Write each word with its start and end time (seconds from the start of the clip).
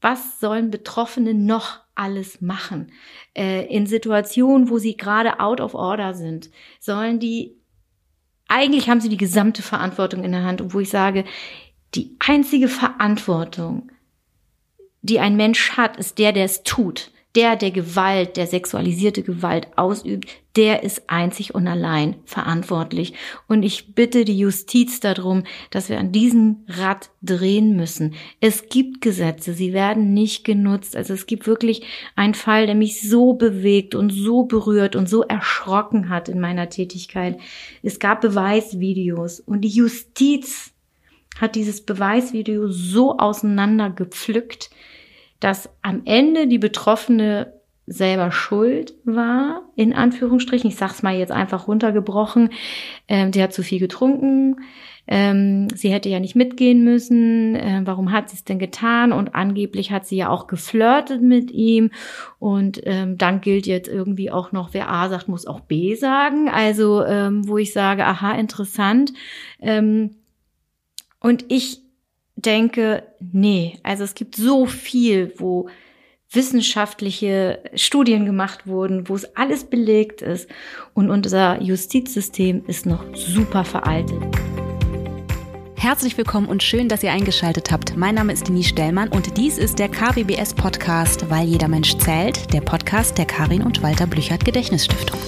was 0.00 0.40
sollen 0.40 0.70
Betroffene 0.70 1.34
noch 1.34 1.80
alles 1.94 2.40
machen? 2.40 2.92
Äh, 3.36 3.66
in 3.66 3.86
Situationen, 3.86 4.70
wo 4.70 4.78
sie 4.78 4.96
gerade 4.96 5.40
out 5.40 5.60
of 5.60 5.74
order 5.74 6.14
sind, 6.14 6.50
sollen 6.78 7.20
die, 7.20 7.56
eigentlich 8.48 8.88
haben 8.88 9.00
sie 9.00 9.08
die 9.08 9.16
gesamte 9.16 9.62
Verantwortung 9.62 10.24
in 10.24 10.32
der 10.32 10.44
Hand 10.44 10.60
und 10.60 10.74
wo 10.74 10.80
ich 10.80 10.90
sage, 10.90 11.24
die 11.94 12.16
einzige 12.18 12.68
Verantwortung, 12.68 13.90
die 15.02 15.20
ein 15.20 15.36
Mensch 15.36 15.72
hat, 15.72 15.96
ist 15.96 16.18
der, 16.18 16.32
der 16.32 16.44
es 16.44 16.62
tut 16.62 17.10
der, 17.36 17.54
der 17.54 17.70
Gewalt, 17.70 18.36
der 18.36 18.46
sexualisierte 18.46 19.22
Gewalt 19.22 19.68
ausübt, 19.76 20.28
der 20.56 20.82
ist 20.82 21.08
einzig 21.08 21.54
und 21.54 21.68
allein 21.68 22.16
verantwortlich. 22.24 23.14
Und 23.46 23.62
ich 23.62 23.94
bitte 23.94 24.24
die 24.24 24.36
Justiz 24.36 24.98
darum, 24.98 25.44
dass 25.70 25.88
wir 25.88 26.00
an 26.00 26.10
diesem 26.10 26.64
Rad 26.66 27.10
drehen 27.22 27.76
müssen. 27.76 28.14
Es 28.40 28.68
gibt 28.68 29.00
Gesetze, 29.00 29.54
sie 29.54 29.72
werden 29.72 30.12
nicht 30.12 30.44
genutzt. 30.44 30.96
Also 30.96 31.14
es 31.14 31.26
gibt 31.26 31.46
wirklich 31.46 31.82
einen 32.16 32.34
Fall, 32.34 32.66
der 32.66 32.74
mich 32.74 33.08
so 33.08 33.34
bewegt 33.34 33.94
und 33.94 34.10
so 34.10 34.42
berührt 34.42 34.96
und 34.96 35.08
so 35.08 35.22
erschrocken 35.22 36.08
hat 36.08 36.28
in 36.28 36.40
meiner 36.40 36.68
Tätigkeit. 36.68 37.38
Es 37.82 38.00
gab 38.00 38.20
Beweisvideos 38.20 39.38
und 39.38 39.60
die 39.60 39.68
Justiz 39.68 40.72
hat 41.40 41.54
dieses 41.54 41.80
Beweisvideo 41.82 42.68
so 42.68 43.16
auseinandergepflückt, 43.18 44.70
dass 45.40 45.70
am 45.82 46.02
Ende 46.04 46.46
die 46.46 46.58
Betroffene 46.58 47.54
selber 47.86 48.30
schuld 48.30 48.94
war, 49.04 49.62
in 49.74 49.92
Anführungsstrichen. 49.92 50.70
Ich 50.70 50.76
sag's 50.76 51.02
mal 51.02 51.16
jetzt 51.16 51.32
einfach 51.32 51.66
runtergebrochen. 51.66 52.50
Ähm, 53.08 53.32
sie 53.32 53.42
hat 53.42 53.52
zu 53.52 53.64
viel 53.64 53.80
getrunken. 53.80 54.60
Ähm, 55.08 55.66
sie 55.74 55.90
hätte 55.90 56.08
ja 56.08 56.20
nicht 56.20 56.36
mitgehen 56.36 56.84
müssen. 56.84 57.56
Ähm, 57.56 57.84
warum 57.88 58.12
hat 58.12 58.30
sie 58.30 58.36
es 58.36 58.44
denn 58.44 58.60
getan? 58.60 59.10
Und 59.12 59.34
angeblich 59.34 59.90
hat 59.90 60.06
sie 60.06 60.16
ja 60.16 60.28
auch 60.28 60.46
geflirtet 60.46 61.20
mit 61.20 61.50
ihm. 61.50 61.90
Und 62.38 62.80
ähm, 62.84 63.18
dann 63.18 63.40
gilt 63.40 63.66
jetzt 63.66 63.88
irgendwie 63.88 64.30
auch 64.30 64.52
noch, 64.52 64.72
wer 64.72 64.88
A 64.88 65.08
sagt, 65.08 65.26
muss 65.26 65.46
auch 65.46 65.60
B 65.60 65.96
sagen. 65.96 66.48
Also, 66.48 67.04
ähm, 67.04 67.48
wo 67.48 67.58
ich 67.58 67.72
sage, 67.72 68.06
aha, 68.06 68.32
interessant. 68.34 69.12
Ähm, 69.60 70.16
und 71.18 71.44
ich 71.48 71.82
denke, 72.42 73.04
nee, 73.20 73.78
also 73.82 74.04
es 74.04 74.14
gibt 74.14 74.36
so 74.36 74.66
viel, 74.66 75.32
wo 75.36 75.68
wissenschaftliche 76.32 77.60
Studien 77.74 78.24
gemacht 78.24 78.66
wurden, 78.66 79.08
wo 79.08 79.16
es 79.16 79.36
alles 79.36 79.64
belegt 79.64 80.22
ist 80.22 80.48
und 80.94 81.10
unser 81.10 81.60
Justizsystem 81.60 82.64
ist 82.66 82.86
noch 82.86 83.04
super 83.14 83.64
veraltet. 83.64 84.22
Herzlich 85.76 86.18
willkommen 86.18 86.46
und 86.46 86.62
schön, 86.62 86.88
dass 86.88 87.02
ihr 87.02 87.10
eingeschaltet 87.10 87.72
habt. 87.72 87.96
Mein 87.96 88.14
Name 88.14 88.34
ist 88.34 88.46
Denise 88.46 88.68
Stellmann 88.68 89.08
und 89.08 89.38
dies 89.38 89.56
ist 89.56 89.78
der 89.78 89.88
KBBS 89.88 90.52
Podcast, 90.52 91.30
weil 91.30 91.48
jeder 91.48 91.68
Mensch 91.68 91.96
zählt, 91.96 92.52
der 92.52 92.60
Podcast 92.60 93.16
der 93.16 93.24
Karin 93.24 93.62
und 93.62 93.82
Walter 93.82 94.06
Blüchert 94.06 94.44
Gedächtnisstiftung. 94.44 95.18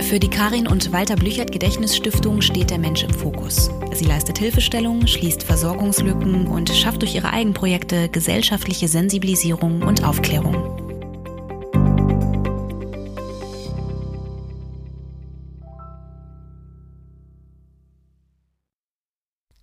Für 0.00 0.18
die 0.18 0.30
Karin 0.30 0.66
und 0.66 0.92
Walter 0.92 1.16
Blüchert 1.16 1.52
Gedächtnisstiftung 1.52 2.40
steht 2.42 2.70
der 2.70 2.78
Mensch 2.78 3.02
im 3.02 3.10
Fokus. 3.10 3.70
Sie 3.92 4.04
leistet 4.04 4.38
Hilfestellung, 4.38 5.06
schließt 5.06 5.42
Versorgungslücken 5.42 6.46
und 6.46 6.70
schafft 6.70 7.02
durch 7.02 7.14
ihre 7.14 7.32
Eigenprojekte 7.32 8.08
gesellschaftliche 8.08 8.88
Sensibilisierung 8.88 9.82
und 9.82 10.04
Aufklärung. 10.04 10.54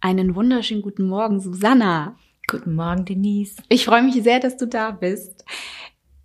Einen 0.02 0.36
wunderschönen 0.36 0.82
guten 0.82 1.08
Morgen, 1.08 1.40
Susanna. 1.40 2.16
Guten 2.50 2.74
Morgen, 2.74 3.06
Denise. 3.06 3.58
Ich 3.70 3.86
freue 3.86 4.02
mich 4.02 4.24
sehr, 4.24 4.40
dass 4.40 4.58
du 4.58 4.66
da 4.66 4.92
bist. 4.92 5.46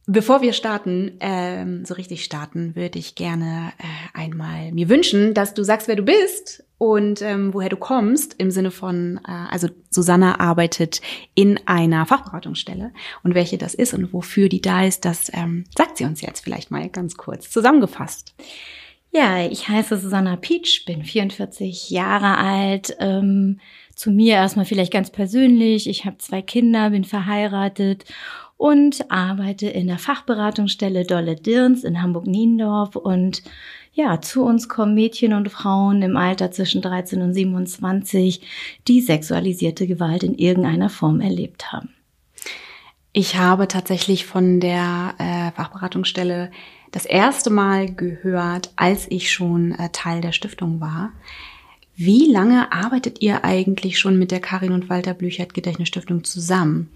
Bevor 0.06 0.42
wir 0.42 0.52
starten, 0.52 1.12
ähm, 1.20 1.86
so 1.86 1.94
richtig 1.94 2.24
starten, 2.24 2.76
würde 2.76 2.98
ich 2.98 3.14
gerne 3.14 3.72
äh, 3.78 4.18
einmal 4.18 4.70
mir 4.72 4.90
wünschen, 4.90 5.32
dass 5.32 5.54
du 5.54 5.62
sagst, 5.62 5.88
wer 5.88 5.96
du 5.96 6.02
bist 6.02 6.62
und 6.76 7.22
ähm, 7.22 7.54
woher 7.54 7.70
du 7.70 7.78
kommst, 7.78 8.34
im 8.34 8.50
Sinne 8.50 8.70
von, 8.70 9.18
äh, 9.26 9.30
also 9.50 9.68
Susanna 9.88 10.40
arbeitet 10.40 11.00
in 11.34 11.58
einer 11.64 12.04
Fachberatungsstelle 12.04 12.92
und 13.22 13.34
welche 13.34 13.56
das 13.56 13.72
ist 13.72 13.94
und 13.94 14.12
wofür 14.12 14.50
die 14.50 14.60
da 14.60 14.84
ist, 14.84 15.06
das 15.06 15.30
ähm, 15.32 15.64
sagt 15.74 15.96
sie 15.96 16.04
uns 16.04 16.20
jetzt 16.20 16.40
vielleicht 16.40 16.70
mal 16.70 16.86
ganz 16.90 17.16
kurz 17.16 17.48
zusammengefasst. 17.48 18.34
Ja, 19.10 19.46
ich 19.46 19.68
heiße 19.68 19.96
Susanna 19.96 20.36
Pietsch, 20.36 20.84
bin 20.86 21.04
44 21.04 21.88
Jahre 21.90 22.36
alt. 22.36 22.96
Ähm, 22.98 23.60
zu 23.94 24.10
mir 24.10 24.34
erstmal 24.34 24.64
vielleicht 24.64 24.92
ganz 24.92 25.10
persönlich. 25.10 25.88
Ich 25.88 26.04
habe 26.04 26.18
zwei 26.18 26.42
Kinder, 26.42 26.90
bin 26.90 27.04
verheiratet 27.04 28.04
und 28.56 29.10
arbeite 29.10 29.68
in 29.68 29.86
der 29.86 29.98
Fachberatungsstelle 29.98 31.04
Dolle 31.04 31.36
Dirns 31.36 31.84
in 31.84 32.00
Hamburg-Niendorf 32.00 32.96
und 32.96 33.42
ja, 33.92 34.20
zu 34.20 34.44
uns 34.44 34.68
kommen 34.68 34.94
Mädchen 34.94 35.32
und 35.32 35.50
Frauen 35.50 36.02
im 36.02 36.16
Alter 36.16 36.50
zwischen 36.50 36.82
13 36.82 37.22
und 37.22 37.32
27, 37.32 38.40
die 38.88 39.00
sexualisierte 39.00 39.86
Gewalt 39.86 40.24
in 40.24 40.34
irgendeiner 40.34 40.90
Form 40.90 41.20
erlebt 41.20 41.72
haben. 41.72 41.90
Ich 43.12 43.36
habe 43.36 43.68
tatsächlich 43.68 44.26
von 44.26 44.58
der 44.58 45.14
äh, 45.18 45.52
Fachberatungsstelle 45.52 46.50
das 46.90 47.06
erste 47.06 47.50
Mal 47.50 47.94
gehört, 47.94 48.72
als 48.74 49.08
ich 49.08 49.30
schon 49.30 49.70
äh, 49.72 49.90
Teil 49.90 50.20
der 50.20 50.32
Stiftung 50.32 50.80
war. 50.80 51.12
Wie 51.94 52.30
lange 52.30 52.72
arbeitet 52.72 53.22
ihr 53.22 53.44
eigentlich 53.44 54.00
schon 54.00 54.18
mit 54.18 54.32
der 54.32 54.40
Karin 54.40 54.72
und 54.72 54.88
Walter 54.88 55.14
Blüchert 55.14 55.54
Gedächtnisstiftung 55.54 56.24
zusammen? 56.24 56.90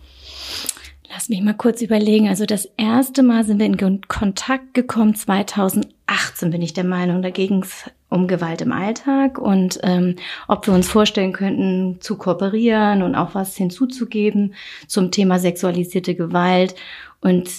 Lass 1.10 1.30
mich 1.30 1.41
mal 1.41 1.54
kurz 1.54 1.80
überlegen. 1.80 2.28
Also 2.28 2.44
das 2.44 2.66
erste 2.76 3.22
Mal 3.22 3.44
sind 3.44 3.58
wir 3.58 3.66
in 3.66 4.00
Kontakt 4.08 4.74
gekommen 4.74 5.14
2018, 5.14 6.50
bin 6.50 6.60
ich 6.60 6.74
der 6.74 6.84
Meinung. 6.84 7.22
Da 7.22 7.30
ging 7.30 7.62
es 7.62 7.91
um 8.10 8.28
Gewalt 8.28 8.60
im 8.60 8.72
Alltag 8.72 9.38
und 9.38 9.78
ähm, 9.82 10.16
ob 10.48 10.66
wir 10.66 10.74
uns 10.74 10.88
vorstellen 10.88 11.32
könnten, 11.32 12.00
zu 12.00 12.16
kooperieren 12.16 13.02
und 13.02 13.14
auch 13.14 13.34
was 13.34 13.56
hinzuzugeben 13.56 14.54
zum 14.86 15.10
Thema 15.10 15.38
sexualisierte 15.38 16.14
Gewalt. 16.14 16.74
Und 17.20 17.50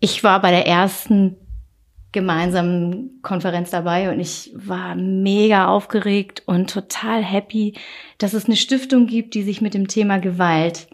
ich 0.00 0.22
war 0.22 0.40
bei 0.40 0.50
der 0.50 0.66
ersten 0.66 1.36
gemeinsamen 2.12 3.20
Konferenz 3.22 3.70
dabei 3.70 4.10
und 4.10 4.20
ich 4.20 4.52
war 4.54 4.94
mega 4.94 5.68
aufgeregt 5.68 6.42
und 6.46 6.70
total 6.70 7.22
happy, 7.22 7.74
dass 8.18 8.32
es 8.32 8.46
eine 8.46 8.56
Stiftung 8.56 9.06
gibt, 9.06 9.34
die 9.34 9.42
sich 9.42 9.60
mit 9.60 9.74
dem 9.74 9.88
Thema 9.88 10.18
Gewalt 10.18 10.88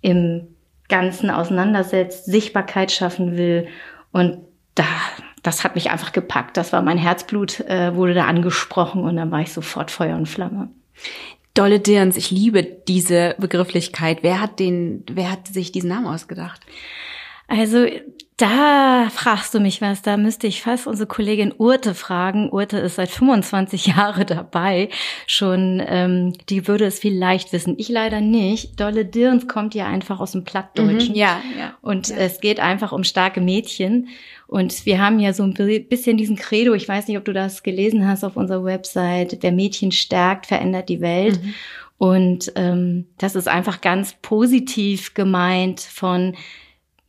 im 0.00 0.48
Ganzen 0.88 1.30
auseinandersetzt, 1.30 2.24
Sichtbarkeit 2.24 2.90
schaffen 2.92 3.36
will. 3.36 3.68
Und 4.12 4.38
da, 4.74 4.84
das 5.42 5.64
hat 5.64 5.74
mich 5.74 5.90
einfach 5.90 6.12
gepackt. 6.12 6.56
Das 6.56 6.72
war 6.72 6.82
mein 6.82 6.98
Herzblut, 6.98 7.60
äh, 7.60 7.94
wurde 7.94 8.14
da 8.14 8.26
angesprochen 8.26 9.02
und 9.02 9.16
dann 9.16 9.30
war 9.30 9.40
ich 9.40 9.52
sofort 9.52 9.90
Feuer 9.90 10.16
und 10.16 10.26
Flamme. 10.26 10.68
Dolle 11.54 11.80
Dirns, 11.80 12.16
ich 12.16 12.30
liebe 12.30 12.62
diese 12.62 13.34
Begrifflichkeit. 13.38 14.18
Wer 14.22 14.40
hat 14.40 14.60
den, 14.60 15.04
wer 15.10 15.32
hat 15.32 15.48
sich 15.48 15.72
diesen 15.72 15.88
Namen 15.88 16.06
ausgedacht? 16.06 16.60
Also 17.48 17.86
da 18.36 19.08
fragst 19.10 19.52
du 19.52 19.58
mich 19.58 19.80
was, 19.80 20.02
da 20.02 20.16
müsste 20.16 20.46
ich 20.46 20.62
fast 20.62 20.86
unsere 20.86 21.08
Kollegin 21.08 21.52
Urte 21.58 21.92
fragen. 21.92 22.50
Urte 22.50 22.78
ist 22.78 22.94
seit 22.94 23.08
25 23.08 23.86
Jahren 23.96 24.26
dabei 24.26 24.90
schon, 25.26 25.82
ähm, 25.84 26.34
die 26.48 26.68
würde 26.68 26.84
es 26.84 27.00
vielleicht 27.00 27.52
wissen. 27.52 27.74
Ich 27.78 27.88
leider 27.88 28.20
nicht. 28.20 28.78
Dolle 28.78 29.04
Dirns 29.04 29.48
kommt 29.48 29.74
ja 29.74 29.88
einfach 29.88 30.20
aus 30.20 30.32
dem 30.32 30.44
Plattdeutschen. 30.44 31.14
Mhm, 31.14 31.18
ja, 31.18 31.40
ja. 31.58 31.74
Und 31.80 32.10
ja. 32.10 32.16
es 32.16 32.40
geht 32.40 32.60
einfach 32.60 32.92
um 32.92 33.02
starke 33.02 33.40
Mädchen. 33.40 34.08
Und 34.46 34.86
wir 34.86 35.00
haben 35.00 35.18
ja 35.18 35.32
so 35.32 35.42
ein 35.42 35.54
bisschen 35.88 36.16
diesen 36.16 36.36
Credo, 36.36 36.74
ich 36.74 36.88
weiß 36.88 37.08
nicht, 37.08 37.18
ob 37.18 37.24
du 37.24 37.32
das 37.32 37.64
gelesen 37.64 38.06
hast 38.06 38.22
auf 38.22 38.36
unserer 38.36 38.62
Website, 38.62 39.38
wer 39.40 39.52
Mädchen 39.52 39.90
stärkt, 39.90 40.46
verändert 40.46 40.88
die 40.88 41.00
Welt. 41.00 41.42
Mhm. 41.42 41.54
Und 41.98 42.52
ähm, 42.54 43.06
das 43.18 43.34
ist 43.34 43.48
einfach 43.48 43.80
ganz 43.80 44.14
positiv 44.22 45.14
gemeint 45.14 45.80
von 45.80 46.36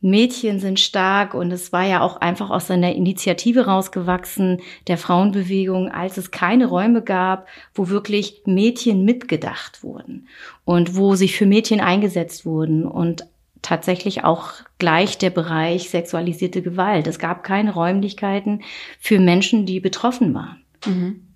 Mädchen 0.02 0.60
sind 0.60 0.80
stark 0.80 1.34
und 1.34 1.50
es 1.52 1.72
war 1.72 1.84
ja 1.84 2.00
auch 2.00 2.16
einfach 2.16 2.48
aus 2.48 2.70
einer 2.70 2.94
Initiative 2.94 3.66
rausgewachsen 3.66 4.60
der 4.86 4.96
Frauenbewegung, 4.96 5.90
als 5.90 6.16
es 6.16 6.30
keine 6.30 6.66
Räume 6.66 7.02
gab, 7.02 7.46
wo 7.74 7.88
wirklich 7.88 8.42
Mädchen 8.46 9.04
mitgedacht 9.04 9.82
wurden 9.82 10.28
und 10.64 10.96
wo 10.96 11.14
sich 11.16 11.36
für 11.36 11.44
Mädchen 11.44 11.80
eingesetzt 11.80 12.46
wurden 12.46 12.86
und 12.86 13.26
tatsächlich 13.60 14.24
auch 14.24 14.52
gleich 14.78 15.18
der 15.18 15.28
Bereich 15.28 15.90
sexualisierte 15.90 16.62
Gewalt. 16.62 17.06
Es 17.06 17.18
gab 17.18 17.44
keine 17.44 17.74
Räumlichkeiten 17.74 18.62
für 18.98 19.18
Menschen, 19.18 19.66
die 19.66 19.80
betroffen 19.80 20.32
waren. 20.32 20.62
Mhm. 20.86 21.26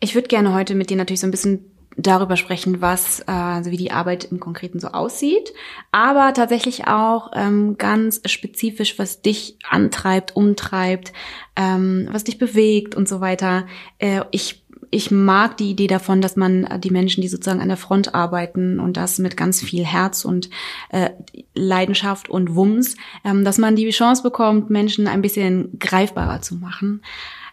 Ich 0.00 0.16
würde 0.16 0.26
gerne 0.26 0.52
heute 0.52 0.74
mit 0.74 0.90
dir 0.90 0.96
natürlich 0.96 1.20
so 1.20 1.28
ein 1.28 1.32
bisschen 1.32 1.77
darüber 1.98 2.36
sprechen, 2.36 2.80
was, 2.80 3.20
äh, 3.20 3.32
also 3.32 3.70
wie 3.70 3.76
die 3.76 3.90
Arbeit 3.90 4.24
im 4.24 4.40
Konkreten 4.40 4.80
so 4.80 4.88
aussieht, 4.88 5.52
aber 5.90 6.32
tatsächlich 6.32 6.86
auch 6.86 7.32
ähm, 7.34 7.76
ganz 7.76 8.22
spezifisch, 8.24 8.98
was 8.98 9.20
dich 9.20 9.58
antreibt, 9.68 10.36
umtreibt, 10.36 11.12
ähm, 11.56 12.08
was 12.12 12.24
dich 12.24 12.38
bewegt 12.38 12.94
und 12.94 13.08
so 13.08 13.20
weiter. 13.20 13.66
Äh, 13.98 14.22
ich 14.30 14.62
ich 14.90 15.10
mag 15.10 15.58
die 15.58 15.70
Idee 15.70 15.86
davon, 15.86 16.22
dass 16.22 16.36
man 16.36 16.80
die 16.80 16.90
Menschen, 16.90 17.20
die 17.20 17.28
sozusagen 17.28 17.60
an 17.60 17.68
der 17.68 17.76
Front 17.76 18.14
arbeiten 18.14 18.80
und 18.80 18.96
das 18.96 19.18
mit 19.18 19.36
ganz 19.36 19.60
viel 19.60 19.84
Herz 19.84 20.24
und 20.24 20.48
äh, 20.88 21.10
Leidenschaft 21.54 22.30
und 22.30 22.54
Wumms, 22.54 22.96
ähm, 23.24 23.44
dass 23.44 23.58
man 23.58 23.76
die 23.76 23.90
Chance 23.90 24.22
bekommt, 24.22 24.70
Menschen 24.70 25.06
ein 25.06 25.20
bisschen 25.20 25.78
greifbarer 25.78 26.40
zu 26.40 26.54
machen. 26.54 27.02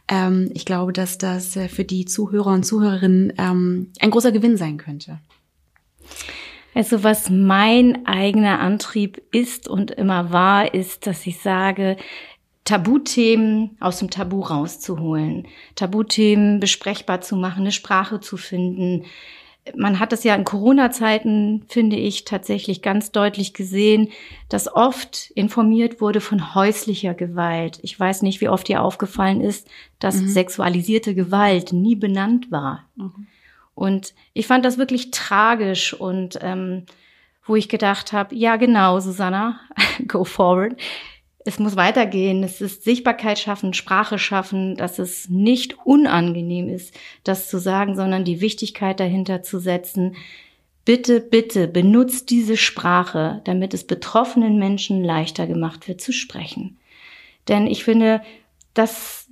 Ähm, 0.08 0.52
ich 0.54 0.66
glaube, 0.66 0.94
dass 0.94 1.18
das 1.18 1.56
äh, 1.56 1.68
für 1.68 1.84
die 1.84 2.06
Zuhörer 2.06 2.54
und 2.54 2.64
Zuhörerinnen 2.64 3.34
ähm, 3.38 3.92
ein 4.00 4.12
großer 4.12 4.32
Gewinn 4.32 4.58
sein 4.58 4.78
könnte. 4.78 5.20
Also 6.76 7.04
was 7.04 7.30
mein 7.30 8.06
eigener 8.06 8.60
Antrieb 8.60 9.22
ist 9.32 9.68
und 9.68 9.92
immer 9.92 10.32
war, 10.32 10.74
ist, 10.74 11.08
dass 11.08 11.26
ich 11.26 11.40
sage, 11.40 11.96
Tabuthemen 12.66 13.78
aus 13.80 14.00
dem 14.00 14.10
Tabu 14.10 14.42
rauszuholen, 14.42 15.48
Tabuthemen 15.76 16.60
besprechbar 16.60 17.22
zu 17.22 17.36
machen, 17.38 17.62
eine 17.62 17.72
Sprache 17.72 18.20
zu 18.20 18.38
finden. 18.38 19.06
Man 19.76 20.00
hat 20.00 20.14
es 20.14 20.24
ja 20.24 20.36
in 20.36 20.44
Corona-Zeiten, 20.44 21.66
finde 21.68 21.96
ich, 21.96 22.24
tatsächlich 22.24 22.84
ganz 22.84 23.12
deutlich 23.12 23.54
gesehen, 23.54 24.10
dass 24.48 24.72
oft 24.72 25.32
informiert 25.32 26.02
wurde 26.02 26.22
von 26.22 26.54
häuslicher 26.54 27.16
Gewalt. 27.16 27.80
Ich 27.82 28.00
weiß 28.00 28.22
nicht, 28.22 28.42
wie 28.42 28.50
oft 28.50 28.68
dir 28.68 28.84
aufgefallen 28.84 29.42
ist, 29.42 29.68
dass 30.00 30.22
mhm. 30.22 30.28
sexualisierte 30.28 31.16
Gewalt 31.16 31.74
nie 31.74 31.96
benannt 31.96 32.52
war. 32.52 32.86
Mhm. 32.96 33.28
Und 33.74 34.14
ich 34.34 34.46
fand 34.46 34.66
das 34.66 34.78
wirklich 34.78 35.12
tragisch 35.12 35.94
und 35.94 36.38
ähm, 36.42 36.86
wo 37.46 37.56
ich 37.56 37.70
gedacht 37.70 38.14
habe, 38.14 38.36
ja 38.36 38.56
genau, 38.56 39.00
Susanna, 39.00 39.60
go 40.08 40.24
forward 40.24 40.76
es 41.46 41.60
muss 41.60 41.76
weitergehen. 41.76 42.44
Es 42.44 42.60
ist 42.60 42.84
Sichtbarkeit 42.84 43.38
schaffen, 43.38 43.74
Sprache 43.74 44.18
schaffen, 44.18 44.76
dass 44.76 45.00
es 45.00 45.30
nicht 45.30 45.78
unangenehm 45.86 46.68
ist, 46.68 46.94
das 47.24 47.50
zu 47.50 47.60
sagen, 47.60 47.96
sondern 47.96 48.26
die 48.26 48.42
Wichtigkeit 48.42 49.00
dahinter 49.00 49.44
zu 49.44 49.60
setzen. 49.60 50.16
Bitte, 50.86 51.22
bitte 51.22 51.68
benutzt 51.68 52.32
diese 52.32 52.58
Sprache, 52.58 53.42
damit 53.46 53.74
es 53.76 53.86
betroffenen 53.86 54.58
Menschen 54.58 55.04
leichter 55.04 55.46
gemacht 55.46 55.88
wird 55.88 56.02
zu 56.02 56.12
sprechen. 56.12 56.78
Denn 57.48 57.68
ich 57.68 57.84
finde, 57.84 58.22
das 58.74 59.28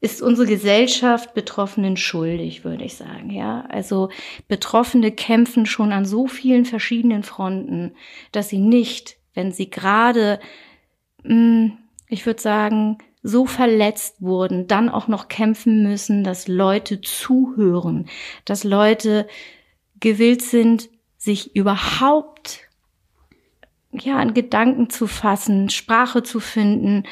ist 0.00 0.22
unsere 0.22 0.46
Gesellschaft 0.46 1.34
Betroffenen 1.34 1.96
schuldig, 1.96 2.64
würde 2.64 2.84
ich 2.84 2.94
sagen, 2.94 3.30
ja. 3.30 3.64
Also 3.68 4.10
Betroffene 4.46 5.10
kämpfen 5.10 5.66
schon 5.66 5.90
an 5.90 6.04
so 6.04 6.28
vielen 6.28 6.64
verschiedenen 6.64 7.24
Fronten, 7.24 7.94
dass 8.30 8.48
sie 8.48 8.58
nicht, 8.58 9.16
wenn 9.34 9.50
sie 9.50 9.70
gerade 9.70 10.38
ich 11.22 12.26
würde 12.26 12.40
sagen, 12.40 12.98
so 13.22 13.46
verletzt 13.46 14.22
wurden, 14.22 14.66
dann 14.68 14.88
auch 14.88 15.08
noch 15.08 15.28
kämpfen 15.28 15.82
müssen, 15.82 16.24
dass 16.24 16.48
Leute 16.48 17.00
zuhören, 17.00 18.08
dass 18.44 18.64
Leute 18.64 19.26
gewillt 20.00 20.42
sind, 20.42 20.88
sich 21.16 21.54
überhaupt 21.56 22.60
ja 23.92 24.16
an 24.16 24.34
Gedanken 24.34 24.90
zu 24.90 25.06
fassen, 25.06 25.68
Sprache 25.68 26.22
zu 26.22 26.40
finden, 26.40 27.04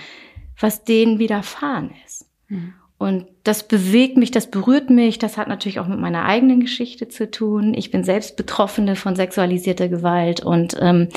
was 0.58 0.85
denen 0.85 1.19
widerfahren 1.19 1.93
ist. 2.06 2.26
Mhm. 2.49 2.75
Und 2.99 3.26
das 3.44 3.69
bewegt 3.69 4.17
mich, 4.17 4.31
das 4.31 4.50
berührt 4.50 4.88
mich, 4.88 5.19
das 5.19 5.37
hat 5.37 5.49
natürlich 5.49 5.81
auch 5.81 5.87
mit 5.87 5.99
meiner 5.99 6.25
eigenen 6.25 6.61
Geschichte 6.61 7.08
zu 7.08 7.31
tun. 7.31 7.75
Ich 7.75 7.91
bin 7.91 8.05
selbst 8.05 8.37
Betroffene 8.37 8.97
von 8.97 9.17
sexualisierter 9.17 9.88
Gewalt 9.88 10.41
und 10.41 10.76
ähm, 10.81 11.08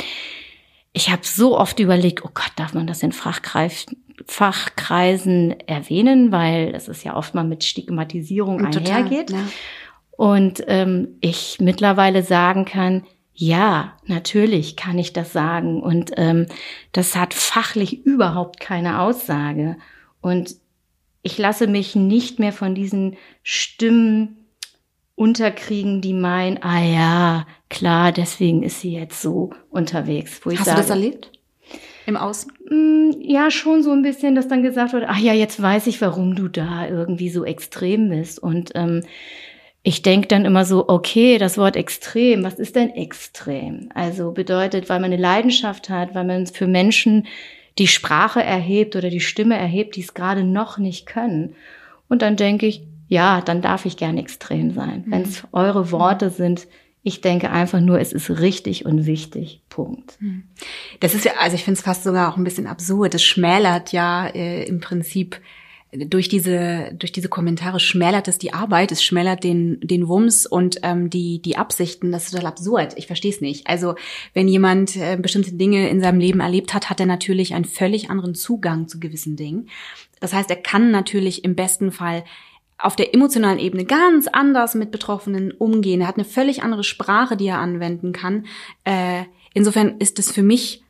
ich 0.94 1.10
habe 1.10 1.22
so 1.24 1.58
oft 1.58 1.80
überlegt, 1.80 2.26
oh 2.26 2.32
Gott, 2.34 2.52
darf 2.56 2.74
man 2.74 2.88
das 2.88 3.04
in 3.04 3.12
Fachkreis, 3.12 3.86
Fachkreisen 4.26 5.60
erwähnen, 5.68 6.32
weil 6.32 6.74
es 6.76 6.88
ist 6.88 7.04
ja 7.04 7.16
oft 7.16 7.36
mal 7.36 7.44
mit 7.44 7.64
Stigmatisierung 7.64 8.72
Total, 8.72 8.78
einhergeht. 8.80 9.32
Ja. 9.32 9.44
Und 10.12 10.64
ähm, 10.68 11.16
ich 11.22 11.58
mittlerweile 11.62 12.24
sagen 12.24 12.66
kann, 12.66 13.04
ja, 13.34 13.94
natürlich 14.06 14.76
kann 14.76 14.98
ich 14.98 15.14
das 15.14 15.32
sagen. 15.32 15.82
Und 15.82 16.12
ähm, 16.18 16.48
das 16.92 17.16
hat 17.16 17.34
fachlich 17.34 18.06
überhaupt 18.06 18.60
keine 18.60 19.00
Aussage. 19.00 19.78
Und 20.20 20.56
ich 21.22 21.38
lasse 21.38 21.68
mich 21.68 21.96
nicht 21.96 22.40
mehr 22.40 22.52
von 22.52 22.76
diesen 22.76 23.16
Stimmen 23.44 24.39
unterkriegen, 25.20 26.00
die 26.00 26.14
meinen, 26.14 26.64
ah 26.64 26.82
ja, 26.82 27.48
klar, 27.70 28.14
deswegen 28.14 28.64
ist 28.64 28.80
sie 28.80 28.94
jetzt 28.94 29.22
so 29.22 29.50
unterwegs. 29.70 30.40
Wo 30.44 30.50
ich 30.50 30.60
Hast 30.60 30.68
sage, 30.68 30.78
du 30.78 30.82
das 30.82 30.90
erlebt? 30.90 31.32
Im 32.06 32.16
Außen? 32.16 32.54
Mm, 32.70 33.12
ja, 33.22 33.52
schon 33.52 33.84
so 33.84 33.92
ein 33.92 34.02
bisschen, 34.02 34.34
dass 34.34 34.48
dann 34.48 34.64
gesagt 34.64 34.94
wird, 34.94 35.04
ach 35.06 35.20
ja, 35.20 35.34
jetzt 35.34 35.62
weiß 35.62 35.88
ich, 35.88 36.00
warum 36.00 36.36
du 36.36 36.48
da 36.48 36.88
irgendwie 36.88 37.30
so 37.30 37.44
extrem 37.44 38.10
bist. 38.10 38.40
Und 38.40 38.72
ähm, 38.76 39.04
ich 39.84 40.04
denke 40.04 40.30
dann 40.30 40.46
immer 40.46 40.64
so, 40.64 40.88
okay, 40.88 41.38
das 41.38 41.58
Wort 41.58 41.76
extrem, 41.76 42.46
was 42.46 42.54
ist 42.54 42.78
denn 42.78 42.92
extrem? 42.92 43.90
Also 43.94 44.32
bedeutet, 44.32 44.88
weil 44.88 45.02
man 45.02 45.12
eine 45.12 45.22
Leidenschaft 45.22 45.90
hat, 45.90 46.16
weil 46.16 46.24
man 46.24 46.48
für 46.48 46.68
Menschen 46.68 47.28
die 47.78 47.88
Sprache 47.88 48.42
erhebt 48.42 48.96
oder 48.96 49.10
die 49.10 49.20
Stimme 49.20 49.58
erhebt, 49.58 49.98
die 49.98 50.02
es 50.02 50.14
gerade 50.14 50.46
noch 50.46 50.78
nicht 50.78 51.06
können. 51.06 51.56
Und 52.08 52.22
dann 52.22 52.38
denke 52.38 52.68
ich, 52.68 52.84
ja, 53.10 53.42
dann 53.42 53.62
darf 53.62 53.86
ich 53.86 53.98
gern 53.98 54.18
extrem 54.18 54.72
sein. 54.72 55.04
Mhm. 55.06 55.12
Wenn 55.12 55.22
es 55.24 55.44
eure 55.52 55.92
Worte 55.92 56.30
sind, 56.30 56.68
ich 57.02 57.22
denke 57.22 57.50
einfach 57.50 57.82
nur, 57.82 58.00
es 58.00 58.14
ist 58.14 58.30
richtig 58.30 58.86
und 58.86 59.06
wichtig. 59.06 59.62
Punkt. 59.68 60.22
Mhm. 60.22 60.44
Das 61.00 61.16
ist 61.16 61.26
ja, 61.26 61.34
also 61.40 61.56
ich 61.56 61.64
finde 61.64 61.80
es 61.80 61.84
fast 61.84 62.04
sogar 62.04 62.32
auch 62.32 62.38
ein 62.38 62.44
bisschen 62.44 62.68
absurd. 62.68 63.14
Das 63.14 63.24
schmälert 63.24 63.92
ja 63.92 64.28
äh, 64.28 64.64
im 64.66 64.80
Prinzip 64.80 65.42
durch 65.92 66.30
diese 66.30 66.92
durch 66.94 67.12
diese 67.12 67.30
Kommentare 67.30 67.80
schmälert 67.80 68.28
es 68.28 68.38
die 68.38 68.54
Arbeit, 68.54 68.92
es 68.92 69.04
schmälert 69.04 69.44
den 69.44 69.80
den 69.82 70.08
Wumms 70.08 70.46
und 70.46 70.78
ähm, 70.84 71.10
die 71.10 71.42
die 71.42 71.58
Absichten. 71.58 72.12
Das 72.12 72.26
ist 72.26 72.32
total 72.32 72.46
absurd. 72.46 72.94
Ich 72.96 73.08
verstehe 73.08 73.32
es 73.32 73.42
nicht. 73.42 73.66
Also 73.66 73.96
wenn 74.36 74.48
jemand 74.48 74.96
äh, 74.98 75.18
bestimmte 75.20 75.54
Dinge 75.54 75.90
in 75.90 76.00
seinem 76.00 76.20
Leben 76.20 76.42
erlebt 76.42 76.76
hat, 76.76 76.92
hat 76.92 77.00
er 77.00 77.08
natürlich 77.08 77.56
einen 77.56 77.66
völlig 77.66 78.12
anderen 78.12 78.36
Zugang 78.36 78.88
zu 78.88 79.00
gewissen 79.00 79.36
Dingen. 79.36 79.70
Das 80.20 80.34
heißt, 80.34 80.52
er 80.52 80.58
kann 80.58 80.92
natürlich 80.92 81.44
im 81.44 81.56
besten 81.56 81.92
Fall 81.92 82.24
auf 82.80 82.96
der 82.96 83.14
emotionalen 83.14 83.60
Ebene 83.60 83.86
ganz 83.86 84.28
anders 84.28 84.74
mit 84.74 84.92
Betroffenen 84.92 85.52
umgehen. 85.52 86.02
Er 86.02 86.08
hat 86.08 86.16
eine 86.16 86.26
völlig 86.26 86.64
andere 86.64 86.84
Sprache, 86.84 87.36
die 87.36 87.48
er 87.48 87.60
anwenden 87.60 88.14
kann. 88.14 88.46
Äh, 88.86 89.24
insofern 89.54 89.98
ist 90.00 90.18
es 90.18 90.32
für 90.32 90.44
mich 90.44 90.84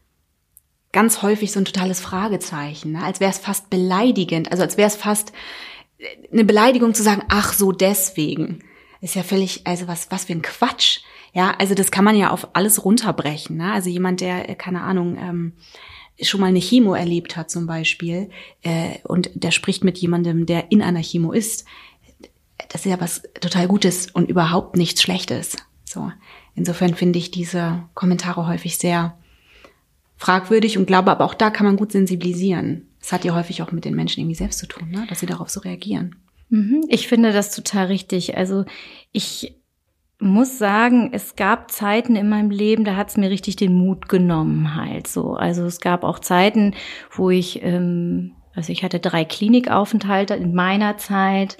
ganz 0.91 1.21
häufig 1.21 1.51
so 1.51 1.59
ein 1.59 1.65
totales 1.65 1.99
Fragezeichen, 1.99 2.93
ne? 2.93 3.03
als 3.03 3.19
wäre 3.19 3.31
es 3.31 3.39
fast 3.39 3.69
beleidigend, 3.69 4.51
also 4.51 4.63
als 4.63 4.77
wäre 4.77 4.87
es 4.87 4.95
fast 4.95 5.33
äh, 5.97 6.05
eine 6.31 6.45
Beleidigung 6.45 6.93
zu 6.93 7.03
sagen, 7.03 7.23
ach 7.27 7.53
so 7.53 7.71
deswegen. 7.71 8.63
Ist 9.01 9.15
ja 9.15 9.23
völlig, 9.23 9.65
also 9.65 9.87
was, 9.87 10.11
was 10.11 10.25
für 10.25 10.33
ein 10.33 10.41
Quatsch. 10.41 10.99
Ja, 11.33 11.55
also 11.57 11.73
das 11.73 11.89
kann 11.89 12.03
man 12.03 12.17
ja 12.17 12.31
auf 12.31 12.49
alles 12.53 12.83
runterbrechen. 12.83 13.57
Ne? 13.57 13.71
Also 13.71 13.89
jemand, 13.89 14.19
der, 14.21 14.49
äh, 14.49 14.55
keine 14.55 14.81
Ahnung, 14.81 15.17
ähm, 15.17 15.53
schon 16.21 16.41
mal 16.41 16.47
eine 16.47 16.59
Chemo 16.59 16.93
erlebt 16.93 17.37
hat 17.37 17.49
zum 17.49 17.65
Beispiel 17.65 18.29
äh, 18.61 18.99
und 19.03 19.29
der 19.33 19.51
spricht 19.51 19.83
mit 19.83 19.97
jemandem, 19.97 20.45
der 20.45 20.71
in 20.71 20.81
einer 20.81 21.01
Chemo 21.01 21.31
ist, 21.31 21.65
das 22.69 22.85
ist 22.85 22.91
ja 22.91 22.99
was 22.99 23.23
total 23.39 23.67
Gutes 23.67 24.07
und 24.11 24.29
überhaupt 24.29 24.75
nichts 24.75 25.01
Schlechtes. 25.01 25.55
So, 25.85 26.11
insofern 26.55 26.93
finde 26.93 27.19
ich 27.19 27.31
diese 27.31 27.83
Kommentare 27.93 28.47
häufig 28.47 28.77
sehr 28.77 29.17
fragwürdig 30.17 30.77
und 30.77 30.85
glaube 30.85 31.11
aber 31.11 31.25
auch 31.25 31.33
da 31.33 31.49
kann 31.49 31.65
man 31.65 31.77
gut 31.77 31.91
sensibilisieren. 31.91 32.87
Es 33.01 33.11
hat 33.11 33.23
ja 33.23 33.33
häufig 33.33 33.61
auch 33.61 33.71
mit 33.71 33.85
den 33.85 33.95
Menschen 33.95 34.19
irgendwie 34.19 34.35
selbst 34.35 34.59
zu 34.59 34.67
tun, 34.67 34.89
ne? 34.91 35.05
dass 35.09 35.21
sie 35.21 35.25
darauf 35.25 35.49
so 35.49 35.61
reagieren. 35.61 36.17
Mhm, 36.49 36.83
ich 36.89 37.07
finde 37.07 37.31
das 37.31 37.55
total 37.55 37.87
richtig. 37.87 38.35
Also 38.37 38.65
ich 39.13 39.55
muss 40.19 40.57
sagen, 40.57 41.09
es 41.13 41.35
gab 41.35 41.71
Zeiten 41.71 42.15
in 42.15 42.27
meinem 42.27 42.51
Leben, 42.51 42.83
da 42.83 42.95
hat 42.95 43.09
es 43.09 43.17
mir 43.17 43.29
richtig 43.29 43.55
den 43.55 43.73
Mut 43.73 44.09
genommen 44.09 44.75
halt 44.75 45.07
so. 45.07 45.33
Also 45.33 45.65
es 45.65 45.79
gab 45.79 46.03
auch 46.03 46.19
Zeiten, 46.19 46.75
wo 47.11 47.29
ich, 47.29 47.63
ähm, 47.63 48.33
also 48.53 48.71
ich 48.73 48.83
hatte 48.83 48.99
drei 48.99 49.23
Klinikaufenthalte 49.23 50.33
in 50.33 50.53
meiner 50.53 50.97
Zeit, 50.97 51.57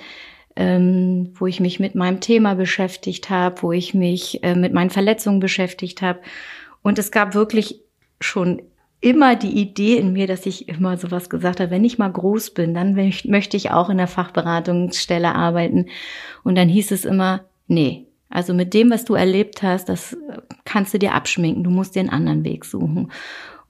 ähm, 0.57 1.31
wo 1.35 1.47
ich 1.47 1.61
mich 1.61 1.79
mit 1.79 1.95
meinem 1.95 2.19
Thema 2.19 2.55
beschäftigt 2.55 3.29
habe, 3.29 3.61
wo 3.61 3.71
ich 3.71 3.93
mich 3.93 4.43
äh, 4.43 4.55
mit 4.55 4.73
meinen 4.73 4.89
Verletzungen 4.89 5.39
beschäftigt 5.39 6.01
habe. 6.01 6.19
Und 6.81 6.99
es 6.99 7.11
gab 7.11 7.33
wirklich 7.33 7.81
schon 8.19 8.61
immer 8.99 9.37
die 9.37 9.57
Idee 9.57 9.95
in 9.95 10.11
mir, 10.11 10.27
dass 10.27 10.45
ich 10.45 10.67
immer 10.67 10.97
sowas 10.97 11.29
gesagt 11.29 11.61
habe, 11.61 11.71
wenn 11.71 11.85
ich 11.85 11.97
mal 11.97 12.11
groß 12.11 12.49
bin, 12.49 12.73
dann 12.73 12.93
möchte 12.93 13.55
ich 13.55 13.71
auch 13.71 13.89
in 13.89 13.97
der 13.97 14.07
Fachberatungsstelle 14.07 15.33
arbeiten. 15.33 15.85
Und 16.43 16.57
dann 16.57 16.67
hieß 16.67 16.91
es 16.91 17.05
immer, 17.05 17.45
nee, 17.67 18.08
also 18.29 18.53
mit 18.53 18.73
dem, 18.73 18.91
was 18.91 19.05
du 19.05 19.15
erlebt 19.15 19.63
hast, 19.63 19.89
das 19.89 20.15
kannst 20.63 20.93
du 20.93 20.99
dir 20.99 21.13
abschminken. 21.13 21.63
Du 21.63 21.71
musst 21.71 21.95
den 21.95 22.09
anderen 22.09 22.43
Weg 22.43 22.63
suchen. 22.63 23.11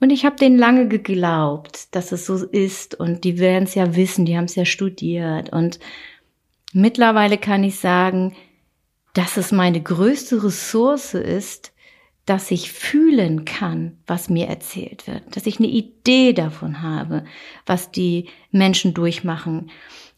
Und 0.00 0.10
ich 0.10 0.24
habe 0.24 0.36
denen 0.36 0.58
lange 0.58 0.88
geglaubt, 0.88 1.94
dass 1.94 2.12
es 2.12 2.26
so 2.26 2.36
ist. 2.36 2.94
Und 2.94 3.24
die 3.24 3.38
werden 3.38 3.64
es 3.64 3.74
ja 3.74 3.96
wissen, 3.96 4.26
die 4.26 4.36
haben 4.36 4.44
es 4.44 4.54
ja 4.54 4.64
studiert. 4.64 5.50
Und 5.50 5.78
mittlerweile 6.72 7.38
kann 7.38 7.64
ich 7.64 7.78
sagen, 7.78 8.34
dass 9.14 9.36
es 9.36 9.50
meine 9.50 9.80
größte 9.82 10.42
Ressource 10.44 11.14
ist, 11.14 11.72
dass 12.26 12.50
ich 12.50 12.70
fühlen 12.70 13.44
kann, 13.44 13.98
was 14.06 14.28
mir 14.28 14.46
erzählt 14.46 15.06
wird, 15.06 15.34
dass 15.34 15.46
ich 15.46 15.58
eine 15.58 15.68
Idee 15.68 16.32
davon 16.32 16.80
habe, 16.80 17.24
was 17.66 17.90
die 17.90 18.28
Menschen 18.52 18.94
durchmachen. 18.94 19.70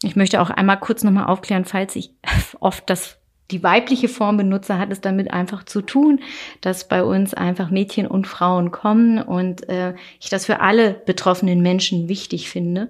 Ich 0.03 0.15
möchte 0.15 0.41
auch 0.41 0.49
einmal 0.49 0.79
kurz 0.79 1.03
nochmal 1.03 1.25
aufklären, 1.25 1.65
falls 1.65 1.95
ich 1.95 2.11
oft 2.59 2.89
das 2.89 3.17
die 3.53 3.63
weibliche 3.63 4.09
Form 4.09 4.37
benutze, 4.37 4.77
hat 4.77 4.91
es 4.91 4.99
damit 4.99 5.31
einfach 5.31 5.63
zu 5.63 5.81
tun, 5.81 6.19
dass 6.61 6.87
bei 6.87 7.03
uns 7.03 7.33
einfach 7.33 7.69
Mädchen 7.69 8.07
und 8.07 8.27
Frauen 8.27 8.71
kommen 8.71 9.21
und 9.21 9.69
äh, 9.69 9.93
ich 10.19 10.29
das 10.29 10.45
für 10.45 10.59
alle 10.59 10.93
betroffenen 11.05 11.61
Menschen 11.61 12.09
wichtig 12.09 12.49
finde. 12.49 12.89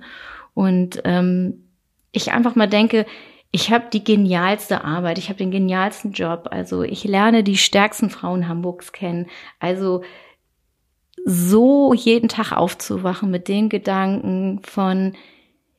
Und 0.54 1.02
ähm, 1.04 1.66
ich 2.12 2.32
einfach 2.32 2.56
mal 2.56 2.68
denke, 2.68 3.06
ich 3.52 3.72
habe 3.72 3.86
die 3.92 4.04
genialste 4.04 4.84
Arbeit, 4.84 5.20
ich 5.20 5.30
habe 5.30 5.38
den 5.38 5.52
genialsten 5.52 6.12
Job. 6.12 6.48
Also 6.50 6.82
ich 6.82 7.04
lerne 7.04 7.44
die 7.44 7.58
stärksten 7.58 8.10
Frauen 8.10 8.48
Hamburgs 8.48 8.92
kennen. 8.94 9.28
Also 9.60 10.04
so 11.26 11.94
jeden 11.94 12.30
Tag 12.30 12.52
aufzuwachen 12.52 13.30
mit 13.30 13.48
den 13.48 13.70
Gedanken 13.70 14.62
von, 14.64 15.14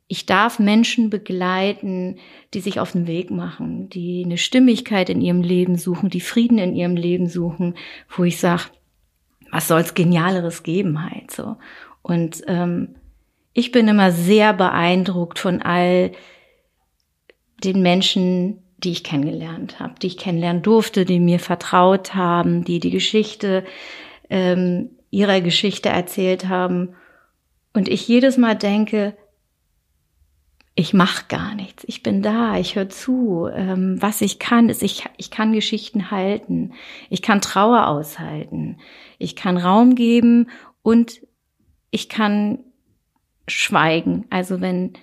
ich 0.06 0.26
darf 0.26 0.58
Menschen 0.58 1.08
begleiten, 1.08 2.16
die 2.52 2.60
sich 2.60 2.78
auf 2.78 2.92
den 2.92 3.06
Weg 3.06 3.30
machen, 3.30 3.88
die 3.88 4.22
eine 4.24 4.36
Stimmigkeit 4.36 5.08
in 5.08 5.20
ihrem 5.20 5.40
Leben 5.40 5.76
suchen, 5.76 6.10
die 6.10 6.20
Frieden 6.20 6.58
in 6.58 6.74
ihrem 6.74 6.96
Leben 6.96 7.26
suchen, 7.26 7.74
wo 8.14 8.24
ich 8.24 8.38
sage, 8.38 8.64
was 9.50 9.68
soll's 9.68 9.94
Genialeres 9.94 10.62
geben 10.62 11.02
halt 11.02 11.30
so. 11.30 11.56
Und 12.02 12.42
ähm, 12.48 12.96
ich 13.54 13.72
bin 13.72 13.88
immer 13.88 14.12
sehr 14.12 14.52
beeindruckt 14.52 15.38
von 15.38 15.62
all 15.62 16.12
den 17.62 17.80
Menschen, 17.80 18.62
die 18.78 18.90
ich 18.90 19.04
kennengelernt 19.04 19.80
habe, 19.80 19.94
die 20.02 20.08
ich 20.08 20.18
kennenlernen 20.18 20.62
durfte, 20.62 21.06
die 21.06 21.20
mir 21.20 21.38
vertraut 21.38 22.14
haben, 22.14 22.64
die 22.64 22.80
die 22.80 22.90
Geschichte 22.90 23.64
ähm, 24.28 24.90
ihrer 25.10 25.40
Geschichte 25.40 25.88
erzählt 25.88 26.48
haben. 26.48 26.94
Und 27.72 27.88
ich 27.88 28.06
jedes 28.06 28.36
Mal 28.36 28.56
denke, 28.56 29.16
ich 30.76 30.92
mache 30.92 31.26
gar 31.28 31.54
nichts. 31.54 31.84
Ich 31.86 32.02
bin 32.02 32.20
da, 32.20 32.58
ich 32.58 32.74
höre 32.74 32.88
zu. 32.88 33.48
Ähm, 33.52 34.00
was 34.00 34.20
ich 34.20 34.40
kann, 34.40 34.68
ist, 34.68 34.82
ich, 34.82 35.04
ich 35.16 35.30
kann 35.30 35.52
Geschichten 35.52 36.10
halten. 36.10 36.72
Ich 37.10 37.22
kann 37.22 37.40
Trauer 37.40 37.86
aushalten. 37.86 38.78
Ich 39.18 39.36
kann 39.36 39.56
Raum 39.56 39.94
geben 39.94 40.50
und 40.82 41.20
ich 41.90 42.08
kann 42.08 42.58
schweigen. 43.46 44.24
Also 44.30 44.60
wenn 44.60 44.94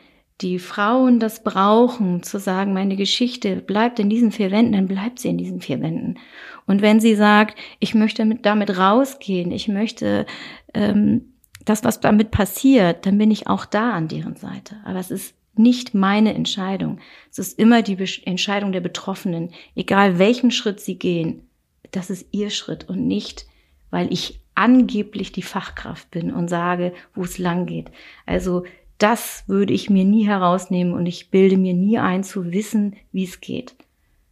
die 0.42 0.60
Frauen 0.60 1.20
das 1.20 1.44
brauchen, 1.44 2.24
zu 2.24 2.40
sagen, 2.40 2.74
meine 2.74 2.98
Geschichte 2.98 3.58
bleibt 3.58 4.00
in 4.00 4.10
diesen 4.10 4.32
vier 4.32 4.52
Wänden, 4.52 4.74
dann 4.74 4.88
bleibt 4.88 5.20
sie 5.20 5.30
in 5.30 5.38
diesen 5.38 5.62
vier 5.62 5.80
Wänden. 5.82 6.20
Und 6.66 6.82
wenn 6.82 7.00
sie 7.00 7.16
sagt, 7.16 7.58
ich 7.80 7.94
möchte 7.94 8.26
mit, 8.26 8.46
damit 8.46 8.78
rausgehen, 8.78 9.52
ich 9.52 9.70
möchte 9.70 10.26
ähm, 10.74 11.36
das, 11.64 11.84
was 11.84 12.02
damit 12.02 12.32
passiert, 12.32 13.06
dann 13.06 13.18
bin 13.18 13.32
ich 13.32 13.48
auch 13.48 13.66
da 13.66 13.92
an 13.92 14.08
deren 14.08 14.36
Seite. 14.36 14.78
Aber 14.84 15.00
es 15.00 15.12
ist 15.12 15.36
nicht 15.56 15.94
meine 15.94 16.34
Entscheidung. 16.34 17.00
Es 17.30 17.40
ist 17.40 17.60
immer 17.60 17.82
die 17.82 17.98
Entscheidung 18.26 18.72
der 18.72 18.82
Betroffenen, 18.82 19.52
egal 19.76 20.20
welchen 20.20 20.52
Schritt 20.52 20.80
sie 20.80 20.98
gehen. 20.98 21.48
Das 21.92 22.10
ist 22.10 22.28
ihr 22.32 22.50
Schritt 22.50 22.88
und 22.88 23.06
nicht, 23.08 23.46
weil 23.90 24.12
ich 24.12 24.40
angeblich 24.56 25.32
die 25.32 25.42
Fachkraft 25.42 26.12
bin 26.12 26.32
und 26.32 26.50
sage, 26.50 26.94
wo 27.14 27.24
es 27.24 27.38
lang 27.38 27.66
geht. 27.66 27.92
Also 28.26 28.64
das 28.98 29.44
würde 29.48 29.74
ich 29.74 29.90
mir 29.90 30.06
nie 30.06 30.26
herausnehmen 30.26 30.94
und 30.94 31.06
ich 31.06 31.32
bilde 31.32 31.58
mir 31.58 31.74
nie 31.74 31.98
ein 31.98 32.24
zu 32.24 32.52
wissen, 32.52 32.96
wie 33.12 33.24
es 33.24 33.42
geht. 33.42 33.76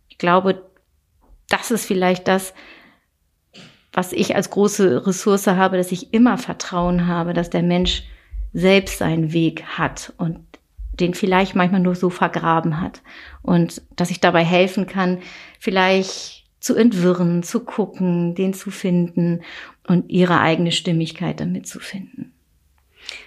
Ich 0.08 0.18
glaube, 0.18 0.64
das 1.48 1.72
ist 1.72 1.86
vielleicht 1.86 2.28
das, 2.28 2.54
was 3.92 4.14
ich 4.14 4.36
als 4.36 4.52
große 4.52 5.08
Ressource 5.08 5.48
habe, 5.48 5.78
dass 5.78 5.92
ich 5.92 6.14
immer 6.14 6.38
Vertrauen 6.38 7.08
habe, 7.08 7.34
dass 7.34 7.50
der 7.50 7.64
Mensch 7.64 8.04
selbst 8.54 9.00
seinen 9.00 9.34
Weg 9.34 9.64
hat 9.64 10.14
und 10.18 10.46
den 11.00 11.14
vielleicht 11.14 11.56
manchmal 11.56 11.82
nur 11.82 11.96
so 11.96 12.10
vergraben 12.10 12.82
hat. 12.82 13.02
Und 13.42 13.82
dass 13.96 14.12
ich 14.12 14.20
dabei 14.20 14.44
helfen 14.44 14.88
kann, 14.88 15.20
vielleicht 15.60 16.46
zu 16.60 16.76
entwirren, 16.76 17.44
zu 17.44 17.62
gucken, 17.62 18.36
den 18.36 18.54
zu 18.54 18.70
finden 18.70 19.42
und 19.88 20.10
ihre 20.10 20.40
eigene 20.40 20.72
Stimmigkeit 20.72 21.40
damit 21.40 21.68
zu 21.68 21.80
finden. 21.80 22.34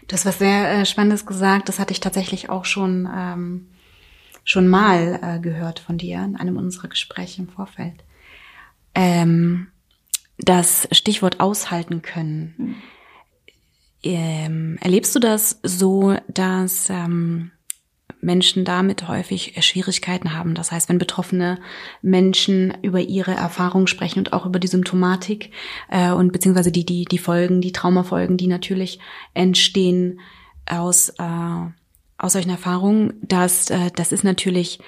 Du 0.06 0.14
hast 0.14 0.26
was 0.26 0.38
sehr 0.38 0.70
äh, 0.70 0.86
Spannendes 0.86 1.26
gesagt. 1.26 1.68
Das 1.68 1.78
hatte 1.78 1.92
ich 1.92 2.00
tatsächlich 2.00 2.50
auch 2.50 2.64
schon, 2.64 3.08
ähm, 3.14 3.68
schon 4.44 4.68
mal 4.68 5.18
äh, 5.22 5.40
gehört 5.40 5.78
von 5.80 5.98
dir 5.98 6.22
in 6.22 6.36
einem 6.36 6.56
unserer 6.56 6.88
Gespräche 6.88 7.42
im 7.42 7.48
Vorfeld. 7.48 8.04
Ähm, 8.94 9.68
das 10.38 10.88
Stichwort 10.92 11.40
aushalten 11.40 12.02
können. 12.02 12.54
Mhm. 12.58 12.74
Ähm, 14.04 14.78
erlebst 14.80 15.14
du 15.14 15.20
das 15.20 15.60
so, 15.62 16.16
dass 16.28 16.90
ähm, 16.90 17.52
Menschen 18.22 18.64
damit 18.64 19.08
häufig 19.08 19.54
Schwierigkeiten 19.64 20.32
haben. 20.32 20.54
Das 20.54 20.70
heißt, 20.70 20.88
wenn 20.88 20.98
betroffene 20.98 21.58
Menschen 22.02 22.72
über 22.82 23.00
ihre 23.00 23.32
Erfahrungen 23.32 23.88
sprechen 23.88 24.20
und 24.20 24.32
auch 24.32 24.46
über 24.46 24.60
die 24.60 24.68
Symptomatik 24.68 25.50
äh, 25.90 26.12
und 26.12 26.32
beziehungsweise 26.32 26.70
die, 26.70 26.86
die, 26.86 27.04
die 27.04 27.18
Folgen, 27.18 27.60
die 27.60 27.72
Traumafolgen, 27.72 28.36
die 28.36 28.46
natürlich 28.46 29.00
entstehen 29.34 30.20
aus, 30.66 31.10
äh, 31.18 31.66
aus 32.16 32.32
solchen 32.32 32.50
Erfahrungen, 32.50 33.14
das, 33.22 33.70
äh, 33.70 33.90
das 33.96 34.12
ist 34.12 34.22
natürlich, 34.22 34.78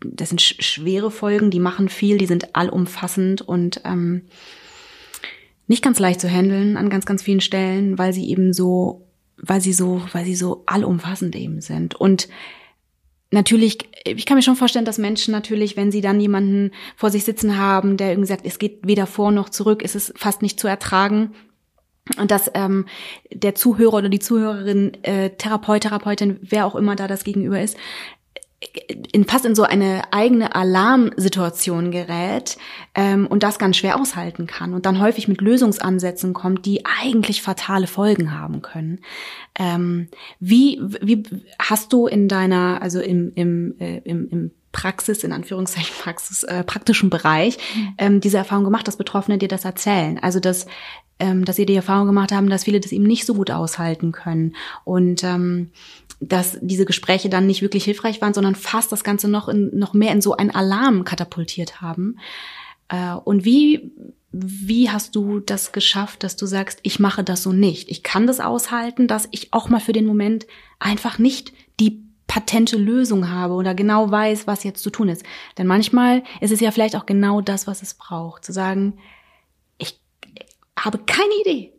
das 0.00 0.28
sind 0.28 0.40
schwere 0.40 1.10
Folgen, 1.10 1.50
die 1.50 1.60
machen 1.60 1.88
viel, 1.88 2.16
die 2.16 2.26
sind 2.26 2.54
allumfassend 2.54 3.42
und 3.42 3.80
ähm, 3.84 4.22
nicht 5.66 5.82
ganz 5.82 5.98
leicht 5.98 6.20
zu 6.20 6.28
handeln 6.28 6.76
an 6.76 6.90
ganz, 6.90 7.06
ganz 7.06 7.24
vielen 7.24 7.40
Stellen, 7.40 7.98
weil 7.98 8.12
sie 8.12 8.28
eben 8.30 8.52
so 8.52 9.08
weil 9.42 9.60
sie 9.60 9.72
so, 9.72 10.00
weil 10.12 10.24
sie 10.24 10.36
so 10.36 10.62
allumfassend 10.66 11.36
eben 11.36 11.60
sind. 11.60 11.94
Und 11.94 12.28
natürlich, 13.32 13.78
ich 14.04 14.24
kann 14.24 14.36
mir 14.36 14.42
schon 14.42 14.56
vorstellen, 14.56 14.84
dass 14.84 14.98
Menschen 14.98 15.32
natürlich, 15.32 15.76
wenn 15.76 15.90
sie 15.90 16.00
dann 16.00 16.20
jemanden 16.20 16.70
vor 16.96 17.10
sich 17.10 17.24
sitzen 17.24 17.58
haben, 17.58 17.96
der 17.96 18.10
irgendwie 18.10 18.28
sagt, 18.28 18.46
es 18.46 18.58
geht 18.58 18.86
weder 18.86 19.06
vor 19.06 19.32
noch 19.32 19.48
zurück, 19.48 19.82
ist 19.82 19.96
es 19.96 20.14
fast 20.16 20.42
nicht 20.42 20.60
zu 20.60 20.68
ertragen. 20.68 21.34
Und 22.18 22.30
dass 22.30 22.50
ähm, 22.54 22.86
der 23.32 23.54
Zuhörer 23.54 23.94
oder 23.94 24.08
die 24.08 24.18
Zuhörerin, 24.18 24.92
äh, 25.02 25.30
Therapeut, 25.30 25.82
Therapeutin, 25.82 26.38
wer 26.40 26.66
auch 26.66 26.74
immer 26.74 26.96
da 26.96 27.06
das 27.06 27.24
Gegenüber 27.24 27.60
ist, 27.60 27.76
in 29.12 29.24
fast 29.24 29.44
in 29.44 29.54
so 29.54 29.64
eine 29.64 30.12
eigene 30.12 30.54
Alarmsituation 30.54 31.90
gerät 31.90 32.56
ähm, 32.94 33.26
und 33.26 33.42
das 33.42 33.58
ganz 33.58 33.76
schwer 33.76 34.00
aushalten 34.00 34.46
kann 34.46 34.74
und 34.74 34.86
dann 34.86 35.00
häufig 35.00 35.28
mit 35.28 35.40
Lösungsansätzen 35.40 36.32
kommt, 36.32 36.64
die 36.66 36.84
eigentlich 36.84 37.42
fatale 37.42 37.86
Folgen 37.86 38.38
haben 38.38 38.62
können. 38.62 39.00
Ähm, 39.58 40.08
wie, 40.38 40.80
wie 41.00 41.22
hast 41.58 41.92
du 41.92 42.06
in 42.06 42.28
deiner, 42.28 42.80
also 42.82 43.00
im, 43.00 43.32
im, 43.34 43.74
äh, 43.78 43.98
im, 43.98 44.28
im 44.28 44.50
Praxis, 44.72 45.22
in 45.22 45.32
Anführungszeichen 45.32 45.94
Praxis, 46.00 46.42
äh, 46.42 46.64
praktischen 46.64 47.10
Bereich, 47.10 47.58
mhm. 47.74 47.94
ähm, 47.98 48.20
diese 48.20 48.38
Erfahrung 48.38 48.64
gemacht, 48.64 48.88
dass 48.88 48.96
Betroffene 48.96 49.38
dir 49.38 49.48
das 49.48 49.64
erzählen. 49.64 50.18
Also 50.18 50.40
dass, 50.40 50.66
ähm, 51.18 51.44
dass 51.44 51.56
sie 51.56 51.66
die 51.66 51.76
Erfahrung 51.76 52.06
gemacht 52.06 52.32
haben, 52.32 52.48
dass 52.48 52.64
viele 52.64 52.80
das 52.80 52.90
eben 52.90 53.04
nicht 53.04 53.26
so 53.26 53.34
gut 53.34 53.50
aushalten 53.50 54.12
können. 54.12 54.56
Und 54.84 55.22
ähm, 55.22 55.70
dass 56.22 56.56
diese 56.62 56.84
Gespräche 56.84 57.28
dann 57.28 57.46
nicht 57.46 57.62
wirklich 57.62 57.84
hilfreich 57.84 58.20
waren, 58.20 58.32
sondern 58.32 58.54
fast 58.54 58.92
das 58.92 59.02
Ganze 59.02 59.28
noch, 59.28 59.48
in, 59.48 59.76
noch 59.76 59.92
mehr 59.92 60.12
in 60.12 60.22
so 60.22 60.36
einen 60.36 60.52
Alarm 60.52 61.04
katapultiert 61.04 61.80
haben. 61.80 62.16
Äh, 62.88 63.14
und 63.24 63.44
wie, 63.44 63.92
wie 64.30 64.88
hast 64.88 65.16
du 65.16 65.40
das 65.40 65.72
geschafft, 65.72 66.22
dass 66.22 66.36
du 66.36 66.46
sagst, 66.46 66.78
ich 66.84 67.00
mache 67.00 67.24
das 67.24 67.42
so 67.42 67.52
nicht? 67.52 67.90
Ich 67.90 68.04
kann 68.04 68.28
das 68.28 68.38
aushalten, 68.38 69.08
dass 69.08 69.28
ich 69.32 69.52
auch 69.52 69.68
mal 69.68 69.80
für 69.80 69.92
den 69.92 70.06
Moment 70.06 70.46
einfach 70.78 71.18
nicht 71.18 71.52
die 71.80 72.04
patente 72.28 72.76
Lösung 72.76 73.28
habe 73.28 73.54
oder 73.54 73.74
genau 73.74 74.10
weiß, 74.10 74.46
was 74.46 74.62
jetzt 74.62 74.82
zu 74.82 74.90
tun 74.90 75.08
ist. 75.08 75.24
Denn 75.58 75.66
manchmal 75.66 76.22
ist 76.40 76.52
es 76.52 76.60
ja 76.60 76.70
vielleicht 76.70 76.94
auch 76.94 77.04
genau 77.04 77.40
das, 77.40 77.66
was 77.66 77.82
es 77.82 77.94
braucht, 77.94 78.44
zu 78.44 78.52
sagen, 78.52 78.94
ich 79.76 80.00
habe 80.78 80.98
keine 80.98 81.34
Idee, 81.42 81.72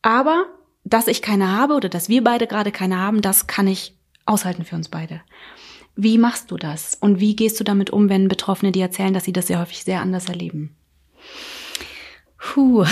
aber 0.00 0.46
dass 0.90 1.06
ich 1.06 1.22
keine 1.22 1.56
habe 1.56 1.74
oder 1.74 1.88
dass 1.88 2.08
wir 2.08 2.22
beide 2.22 2.46
gerade 2.46 2.72
keine 2.72 2.98
haben, 2.98 3.22
das 3.22 3.46
kann 3.46 3.66
ich 3.66 3.94
aushalten 4.26 4.64
für 4.64 4.76
uns 4.76 4.88
beide. 4.88 5.20
Wie 5.96 6.18
machst 6.18 6.50
du 6.50 6.56
das? 6.56 6.96
Und 7.00 7.20
wie 7.20 7.36
gehst 7.36 7.58
du 7.60 7.64
damit 7.64 7.90
um, 7.90 8.08
wenn 8.08 8.28
Betroffene 8.28 8.72
dir 8.72 8.84
erzählen, 8.84 9.14
dass 9.14 9.24
sie 9.24 9.32
das 9.32 9.48
sehr 9.48 9.60
häufig 9.60 9.84
sehr 9.84 10.00
anders 10.00 10.28
erleben? 10.28 10.76
Puh, 12.38 12.84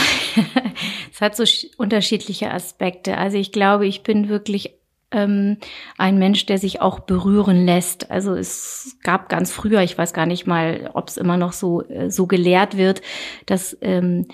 es 1.12 1.20
hat 1.20 1.36
so 1.36 1.44
unterschiedliche 1.78 2.52
Aspekte. 2.52 3.16
Also 3.16 3.38
ich 3.38 3.50
glaube, 3.50 3.86
ich 3.86 4.02
bin 4.02 4.28
wirklich 4.28 4.74
ähm, 5.10 5.56
ein 5.96 6.18
Mensch, 6.18 6.44
der 6.46 6.58
sich 6.58 6.82
auch 6.82 7.00
berühren 7.00 7.64
lässt. 7.64 8.10
Also 8.10 8.34
es 8.34 8.98
gab 9.02 9.28
ganz 9.28 9.50
früher, 9.50 9.80
ich 9.82 9.96
weiß 9.96 10.12
gar 10.12 10.26
nicht 10.26 10.46
mal, 10.46 10.90
ob 10.92 11.08
es 11.08 11.16
immer 11.16 11.38
noch 11.38 11.52
so 11.52 11.82
äh, 11.82 12.10
so 12.10 12.26
gelehrt 12.26 12.76
wird, 12.76 13.00
dass 13.46 13.76
ähm, 13.80 14.26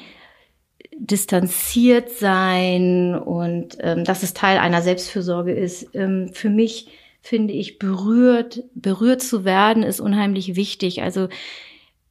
distanziert 0.99 2.11
sein 2.11 3.15
und 3.15 3.77
ähm, 3.81 4.05
dass 4.05 4.23
es 4.23 4.35
Teil 4.35 4.59
einer 4.59 4.83
Selbstfürsorge 4.83 5.53
ist. 5.53 5.95
Ähm, 5.95 6.31
für 6.33 6.51
mich 6.51 6.89
finde 7.21 7.55
ich 7.55 7.79
berührt, 7.79 8.63
berührt 8.75 9.23
zu 9.23 9.45
werden 9.45 9.83
ist 9.83 10.01
unheimlich 10.01 10.57
wichtig. 10.57 11.03
Also 11.03 11.29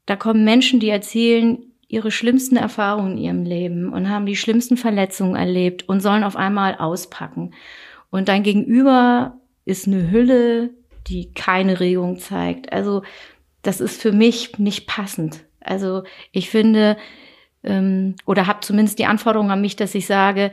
da 0.05 0.15
kommen 0.15 0.43
Menschen, 0.43 0.79
die 0.79 0.89
erzählen 0.89 1.59
ihre 1.87 2.11
schlimmsten 2.11 2.57
Erfahrungen 2.57 3.17
in 3.17 3.23
ihrem 3.23 3.43
Leben 3.43 3.93
und 3.93 4.09
haben 4.09 4.25
die 4.25 4.35
schlimmsten 4.35 4.77
Verletzungen 4.77 5.35
erlebt 5.35 5.87
und 5.87 6.01
sollen 6.01 6.23
auf 6.23 6.35
einmal 6.35 6.75
auspacken. 6.75 7.53
Und 8.09 8.27
dein 8.27 8.43
Gegenüber 8.43 9.37
ist 9.65 9.87
eine 9.87 10.09
Hülle, 10.09 10.71
die 11.07 11.31
keine 11.33 11.79
Regung 11.79 12.17
zeigt. 12.17 12.73
Also 12.73 13.03
das 13.61 13.79
ist 13.79 14.01
für 14.01 14.11
mich 14.11 14.57
nicht 14.57 14.87
passend. 14.87 15.45
Also 15.61 16.03
ich 16.31 16.49
finde, 16.49 16.97
ähm, 17.63 18.15
oder 18.25 18.47
habe 18.47 18.61
zumindest 18.61 18.99
die 18.99 19.05
Anforderung 19.05 19.51
an 19.51 19.61
mich, 19.61 19.75
dass 19.75 19.95
ich 19.95 20.05
sage, 20.05 20.51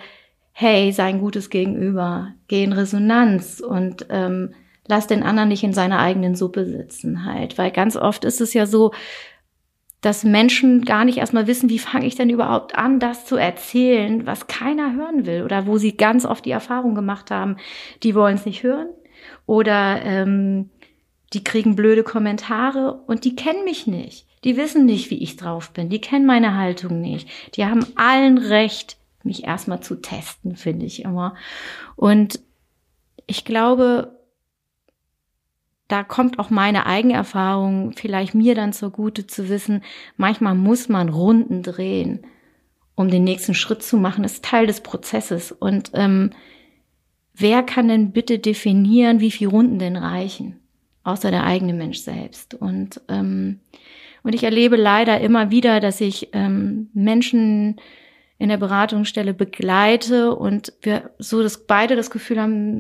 hey, 0.53 0.93
sei 0.93 1.05
ein 1.05 1.21
gutes 1.21 1.51
Gegenüber, 1.51 2.35
geh 2.49 2.65
in 2.65 2.73
Resonanz 2.73 3.61
und 3.61 4.07
ähm, 4.11 4.55
lass 4.87 5.07
den 5.07 5.23
anderen 5.23 5.49
nicht 5.49 5.63
in 5.63 5.73
seiner 5.73 5.99
eigenen 5.99 6.35
Suppe 6.35 6.67
sitzen 6.67 7.25
halt. 7.25 7.59
Weil 7.59 7.71
ganz 7.71 7.97
oft 7.97 8.25
ist 8.25 8.41
es 8.41 8.55
ja 8.55 8.67
so, 8.67 8.93
dass 10.01 10.25
Menschen 10.25 10.85
gar 10.85 11.05
nicht 11.05 11.19
erstmal 11.19 11.47
wissen, 11.47 11.69
wie 11.69 11.79
fange 11.79 12.07
ich 12.07 12.15
denn 12.15 12.31
überhaupt 12.31 12.75
an, 12.75 13.01
das 13.01 13.27
zu 13.27 13.37
erzählen, 13.37 14.27
was 14.27 14.47
keiner 14.47 14.95
hören 14.95 15.27
will 15.27 15.43
oder 15.43 15.67
wo 15.67 15.79
sie 15.79 15.97
ganz 15.97 16.25
oft 16.25 16.45
die 16.45 16.51
Erfahrung 16.51 16.95
gemacht 16.95 17.31
haben, 17.31 17.57
die 18.03 18.15
wollen 18.15 18.37
es 18.37 18.47
nicht 18.47 18.63
hören 18.63 18.89
oder 19.47 20.01
ähm, 20.03 20.71
die 21.33 21.45
kriegen 21.45 21.77
blöde 21.77 22.03
Kommentare 22.03 23.03
und 23.07 23.25
die 23.25 23.37
kennen 23.37 23.65
mich 23.65 23.87
nicht. 23.87 24.27
Die 24.45 24.57
wissen 24.57 24.87
nicht, 24.87 25.11
wie 25.11 25.23
ich 25.23 25.37
drauf 25.37 25.71
bin. 25.73 25.91
Die 25.91 26.01
kennen 26.01 26.27
meine 26.27 26.57
Haltung 26.57 27.01
nicht. 27.01 27.29
Die 27.57 27.65
haben 27.65 27.85
allen 27.97 28.39
Recht, 28.39 28.97
mich 29.23 29.45
erstmal 29.45 29.81
zu 29.81 29.97
testen, 29.97 30.57
finde 30.57 30.87
ich 30.87 31.05
immer. 31.05 31.35
Und 31.97 32.41
ich 33.27 33.45
glaube, 33.45 34.19
da 35.89 36.05
kommt 36.05 36.39
auch 36.39 36.51
meine 36.51 36.87
eigene 36.87 37.15
Erfahrung 37.15 37.93
vielleicht 37.97 38.35
mir 38.35 38.55
dann 38.55 38.73
zugute 38.73 39.27
zu 39.27 39.49
wissen, 39.49 39.83
manchmal 40.17 40.55
muss 40.55 40.89
man 40.89 41.09
Runden 41.09 41.63
drehen, 41.63 42.25
um 42.95 43.11
den 43.11 43.25
nächsten 43.25 43.55
Schritt 43.55 43.83
zu 43.83 43.97
machen. 43.97 44.23
Das 44.23 44.35
ist 44.35 44.45
Teil 44.45 44.67
des 44.67 44.83
Prozesses. 44.83 45.53
Und 45.53 45.91
ähm, 45.95 46.31
wer 47.35 47.63
kann 47.63 47.89
denn 47.89 48.13
bitte 48.13 48.39
definieren, 48.39 49.21
wie 49.21 49.33
viele 49.33 49.51
Runden 49.51 49.79
denn 49.79 49.97
reichen? 49.97 50.61
Außer 51.03 51.31
der 51.31 51.45
eigene 51.45 51.75
Mensch 51.75 51.99
selbst. 51.99 52.55
Und, 52.55 53.01
ähm, 53.09 53.61
und 54.23 54.35
ich 54.35 54.45
erlebe 54.45 54.77
leider 54.77 55.21
immer 55.21 55.51
wieder, 55.51 55.81
dass 55.81 56.01
ich 56.01 56.29
ähm, 56.33 56.91
Menschen 56.93 57.81
in 58.39 58.49
der 58.49 58.57
Beratungsstelle 58.57 59.35
begleite 59.35 60.35
und 60.35 60.73
wir 60.81 61.11
so 61.19 61.43
dass 61.43 61.67
beide 61.67 61.95
das 61.95 62.11
Gefühl 62.11 62.41
haben, 62.41 62.79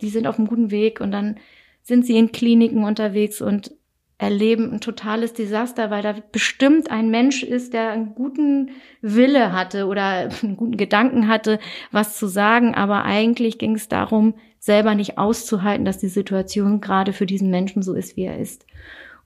die 0.00 0.08
sind 0.08 0.26
auf 0.26 0.38
einem 0.38 0.48
guten 0.48 0.70
Weg 0.70 1.00
und 1.00 1.12
dann 1.12 1.36
sind 1.82 2.06
sie 2.06 2.16
in 2.16 2.32
Kliniken 2.32 2.84
unterwegs 2.84 3.42
und 3.42 3.72
erleben 4.16 4.72
ein 4.72 4.80
totales 4.80 5.34
Desaster, 5.34 5.90
weil 5.90 6.02
da 6.02 6.14
bestimmt 6.32 6.90
ein 6.90 7.10
Mensch 7.10 7.42
ist, 7.42 7.74
der 7.74 7.90
einen 7.90 8.14
guten 8.14 8.70
Wille 9.02 9.52
hatte 9.52 9.86
oder 9.86 10.30
einen 10.42 10.56
guten 10.56 10.76
Gedanken 10.76 11.28
hatte, 11.28 11.58
was 11.90 12.16
zu 12.16 12.26
sagen, 12.26 12.74
aber 12.74 13.04
eigentlich 13.04 13.58
ging 13.58 13.74
es 13.74 13.88
darum, 13.88 14.34
selber 14.58 14.94
nicht 14.94 15.18
auszuhalten, 15.18 15.84
dass 15.84 15.98
die 15.98 16.08
Situation 16.08 16.80
gerade 16.80 17.12
für 17.12 17.26
diesen 17.26 17.50
Menschen 17.50 17.82
so 17.82 17.92
ist, 17.92 18.16
wie 18.16 18.24
er 18.24 18.38
ist. 18.38 18.64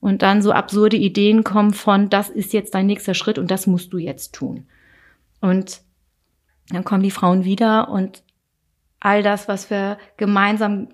Und 0.00 0.22
dann 0.22 0.42
so 0.42 0.52
absurde 0.52 0.96
Ideen 0.96 1.42
kommen 1.42 1.74
von, 1.74 2.08
das 2.08 2.28
ist 2.28 2.52
jetzt 2.52 2.74
dein 2.74 2.86
nächster 2.86 3.14
Schritt 3.14 3.38
und 3.38 3.50
das 3.50 3.66
musst 3.66 3.92
du 3.92 3.98
jetzt 3.98 4.34
tun. 4.34 4.66
Und 5.40 5.80
dann 6.70 6.84
kommen 6.84 7.02
die 7.02 7.10
Frauen 7.10 7.44
wieder 7.44 7.88
und 7.88 8.22
all 9.00 9.22
das, 9.22 9.48
was 9.48 9.70
wir 9.70 9.98
gemeinsam 10.16 10.88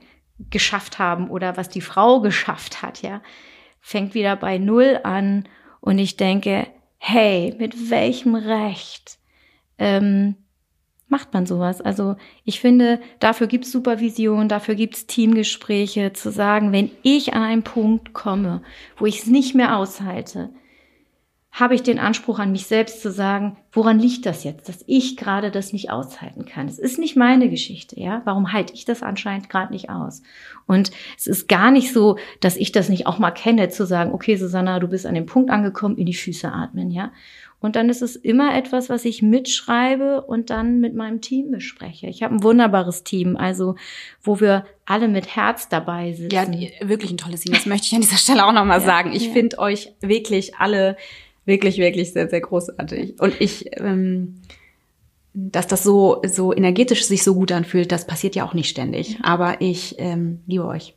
geschafft 0.50 0.98
haben 0.98 1.30
oder 1.30 1.56
was 1.56 1.68
die 1.68 1.80
Frau 1.80 2.20
geschafft 2.20 2.82
hat, 2.82 3.02
ja, 3.02 3.22
fängt 3.80 4.14
wieder 4.14 4.36
bei 4.36 4.58
Null 4.58 5.00
an 5.02 5.48
und 5.80 5.98
ich 5.98 6.16
denke, 6.16 6.66
hey, 6.98 7.54
mit 7.58 7.90
welchem 7.90 8.34
Recht 8.34 9.18
ähm, 9.78 10.36
macht 11.14 11.32
man 11.32 11.46
sowas? 11.46 11.80
Also 11.80 12.16
ich 12.44 12.58
finde, 12.58 13.00
dafür 13.20 13.46
gibt's 13.46 13.70
Supervision, 13.70 14.48
dafür 14.48 14.74
gibt's 14.74 15.06
Teamgespräche, 15.06 16.12
zu 16.12 16.32
sagen, 16.32 16.72
wenn 16.72 16.90
ich 17.04 17.34
an 17.34 17.42
einen 17.42 17.62
Punkt 17.62 18.14
komme, 18.14 18.62
wo 18.96 19.06
ich 19.06 19.20
es 19.20 19.26
nicht 19.28 19.54
mehr 19.54 19.76
aushalte, 19.76 20.50
habe 21.52 21.76
ich 21.76 21.84
den 21.84 22.00
Anspruch 22.00 22.40
an 22.40 22.50
mich 22.50 22.66
selbst 22.66 23.00
zu 23.00 23.12
sagen, 23.12 23.56
woran 23.70 24.00
liegt 24.00 24.26
das 24.26 24.42
jetzt, 24.42 24.68
dass 24.68 24.82
ich 24.88 25.16
gerade 25.16 25.52
das 25.52 25.72
nicht 25.72 25.88
aushalten 25.88 26.46
kann? 26.46 26.66
Es 26.66 26.80
ist 26.80 26.98
nicht 26.98 27.14
meine 27.14 27.48
Geschichte, 27.48 28.00
ja? 28.00 28.22
Warum 28.24 28.52
halte 28.52 28.74
ich 28.74 28.84
das 28.84 29.04
anscheinend 29.04 29.48
gerade 29.48 29.72
nicht 29.72 29.90
aus? 29.90 30.22
Und 30.66 30.90
es 31.16 31.28
ist 31.28 31.46
gar 31.46 31.70
nicht 31.70 31.92
so, 31.92 32.18
dass 32.40 32.56
ich 32.56 32.72
das 32.72 32.88
nicht 32.88 33.06
auch 33.06 33.20
mal 33.20 33.30
kenne, 33.30 33.68
zu 33.68 33.86
sagen, 33.86 34.12
okay, 34.12 34.34
Susanna, 34.34 34.80
du 34.80 34.88
bist 34.88 35.06
an 35.06 35.14
dem 35.14 35.26
Punkt 35.26 35.50
angekommen, 35.50 35.96
in 35.96 36.06
die 36.06 36.14
Füße 36.14 36.50
atmen, 36.50 36.90
ja? 36.90 37.12
Und 37.64 37.76
dann 37.76 37.88
ist 37.88 38.02
es 38.02 38.14
immer 38.14 38.54
etwas, 38.54 38.90
was 38.90 39.06
ich 39.06 39.22
mitschreibe 39.22 40.20
und 40.20 40.50
dann 40.50 40.80
mit 40.80 40.94
meinem 40.94 41.22
Team 41.22 41.50
bespreche. 41.50 42.08
Ich 42.08 42.22
habe 42.22 42.34
ein 42.34 42.42
wunderbares 42.42 43.04
Team, 43.04 43.36
also 43.36 43.76
wo 44.22 44.38
wir 44.38 44.66
alle 44.84 45.08
mit 45.08 45.34
Herz 45.34 45.70
dabei 45.70 46.12
sind. 46.12 46.30
Ja, 46.30 46.46
wirklich 46.82 47.10
ein 47.10 47.16
tolles 47.16 47.40
Team. 47.40 47.54
Das 47.54 47.64
möchte 47.64 47.86
ich 47.86 47.94
an 47.94 48.02
dieser 48.02 48.18
Stelle 48.18 48.44
auch 48.44 48.52
nochmal 48.52 48.80
ja, 48.80 48.86
sagen. 48.86 49.12
Ich 49.14 49.28
ja. 49.28 49.32
finde 49.32 49.58
euch 49.60 49.94
wirklich 50.02 50.56
alle 50.56 50.98
wirklich, 51.46 51.78
wirklich 51.78 52.12
sehr, 52.12 52.28
sehr 52.28 52.42
großartig. 52.42 53.18
Und 53.18 53.40
ich, 53.40 53.70
ähm, 53.78 54.42
dass 55.36 55.66
das 55.66 55.82
so, 55.82 56.22
so 56.26 56.54
energetisch 56.54 57.04
sich 57.06 57.24
so 57.24 57.34
gut 57.34 57.50
anfühlt, 57.50 57.90
das 57.90 58.06
passiert 58.06 58.36
ja 58.36 58.46
auch 58.46 58.54
nicht 58.54 58.68
ständig. 58.68 59.18
Aber 59.22 59.60
ich 59.60 59.96
ähm, 59.98 60.40
liebe 60.46 60.64
euch. 60.64 60.94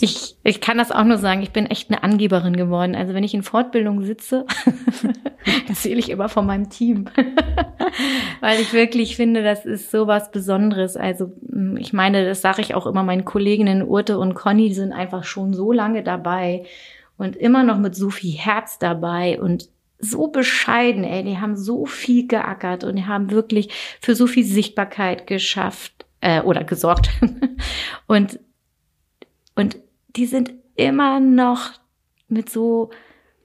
Ich, 0.00 0.36
ich 0.44 0.60
kann 0.60 0.76
das 0.76 0.90
auch 0.90 1.04
nur 1.04 1.16
sagen, 1.16 1.42
ich 1.42 1.52
bin 1.52 1.66
echt 1.66 1.90
eine 1.90 2.02
Angeberin 2.02 2.56
geworden. 2.56 2.94
Also 2.94 3.14
wenn 3.14 3.24
ich 3.24 3.32
in 3.32 3.42
Fortbildung 3.42 4.02
sitze, 4.02 4.44
erzähle 5.68 5.98
ich 5.98 6.10
immer 6.10 6.28
von 6.28 6.46
meinem 6.46 6.70
Team. 6.70 7.06
Weil 8.40 8.60
ich 8.60 8.72
wirklich 8.72 9.16
finde, 9.16 9.42
das 9.42 9.66
ist 9.66 9.90
so 9.90 10.06
was 10.06 10.30
Besonderes. 10.30 10.96
Also 10.96 11.32
mm, 11.48 11.76
ich 11.76 11.92
meine, 11.92 12.26
das 12.26 12.40
sage 12.40 12.62
ich 12.62 12.74
auch 12.74 12.86
immer 12.86 13.02
meinen 13.02 13.24
Kolleginnen 13.24 13.82
Urte 13.82 14.18
und 14.18 14.34
Conny, 14.34 14.68
die 14.68 14.74
sind 14.74 14.92
einfach 14.92 15.24
schon 15.24 15.54
so 15.54 15.72
lange 15.72 16.02
dabei 16.02 16.64
und 17.16 17.36
immer 17.36 17.62
noch 17.64 17.78
mit 17.78 17.94
so 17.94 18.10
viel 18.10 18.36
Herz 18.36 18.78
dabei 18.78 19.40
und 19.40 19.68
so 19.98 20.28
bescheiden, 20.28 21.02
ey, 21.02 21.24
die 21.24 21.38
haben 21.38 21.56
so 21.56 21.84
viel 21.84 22.28
geackert 22.28 22.84
und 22.84 22.96
die 22.96 23.06
haben 23.06 23.30
wirklich 23.30 23.70
für 24.00 24.14
so 24.14 24.28
viel 24.28 24.44
Sichtbarkeit 24.44 25.26
geschafft 25.26 26.06
äh, 26.20 26.40
oder 26.40 26.62
gesorgt. 26.62 27.10
und, 28.06 28.38
und 29.56 29.76
die 30.14 30.26
sind 30.26 30.52
immer 30.76 31.18
noch 31.18 31.72
mit 32.28 32.48
so 32.48 32.90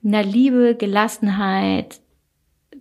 einer 0.04 0.22
Liebe, 0.22 0.74
Gelassenheit 0.74 2.00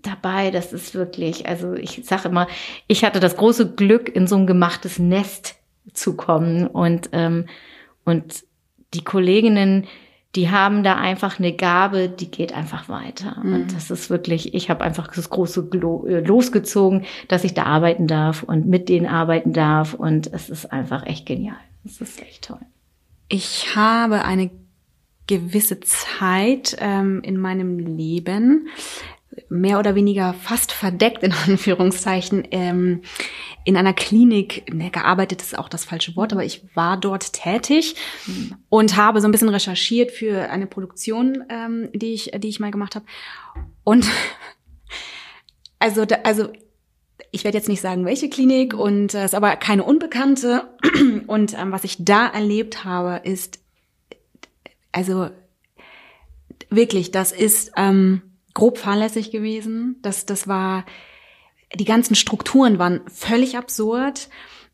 dabei. 0.01 0.51
Das 0.51 0.73
ist 0.73 0.93
wirklich, 0.93 1.47
also 1.47 1.73
ich 1.73 2.01
sage 2.03 2.29
immer, 2.29 2.47
ich 2.87 3.03
hatte 3.03 3.19
das 3.19 3.37
große 3.37 3.73
Glück, 3.73 4.13
in 4.13 4.27
so 4.27 4.35
ein 4.35 4.47
gemachtes 4.47 4.99
Nest 4.99 5.55
zu 5.93 6.15
kommen 6.15 6.67
und, 6.67 7.09
ähm, 7.13 7.47
und 8.05 8.43
die 8.93 9.03
Kolleginnen, 9.03 9.87
die 10.35 10.49
haben 10.49 10.83
da 10.83 10.95
einfach 10.95 11.37
eine 11.37 11.53
Gabe, 11.53 12.09
die 12.09 12.31
geht 12.31 12.53
einfach 12.53 12.89
weiter. 12.89 13.37
Mhm. 13.43 13.53
Und 13.53 13.75
das 13.75 13.91
ist 13.91 14.09
wirklich, 14.09 14.53
ich 14.53 14.69
habe 14.69 14.83
einfach 14.83 15.07
das 15.13 15.29
große 15.29 15.67
Glo 15.67 16.05
äh, 16.07 16.21
losgezogen, 16.21 17.05
dass 17.27 17.43
ich 17.43 17.53
da 17.53 17.63
arbeiten 17.63 18.07
darf 18.07 18.41
und 18.43 18.65
mit 18.65 18.89
denen 18.89 19.05
arbeiten 19.05 19.53
darf. 19.53 19.93
Und 19.93 20.31
es 20.33 20.49
ist 20.49 20.71
einfach 20.71 21.05
echt 21.05 21.25
genial. 21.25 21.57
Es 21.85 22.01
ist 22.01 22.19
echt 22.21 22.45
toll. 22.45 22.61
Ich 23.29 23.75
habe 23.75 24.23
eine 24.25 24.49
gewisse 25.27 25.79
Zeit 25.79 26.75
ähm, 26.79 27.21
in 27.23 27.37
meinem 27.37 27.79
Leben 27.79 28.67
mehr 29.49 29.79
oder 29.79 29.95
weniger 29.95 30.33
fast 30.33 30.71
verdeckt, 30.71 31.23
in 31.23 31.33
Anführungszeichen, 31.47 32.47
ähm, 32.51 33.01
in 33.65 33.77
einer 33.77 33.93
Klinik, 33.93 34.73
ne, 34.73 34.89
gearbeitet 34.91 35.41
ist 35.41 35.57
auch 35.57 35.69
das 35.69 35.85
falsche 35.85 36.15
Wort, 36.15 36.33
aber 36.33 36.43
ich 36.43 36.63
war 36.75 36.97
dort 36.97 37.33
tätig 37.33 37.95
und 38.69 38.97
habe 38.97 39.21
so 39.21 39.27
ein 39.27 39.31
bisschen 39.31 39.49
recherchiert 39.49 40.11
für 40.11 40.49
eine 40.49 40.67
Produktion, 40.67 41.43
ähm, 41.49 41.89
die 41.93 42.13
ich, 42.13 42.31
die 42.35 42.49
ich 42.49 42.59
mal 42.59 42.71
gemacht 42.71 42.95
habe. 42.95 43.05
Und 43.83 44.05
also, 45.79 46.05
da, 46.05 46.17
also 46.23 46.49
ich 47.31 47.43
werde 47.43 47.57
jetzt 47.57 47.69
nicht 47.69 47.81
sagen, 47.81 48.05
welche 48.05 48.29
Klinik 48.29 48.73
und 48.73 49.13
es 49.13 49.21
äh, 49.21 49.25
ist 49.25 49.35
aber 49.35 49.55
keine 49.55 49.83
unbekannte. 49.83 50.69
Und 51.27 51.57
ähm, 51.57 51.71
was 51.71 51.83
ich 51.83 51.97
da 52.03 52.27
erlebt 52.27 52.85
habe, 52.85 53.21
ist 53.23 53.62
also 54.93 55.29
wirklich, 56.69 57.11
das 57.11 57.31
ist 57.31 57.73
ähm, 57.75 58.21
grob 58.53 58.77
fahrlässig 58.77 59.31
gewesen. 59.31 59.97
Das, 60.01 60.25
das 60.25 60.47
war, 60.47 60.85
die 61.75 61.85
ganzen 61.85 62.15
Strukturen 62.15 62.79
waren 62.79 63.01
völlig 63.07 63.57
absurd. 63.57 64.29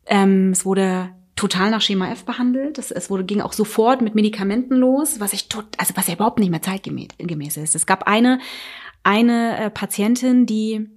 Ähm, 0.06 0.50
es 0.50 0.64
wurde 0.64 1.10
total 1.36 1.70
nach 1.70 1.80
Schema 1.80 2.10
F 2.12 2.24
behandelt. 2.24 2.78
Es, 2.78 2.90
es 2.90 3.08
wurde, 3.10 3.24
ging 3.24 3.40
auch 3.40 3.54
sofort 3.54 4.02
mit 4.02 4.14
Medikamenten 4.14 4.76
los, 4.76 5.20
was 5.20 5.32
ich 5.32 5.48
tot, 5.48 5.64
also 5.78 5.96
was 5.96 6.06
ja 6.06 6.14
überhaupt 6.14 6.38
nicht 6.38 6.50
mehr 6.50 6.62
zeitgemäß 6.62 7.56
ist. 7.56 7.74
Es 7.74 7.86
gab 7.86 8.06
eine, 8.06 8.40
eine 9.02 9.58
äh, 9.58 9.70
Patientin, 9.70 10.44
die, 10.44 10.90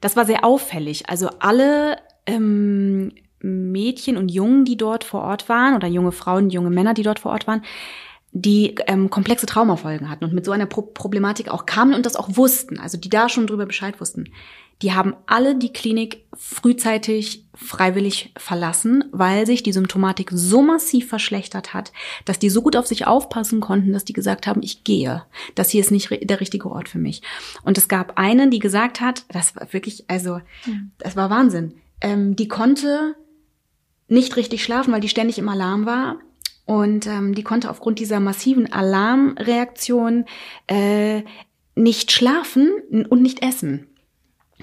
das 0.00 0.16
war 0.16 0.24
sehr 0.24 0.44
auffällig. 0.44 1.08
Also 1.08 1.28
alle 1.40 1.98
ähm, 2.26 3.12
Mädchen 3.44 4.16
und 4.16 4.30
Jungen, 4.30 4.64
die 4.64 4.76
dort 4.76 5.04
vor 5.04 5.22
Ort 5.22 5.48
waren, 5.48 5.74
oder 5.74 5.86
junge 5.86 6.12
Frauen, 6.12 6.50
junge 6.50 6.70
Männer, 6.70 6.94
die 6.94 7.02
dort 7.02 7.18
vor 7.18 7.32
Ort 7.32 7.46
waren, 7.46 7.62
die 8.32 8.74
ähm, 8.88 9.10
komplexe 9.10 9.46
Traumafolgen 9.46 10.10
hatten 10.10 10.24
und 10.24 10.32
mit 10.32 10.44
so 10.44 10.50
einer 10.50 10.66
Pro 10.66 10.82
Problematik 10.82 11.48
auch 11.48 11.66
kamen 11.66 11.94
und 11.94 12.04
das 12.04 12.16
auch 12.16 12.36
wussten, 12.36 12.80
also 12.80 12.98
die 12.98 13.08
da 13.08 13.28
schon 13.28 13.46
drüber 13.46 13.66
Bescheid 13.66 14.00
wussten, 14.00 14.28
die 14.82 14.92
haben 14.92 15.14
alle 15.26 15.56
die 15.56 15.72
Klinik 15.72 16.24
frühzeitig 16.34 17.46
freiwillig 17.54 18.32
verlassen, 18.36 19.04
weil 19.12 19.46
sich 19.46 19.62
die 19.62 19.72
Symptomatik 19.72 20.30
so 20.34 20.62
massiv 20.62 21.08
verschlechtert 21.08 21.74
hat, 21.74 21.92
dass 22.24 22.40
die 22.40 22.50
so 22.50 22.60
gut 22.60 22.74
auf 22.74 22.86
sich 22.86 23.06
aufpassen 23.06 23.60
konnten, 23.60 23.92
dass 23.92 24.04
die 24.04 24.12
gesagt 24.12 24.48
haben, 24.48 24.62
ich 24.64 24.82
gehe. 24.82 25.22
Das 25.54 25.70
hier 25.70 25.80
ist 25.80 25.92
nicht 25.92 26.10
der 26.28 26.40
richtige 26.40 26.70
Ort 26.70 26.88
für 26.88 26.98
mich. 26.98 27.22
Und 27.62 27.78
es 27.78 27.86
gab 27.86 28.18
eine, 28.18 28.50
die 28.50 28.58
gesagt 28.58 29.00
hat, 29.00 29.24
das 29.28 29.54
war 29.54 29.72
wirklich, 29.72 30.04
also, 30.08 30.40
das 30.98 31.14
war 31.14 31.30
Wahnsinn. 31.30 31.74
Ähm, 32.00 32.34
die 32.34 32.48
konnte 32.48 33.14
nicht 34.14 34.36
richtig 34.36 34.64
schlafen, 34.64 34.92
weil 34.92 35.00
die 35.00 35.08
ständig 35.08 35.38
im 35.38 35.48
Alarm 35.48 35.86
war. 35.86 36.16
Und 36.66 37.06
ähm, 37.06 37.34
die 37.34 37.42
konnte 37.42 37.68
aufgrund 37.68 37.98
dieser 37.98 38.20
massiven 38.20 38.72
Alarmreaktion 38.72 40.24
äh, 40.66 41.22
nicht 41.74 42.10
schlafen 42.10 42.70
und 43.10 43.20
nicht 43.20 43.44
essen 43.44 43.88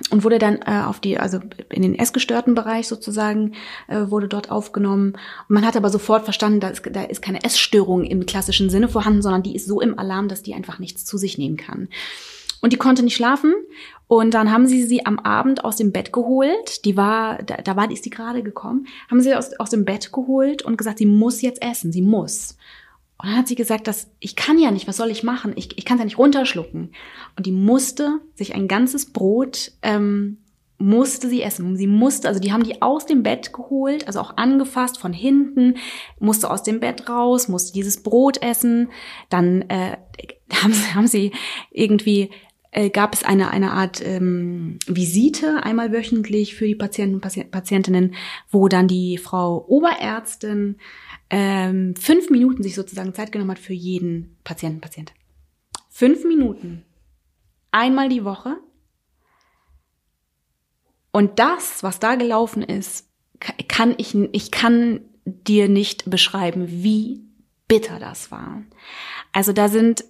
und 0.09 0.23
wurde 0.23 0.39
dann 0.39 0.59
äh, 0.65 0.83
auf 0.85 0.99
die, 0.99 1.19
also 1.19 1.39
in 1.69 1.81
den 1.81 1.95
essgestörten 1.95 2.55
Bereich 2.55 2.87
sozusagen, 2.87 3.53
äh, 3.87 4.09
wurde 4.09 4.27
dort 4.27 4.49
aufgenommen. 4.49 5.13
Und 5.47 5.53
man 5.53 5.65
hat 5.65 5.75
aber 5.75 5.89
sofort 5.89 6.23
verstanden, 6.23 6.59
da 6.59 6.69
ist, 6.69 6.83
da 6.91 7.03
ist 7.03 7.21
keine 7.21 7.43
Essstörung 7.43 8.03
im 8.03 8.25
klassischen 8.25 8.69
Sinne 8.69 8.87
vorhanden, 8.87 9.21
sondern 9.21 9.43
die 9.43 9.55
ist 9.55 9.67
so 9.67 9.81
im 9.81 9.99
Alarm, 9.99 10.27
dass 10.27 10.41
die 10.41 10.55
einfach 10.55 10.79
nichts 10.79 11.05
zu 11.05 11.17
sich 11.17 11.37
nehmen 11.37 11.57
kann. 11.57 11.89
Und 12.61 12.73
die 12.73 12.77
konnte 12.77 13.03
nicht 13.03 13.15
schlafen. 13.15 13.53
Und 14.07 14.33
dann 14.33 14.51
haben 14.51 14.67
sie 14.67 14.83
sie 14.83 15.05
am 15.05 15.19
Abend 15.19 15.63
aus 15.63 15.77
dem 15.77 15.91
Bett 15.91 16.13
geholt. 16.13 16.85
Die 16.85 16.95
war, 16.95 17.41
da, 17.43 17.57
da 17.57 17.75
war, 17.75 17.89
ist 17.89 18.05
die 18.05 18.09
gerade 18.09 18.43
gekommen. 18.43 18.87
Haben 19.09 19.21
sie 19.21 19.35
aus, 19.35 19.53
aus 19.59 19.71
dem 19.71 19.85
Bett 19.85 20.11
geholt 20.11 20.61
und 20.61 20.77
gesagt, 20.77 20.99
sie 20.99 21.05
muss 21.05 21.41
jetzt 21.41 21.61
essen. 21.61 21.91
Sie 21.91 22.01
muss. 22.01 22.57
Und 23.17 23.29
dann 23.29 23.37
hat 23.37 23.47
sie 23.47 23.55
gesagt, 23.55 23.87
dass 23.87 24.09
ich 24.19 24.35
kann 24.35 24.59
ja 24.59 24.71
nicht, 24.71 24.87
was 24.87 24.97
soll 24.97 25.11
ich 25.11 25.23
machen? 25.23 25.53
Ich, 25.55 25.77
ich 25.77 25.85
kann 25.85 25.97
es 25.97 26.01
ja 26.01 26.05
nicht 26.05 26.17
runterschlucken. 26.17 26.91
Und 27.35 27.45
die 27.45 27.51
musste 27.51 28.19
sich 28.35 28.53
ein 28.53 28.67
ganzes 28.67 29.11
Brot 29.11 29.71
ähm, 29.81 30.37
musste 30.81 31.29
sie 31.29 31.41
essen. 31.41 31.77
Sie 31.77 31.87
musste, 31.87 32.27
also 32.27 32.39
die 32.39 32.51
haben 32.51 32.63
die 32.63 32.81
aus 32.81 33.05
dem 33.05 33.23
Bett 33.23 33.53
geholt, 33.53 34.07
also 34.07 34.19
auch 34.19 34.37
angefasst 34.37 34.97
von 34.97 35.13
hinten, 35.13 35.75
musste 36.19 36.49
aus 36.49 36.63
dem 36.63 36.79
Bett 36.79 37.07
raus, 37.07 37.47
musste 37.47 37.73
dieses 37.73 38.03
Brot 38.03 38.41
essen. 38.41 38.89
Dann 39.29 39.61
äh, 39.69 39.97
haben, 40.61 40.73
haben 40.95 41.07
sie 41.07 41.31
irgendwie 41.69 42.31
äh, 42.71 42.89
gab 42.89 43.13
es 43.13 43.23
eine, 43.23 43.51
eine 43.51 43.71
Art 43.71 44.01
ähm, 44.05 44.79
Visite 44.87 45.63
einmal 45.63 45.91
wöchentlich 45.91 46.55
für 46.55 46.65
die 46.65 46.75
Patienten 46.75 47.15
und 47.15 47.51
Patientinnen, 47.51 48.15
wo 48.49 48.67
dann 48.67 48.87
die 48.87 49.17
Frau 49.17 49.65
Oberärztin 49.67 50.77
ähm, 51.29 51.95
fünf 51.95 52.29
Minuten 52.29 52.63
sich 52.63 52.75
sozusagen 52.75 53.13
Zeit 53.13 53.31
genommen 53.31 53.51
hat 53.51 53.59
für 53.59 53.73
jeden 53.73 54.37
Patienten, 54.43 54.81
Patient. 54.81 55.13
Fünf 55.89 56.23
Minuten. 56.23 56.83
Einmal 57.71 58.09
die 58.09 58.25
Woche. 58.25 58.57
Und 61.11 61.39
das, 61.39 61.83
was 61.83 61.99
da 61.99 62.15
gelaufen 62.15 62.63
ist, 62.63 63.09
kann 63.67 63.95
ich, 63.97 64.15
ich 64.15 64.51
kann 64.51 65.01
dir 65.25 65.67
nicht 65.67 66.09
beschreiben, 66.09 66.65
wie 66.67 67.21
bitter 67.67 67.99
das 67.99 68.31
war. 68.31 68.63
Also 69.31 69.53
da 69.53 69.69
sind 69.69 70.03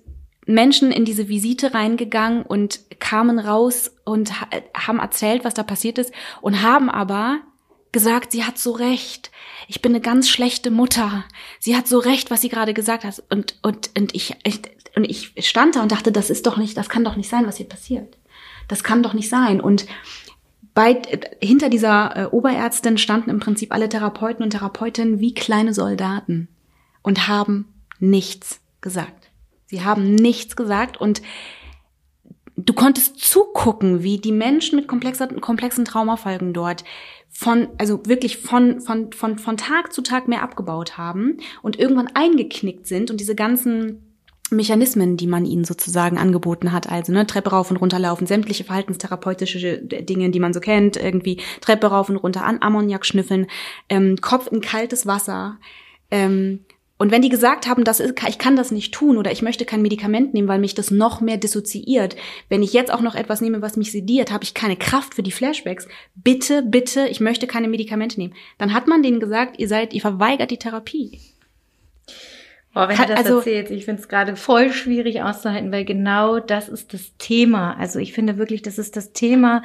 Menschen 0.45 0.91
in 0.91 1.05
diese 1.05 1.27
Visite 1.27 1.73
reingegangen 1.73 2.43
und 2.43 2.79
kamen 2.99 3.39
raus 3.39 3.91
und 4.05 4.31
haben 4.75 4.99
erzählt, 4.99 5.43
was 5.43 5.53
da 5.53 5.63
passiert 5.63 5.97
ist 5.97 6.11
und 6.41 6.61
haben 6.61 6.89
aber 6.89 7.39
gesagt, 7.91 8.31
sie 8.31 8.43
hat 8.43 8.57
so 8.57 8.71
recht. 8.71 9.31
Ich 9.67 9.81
bin 9.81 9.91
eine 9.91 10.01
ganz 10.01 10.29
schlechte 10.29 10.71
Mutter. 10.71 11.25
Sie 11.59 11.75
hat 11.75 11.87
so 11.87 11.99
recht, 11.99 12.31
was 12.31 12.41
sie 12.41 12.49
gerade 12.49 12.73
gesagt 12.73 13.03
hat. 13.03 13.21
Und, 13.29 13.55
und, 13.61 13.91
und 13.97 14.15
ich, 14.15 14.35
ich, 14.43 14.61
und 14.95 15.03
ich 15.03 15.33
stand 15.47 15.75
da 15.75 15.81
und 15.81 15.91
dachte, 15.91 16.11
das 16.11 16.29
ist 16.29 16.45
doch 16.47 16.57
nicht, 16.57 16.77
das 16.77 16.89
kann 16.89 17.03
doch 17.03 17.15
nicht 17.15 17.29
sein, 17.29 17.45
was 17.45 17.57
hier 17.57 17.69
passiert. 17.69 18.17
Das 18.67 18.83
kann 18.83 19.03
doch 19.03 19.13
nicht 19.13 19.29
sein. 19.29 19.59
Und 19.59 19.85
bei, 20.73 21.01
hinter 21.41 21.69
dieser 21.69 22.15
äh, 22.15 22.25
Oberärztin 22.25 22.97
standen 22.97 23.29
im 23.29 23.39
Prinzip 23.39 23.73
alle 23.73 23.89
Therapeuten 23.89 24.43
und 24.43 24.51
Therapeutinnen 24.51 25.19
wie 25.19 25.33
kleine 25.33 25.73
Soldaten 25.73 26.47
und 27.01 27.27
haben 27.27 27.73
nichts 27.99 28.61
gesagt. 28.79 29.20
Sie 29.71 29.85
haben 29.85 30.15
nichts 30.15 30.57
gesagt 30.57 30.99
und 30.99 31.21
du 32.57 32.73
konntest 32.73 33.19
zugucken, 33.19 34.03
wie 34.03 34.17
die 34.17 34.33
Menschen 34.33 34.75
mit 34.75 34.85
komplexen, 34.85 35.39
komplexen 35.39 35.85
Traumafolgen 35.85 36.51
dort 36.51 36.83
von, 37.29 37.69
also 37.77 38.05
wirklich 38.05 38.37
von, 38.37 38.81
von, 38.81 39.13
von, 39.13 39.39
von 39.39 39.55
Tag 39.55 39.93
zu 39.93 40.01
Tag 40.01 40.27
mehr 40.27 40.43
abgebaut 40.43 40.97
haben 40.97 41.37
und 41.61 41.79
irgendwann 41.79 42.09
eingeknickt 42.13 42.85
sind 42.85 43.11
und 43.11 43.21
diese 43.21 43.33
ganzen 43.33 44.13
Mechanismen, 44.49 45.15
die 45.15 45.27
man 45.27 45.45
ihnen 45.45 45.63
sozusagen 45.63 46.17
angeboten 46.17 46.73
hat, 46.73 46.91
also 46.91 47.13
ne, 47.13 47.25
Treppe 47.25 47.51
rauf 47.51 47.71
und 47.71 47.77
runter 47.77 47.99
laufen, 47.99 48.27
sämtliche 48.27 48.65
verhaltenstherapeutische 48.65 49.77
Dinge, 49.77 50.31
die 50.31 50.41
man 50.41 50.51
so 50.51 50.59
kennt, 50.59 50.97
irgendwie 50.97 51.39
Treppe 51.61 51.87
rauf 51.87 52.09
und 52.09 52.17
runter 52.17 52.43
an 52.43 52.61
Ammoniak 52.61 53.05
schnüffeln, 53.05 53.47
ähm, 53.87 54.17
Kopf 54.19 54.51
in 54.51 54.59
kaltes 54.59 55.07
Wasser, 55.07 55.59
ähm, 56.11 56.65
und 57.01 57.09
wenn 57.09 57.23
die 57.23 57.29
gesagt 57.29 57.65
haben, 57.65 57.83
das 57.83 57.99
ist, 57.99 58.13
ich 58.29 58.37
kann 58.37 58.55
das 58.55 58.69
nicht 58.69 58.93
tun 58.93 59.17
oder 59.17 59.31
ich 59.31 59.41
möchte 59.41 59.65
kein 59.65 59.81
Medikament 59.81 60.35
nehmen, 60.35 60.47
weil 60.47 60.59
mich 60.59 60.75
das 60.75 60.91
noch 60.91 61.19
mehr 61.19 61.37
dissoziiert, 61.37 62.15
wenn 62.47 62.61
ich 62.61 62.73
jetzt 62.73 62.93
auch 62.93 63.01
noch 63.01 63.15
etwas 63.15 63.41
nehme, 63.41 63.63
was 63.63 63.75
mich 63.75 63.91
sediert, 63.91 64.31
habe 64.31 64.43
ich 64.43 64.53
keine 64.53 64.75
Kraft 64.75 65.15
für 65.15 65.23
die 65.23 65.31
Flashbacks. 65.31 65.87
Bitte, 66.13 66.61
bitte, 66.61 67.07
ich 67.07 67.19
möchte 67.19 67.47
keine 67.47 67.69
Medikamente 67.69 68.19
nehmen. 68.19 68.35
Dann 68.59 68.71
hat 68.71 68.85
man 68.85 69.01
denen 69.01 69.19
gesagt, 69.19 69.57
ihr 69.57 69.67
seid, 69.67 69.95
ihr 69.95 70.01
verweigert 70.01 70.51
die 70.51 70.59
Therapie. 70.59 71.19
Boah, 72.71 72.87
wenn 72.87 72.97
Kann, 72.97 73.07
du 73.07 73.15
das 73.15 73.25
also, 73.25 73.37
erzählst, 73.37 73.71
ich 73.71 73.85
finde 73.85 74.03
es 74.03 74.07
gerade 74.07 74.35
voll 74.35 74.71
schwierig 74.71 75.23
auszuhalten, 75.23 75.71
weil 75.71 75.85
genau 75.85 76.37
das 76.37 76.69
ist 76.69 76.93
das 76.93 77.17
Thema. 77.17 77.77
Also 77.79 77.97
ich 77.97 78.13
finde 78.13 78.37
wirklich, 78.37 78.61
das 78.61 78.77
ist 78.77 78.95
das 78.95 79.11
Thema 79.11 79.63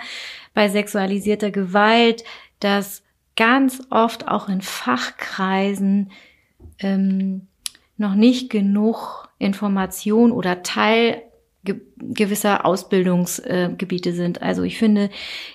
bei 0.54 0.70
sexualisierter 0.70 1.50
Gewalt, 1.50 2.24
dass 2.60 3.02
ganz 3.36 3.82
oft 3.90 4.26
auch 4.26 4.48
in 4.48 4.62
Fachkreisen 4.62 6.10
ähm, 6.80 7.48
noch 7.96 8.14
nicht 8.14 8.50
genug 8.50 9.28
Information 9.38 10.32
oder 10.32 10.62
Teil 10.62 11.22
gewisser 11.98 12.64
Ausbildungsgebiete 12.64 14.10
äh, 14.10 14.12
sind. 14.12 14.42
Also 14.42 14.62
ich 14.62 14.78
finde, 14.78 15.10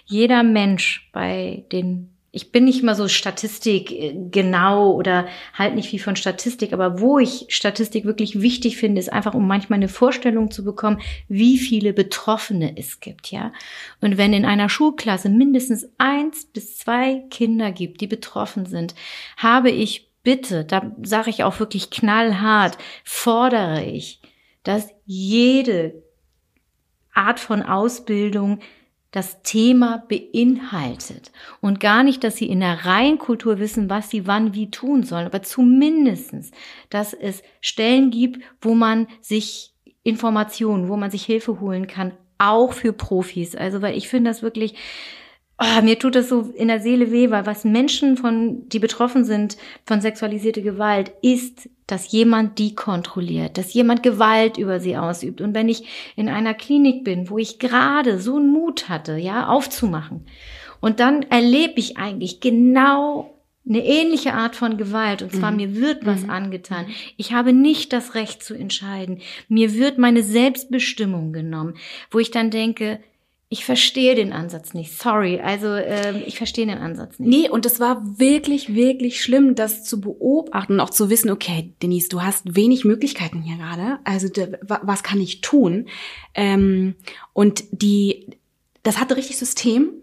jeder 0.05 0.43
Mensch 0.43 1.09
bei 1.13 1.63
den 1.71 2.11
ich 2.33 2.53
bin 2.53 2.63
nicht 2.63 2.81
mal 2.81 2.95
so 2.95 3.09
Statistik 3.09 3.91
äh, 3.91 4.15
genau 4.31 4.93
oder 4.93 5.27
halt 5.53 5.75
nicht 5.75 5.89
viel 5.89 5.99
von 5.99 6.15
Statistik, 6.15 6.71
aber 6.71 7.01
wo 7.01 7.19
ich 7.19 7.47
Statistik 7.49 8.05
wirklich 8.05 8.41
wichtig 8.41 8.77
finde, 8.77 8.99
ist 8.99 9.11
einfach, 9.11 9.33
um 9.33 9.47
manchmal 9.47 9.77
eine 9.77 9.89
Vorstellung 9.89 10.49
zu 10.49 10.63
bekommen, 10.63 11.01
wie 11.27 11.57
viele 11.57 11.91
Betroffene 11.91 12.77
es 12.77 13.01
gibt, 13.01 13.31
ja. 13.31 13.51
Und 13.99 14.17
wenn 14.17 14.31
in 14.33 14.45
einer 14.45 14.69
Schulklasse 14.69 15.29
mindestens 15.29 15.89
eins 15.97 16.45
bis 16.45 16.77
zwei 16.77 17.23
Kinder 17.29 17.71
gibt, 17.71 17.99
die 17.99 18.07
betroffen 18.07 18.65
sind, 18.65 18.95
habe 19.35 19.69
ich 19.69 20.10
bitte, 20.23 20.65
da 20.65 20.91
sage 21.03 21.29
ich 21.29 21.43
auch 21.43 21.59
wirklich 21.59 21.89
knallhart, 21.89 22.77
fordere 23.03 23.83
ich, 23.83 24.21
dass 24.63 24.89
jede 25.05 26.03
Art 27.13 27.39
von 27.39 27.63
Ausbildung 27.63 28.59
das 29.11 29.43
Thema 29.43 30.05
beinhaltet 30.07 31.31
und 31.59 31.81
gar 31.81 32.03
nicht, 32.03 32.23
dass 32.23 32.37
sie 32.37 32.47
in 32.47 32.61
der 32.61 32.85
Reihenkultur 32.85 33.59
wissen, 33.59 33.89
was 33.89 34.09
sie 34.09 34.25
wann 34.25 34.53
wie 34.53 34.71
tun 34.71 35.03
sollen, 35.03 35.25
aber 35.25 35.43
zumindestens, 35.43 36.51
dass 36.89 37.13
es 37.13 37.43
Stellen 37.59 38.09
gibt, 38.09 38.41
wo 38.61 38.73
man 38.73 39.07
sich 39.19 39.73
Informationen, 40.03 40.87
wo 40.87 40.95
man 40.95 41.11
sich 41.11 41.25
Hilfe 41.25 41.59
holen 41.59 41.87
kann, 41.87 42.13
auch 42.37 42.71
für 42.71 42.93
Profis. 42.93 43.55
Also, 43.55 43.81
weil 43.81 43.97
ich 43.97 44.07
finde 44.07 44.31
das 44.31 44.41
wirklich, 44.41 44.75
oh, 45.61 45.81
mir 45.83 45.99
tut 45.99 46.15
das 46.15 46.29
so 46.29 46.51
in 46.55 46.67
der 46.67 46.79
Seele 46.79 47.11
weh, 47.11 47.29
weil 47.29 47.45
was 47.45 47.63
Menschen 47.63 48.17
von, 48.17 48.67
die 48.69 48.79
betroffen 48.79 49.23
sind 49.23 49.57
von 49.85 50.01
sexualisierter 50.01 50.61
Gewalt, 50.61 51.11
ist, 51.21 51.69
dass 51.85 52.11
jemand 52.11 52.57
die 52.57 52.73
kontrolliert, 52.73 53.57
dass 53.57 53.73
jemand 53.73 54.01
Gewalt 54.01 54.57
über 54.57 54.79
sie 54.79 54.97
ausübt. 54.97 55.39
Und 55.39 55.53
wenn 55.53 55.69
ich 55.69 56.13
in 56.15 56.29
einer 56.29 56.53
Klinik 56.53 57.03
bin, 57.03 57.29
wo 57.29 57.37
ich 57.37 57.59
gerade 57.59 58.19
so 58.19 58.37
einen 58.37 58.51
Mut 58.51 58.89
hatte, 58.89 59.17
ja, 59.17 59.47
aufzumachen, 59.47 60.25
und 60.79 60.99
dann 60.99 61.21
erlebe 61.23 61.75
ich 61.75 61.97
eigentlich 61.97 62.39
genau 62.39 63.37
eine 63.69 63.85
ähnliche 63.85 64.33
Art 64.33 64.55
von 64.55 64.77
Gewalt, 64.77 65.21
und 65.21 65.31
zwar 65.31 65.51
mhm. 65.51 65.57
mir 65.57 65.75
wird 65.75 66.05
was 66.05 66.23
mhm. 66.23 66.31
angetan. 66.31 66.87
Ich 67.17 67.33
habe 67.33 67.53
nicht 67.53 67.93
das 67.93 68.15
Recht 68.15 68.41
zu 68.41 68.55
entscheiden. 68.55 69.19
Mir 69.47 69.75
wird 69.75 69.99
meine 69.99 70.23
Selbstbestimmung 70.23 71.31
genommen, 71.31 71.75
wo 72.09 72.17
ich 72.17 72.31
dann 72.31 72.49
denke, 72.49 72.99
ich 73.53 73.65
verstehe 73.65 74.15
den 74.15 74.31
Ansatz 74.31 74.73
nicht. 74.73 74.97
Sorry, 74.97 75.41
also 75.41 75.67
äh, 75.67 76.21
ich 76.21 76.37
verstehe 76.37 76.65
den 76.65 76.77
Ansatz 76.77 77.19
nicht. 77.19 77.27
Nee, 77.29 77.49
und 77.49 77.65
es 77.65 77.81
war 77.81 78.01
wirklich, 78.17 78.73
wirklich 78.75 79.21
schlimm, 79.21 79.55
das 79.55 79.83
zu 79.83 79.99
beobachten 79.99 80.75
und 80.75 80.79
auch 80.79 80.89
zu 80.89 81.09
wissen, 81.09 81.29
okay, 81.29 81.73
Denise, 81.83 82.07
du 82.07 82.21
hast 82.21 82.55
wenig 82.55 82.85
Möglichkeiten 82.85 83.41
hier 83.41 83.57
gerade. 83.57 83.99
Also 84.05 84.29
was 84.61 85.03
kann 85.03 85.19
ich 85.19 85.41
tun? 85.41 85.89
Ähm, 86.33 86.95
und 87.33 87.65
die, 87.71 88.37
das 88.83 89.01
hatte 89.01 89.17
richtig 89.17 89.37
System. 89.37 90.00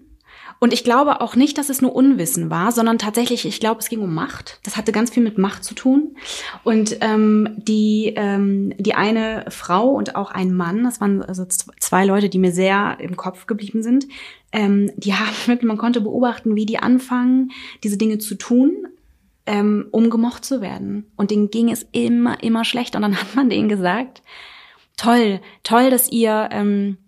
Und 0.61 0.73
ich 0.73 0.83
glaube 0.83 1.21
auch 1.21 1.37
nicht, 1.37 1.57
dass 1.57 1.69
es 1.69 1.81
nur 1.81 1.95
Unwissen 1.95 2.51
war, 2.51 2.73
sondern 2.73 2.99
tatsächlich, 2.99 3.45
ich 3.47 3.61
glaube, 3.61 3.81
es 3.81 3.89
ging 3.89 4.01
um 4.01 4.13
Macht. 4.13 4.61
Das 4.65 4.77
hatte 4.77 4.93
ganz 4.93 5.11
viel 5.11 5.23
mit 5.23 5.39
Macht 5.39 5.63
zu 5.63 5.75
tun. 5.75 6.17
Und 6.65 6.99
ähm, 7.01 7.55
die, 7.57 8.13
ähm, 8.17 8.73
die 8.77 8.95
eine 8.95 9.47
Frau 9.51 9.91
und 9.91 10.17
auch 10.17 10.31
ein 10.31 10.53
Mann, 10.53 10.85
das 10.85 11.01
waren 11.01 11.23
also 11.23 11.47
zwei 11.47 12.05
Leute, 12.05 12.29
die 12.29 12.39
mir 12.39 12.53
sehr 12.53 12.99
im 13.01 13.17
Kopf 13.17 13.47
geblieben 13.47 13.83
sind, 13.83 14.07
ähm, 14.53 14.91
die 14.97 15.15
haben 15.15 15.59
man 15.63 15.79
konnte 15.79 16.01
beobachten, 16.01 16.57
wie 16.57 16.67
die 16.67 16.79
anfangen, 16.79 17.53
diese 17.85 17.97
Dinge 17.97 18.19
zu 18.19 18.35
tun, 18.35 18.89
ähm, 19.47 19.87
um 19.93 20.11
gemocht 20.11 20.45
zu 20.45 20.61
werden. 20.61 21.11
Und 21.17 21.31
denen 21.31 21.51
ging 21.51 21.71
es 21.71 21.87
immer, 21.93 22.43
immer 22.43 22.65
schlecht. 22.65 22.97
Und 22.97 23.03
dann 23.03 23.17
hat 23.21 23.35
man 23.37 23.49
denen 23.49 23.69
gesagt, 23.69 24.23
toll, 24.97 25.41
toll, 25.63 25.91
dass 25.91 26.11
ihr 26.11 26.49
ähm, 26.51 26.99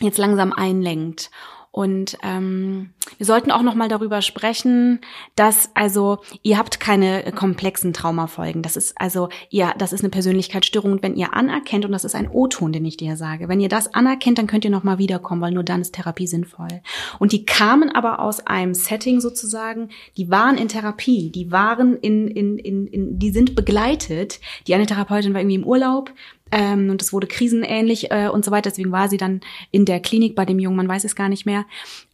jetzt 0.00 0.18
langsam 0.18 0.52
einlenkt. 0.52 1.30
Und 1.76 2.16
ähm, 2.22 2.88
wir 3.18 3.26
sollten 3.26 3.50
auch 3.50 3.60
noch 3.60 3.74
mal 3.74 3.90
darüber 3.90 4.22
sprechen, 4.22 5.00
dass 5.34 5.68
also 5.74 6.20
ihr 6.42 6.56
habt 6.56 6.80
keine 6.80 7.30
komplexen 7.32 7.92
Traumafolgen. 7.92 8.62
Das 8.62 8.78
ist 8.78 8.98
also 8.98 9.28
ihr, 9.50 9.74
das 9.76 9.92
ist 9.92 10.00
eine 10.00 10.08
Persönlichkeitsstörung. 10.08 10.92
Und 10.92 11.02
wenn 11.02 11.16
ihr 11.16 11.34
anerkennt 11.34 11.84
und 11.84 11.92
das 11.92 12.06
ist 12.06 12.14
ein 12.14 12.30
O-Ton, 12.30 12.72
den 12.72 12.86
ich 12.86 12.96
dir 12.96 13.18
sage, 13.18 13.50
wenn 13.50 13.60
ihr 13.60 13.68
das 13.68 13.92
anerkennt, 13.92 14.38
dann 14.38 14.46
könnt 14.46 14.64
ihr 14.64 14.70
noch 14.70 14.84
mal 14.84 14.96
wiederkommen, 14.96 15.42
weil 15.42 15.52
nur 15.52 15.64
dann 15.64 15.82
ist 15.82 15.92
Therapie 15.92 16.26
sinnvoll. 16.26 16.80
Und 17.18 17.32
die 17.32 17.44
kamen 17.44 17.94
aber 17.94 18.20
aus 18.20 18.46
einem 18.46 18.72
Setting 18.72 19.20
sozusagen. 19.20 19.90
Die 20.16 20.30
waren 20.30 20.56
in 20.56 20.68
Therapie, 20.68 21.28
die 21.30 21.52
waren 21.52 21.98
in 21.98 22.28
in 22.28 22.56
in, 22.56 22.86
in 22.86 23.18
die 23.18 23.32
sind 23.32 23.54
begleitet. 23.54 24.40
Die 24.66 24.74
eine 24.74 24.86
Therapeutin 24.86 25.34
war 25.34 25.42
irgendwie 25.42 25.56
im 25.56 25.66
Urlaub 25.66 26.10
ähm, 26.52 26.90
und 26.90 27.02
es 27.02 27.12
wurde 27.12 27.26
krisenähnlich 27.26 28.10
äh, 28.10 28.28
und 28.28 28.44
so 28.44 28.50
weiter. 28.50 28.70
Deswegen 28.70 28.92
war 28.92 29.08
sie 29.08 29.16
dann 29.16 29.40
in 29.70 29.84
der 29.84 30.00
Klinik 30.00 30.34
bei 30.34 30.44
dem 30.44 30.58
Jungen, 30.58 30.76
man 30.76 30.88
weiß 30.88 31.04
es 31.04 31.16
gar 31.16 31.28
nicht 31.28 31.46
mehr. 31.46 31.64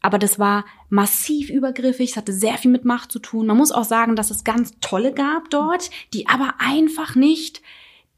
Aber 0.01 0.19
das 0.19 0.39
war 0.39 0.65
massiv 0.89 1.51
übergriffig, 1.51 2.11
es 2.11 2.17
hatte 2.17 2.33
sehr 2.33 2.59
viel 2.59 2.71
mit 2.71 2.85
Macht 2.85 3.13
zu 3.13 3.19
tun. 3.19 3.47
Man 3.47 3.57
muss 3.57 3.73
auch 3.73 3.85
sagen, 3.85 4.17
dass 4.17 4.31
es 4.31 4.45
ganz 4.45 4.73
tolle 4.81 5.13
gab 5.13 5.51
dort, 5.51 5.91
die 6.15 6.29
aber 6.29 6.55
einfach 6.59 7.15
nicht 7.15 7.63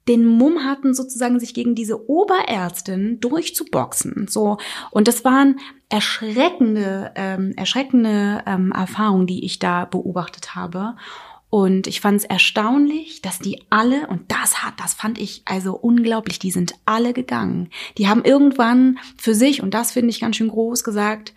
den 0.06 0.26
Mumm 0.26 0.64
hatten, 0.64 0.92
sozusagen 0.92 1.40
sich 1.40 1.54
gegen 1.54 1.74
diese 1.74 2.08
Oberärztin 2.10 3.20
durchzuboxen. 3.20 4.28
So 4.28 4.58
und 4.90 5.08
das 5.08 5.24
waren 5.24 5.58
erschreckende, 5.88 7.12
ähm, 7.14 7.54
erschreckende 7.56 8.42
ähm, 8.46 8.70
Erfahrungen, 8.72 9.26
die 9.26 9.44
ich 9.44 9.58
da 9.58 9.86
beobachtet 9.86 10.54
habe. 10.54 10.94
Und 11.54 11.86
ich 11.86 12.00
fand 12.00 12.16
es 12.16 12.24
erstaunlich, 12.24 13.22
dass 13.22 13.38
die 13.38 13.62
alle, 13.70 14.08
und 14.08 14.22
das 14.32 14.64
hat, 14.64 14.74
das 14.80 14.92
fand 14.92 15.18
ich 15.18 15.42
also 15.44 15.76
unglaublich, 15.76 16.40
die 16.40 16.50
sind 16.50 16.74
alle 16.84 17.12
gegangen. 17.12 17.68
Die 17.96 18.08
haben 18.08 18.24
irgendwann 18.24 18.98
für 19.16 19.36
sich, 19.36 19.62
und 19.62 19.72
das 19.72 19.92
finde 19.92 20.10
ich 20.10 20.18
ganz 20.18 20.34
schön 20.34 20.48
groß, 20.48 20.82
gesagt, 20.82 21.32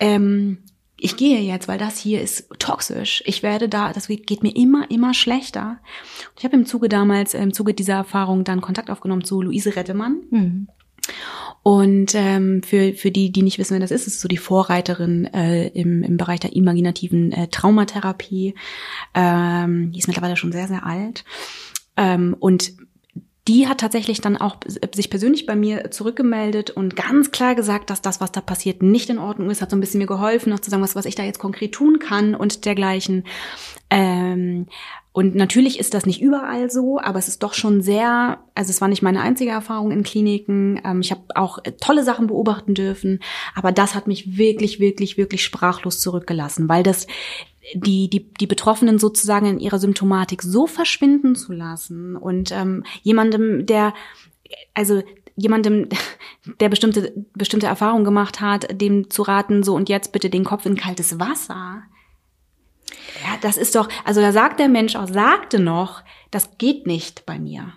ähm, 0.00 0.58
ich 0.96 1.16
gehe 1.16 1.38
jetzt, 1.38 1.68
weil 1.68 1.78
das 1.78 1.98
hier 1.98 2.20
ist 2.20 2.48
toxisch. 2.58 3.22
Ich 3.24 3.44
werde 3.44 3.68
da, 3.68 3.92
das 3.92 4.08
geht 4.08 4.42
mir 4.42 4.56
immer, 4.56 4.90
immer 4.90 5.14
schlechter. 5.14 5.78
Ich 6.36 6.44
habe 6.44 6.56
im 6.56 6.66
Zuge 6.66 6.88
damals, 6.88 7.34
im 7.34 7.52
Zuge 7.52 7.74
dieser 7.74 7.94
Erfahrung 7.94 8.42
dann 8.42 8.60
Kontakt 8.60 8.90
aufgenommen 8.90 9.22
zu 9.22 9.40
Luise 9.40 9.76
Rettemann. 9.76 10.16
Mhm. 10.30 10.68
Und 11.62 12.14
ähm, 12.14 12.62
für, 12.62 12.92
für 12.92 13.10
die, 13.10 13.30
die 13.30 13.42
nicht 13.42 13.58
wissen, 13.58 13.74
wer 13.74 13.80
das 13.80 13.92
ist, 13.92 14.06
ist 14.06 14.20
so 14.20 14.28
die 14.28 14.36
Vorreiterin 14.36 15.26
äh, 15.26 15.68
im, 15.68 16.02
im 16.02 16.16
Bereich 16.16 16.40
der 16.40 16.56
imaginativen 16.56 17.30
äh, 17.32 17.48
Traumatherapie. 17.48 18.54
Ähm, 19.14 19.92
die 19.92 19.98
ist 19.98 20.08
mittlerweile 20.08 20.36
schon 20.36 20.52
sehr, 20.52 20.66
sehr 20.66 20.84
alt. 20.84 21.24
Ähm, 21.96 22.34
und 22.38 22.72
die 23.48 23.66
hat 23.66 23.78
tatsächlich 23.78 24.20
dann 24.20 24.36
auch 24.36 24.56
sich 24.94 25.10
persönlich 25.10 25.46
bei 25.46 25.56
mir 25.56 25.90
zurückgemeldet 25.90 26.70
und 26.70 26.94
ganz 26.94 27.32
klar 27.32 27.56
gesagt, 27.56 27.90
dass 27.90 28.00
das, 28.00 28.20
was 28.20 28.30
da 28.30 28.40
passiert, 28.40 28.82
nicht 28.82 29.10
in 29.10 29.18
Ordnung 29.18 29.50
ist. 29.50 29.60
Hat 29.60 29.70
so 29.70 29.76
ein 29.76 29.80
bisschen 29.80 29.98
mir 29.98 30.06
geholfen, 30.06 30.50
noch 30.50 30.60
zu 30.60 30.70
sagen, 30.70 30.82
was, 30.82 30.94
was 30.94 31.06
ich 31.06 31.16
da 31.16 31.24
jetzt 31.24 31.40
konkret 31.40 31.72
tun 31.72 31.98
kann 31.98 32.36
und 32.36 32.64
dergleichen. 32.64 33.24
Ähm, 33.90 34.66
und 35.12 35.34
natürlich 35.34 35.78
ist 35.78 35.92
das 35.92 36.06
nicht 36.06 36.22
überall 36.22 36.70
so, 36.70 36.98
aber 36.98 37.18
es 37.18 37.28
ist 37.28 37.42
doch 37.42 37.52
schon 37.52 37.82
sehr, 37.82 38.38
also 38.54 38.70
es 38.70 38.80
war 38.80 38.88
nicht 38.88 39.02
meine 39.02 39.20
einzige 39.20 39.50
Erfahrung 39.50 39.90
in 39.90 40.04
Kliniken. 40.04 40.80
Ähm, 40.84 41.00
ich 41.02 41.10
habe 41.10 41.22
auch 41.34 41.58
äh, 41.64 41.72
tolle 41.72 42.02
Sachen 42.02 42.28
beobachten 42.28 42.74
dürfen, 42.74 43.20
aber 43.54 43.72
das 43.72 43.94
hat 43.94 44.06
mich 44.06 44.38
wirklich, 44.38 44.80
wirklich, 44.80 45.18
wirklich 45.18 45.44
sprachlos 45.44 46.00
zurückgelassen, 46.00 46.68
weil 46.68 46.82
das 46.82 47.06
die, 47.74 48.08
die, 48.08 48.32
die 48.32 48.46
Betroffenen 48.46 48.98
sozusagen 48.98 49.46
in 49.46 49.60
ihrer 49.60 49.78
Symptomatik 49.78 50.42
so 50.42 50.66
verschwinden 50.66 51.36
zu 51.36 51.52
lassen 51.52 52.16
und 52.16 52.50
ähm, 52.50 52.82
jemandem, 53.02 53.66
der, 53.66 53.94
also 54.74 55.02
jemandem, 55.36 55.88
der 56.60 56.70
bestimmte, 56.70 57.12
bestimmte 57.34 57.66
Erfahrungen 57.66 58.04
gemacht 58.04 58.40
hat, 58.40 58.80
dem 58.80 59.10
zu 59.10 59.22
raten, 59.22 59.62
so 59.62 59.74
und 59.74 59.90
jetzt 59.90 60.12
bitte 60.12 60.30
den 60.30 60.44
Kopf 60.44 60.64
in 60.64 60.76
kaltes 60.76 61.20
Wasser. 61.20 61.82
Ja, 63.24 63.38
das 63.40 63.56
ist 63.56 63.74
doch, 63.74 63.88
also 64.04 64.20
da 64.20 64.32
sagt 64.32 64.60
der 64.60 64.68
Mensch 64.68 64.96
auch, 64.96 65.08
sagte 65.08 65.58
noch, 65.58 66.02
das 66.30 66.58
geht 66.58 66.86
nicht 66.86 67.26
bei 67.26 67.38
mir. 67.38 67.72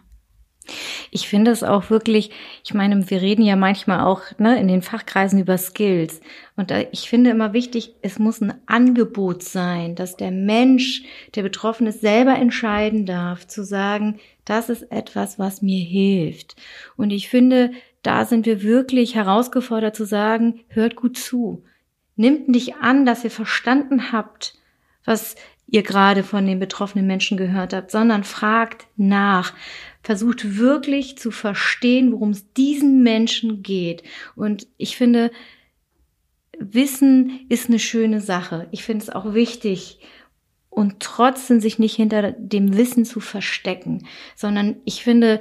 Ich 1.11 1.27
finde 1.27 1.51
es 1.51 1.63
auch 1.63 1.89
wirklich, 1.89 2.31
ich 2.63 2.73
meine, 2.73 3.09
wir 3.09 3.21
reden 3.21 3.43
ja 3.43 3.55
manchmal 3.55 4.01
auch 4.01 4.23
ne, 4.39 4.59
in 4.59 4.67
den 4.67 4.81
Fachkreisen 4.81 5.39
über 5.39 5.57
Skills. 5.57 6.21
Und 6.55 6.73
ich 6.91 7.09
finde 7.09 7.29
immer 7.29 7.53
wichtig, 7.53 7.93
es 8.01 8.17
muss 8.19 8.41
ein 8.41 8.53
Angebot 8.65 9.43
sein, 9.43 9.95
dass 9.95 10.17
der 10.17 10.31
Mensch, 10.31 11.03
der 11.35 11.43
Betroffene 11.43 11.91
selber 11.91 12.35
entscheiden 12.35 13.05
darf, 13.05 13.45
zu 13.45 13.63
sagen, 13.63 14.19
das 14.43 14.69
ist 14.69 14.91
etwas, 14.91 15.37
was 15.37 15.61
mir 15.61 15.83
hilft. 15.83 16.55
Und 16.97 17.11
ich 17.11 17.29
finde, 17.29 17.71
da 18.01 18.25
sind 18.25 18.45
wir 18.45 18.61
wirklich 18.63 19.15
herausgefordert 19.15 19.95
zu 19.95 20.05
sagen, 20.05 20.61
hört 20.67 20.95
gut 20.95 21.17
zu. 21.17 21.63
Nimmt 22.15 22.47
nicht 22.47 22.75
an, 22.75 23.05
dass 23.05 23.23
ihr 23.23 23.31
verstanden 23.31 24.11
habt, 24.11 24.55
was 25.05 25.35
ihr 25.67 25.83
gerade 25.83 26.23
von 26.23 26.45
den 26.45 26.59
betroffenen 26.59 27.07
Menschen 27.07 27.37
gehört 27.37 27.73
habt, 27.73 27.91
sondern 27.91 28.23
fragt 28.23 28.87
nach. 28.97 29.53
Versucht 30.03 30.57
wirklich 30.57 31.17
zu 31.17 31.31
verstehen, 31.31 32.11
worum 32.11 32.29
es 32.31 32.53
diesen 32.53 33.01
Menschen 33.01 33.63
geht. 33.63 34.03
Und 34.35 34.67
ich 34.77 34.97
finde, 34.97 35.31
Wissen 36.59 37.45
ist 37.49 37.69
eine 37.69 37.79
schöne 37.79 38.21
Sache. 38.21 38.67
Ich 38.71 38.83
finde 38.83 39.03
es 39.03 39.09
auch 39.09 39.33
wichtig. 39.33 39.99
Und 40.69 40.99
trotzdem 40.99 41.59
sich 41.59 41.79
nicht 41.79 41.95
hinter 41.95 42.33
dem 42.33 42.77
Wissen 42.77 43.05
zu 43.05 43.19
verstecken, 43.19 44.05
sondern 44.35 44.75
ich 44.85 45.03
finde, 45.03 45.39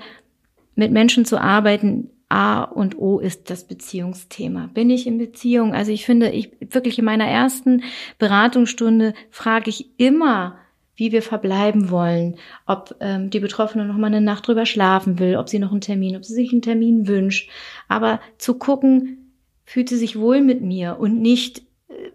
mit 0.77 0.93
Menschen 0.93 1.25
zu 1.25 1.41
arbeiten, 1.41 2.11
A 2.29 2.63
und 2.63 2.99
O 2.99 3.19
ist 3.19 3.51
das 3.51 3.65
Beziehungsthema. 3.65 4.71
Bin 4.73 4.91
ich 4.91 5.07
in 5.07 5.19
Beziehung? 5.19 5.75
Also 5.75 5.93
ich 5.93 6.05
finde, 6.05 6.31
ich 6.31 6.53
wirklich 6.61 6.99
in 6.99 7.05
meiner 7.05 7.27
ersten 7.27 7.83
Beratungsstunde 8.19 9.15
frage 9.31 9.71
ich 9.71 9.99
immer, 9.99 10.59
wie 10.97 11.13
wir 11.13 11.23
verbleiben 11.23 11.91
wollen, 11.91 12.37
ob 12.67 12.95
ähm, 13.01 13.31
die 13.31 13.41
Betroffene 13.41 13.85
noch 13.85 13.97
mal 13.97 14.07
eine 14.07 14.21
Nacht 14.21 14.47
drüber 14.47 14.67
schlafen 14.67 15.19
will, 15.19 15.37
ob 15.37 15.49
sie 15.49 15.59
noch 15.59 15.73
einen 15.73 15.81
Termin, 15.81 16.17
ob 16.17 16.25
sie 16.25 16.35
sich 16.35 16.53
einen 16.53 16.63
Termin 16.63 17.09
wünscht, 17.09 17.51
aber 17.89 18.21
zu 18.39 18.55
gucken, 18.55 19.33
fühlt 19.65 19.89
sie 19.89 19.97
sich 19.97 20.19
wohl 20.19 20.41
mit 20.41 20.61
mir 20.61 20.99
und 20.99 21.21
nicht 21.21 21.61
äh, 21.89 22.11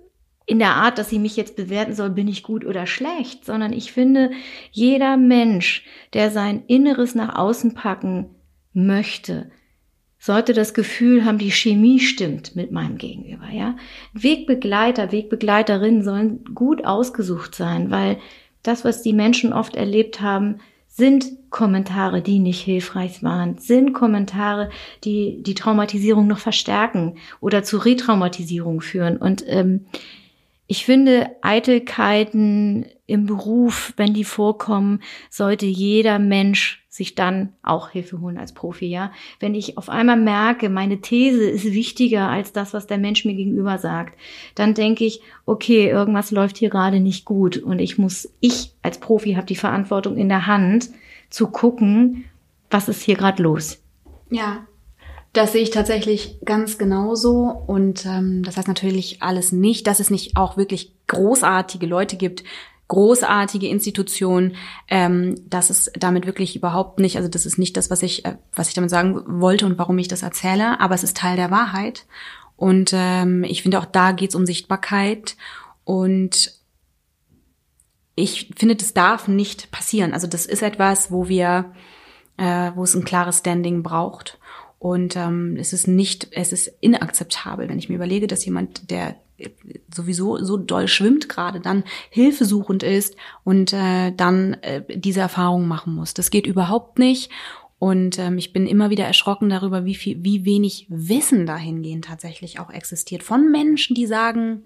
in 0.46 0.60
der 0.60 0.76
Art, 0.76 0.98
dass 0.98 1.10
sie 1.10 1.20
mich 1.20 1.36
jetzt 1.36 1.56
bewerten 1.56 1.94
soll, 1.94 2.10
bin 2.10 2.28
ich 2.28 2.42
gut 2.42 2.66
oder 2.66 2.88
schlecht, 2.88 3.46
sondern 3.46 3.74
ich 3.74 3.92
finde, 3.92 4.32
jeder 4.72 5.18
Mensch, 5.18 5.86
der 6.14 6.32
sein 6.32 6.64
Inneres 6.68 7.16
nach 7.16 7.36
außen 7.36 7.74
packen 7.74 8.30
möchte, 8.74 9.52
sollte 10.20 10.54
das 10.54 10.74
Gefühl 10.74 11.24
haben, 11.24 11.38
die 11.38 11.52
Chemie 11.52 12.00
stimmt 12.00 12.56
mit 12.56 12.72
meinem 12.72 12.98
Gegenüber, 12.98 13.50
ja. 13.52 13.78
Wegbegleiter, 14.14 15.12
Wegbegleiterinnen 15.12 16.04
sollen 16.04 16.44
gut 16.54 16.86
ausgesucht 16.86 17.56
sein, 17.56 17.90
weil 17.90 18.18
das, 18.62 18.84
was 18.84 19.02
die 19.02 19.14
Menschen 19.14 19.54
oft 19.54 19.78
erlebt 19.78 20.20
haben, 20.20 20.60
sind 20.88 21.50
Kommentare, 21.50 22.22
die 22.22 22.40
nicht 22.40 22.62
hilfreich 22.62 23.24
waren, 23.24 23.58
sind 23.58 23.94
Kommentare, 23.94 24.70
die 25.06 25.42
die 25.42 25.56
Traumatisierung 25.56 26.28
noch 26.28 26.40
verstärken 26.40 27.18
oder 27.40 27.64
zu 27.64 27.78
Retraumatisierung 27.78 28.82
führen. 28.82 29.16
Und 29.16 29.44
ähm, 29.48 29.86
ich 30.68 30.86
finde, 30.86 31.32
Eitelkeiten 31.42 32.86
im 33.08 33.26
Beruf, 33.26 33.94
wenn 33.98 34.14
die 34.14 34.26
vorkommen, 34.26 35.02
sollte 35.30 35.66
jeder 35.66 36.20
Mensch 36.20 36.79
sich 36.90 37.14
dann 37.14 37.54
auch 37.62 37.90
Hilfe 37.92 38.20
holen 38.20 38.40
als 38.40 38.52
Profi, 38.52 38.88
ja. 38.88 39.12
Wenn 39.40 39.54
ich 39.54 39.78
auf 39.78 39.90
einmal 39.90 40.18
merke, 40.18 40.70
meine 40.70 41.02
These 41.02 41.48
ist 41.48 41.66
wichtiger 41.66 42.28
als 42.28 42.52
das, 42.52 42.74
was 42.74 42.88
der 42.88 42.98
Mensch 42.98 43.26
mir 43.26 43.36
gegenüber 43.36 43.78
sagt, 43.78 44.18
dann 44.56 44.74
denke 44.74 45.06
ich, 45.06 45.22
okay, 45.46 45.88
irgendwas 45.88 46.32
läuft 46.32 46.58
hier 46.58 46.72
gerade 46.72 47.00
nicht 47.00 47.26
gut 47.26 47.58
und 47.58 47.80
ich 47.80 48.00
muss, 48.00 48.34
ich 48.40 48.74
als 48.82 48.98
Profi 48.98 49.34
habe 49.34 49.46
die 49.46 49.56
Verantwortung 49.56 50.18
in 50.18 50.30
der 50.30 50.48
Hand 50.48 50.90
zu 51.30 51.48
gucken, 51.48 52.26
was 52.72 52.90
ist 52.90 53.04
hier 53.04 53.16
gerade 53.16 53.44
los. 53.44 53.78
Ja, 54.32 54.66
das 55.34 55.52
sehe 55.52 55.62
ich 55.62 55.70
tatsächlich 55.70 56.40
ganz 56.44 56.80
genauso. 56.80 57.64
Und 57.68 58.06
ähm, 58.06 58.42
das 58.44 58.58
heißt 58.58 58.68
natürlich 58.68 59.22
alles 59.22 59.52
nicht, 59.52 59.86
dass 59.86 60.00
es 60.00 60.10
nicht 60.10 60.38
auch 60.38 60.58
wirklich 60.58 60.94
großartige 61.08 61.86
Leute 61.86 62.18
gibt, 62.18 62.44
großartige 62.90 63.68
Institutionen, 63.68 64.56
ähm, 64.90 65.40
das 65.48 65.70
ist 65.70 65.92
damit 65.98 66.26
wirklich 66.26 66.56
überhaupt 66.56 67.00
nicht, 67.00 67.16
also 67.16 67.30
das 67.30 67.46
ist 67.46 67.58
nicht 67.58 67.78
das, 67.78 67.90
was 67.90 68.04
ich, 68.04 68.26
äh, 68.26 68.36
was 68.54 68.68
ich 68.68 68.74
damit 68.74 68.90
sagen 68.90 69.42
wollte 69.42 69.66
und 69.66 69.78
warum 69.78 69.98
ich 70.00 70.10
das 70.10 70.24
erzähle, 70.24 70.82
aber 70.82 70.96
es 70.96 71.04
ist 71.04 71.16
Teil 71.16 71.38
der 71.38 71.52
Wahrheit. 71.52 72.06
Und 72.58 72.92
ähm, 72.94 73.46
ich 73.46 73.62
finde 73.62 73.80
auch 73.80 73.86
da 73.86 74.12
geht 74.12 74.32
es 74.32 74.36
um 74.36 74.46
Sichtbarkeit 74.46 75.38
und 75.86 76.60
ich 78.16 78.52
finde, 78.58 78.76
das 78.76 78.94
darf 78.94 79.30
nicht 79.30 79.72
passieren. 79.72 80.14
Also 80.14 80.28
das 80.28 80.46
ist 80.46 80.62
etwas, 80.62 81.10
wo 81.10 81.30
wir, 81.30 81.72
äh, 82.38 82.72
wo 82.76 82.84
es 82.84 82.96
ein 82.96 83.06
klares 83.06 83.38
Standing 83.38 83.82
braucht. 83.82 84.40
Und 84.78 85.16
ähm, 85.16 85.56
es 85.58 85.74
ist 85.74 85.88
nicht, 85.88 86.28
es 86.32 86.52
ist 86.52 86.68
inakzeptabel, 86.82 87.70
wenn 87.70 87.80
ich 87.80 87.88
mir 87.88 87.96
überlege, 87.96 88.28
dass 88.28 88.44
jemand, 88.44 88.92
der 88.92 89.16
sowieso 89.94 90.44
so 90.44 90.58
doll 90.58 90.88
schwimmt 90.88 91.30
gerade, 91.30 91.60
dann 91.60 91.84
hilfesuchend 92.10 92.84
ist 92.84 93.16
und 93.44 93.74
äh, 93.74 94.12
dann 94.12 94.54
äh, 94.62 94.84
diese 94.88 95.22
Erfahrung 95.22 95.68
machen 95.68 95.94
muss. 95.94 96.14
Das 96.14 96.30
geht 96.30 96.48
überhaupt 96.48 97.00
nicht. 97.00 97.32
Und 97.80 98.20
ähm, 98.20 98.38
ich 98.38 98.52
bin 98.52 98.68
immer 98.68 98.90
wieder 98.90 99.06
erschrocken 99.06 99.50
darüber, 99.50 99.86
wie 99.86 99.96
viel, 99.96 100.22
wie 100.22 100.44
wenig 100.44 100.86
Wissen 100.90 101.46
dahingehend 101.46 102.06
tatsächlich 102.06 102.60
auch 102.60 102.70
existiert 102.70 103.24
von 103.24 103.50
Menschen, 103.52 103.96
die 103.96 104.06
sagen, 104.06 104.64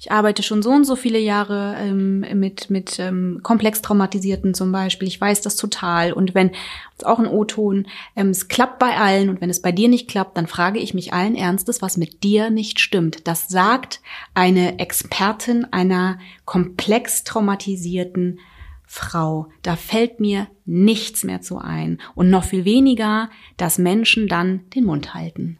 ich 0.00 0.10
arbeite 0.10 0.42
schon 0.42 0.62
so 0.62 0.70
und 0.70 0.84
so 0.84 0.96
viele 0.96 1.18
Jahre 1.18 1.76
ähm, 1.78 2.20
mit, 2.40 2.70
mit 2.70 2.98
ähm, 2.98 3.40
komplex 3.42 3.82
traumatisierten 3.82 4.54
zum 4.54 4.72
Beispiel. 4.72 5.06
Ich 5.06 5.20
weiß 5.20 5.42
das 5.42 5.56
total. 5.56 6.14
Und 6.14 6.34
wenn, 6.34 6.52
ist 6.96 7.04
auch 7.04 7.18
ein 7.18 7.26
O-Ton, 7.26 7.86
ähm, 8.16 8.30
es 8.30 8.48
klappt 8.48 8.78
bei 8.78 8.96
allen 8.96 9.28
und 9.28 9.42
wenn 9.42 9.50
es 9.50 9.60
bei 9.60 9.72
dir 9.72 9.90
nicht 9.90 10.08
klappt, 10.08 10.38
dann 10.38 10.46
frage 10.46 10.78
ich 10.78 10.94
mich 10.94 11.12
allen 11.12 11.34
Ernstes, 11.34 11.82
was 11.82 11.98
mit 11.98 12.22
dir 12.22 12.48
nicht 12.48 12.80
stimmt. 12.80 13.28
Das 13.28 13.48
sagt 13.48 14.00
eine 14.32 14.78
Expertin 14.78 15.66
einer 15.70 16.18
komplex 16.46 17.22
traumatisierten 17.24 18.40
Frau. 18.86 19.48
Da 19.60 19.76
fällt 19.76 20.18
mir 20.18 20.46
nichts 20.64 21.24
mehr 21.24 21.42
zu 21.42 21.58
ein. 21.58 22.00
Und 22.14 22.30
noch 22.30 22.44
viel 22.44 22.64
weniger, 22.64 23.28
dass 23.58 23.76
Menschen 23.76 24.28
dann 24.28 24.62
den 24.70 24.86
Mund 24.86 25.12
halten. 25.12 25.58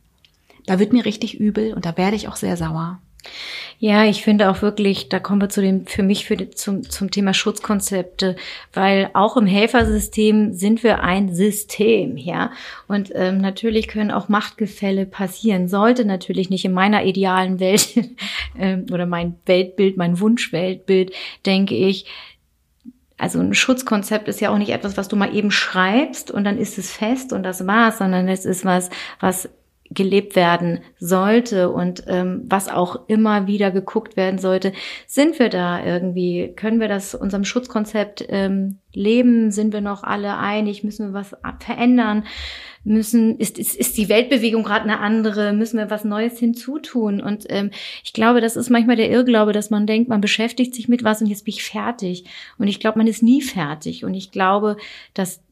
Da 0.64 0.78
wird 0.78 0.94
mir 0.94 1.04
richtig 1.04 1.38
übel 1.38 1.74
und 1.74 1.84
da 1.84 1.98
werde 1.98 2.16
ich 2.16 2.26
auch 2.26 2.36
sehr 2.36 2.56
sauer. 2.56 3.00
Ja, 3.78 4.04
ich 4.04 4.22
finde 4.22 4.50
auch 4.50 4.60
wirklich, 4.60 5.08
da 5.08 5.18
kommen 5.18 5.40
wir 5.40 5.48
zu 5.48 5.62
dem, 5.62 5.86
für 5.86 6.02
mich 6.02 6.26
für 6.26 6.50
zum, 6.50 6.88
zum 6.88 7.10
Thema 7.10 7.32
Schutzkonzepte, 7.32 8.36
weil 8.74 9.10
auch 9.14 9.38
im 9.38 9.46
Helfersystem 9.46 10.52
sind 10.52 10.82
wir 10.82 11.02
ein 11.02 11.34
System, 11.34 12.18
ja. 12.18 12.52
Und 12.88 13.10
ähm, 13.14 13.38
natürlich 13.38 13.88
können 13.88 14.10
auch 14.10 14.28
Machtgefälle 14.28 15.06
passieren. 15.06 15.66
Sollte 15.68 16.04
natürlich 16.04 16.50
nicht 16.50 16.66
in 16.66 16.72
meiner 16.72 17.04
idealen 17.04 17.58
Welt 17.58 17.88
ähm, 18.58 18.84
oder 18.92 19.06
mein 19.06 19.36
Weltbild, 19.46 19.96
mein 19.96 20.20
Wunschweltbild, 20.20 21.12
denke 21.46 21.74
ich, 21.74 22.04
also 23.16 23.38
ein 23.38 23.54
Schutzkonzept 23.54 24.28
ist 24.28 24.40
ja 24.40 24.50
auch 24.50 24.58
nicht 24.58 24.70
etwas, 24.70 24.96
was 24.96 25.08
du 25.08 25.16
mal 25.16 25.34
eben 25.34 25.50
schreibst 25.50 26.30
und 26.30 26.44
dann 26.44 26.58
ist 26.58 26.78
es 26.78 26.90
fest 26.90 27.32
und 27.32 27.42
das 27.42 27.66
war's, 27.66 27.98
sondern 27.98 28.28
es 28.28 28.46
ist 28.46 28.64
was, 28.64 28.88
was 29.20 29.50
gelebt 29.92 30.36
werden 30.36 30.80
sollte 30.98 31.70
und 31.70 32.04
ähm, 32.06 32.44
was 32.46 32.68
auch 32.68 33.08
immer 33.08 33.48
wieder 33.48 33.72
geguckt 33.72 34.16
werden 34.16 34.38
sollte. 34.38 34.72
Sind 35.06 35.40
wir 35.40 35.48
da 35.48 35.84
irgendwie? 35.84 36.52
Können 36.54 36.78
wir 36.78 36.86
das 36.86 37.16
unserem 37.16 37.44
Schutzkonzept 37.44 38.24
ähm, 38.28 38.78
leben? 38.92 39.50
Sind 39.50 39.72
wir 39.72 39.80
noch 39.80 40.04
alle 40.04 40.38
einig? 40.38 40.84
Müssen 40.84 41.08
wir 41.08 41.14
was 41.14 41.34
verändern? 41.58 42.24
Müssen 42.84 43.36
ist 43.38 43.58
ist, 43.58 43.74
ist 43.74 43.98
die 43.98 44.08
Weltbewegung 44.08 44.62
gerade 44.62 44.84
eine 44.84 45.00
andere? 45.00 45.52
Müssen 45.52 45.78
wir 45.78 45.90
was 45.90 46.04
Neues 46.04 46.38
hinzutun? 46.38 47.20
Und 47.20 47.46
ähm, 47.48 47.70
ich 48.04 48.12
glaube, 48.12 48.40
das 48.40 48.54
ist 48.54 48.70
manchmal 48.70 48.96
der 48.96 49.10
Irrglaube, 49.10 49.52
dass 49.52 49.70
man 49.70 49.88
denkt, 49.88 50.08
man 50.08 50.20
beschäftigt 50.20 50.72
sich 50.72 50.88
mit 50.88 51.02
was 51.02 51.20
und 51.20 51.26
jetzt 51.26 51.44
bin 51.44 51.54
ich 51.54 51.64
fertig. 51.64 52.26
Und 52.58 52.68
ich 52.68 52.78
glaube, 52.78 52.98
man 52.98 53.08
ist 53.08 53.24
nie 53.24 53.42
fertig. 53.42 54.04
Und 54.04 54.14
ich 54.14 54.30
glaube, 54.30 54.76
dass 55.14 55.42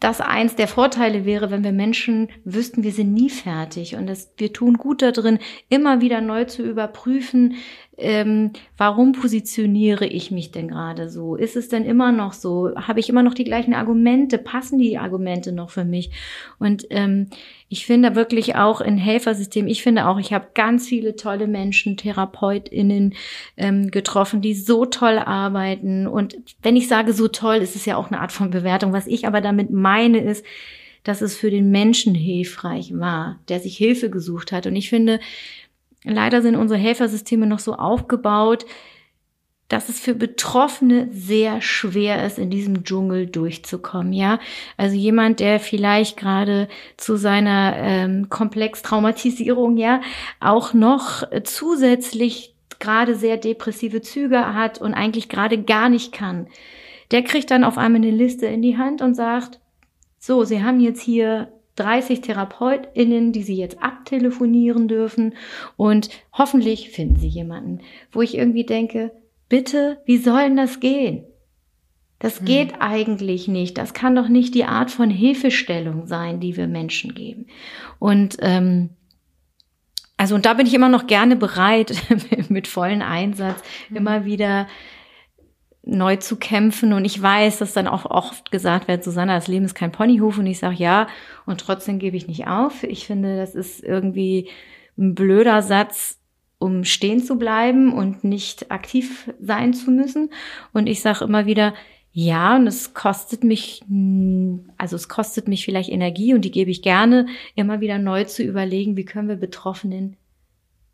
das 0.00 0.20
eins 0.22 0.56
der 0.56 0.66
Vorteile 0.66 1.26
wäre, 1.26 1.50
wenn 1.50 1.62
wir 1.62 1.72
Menschen 1.72 2.30
wüssten, 2.44 2.82
wir 2.82 2.92
sind 2.92 3.12
nie 3.12 3.30
fertig 3.30 3.96
und 3.96 4.06
das, 4.06 4.32
wir 4.38 4.52
tun 4.52 4.78
gut 4.78 5.02
darin, 5.02 5.38
immer 5.68 6.00
wieder 6.00 6.22
neu 6.22 6.46
zu 6.46 6.62
überprüfen, 6.62 7.56
ähm, 8.00 8.52
warum 8.76 9.12
positioniere 9.12 10.06
ich 10.06 10.30
mich 10.30 10.50
denn 10.50 10.68
gerade 10.68 11.08
so? 11.08 11.36
Ist 11.36 11.56
es 11.56 11.68
denn 11.68 11.84
immer 11.84 12.12
noch 12.12 12.32
so? 12.32 12.74
Habe 12.74 13.00
ich 13.00 13.08
immer 13.08 13.22
noch 13.22 13.34
die 13.34 13.44
gleichen 13.44 13.74
Argumente? 13.74 14.38
Passen 14.38 14.78
die 14.78 14.98
Argumente 14.98 15.52
noch 15.52 15.70
für 15.70 15.84
mich? 15.84 16.10
Und 16.58 16.86
ähm, 16.90 17.28
ich 17.68 17.86
finde 17.86 18.16
wirklich 18.16 18.56
auch 18.56 18.80
in 18.80 18.96
Helfersystem, 18.96 19.66
ich 19.66 19.82
finde 19.82 20.08
auch, 20.08 20.18
ich 20.18 20.32
habe 20.32 20.48
ganz 20.54 20.88
viele 20.88 21.14
tolle 21.14 21.46
Menschen, 21.46 21.96
TherapeutInnen 21.96 23.14
ähm, 23.56 23.90
getroffen, 23.90 24.40
die 24.40 24.54
so 24.54 24.86
toll 24.86 25.18
arbeiten. 25.18 26.06
Und 26.06 26.36
wenn 26.62 26.76
ich 26.76 26.88
sage 26.88 27.12
so 27.12 27.28
toll, 27.28 27.56
ist 27.56 27.76
es 27.76 27.86
ja 27.86 27.96
auch 27.96 28.10
eine 28.10 28.20
Art 28.20 28.32
von 28.32 28.50
Bewertung. 28.50 28.92
Was 28.92 29.06
ich 29.06 29.26
aber 29.26 29.40
damit 29.40 29.70
meine, 29.70 30.18
ist, 30.18 30.44
dass 31.04 31.22
es 31.22 31.36
für 31.36 31.50
den 31.50 31.70
Menschen 31.70 32.14
hilfreich 32.14 32.92
war, 32.98 33.38
der 33.48 33.60
sich 33.60 33.76
Hilfe 33.76 34.10
gesucht 34.10 34.52
hat. 34.52 34.66
Und 34.66 34.76
ich 34.76 34.90
finde, 34.90 35.20
leider 36.04 36.42
sind 36.42 36.56
unsere 36.56 36.80
Helfersysteme 36.80 37.46
noch 37.46 37.58
so 37.58 37.74
aufgebaut, 37.74 38.66
dass 39.70 39.88
es 39.88 40.00
für 40.00 40.14
Betroffene 40.14 41.08
sehr 41.12 41.62
schwer 41.62 42.26
ist, 42.26 42.38
in 42.38 42.50
diesem 42.50 42.82
Dschungel 42.82 43.26
durchzukommen, 43.26 44.12
ja. 44.12 44.40
Also 44.76 44.96
jemand, 44.96 45.38
der 45.38 45.60
vielleicht 45.60 46.16
gerade 46.16 46.68
zu 46.96 47.16
seiner 47.16 47.76
ähm, 47.76 48.28
Komplex-Traumatisierung, 48.28 49.76
ja, 49.76 50.00
auch 50.40 50.74
noch 50.74 51.22
zusätzlich 51.44 52.56
gerade 52.80 53.14
sehr 53.14 53.36
depressive 53.36 54.00
Züge 54.00 54.54
hat 54.54 54.80
und 54.80 54.92
eigentlich 54.92 55.28
gerade 55.28 55.62
gar 55.62 55.88
nicht 55.88 56.10
kann, 56.12 56.48
der 57.12 57.22
kriegt 57.22 57.50
dann 57.52 57.62
auf 57.62 57.78
einmal 57.78 58.00
eine 58.02 58.10
Liste 58.10 58.46
in 58.46 58.62
die 58.62 58.76
Hand 58.76 59.02
und 59.02 59.14
sagt, 59.14 59.60
so, 60.18 60.42
Sie 60.44 60.62
haben 60.62 60.80
jetzt 60.80 61.00
hier 61.00 61.52
30 61.76 62.20
TherapeutInnen, 62.20 63.32
die 63.32 63.42
sie 63.42 63.56
jetzt 63.56 63.82
abtelefonieren 63.82 64.88
dürfen 64.88 65.34
und 65.76 66.10
hoffentlich 66.32 66.90
finden 66.90 67.16
sie 67.16 67.28
jemanden, 67.28 67.80
wo 68.12 68.22
ich 68.22 68.36
irgendwie 68.36 68.64
denke, 68.64 69.12
bitte, 69.48 70.00
wie 70.04 70.18
soll 70.18 70.42
denn 70.44 70.56
das 70.56 70.80
gehen? 70.80 71.24
Das 72.20 72.38
hm. 72.38 72.44
geht 72.44 72.74
eigentlich 72.80 73.48
nicht. 73.48 73.76
Das 73.76 73.92
kann 73.94 74.14
doch 74.14 74.28
nicht 74.28 74.54
die 74.54 74.64
Art 74.64 74.90
von 74.90 75.10
Hilfestellung 75.10 76.06
sein, 76.06 76.38
die 76.38 76.56
wir 76.56 76.68
Menschen 76.68 77.14
geben. 77.14 77.46
Und 77.98 78.36
ähm, 78.40 78.90
also 80.16 80.34
und 80.34 80.44
da 80.44 80.54
bin 80.54 80.66
ich 80.66 80.74
immer 80.74 80.90
noch 80.90 81.06
gerne 81.06 81.34
bereit, 81.34 81.94
mit 82.48 82.68
vollen 82.68 83.02
Einsatz 83.02 83.62
hm. 83.88 83.96
immer 83.96 84.24
wieder 84.24 84.68
neu 85.82 86.16
zu 86.16 86.36
kämpfen. 86.36 86.92
Und 86.92 87.04
ich 87.04 87.20
weiß, 87.20 87.58
dass 87.58 87.72
dann 87.72 87.88
auch 87.88 88.04
oft 88.04 88.50
gesagt 88.50 88.88
wird, 88.88 89.02
Susanna, 89.02 89.34
das 89.34 89.48
Leben 89.48 89.64
ist 89.64 89.74
kein 89.74 89.92
Ponyhof. 89.92 90.38
Und 90.38 90.46
ich 90.46 90.58
sage 90.58 90.76
ja, 90.76 91.06
und 91.46 91.60
trotzdem 91.60 91.98
gebe 91.98 92.16
ich 92.16 92.28
nicht 92.28 92.46
auf. 92.46 92.82
Ich 92.82 93.06
finde, 93.06 93.36
das 93.36 93.54
ist 93.54 93.82
irgendwie 93.82 94.48
ein 94.98 95.14
blöder 95.14 95.62
Satz, 95.62 96.18
um 96.58 96.84
stehen 96.84 97.22
zu 97.22 97.38
bleiben 97.38 97.92
und 97.92 98.22
nicht 98.22 98.70
aktiv 98.70 99.32
sein 99.40 99.72
zu 99.72 99.90
müssen. 99.90 100.30
Und 100.72 100.86
ich 100.86 101.00
sage 101.00 101.24
immer 101.24 101.46
wieder, 101.46 101.74
ja, 102.12 102.56
und 102.56 102.66
es 102.66 102.92
kostet 102.92 103.44
mich, 103.44 103.82
also 104.76 104.96
es 104.96 105.08
kostet 105.08 105.48
mich 105.48 105.64
vielleicht 105.64 105.90
Energie 105.90 106.34
und 106.34 106.44
die 106.44 106.50
gebe 106.50 106.70
ich 106.70 106.82
gerne, 106.82 107.26
immer 107.54 107.80
wieder 107.80 107.98
neu 107.98 108.24
zu 108.24 108.42
überlegen, 108.42 108.96
wie 108.96 109.04
können 109.04 109.28
wir 109.28 109.36
Betroffenen, 109.36 110.16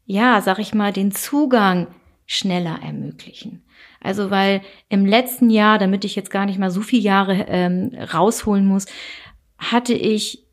ja, 0.04 0.40
sag 0.42 0.58
ich 0.58 0.74
mal, 0.74 0.92
den 0.92 1.12
Zugang 1.12 1.88
schneller 2.26 2.80
ermöglichen. 2.82 3.62
Also 4.06 4.30
weil 4.30 4.62
im 4.88 5.04
letzten 5.04 5.50
Jahr, 5.50 5.78
damit 5.78 6.04
ich 6.04 6.16
jetzt 6.16 6.30
gar 6.30 6.46
nicht 6.46 6.58
mal 6.58 6.70
so 6.70 6.80
viele 6.80 7.02
Jahre 7.02 7.46
ähm, 7.48 7.92
rausholen 8.12 8.66
muss, 8.66 8.86
hatte 9.58 9.94
ich 9.94 10.44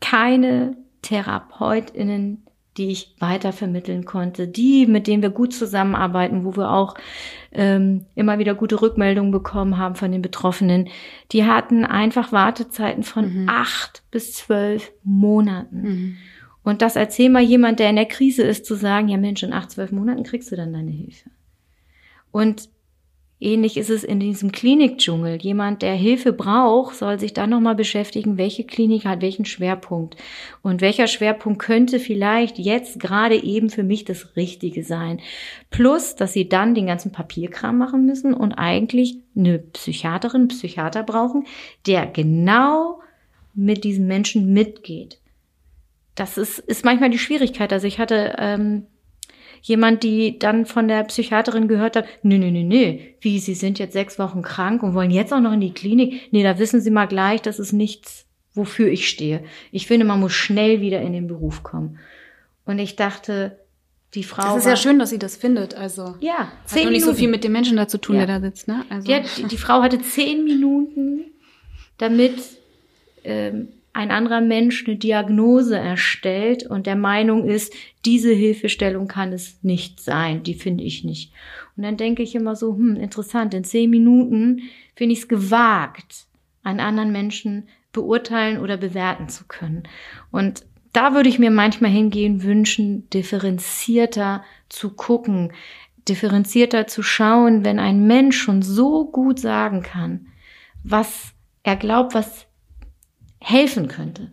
keine 0.00 0.76
Therapeutinnen, 1.02 2.44
die 2.78 2.90
ich 2.90 3.14
weiter 3.18 3.52
vermitteln 3.52 4.04
konnte, 4.04 4.46
die, 4.46 4.86
mit 4.86 5.06
denen 5.08 5.22
wir 5.22 5.30
gut 5.30 5.52
zusammenarbeiten, 5.52 6.44
wo 6.44 6.56
wir 6.56 6.70
auch 6.70 6.94
ähm, 7.50 8.06
immer 8.14 8.38
wieder 8.38 8.54
gute 8.54 8.80
Rückmeldungen 8.80 9.32
bekommen 9.32 9.78
haben 9.78 9.96
von 9.96 10.12
den 10.12 10.22
Betroffenen, 10.22 10.88
die 11.32 11.44
hatten 11.44 11.84
einfach 11.84 12.30
Wartezeiten 12.30 13.02
von 13.02 13.42
mhm. 13.42 13.48
acht 13.48 14.04
bis 14.10 14.32
zwölf 14.32 14.92
Monaten. 15.02 15.82
Mhm. 15.82 16.16
Und 16.62 16.82
das 16.82 16.96
erzähl 16.96 17.30
mal 17.30 17.42
jemand, 17.42 17.80
der 17.80 17.90
in 17.90 17.96
der 17.96 18.06
Krise 18.06 18.42
ist, 18.42 18.64
zu 18.66 18.74
sagen, 18.74 19.08
ja 19.08 19.16
Mensch, 19.16 19.42
in 19.42 19.52
acht, 19.52 19.70
zwölf 19.70 19.90
Monaten 19.90 20.22
kriegst 20.22 20.52
du 20.52 20.56
dann 20.56 20.72
deine 20.72 20.90
Hilfe. 20.90 21.30
Und 22.30 22.68
ähnlich 23.40 23.76
ist 23.76 23.90
es 23.90 24.04
in 24.04 24.20
diesem 24.20 24.52
Klinikdschungel. 24.52 25.40
Jemand, 25.40 25.82
der 25.82 25.94
Hilfe 25.94 26.32
braucht, 26.32 26.96
soll 26.96 27.18
sich 27.18 27.32
dann 27.32 27.50
nochmal 27.50 27.74
beschäftigen, 27.74 28.36
welche 28.36 28.64
Klinik 28.64 29.04
hat 29.04 29.22
welchen 29.22 29.44
Schwerpunkt. 29.44 30.16
Und 30.62 30.80
welcher 30.80 31.06
Schwerpunkt 31.06 31.60
könnte 31.60 32.00
vielleicht 32.00 32.58
jetzt 32.58 32.98
gerade 33.00 33.42
eben 33.42 33.70
für 33.70 33.84
mich 33.84 34.04
das 34.04 34.36
Richtige 34.36 34.82
sein. 34.82 35.20
Plus, 35.70 36.16
dass 36.16 36.32
sie 36.32 36.48
dann 36.48 36.74
den 36.74 36.86
ganzen 36.86 37.12
Papierkram 37.12 37.78
machen 37.78 38.06
müssen 38.06 38.34
und 38.34 38.54
eigentlich 38.54 39.18
eine 39.36 39.58
Psychiaterin, 39.58 40.48
Psychiater 40.48 41.02
brauchen, 41.02 41.46
der 41.86 42.06
genau 42.06 43.00
mit 43.54 43.84
diesen 43.84 44.06
Menschen 44.06 44.52
mitgeht. 44.52 45.20
Das 46.14 46.38
ist, 46.38 46.58
ist 46.58 46.84
manchmal 46.84 47.10
die 47.10 47.18
Schwierigkeit. 47.18 47.72
Also 47.72 47.86
ich 47.86 47.98
hatte 47.98 48.34
ähm, 48.38 48.86
jemand, 49.62 50.02
die 50.02 50.38
dann 50.38 50.66
von 50.66 50.88
der 50.88 51.04
Psychiaterin 51.04 51.68
gehört 51.68 51.96
hat, 51.96 52.06
nee, 52.22 52.38
nee, 52.38 52.50
nee, 52.50 52.64
nee, 52.64 53.14
wie, 53.20 53.38
Sie 53.38 53.54
sind 53.54 53.78
jetzt 53.78 53.92
sechs 53.92 54.18
Wochen 54.18 54.42
krank 54.42 54.82
und 54.82 54.94
wollen 54.94 55.10
jetzt 55.10 55.32
auch 55.32 55.40
noch 55.40 55.52
in 55.52 55.60
die 55.60 55.72
Klinik? 55.72 56.32
Nee, 56.32 56.42
da 56.42 56.58
wissen 56.58 56.80
Sie 56.80 56.90
mal 56.90 57.06
gleich, 57.06 57.42
das 57.42 57.58
ist 57.58 57.72
nichts, 57.72 58.26
wofür 58.54 58.88
ich 58.88 59.08
stehe. 59.08 59.42
Ich 59.72 59.86
finde, 59.86 60.06
man 60.06 60.20
muss 60.20 60.32
schnell 60.32 60.80
wieder 60.80 61.00
in 61.00 61.12
den 61.12 61.28
Beruf 61.28 61.62
kommen. 61.62 61.98
Und 62.64 62.78
ich 62.78 62.96
dachte, 62.96 63.58
die 64.14 64.24
Frau. 64.24 64.54
Das 64.54 64.64
ist 64.64 64.66
ja 64.66 64.76
schön, 64.76 64.98
dass 64.98 65.10
sie 65.10 65.18
das 65.18 65.36
findet. 65.36 65.74
Also 65.74 66.16
ja, 66.20 66.50
zehn 66.64 66.86
hat 66.86 66.92
nicht 66.92 67.04
so 67.04 67.14
viel 67.14 67.28
mit 67.28 67.44
dem 67.44 67.52
Menschen 67.52 67.76
da 67.76 67.88
zu 67.88 67.98
tun, 67.98 68.16
ja. 68.16 68.26
der 68.26 68.40
da 68.40 68.46
sitzt. 68.46 68.68
Ne? 68.68 68.84
Also. 68.88 69.06
Die, 69.06 69.22
die, 69.36 69.44
die, 69.44 69.56
Frau 69.56 69.82
hatte 69.82 70.00
zehn 70.00 70.44
Minuten, 70.44 71.24
damit 71.98 72.34
ähm, 73.24 73.68
ein 73.98 74.12
anderer 74.12 74.40
Mensch 74.40 74.86
eine 74.86 74.94
Diagnose 74.94 75.76
erstellt 75.76 76.64
und 76.64 76.86
der 76.86 76.94
Meinung 76.94 77.48
ist, 77.48 77.74
diese 78.04 78.32
Hilfestellung 78.32 79.08
kann 79.08 79.32
es 79.32 79.58
nicht 79.64 79.98
sein. 79.98 80.44
Die 80.44 80.54
finde 80.54 80.84
ich 80.84 81.02
nicht. 81.02 81.32
Und 81.76 81.82
dann 81.82 81.96
denke 81.96 82.22
ich 82.22 82.36
immer 82.36 82.54
so, 82.54 82.76
hm, 82.76 82.94
interessant. 82.94 83.54
In 83.54 83.64
zehn 83.64 83.90
Minuten 83.90 84.62
finde 84.94 85.14
ich 85.14 85.22
es 85.22 85.28
gewagt, 85.28 86.26
einen 86.62 86.78
anderen 86.78 87.10
Menschen 87.10 87.68
beurteilen 87.90 88.60
oder 88.60 88.76
bewerten 88.76 89.28
zu 89.28 89.48
können. 89.48 89.82
Und 90.30 90.64
da 90.92 91.12
würde 91.12 91.28
ich 91.28 91.40
mir 91.40 91.50
manchmal 91.50 91.90
hingehen 91.90 92.44
wünschen, 92.44 93.10
differenzierter 93.10 94.44
zu 94.68 94.90
gucken, 94.90 95.52
differenzierter 96.08 96.86
zu 96.86 97.02
schauen, 97.02 97.64
wenn 97.64 97.80
ein 97.80 98.06
Mensch 98.06 98.38
schon 98.38 98.62
so 98.62 99.10
gut 99.10 99.40
sagen 99.40 99.82
kann, 99.82 100.28
was 100.84 101.32
er 101.64 101.74
glaubt, 101.74 102.14
was 102.14 102.47
helfen 103.40 103.88
könnte, 103.88 104.32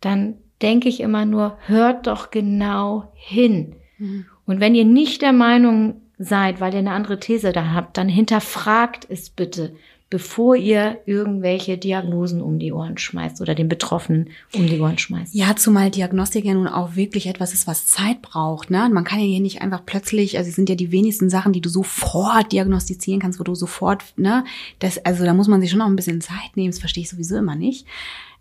dann 0.00 0.34
denke 0.62 0.88
ich 0.88 1.00
immer 1.00 1.24
nur, 1.24 1.58
hört 1.66 2.06
doch 2.06 2.30
genau 2.30 3.12
hin. 3.14 3.76
Mhm. 3.98 4.26
Und 4.46 4.60
wenn 4.60 4.74
ihr 4.74 4.84
nicht 4.84 5.22
der 5.22 5.32
Meinung 5.32 6.02
seid, 6.18 6.60
weil 6.60 6.72
ihr 6.72 6.80
eine 6.80 6.92
andere 6.92 7.18
These 7.18 7.52
da 7.52 7.72
habt, 7.72 7.96
dann 7.96 8.08
hinterfragt 8.08 9.06
es 9.08 9.30
bitte 9.30 9.74
bevor 10.10 10.56
ihr 10.56 10.98
irgendwelche 11.06 11.78
Diagnosen 11.78 12.42
um 12.42 12.58
die 12.58 12.72
Ohren 12.72 12.98
schmeißt 12.98 13.40
oder 13.40 13.54
den 13.54 13.68
Betroffenen 13.68 14.30
um 14.52 14.66
die 14.66 14.80
Ohren 14.80 14.98
schmeißt. 14.98 15.32
Ja, 15.34 15.54
zumal 15.54 15.90
Diagnostik 15.90 16.44
ja 16.44 16.52
nun 16.52 16.66
auch 16.66 16.96
wirklich 16.96 17.28
etwas 17.28 17.54
ist, 17.54 17.68
was 17.68 17.86
Zeit 17.86 18.20
braucht. 18.20 18.70
Ne? 18.70 18.90
Man 18.92 19.04
kann 19.04 19.20
ja 19.20 19.24
hier 19.24 19.40
nicht 19.40 19.62
einfach 19.62 19.86
plötzlich, 19.86 20.36
also 20.36 20.48
es 20.48 20.56
sind 20.56 20.68
ja 20.68 20.74
die 20.74 20.90
wenigsten 20.90 21.30
Sachen, 21.30 21.52
die 21.52 21.60
du 21.60 21.68
sofort 21.68 22.50
diagnostizieren 22.50 23.20
kannst, 23.20 23.38
wo 23.38 23.44
du 23.44 23.54
sofort, 23.54 24.02
ne, 24.16 24.44
das, 24.80 24.98
also 24.98 25.24
da 25.24 25.32
muss 25.32 25.46
man 25.46 25.60
sich 25.60 25.70
schon 25.70 25.78
noch 25.78 25.86
ein 25.86 25.96
bisschen 25.96 26.20
Zeit 26.20 26.56
nehmen, 26.56 26.72
das 26.72 26.80
verstehe 26.80 27.04
ich 27.04 27.10
sowieso 27.10 27.36
immer 27.36 27.54
nicht. 27.54 27.86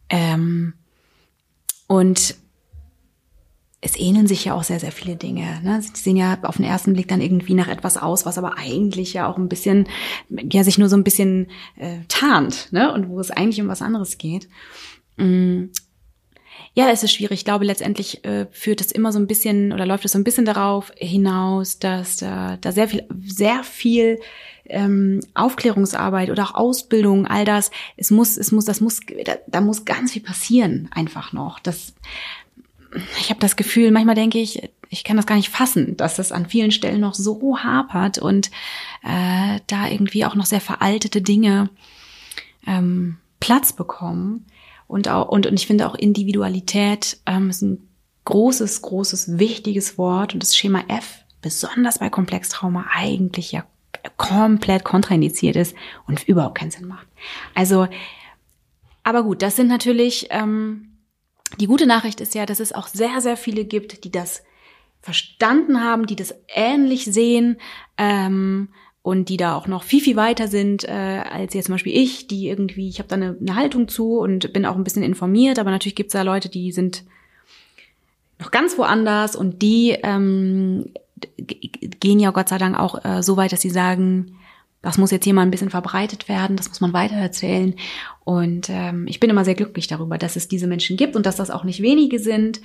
Ähm, 0.10 0.74
und 1.86 2.36
es 3.82 3.98
ähneln 3.98 4.28
sich 4.28 4.46
ja 4.46 4.54
auch 4.56 4.64
sehr, 4.64 4.80
sehr 4.80 4.92
viele 4.92 5.16
Dinge. 5.16 5.62
Ne? 5.64 5.82
Sie 5.82 5.92
sehen 5.94 6.18
ja 6.18 6.38
auf 6.44 6.58
den 6.58 6.66
ersten 6.66 6.94
Blick 6.94 7.08
dann 7.08 7.22
irgendwie 7.22 7.54
nach 7.54 7.70
etwas 7.70 7.98
aus, 7.98 8.26
was 8.26 8.38
aber 8.38 8.58
eigentlich 8.58 9.14
ja 9.14 9.28
auch 9.28 9.38
ein 9.38 9.48
bisschen, 9.48 9.88
ja, 10.30 10.64
sich 10.64 10.78
nur 10.78 10.90
so 10.90 10.98
ein 10.98 11.06
bisschen 11.06 11.48
äh, 11.78 12.00
tarnt, 12.10 12.72
ne? 12.72 12.94
Und 12.94 13.08
wo 13.08 13.20
es 13.20 13.32
eigentlich 13.32 13.62
um 13.62 13.70
was 13.70 13.82
anderes 13.82 14.18
geht. 14.18 14.50
Mm. 15.18 15.66
Ja, 16.74 16.90
es 16.92 17.04
ist 17.04 17.14
schwierig. 17.14 17.40
Ich 17.40 17.46
glaube, 17.46 17.66
letztendlich 17.66 18.24
äh, 18.26 18.46
führt 18.52 18.80
es 18.80 18.92
immer 18.92 19.12
so 19.12 19.20
ein 19.20 19.28
bisschen 19.28 19.74
oder 19.74 19.86
läuft 19.86 20.06
es 20.06 20.12
so 20.12 20.20
ein 20.20 20.24
bisschen 20.24 20.46
darauf 20.46 20.92
hinaus, 20.96 21.80
dass 21.80 22.18
da, 22.18 22.58
da 22.58 22.72
sehr 22.72 22.88
viel, 22.88 23.08
sehr 23.26 23.64
viel 23.64 24.20
ähm, 24.66 25.20
Aufklärungsarbeit 25.34 26.30
oder 26.30 26.44
auch 26.44 26.54
Ausbildung, 26.54 27.26
all 27.26 27.44
das, 27.44 27.72
es 27.98 28.12
muss, 28.12 28.38
es 28.38 28.52
muss, 28.52 28.66
das 28.66 28.82
muss, 28.82 29.00
da, 29.26 29.38
da 29.48 29.62
muss 29.62 29.86
ganz 29.86 30.14
viel 30.14 30.22
passieren 30.22 30.90
einfach 30.94 31.34
noch. 31.34 31.60
Das 31.60 31.94
ich 33.20 33.30
habe 33.30 33.40
das 33.40 33.56
Gefühl, 33.56 33.92
manchmal 33.92 34.16
denke 34.16 34.40
ich, 34.40 34.70
ich 34.90 35.04
kann 35.04 35.18
das 35.18 35.28
gar 35.28 35.36
nicht 35.36 35.50
fassen, 35.50 35.98
dass 35.98 36.20
es 36.20 36.32
an 36.32 36.48
vielen 36.48 36.72
Stellen 36.72 37.02
noch 37.02 37.14
so 37.14 37.60
hapert 37.60 38.18
und 38.18 38.48
äh, 39.04 39.60
da 39.68 39.88
irgendwie 39.88 40.26
auch 40.26 40.36
noch 40.36 40.46
sehr 40.46 40.62
veraltete 40.62 41.22
Dinge 41.22 41.70
ähm, 42.66 43.18
Platz 43.40 43.74
bekommen. 43.74 44.46
Und, 44.88 45.08
auch, 45.08 45.28
und, 45.30 45.46
und 45.46 45.54
ich 45.54 45.68
finde 45.68 45.88
auch 45.88 45.94
Individualität 45.94 47.20
ähm, 47.28 47.52
ist 47.52 47.62
ein 47.62 47.88
großes, 48.26 48.82
großes, 48.82 49.38
wichtiges 49.38 49.98
Wort 49.98 50.34
und 50.34 50.42
das 50.42 50.58
Schema 50.58 50.84
F, 50.88 51.24
besonders 51.42 52.00
bei 52.00 52.10
Komplextrauma, 52.10 52.86
eigentlich 52.94 53.52
ja 53.52 53.64
komplett 54.18 54.84
kontraindiziert 54.84 55.56
ist 55.56 55.76
und 56.08 56.28
überhaupt 56.28 56.58
keinen 56.58 56.72
Sinn 56.72 56.88
macht. 56.88 57.08
Also, 57.54 57.88
aber 59.04 59.24
gut, 59.24 59.42
das 59.42 59.56
sind 59.56 59.68
natürlich 59.68 60.28
ähm, 60.30 60.89
die 61.58 61.68
gute 61.68 61.88
Nachricht 61.88 62.22
ist 62.22 62.36
ja, 62.36 62.46
dass 62.46 62.60
es 62.60 62.74
auch 62.74 62.88
sehr, 62.88 63.22
sehr 63.22 63.38
viele 63.38 63.66
gibt, 63.66 64.04
die 64.04 64.12
das 64.12 64.44
verstanden 65.02 65.82
haben, 65.82 66.06
die 66.06 66.16
das 66.16 66.36
ähnlich 66.48 67.06
sehen 67.06 67.58
ähm, 67.98 68.70
und 69.02 69.30
die 69.30 69.38
da 69.38 69.56
auch 69.56 69.68
noch 69.68 69.84
viel, 69.84 70.02
viel 70.02 70.16
weiter 70.16 70.48
sind 70.48 70.84
äh, 70.84 71.24
als 71.32 71.54
jetzt 71.54 71.66
zum 71.66 71.76
Beispiel 71.76 71.96
ich, 71.96 72.28
die 72.28 72.50
irgendwie, 72.50 72.90
ich 72.90 73.00
habe 73.00 73.08
da 73.08 73.16
eine, 73.16 73.38
eine 73.40 73.56
Haltung 73.56 73.88
zu 73.88 74.20
und 74.20 74.52
bin 74.54 74.66
auch 74.66 74.76
ein 74.76 74.84
bisschen 74.84 75.04
informiert, 75.04 75.58
aber 75.58 75.72
natürlich 75.72 75.96
gibt 75.96 76.10
es 76.10 76.14
da 76.14 76.22
Leute, 76.22 76.50
die 76.50 76.72
sind 76.72 77.06
noch 78.40 78.52
ganz 78.52 78.78
woanders 78.78 79.36
und 79.36 79.62
die 79.62 79.98
ähm, 80.04 80.92
gehen 81.38 82.20
ja 82.20 82.32
Gott 82.32 82.50
sei 82.50 82.58
Dank 82.58 82.78
auch 82.78 83.04
äh, 83.04 83.24
so 83.24 83.38
weit, 83.38 83.52
dass 83.52 83.62
sie 83.62 83.70
sagen, 83.70 84.38
das 84.82 84.98
muss 84.98 85.12
jetzt 85.12 85.26
hier 85.26 85.34
mal 85.34 85.42
ein 85.42 85.52
bisschen 85.52 85.70
verbreitet 85.70 86.30
werden, 86.30 86.56
das 86.56 86.70
muss 86.70 86.80
man 86.80 86.94
weitererzählen. 86.94 87.76
Und 88.24 88.70
ähm, 88.70 89.08
ich 89.08 89.20
bin 89.20 89.30
immer 89.30 89.44
sehr 89.44 89.56
glücklich 89.56 89.88
darüber, 89.88 90.18
dass 90.18 90.36
es 90.36 90.48
diese 90.48 90.68
Menschen 90.68 90.96
gibt 90.96 91.16
und 91.16 91.26
dass 91.26 91.36
das 91.36 91.52
auch 91.52 91.64
nicht 91.64 91.82
wenige 91.82 92.20
sind. 92.20 92.62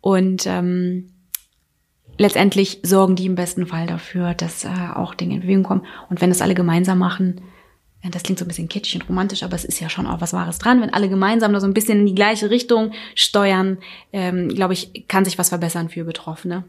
Und 0.00 0.46
ähm, 0.46 1.12
letztendlich 2.18 2.80
sorgen 2.82 3.14
die 3.14 3.26
im 3.26 3.36
besten 3.36 3.66
Fall 3.66 3.86
dafür, 3.86 4.34
dass 4.34 4.64
äh, 4.64 4.70
auch 4.94 5.14
Dinge 5.14 5.36
in 5.36 5.40
Bewegung 5.42 5.62
kommen. 5.62 5.86
Und 6.10 6.20
wenn 6.20 6.30
das 6.30 6.42
alle 6.42 6.54
gemeinsam 6.54 6.98
machen, 6.98 7.40
das 8.10 8.24
klingt 8.24 8.40
so 8.40 8.44
ein 8.44 8.48
bisschen 8.48 8.68
kitschig 8.68 9.00
und 9.00 9.08
romantisch, 9.08 9.44
aber 9.44 9.54
es 9.54 9.64
ist 9.64 9.78
ja 9.78 9.88
schon 9.88 10.08
auch 10.08 10.20
was 10.20 10.32
Wahres 10.32 10.58
dran. 10.58 10.80
Wenn 10.80 10.92
alle 10.92 11.08
gemeinsam 11.08 11.52
da 11.52 11.60
so 11.60 11.68
ein 11.68 11.74
bisschen 11.74 12.00
in 12.00 12.06
die 12.06 12.16
gleiche 12.16 12.50
Richtung 12.50 12.92
steuern, 13.14 13.78
ähm, 14.12 14.48
glaube 14.48 14.72
ich, 14.72 15.06
kann 15.06 15.24
sich 15.24 15.38
was 15.38 15.50
verbessern 15.50 15.88
für 15.88 16.02
Betroffene. 16.02 16.64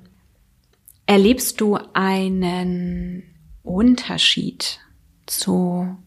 Erlebst 1.08 1.60
du 1.60 1.80
einen 1.94 3.24
Unterschied 3.64 4.80
zu 5.26 5.98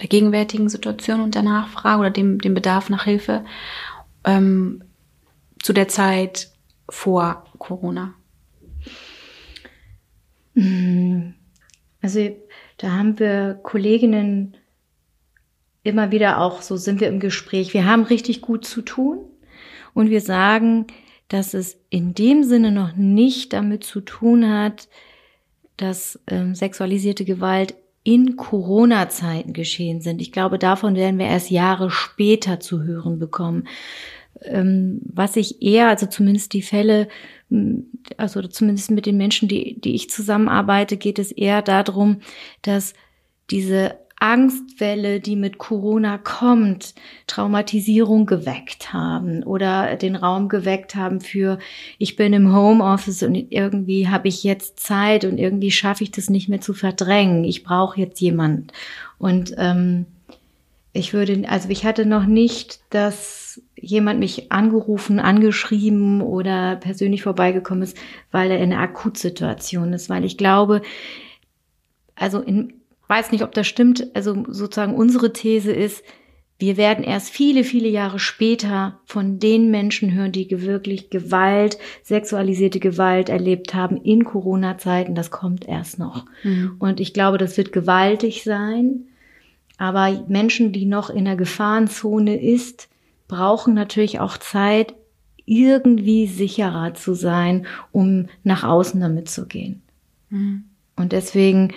der 0.00 0.08
gegenwärtigen 0.08 0.68
Situation 0.68 1.20
und 1.20 1.34
der 1.34 1.42
Nachfrage 1.42 2.00
oder 2.00 2.10
dem, 2.10 2.38
dem 2.40 2.54
Bedarf 2.54 2.90
nach 2.90 3.04
Hilfe 3.04 3.44
ähm, 4.24 4.82
zu 5.62 5.72
der 5.72 5.88
Zeit 5.88 6.50
vor 6.88 7.44
Corona? 7.58 8.14
Mhm. 10.54 11.34
Also 12.02 12.36
da 12.76 12.92
haben 12.92 13.18
wir 13.18 13.58
Kolleginnen 13.62 14.56
immer 15.82 16.10
wieder 16.10 16.40
auch, 16.40 16.62
so 16.62 16.76
sind 16.76 17.00
wir 17.00 17.08
im 17.08 17.20
Gespräch, 17.20 17.74
wir 17.74 17.86
haben 17.86 18.04
richtig 18.04 18.40
gut 18.40 18.64
zu 18.64 18.82
tun 18.82 19.18
und 19.92 20.10
wir 20.10 20.20
sagen, 20.20 20.86
dass 21.28 21.54
es 21.54 21.78
in 21.90 22.14
dem 22.14 22.42
Sinne 22.42 22.72
noch 22.72 22.94
nicht 22.94 23.52
damit 23.52 23.84
zu 23.84 24.00
tun 24.00 24.48
hat, 24.48 24.88
dass 25.76 26.20
ähm, 26.26 26.54
sexualisierte 26.54 27.24
Gewalt 27.24 27.74
in 28.04 28.36
Corona-Zeiten 28.36 29.54
geschehen 29.54 30.02
sind. 30.02 30.20
Ich 30.20 30.30
glaube, 30.30 30.58
davon 30.58 30.94
werden 30.94 31.18
wir 31.18 31.26
erst 31.26 31.50
Jahre 31.50 31.90
später 31.90 32.60
zu 32.60 32.82
hören 32.82 33.18
bekommen. 33.18 33.66
Ähm, 34.42 35.00
was 35.04 35.36
ich 35.36 35.62
eher, 35.62 35.88
also 35.88 36.06
zumindest 36.06 36.52
die 36.52 36.62
Fälle, 36.62 37.08
also 38.18 38.42
zumindest 38.42 38.90
mit 38.90 39.06
den 39.06 39.16
Menschen, 39.16 39.48
die, 39.48 39.80
die 39.80 39.94
ich 39.94 40.10
zusammenarbeite, 40.10 40.98
geht 40.98 41.18
es 41.18 41.32
eher 41.32 41.62
darum, 41.62 42.20
dass 42.60 42.92
diese 43.50 43.96
Angstwelle, 44.24 45.20
die 45.20 45.36
mit 45.36 45.58
Corona 45.58 46.16
kommt, 46.16 46.94
Traumatisierung 47.26 48.24
geweckt 48.24 48.90
haben 48.90 49.42
oder 49.42 49.96
den 49.96 50.16
Raum 50.16 50.48
geweckt 50.48 50.94
haben 50.94 51.20
für, 51.20 51.58
ich 51.98 52.16
bin 52.16 52.32
im 52.32 52.56
Homeoffice 52.56 53.22
und 53.22 53.34
irgendwie 53.34 54.08
habe 54.08 54.28
ich 54.28 54.42
jetzt 54.42 54.80
Zeit 54.80 55.26
und 55.26 55.36
irgendwie 55.36 55.70
schaffe 55.70 56.04
ich 56.04 56.10
das 56.10 56.30
nicht 56.30 56.48
mehr 56.48 56.62
zu 56.62 56.72
verdrängen. 56.72 57.44
Ich 57.44 57.64
brauche 57.64 58.00
jetzt 58.00 58.18
jemand. 58.18 58.72
Und 59.18 59.54
ähm, 59.58 60.06
ich 60.94 61.12
würde, 61.12 61.42
also 61.46 61.68
ich 61.68 61.84
hatte 61.84 62.06
noch 62.06 62.24
nicht, 62.24 62.80
dass 62.88 63.60
jemand 63.78 64.20
mich 64.20 64.50
angerufen, 64.50 65.20
angeschrieben 65.20 66.22
oder 66.22 66.76
persönlich 66.76 67.22
vorbeigekommen 67.22 67.82
ist, 67.82 67.98
weil 68.30 68.50
er 68.50 68.58
in 68.58 68.72
einer 68.72 68.80
Akutsituation 68.80 69.92
ist, 69.92 70.08
weil 70.08 70.24
ich 70.24 70.38
glaube, 70.38 70.80
also 72.14 72.40
in, 72.40 72.72
weiß 73.14 73.30
nicht, 73.30 73.44
ob 73.44 73.52
das 73.52 73.66
stimmt. 73.66 74.08
Also 74.14 74.44
sozusagen 74.48 74.94
unsere 74.94 75.32
These 75.32 75.72
ist, 75.72 76.02
wir 76.58 76.76
werden 76.76 77.04
erst 77.04 77.30
viele, 77.30 77.64
viele 77.64 77.88
Jahre 77.88 78.18
später 78.18 79.00
von 79.04 79.38
den 79.38 79.70
Menschen 79.70 80.14
hören, 80.14 80.32
die 80.32 80.48
wirklich 80.62 81.10
Gewalt, 81.10 81.78
sexualisierte 82.02 82.80
Gewalt 82.80 83.28
erlebt 83.28 83.74
haben 83.74 83.96
in 83.96 84.24
Corona-Zeiten. 84.24 85.14
Das 85.14 85.30
kommt 85.30 85.66
erst 85.66 85.98
noch. 85.98 86.26
Mhm. 86.42 86.76
Und 86.78 87.00
ich 87.00 87.12
glaube, 87.12 87.38
das 87.38 87.56
wird 87.56 87.72
gewaltig 87.72 88.44
sein. 88.44 89.06
Aber 89.78 90.24
Menschen, 90.28 90.72
die 90.72 90.86
noch 90.86 91.10
in 91.10 91.24
der 91.24 91.36
Gefahrenzone 91.36 92.40
ist, 92.40 92.88
brauchen 93.26 93.74
natürlich 93.74 94.20
auch 94.20 94.38
Zeit, 94.38 94.94
irgendwie 95.46 96.26
sicherer 96.26 96.94
zu 96.94 97.14
sein, 97.14 97.66
um 97.92 98.26
nach 98.44 98.64
außen 98.64 99.00
damit 99.00 99.28
zu 99.28 99.46
gehen. 99.46 99.82
Mhm. 100.30 100.64
Und 100.96 101.12
deswegen 101.12 101.72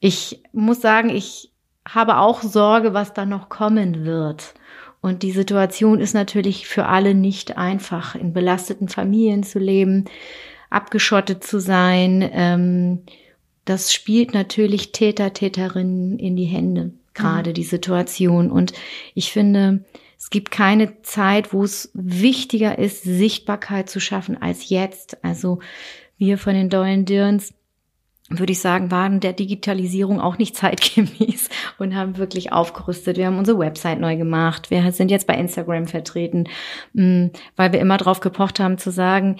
ich 0.00 0.42
muss 0.52 0.80
sagen, 0.80 1.10
ich 1.10 1.52
habe 1.86 2.18
auch 2.18 2.42
Sorge, 2.42 2.94
was 2.94 3.12
da 3.12 3.26
noch 3.26 3.48
kommen 3.48 4.04
wird. 4.04 4.54
Und 5.00 5.22
die 5.22 5.32
Situation 5.32 6.00
ist 6.00 6.14
natürlich 6.14 6.66
für 6.66 6.86
alle 6.86 7.14
nicht 7.14 7.56
einfach, 7.56 8.14
in 8.14 8.32
belasteten 8.32 8.88
Familien 8.88 9.42
zu 9.42 9.58
leben, 9.58 10.04
abgeschottet 10.68 11.42
zu 11.42 11.58
sein. 11.58 12.28
Ähm, 12.32 13.02
das 13.64 13.92
spielt 13.92 14.34
natürlich 14.34 14.92
Täter, 14.92 15.32
Täterinnen 15.32 16.18
in 16.18 16.36
die 16.36 16.44
Hände, 16.44 16.92
gerade 17.14 17.50
mhm. 17.50 17.54
die 17.54 17.64
Situation. 17.64 18.50
Und 18.50 18.72
ich 19.14 19.32
finde, 19.32 19.84
es 20.18 20.28
gibt 20.28 20.50
keine 20.50 21.00
Zeit, 21.02 21.54
wo 21.54 21.64
es 21.64 21.90
wichtiger 21.94 22.78
ist, 22.78 23.02
Sichtbarkeit 23.02 23.88
zu 23.88 24.00
schaffen 24.00 24.40
als 24.40 24.68
jetzt. 24.68 25.24
Also 25.24 25.60
wir 26.18 26.36
von 26.36 26.54
den 26.54 26.68
Doyen 26.68 27.06
Dirns 27.06 27.54
würde 28.30 28.52
ich 28.52 28.60
sagen, 28.60 28.90
waren 28.90 29.20
der 29.20 29.32
Digitalisierung 29.32 30.20
auch 30.20 30.38
nicht 30.38 30.56
zeitgemäß 30.56 31.48
und 31.78 31.94
haben 31.94 32.16
wirklich 32.16 32.52
aufgerüstet. 32.52 33.16
Wir 33.16 33.26
haben 33.26 33.38
unsere 33.38 33.58
Website 33.58 34.00
neu 34.00 34.16
gemacht. 34.16 34.70
Wir 34.70 34.90
sind 34.92 35.10
jetzt 35.10 35.26
bei 35.26 35.34
Instagram 35.34 35.86
vertreten, 35.86 36.44
mm, 36.94 37.26
weil 37.56 37.72
wir 37.72 37.80
immer 37.80 37.96
drauf 37.96 38.20
gepocht 38.20 38.60
haben 38.60 38.78
zu 38.78 38.90
sagen, 38.90 39.36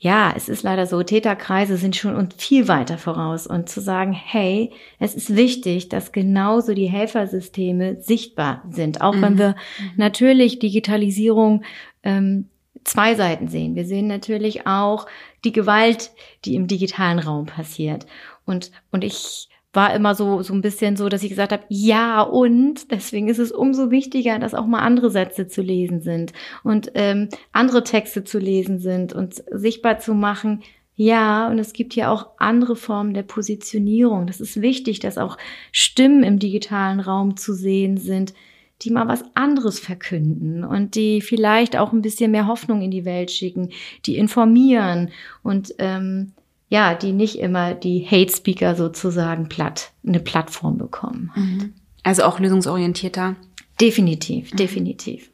ja, 0.00 0.32
es 0.36 0.48
ist 0.48 0.62
leider 0.62 0.86
so, 0.86 1.02
Täterkreise 1.02 1.76
sind 1.76 1.96
schon 1.96 2.14
und 2.14 2.34
viel 2.34 2.68
weiter 2.68 2.98
voraus 2.98 3.48
und 3.48 3.68
zu 3.68 3.80
sagen, 3.80 4.12
hey, 4.12 4.70
es 5.00 5.16
ist 5.16 5.34
wichtig, 5.34 5.88
dass 5.88 6.12
genauso 6.12 6.72
die 6.72 6.86
Helfersysteme 6.86 8.00
sichtbar 8.00 8.62
sind, 8.70 9.00
auch 9.00 9.16
mhm. 9.16 9.22
wenn 9.22 9.38
wir 9.38 9.56
natürlich 9.96 10.60
Digitalisierung 10.60 11.64
ähm, 12.04 12.48
zwei 12.88 13.14
Seiten 13.14 13.48
sehen. 13.48 13.74
Wir 13.74 13.84
sehen 13.84 14.06
natürlich 14.06 14.66
auch 14.66 15.06
die 15.44 15.52
Gewalt, 15.52 16.10
die 16.44 16.54
im 16.54 16.66
digitalen 16.66 17.18
Raum 17.18 17.46
passiert. 17.46 18.06
Und, 18.44 18.70
und 18.90 19.04
ich 19.04 19.48
war 19.72 19.94
immer 19.94 20.14
so, 20.14 20.42
so 20.42 20.54
ein 20.54 20.62
bisschen 20.62 20.96
so, 20.96 21.08
dass 21.08 21.22
ich 21.22 21.28
gesagt 21.28 21.52
habe, 21.52 21.64
ja 21.68 22.22
und, 22.22 22.90
deswegen 22.90 23.28
ist 23.28 23.38
es 23.38 23.52
umso 23.52 23.90
wichtiger, 23.90 24.38
dass 24.38 24.54
auch 24.54 24.66
mal 24.66 24.80
andere 24.80 25.10
Sätze 25.10 25.46
zu 25.46 25.60
lesen 25.60 26.00
sind 26.00 26.32
und 26.64 26.90
ähm, 26.94 27.28
andere 27.52 27.84
Texte 27.84 28.24
zu 28.24 28.38
lesen 28.38 28.78
sind 28.78 29.12
und 29.12 29.44
sichtbar 29.52 29.98
zu 29.98 30.14
machen, 30.14 30.62
ja, 31.00 31.48
und 31.48 31.60
es 31.60 31.74
gibt 31.74 31.94
ja 31.94 32.10
auch 32.10 32.30
andere 32.38 32.74
Formen 32.74 33.14
der 33.14 33.22
Positionierung. 33.22 34.26
Das 34.26 34.40
ist 34.40 34.60
wichtig, 34.60 34.98
dass 34.98 35.16
auch 35.16 35.38
Stimmen 35.70 36.24
im 36.24 36.40
digitalen 36.40 36.98
Raum 36.98 37.36
zu 37.36 37.52
sehen 37.52 37.98
sind, 37.98 38.34
die 38.82 38.90
mal 38.90 39.08
was 39.08 39.24
anderes 39.34 39.80
verkünden 39.80 40.64
und 40.64 40.94
die 40.94 41.20
vielleicht 41.20 41.76
auch 41.76 41.92
ein 41.92 42.02
bisschen 42.02 42.30
mehr 42.30 42.46
Hoffnung 42.46 42.80
in 42.82 42.90
die 42.90 43.04
Welt 43.04 43.30
schicken, 43.30 43.70
die 44.06 44.16
informieren 44.16 45.10
und 45.42 45.74
ähm, 45.78 46.32
ja, 46.68 46.94
die 46.94 47.12
nicht 47.12 47.38
immer 47.38 47.74
die 47.74 48.06
Hate 48.06 48.32
Speaker 48.32 48.76
sozusagen 48.76 49.48
platt 49.48 49.92
eine 50.06 50.20
Plattform 50.20 50.78
bekommen. 50.78 51.32
Mhm. 51.34 51.74
Also 52.02 52.24
auch 52.24 52.38
lösungsorientierter. 52.38 53.36
Definitiv, 53.80 54.52
mhm. 54.52 54.56
definitiv. 54.56 55.30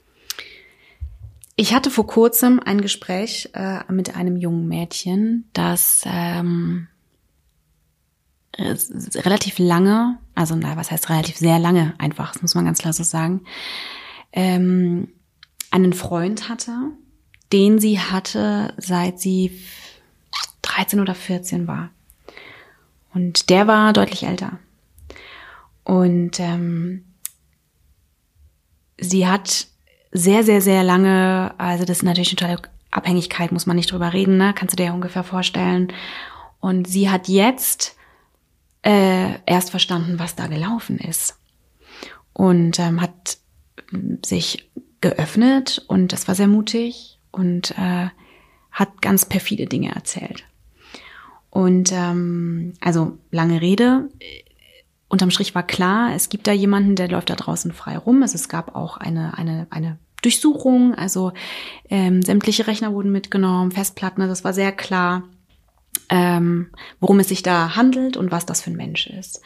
Ich 1.57 1.73
hatte 1.73 1.91
vor 1.91 2.07
kurzem 2.07 2.61
ein 2.65 2.81
Gespräch 2.81 3.51
äh, 3.55 3.81
mit 3.93 4.17
einem 4.17 4.37
jungen 4.37 4.67
Mädchen, 4.67 5.49
das 5.53 6.03
ähm, 6.05 6.89
relativ 8.59 9.59
lange, 9.59 10.19
also 10.35 10.55
na, 10.55 10.77
was 10.77 10.91
heißt 10.91 11.11
relativ 11.11 11.37
sehr 11.37 11.59
lange 11.59 11.95
einfach, 11.99 12.33
das 12.33 12.43
muss 12.43 12.55
man 12.55 12.65
ganz 12.65 12.79
klar 12.79 12.93
so 12.93 13.03
sagen, 13.03 13.43
ähm, 14.33 15.09
einen 15.71 15.93
Freund 15.93 16.49
hatte, 16.49 16.73
den 17.53 17.79
sie 17.79 18.01
hatte, 18.01 18.75
seit 18.77 19.19
sie 19.19 19.61
13 20.63 21.01
oder 21.01 21.15
14 21.15 21.67
war. 21.67 21.91
Und 23.13 23.51
der 23.51 23.67
war 23.67 23.93
deutlich 23.93 24.25
älter. 24.25 24.59
Und 25.85 26.41
ähm, 26.41 27.05
sie 28.99 29.27
hat 29.27 29.67
sehr, 30.11 30.45
sehr, 30.45 30.61
sehr 30.61 30.83
lange, 30.83 31.55
also 31.59 31.85
das 31.85 31.99
ist 31.99 32.03
natürlich 32.03 32.31
eine 32.31 32.57
tolle 32.57 32.71
Abhängigkeit, 32.91 33.53
muss 33.53 33.67
man 33.67 33.77
nicht 33.77 33.91
drüber 33.91 34.13
reden, 34.13 34.37
ne? 34.37 34.55
kannst 34.55 34.73
du 34.73 34.77
dir 34.77 34.87
ja 34.87 34.93
ungefähr 34.93 35.25
vorstellen. 35.25 35.93
Und 36.61 36.89
sie 36.89 37.11
hat 37.11 37.29
jetzt 37.29 37.97
äh, 38.85 39.39
erst 39.47 39.71
verstanden, 39.71 40.19
was 40.19 40.37
da 40.37 40.47
gelaufen 40.47 40.99
ist. 40.99 41.39
Und 42.33 42.79
ähm, 42.79 43.01
hat 43.01 43.39
sich 44.25 44.71
geöffnet 45.01 45.85
und 45.89 46.13
das 46.13 46.29
war 46.29 46.35
sehr 46.35 46.49
mutig 46.49 47.19
und 47.31 47.73
äh, 47.79 48.09
hat 48.71 49.03
ganz 49.03 49.25
perfide 49.25 49.67
Dinge 49.67 49.95
erzählt. 49.95 50.45
Und 51.51 51.93
ähm, 51.93 52.75
also 52.81 53.19
lange 53.31 53.61
Rede. 53.61 54.09
Unterm 55.09 55.31
Strich 55.31 55.55
war 55.55 55.63
klar, 55.63 56.15
es 56.15 56.29
gibt 56.29 56.47
da 56.47 56.53
jemanden, 56.53 56.97
der 56.97 57.09
läuft 57.09 57.31
da 57.31 57.37
draußen 57.37 57.73
frei 57.73 57.97
rum. 57.97 58.23
Also 58.23 58.35
es 58.35 58.49
gab 58.49 58.75
auch 58.75 58.97
eine, 58.97 59.39
eine, 59.39 59.69
eine 59.71 59.99
Durchsuchung, 60.23 60.95
also 60.95 61.33
ähm, 61.91 62.23
sämtliche 62.23 62.67
Rechner 62.67 62.93
wurden 62.93 63.13
mitgenommen, 63.13 63.73
Festplatten, 63.73 64.23
also 64.23 64.33
das 64.33 64.43
war 64.43 64.55
sehr 64.55 64.73
klar, 64.73 65.23
ähm, 66.09 66.69
worum 67.01 67.21
es 67.21 67.29
sich 67.29 67.43
da 67.43 67.77
handelt 67.77 68.17
und 68.17 68.31
was 68.31 68.47
das 68.47 68.63
für 68.63 68.71
ein 68.71 68.77
Mensch 68.77 69.07
ist. 69.07 69.41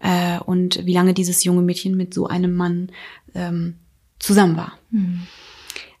Äh, 0.00 0.38
und 0.40 0.84
wie 0.86 0.94
lange 0.94 1.14
dieses 1.14 1.44
junge 1.44 1.62
Mädchen 1.62 1.96
mit 1.96 2.14
so 2.14 2.26
einem 2.26 2.54
Mann 2.54 2.90
ähm, 3.34 3.76
zusammen 4.18 4.56
war. 4.56 4.72
Mhm. 4.90 5.26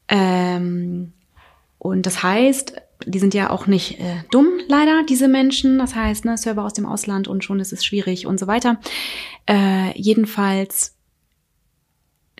Ähm, 0.08 1.12
und 1.78 2.06
das 2.06 2.22
heißt, 2.22 2.74
die 3.06 3.18
sind 3.18 3.32
ja 3.32 3.50
auch 3.50 3.66
nicht 3.66 3.98
äh, 4.00 4.22
dumm, 4.30 4.48
leider, 4.68 5.02
diese 5.08 5.28
Menschen. 5.28 5.78
Das 5.78 5.94
heißt, 5.94 6.24
ne, 6.24 6.36
Server 6.36 6.64
aus 6.64 6.74
dem 6.74 6.86
Ausland 6.86 7.28
und 7.28 7.44
schon 7.44 7.60
ist 7.60 7.72
es 7.72 7.84
schwierig 7.84 8.26
und 8.26 8.38
so 8.38 8.46
weiter. 8.46 8.78
Äh, 9.48 9.98
jedenfalls, 9.98 10.94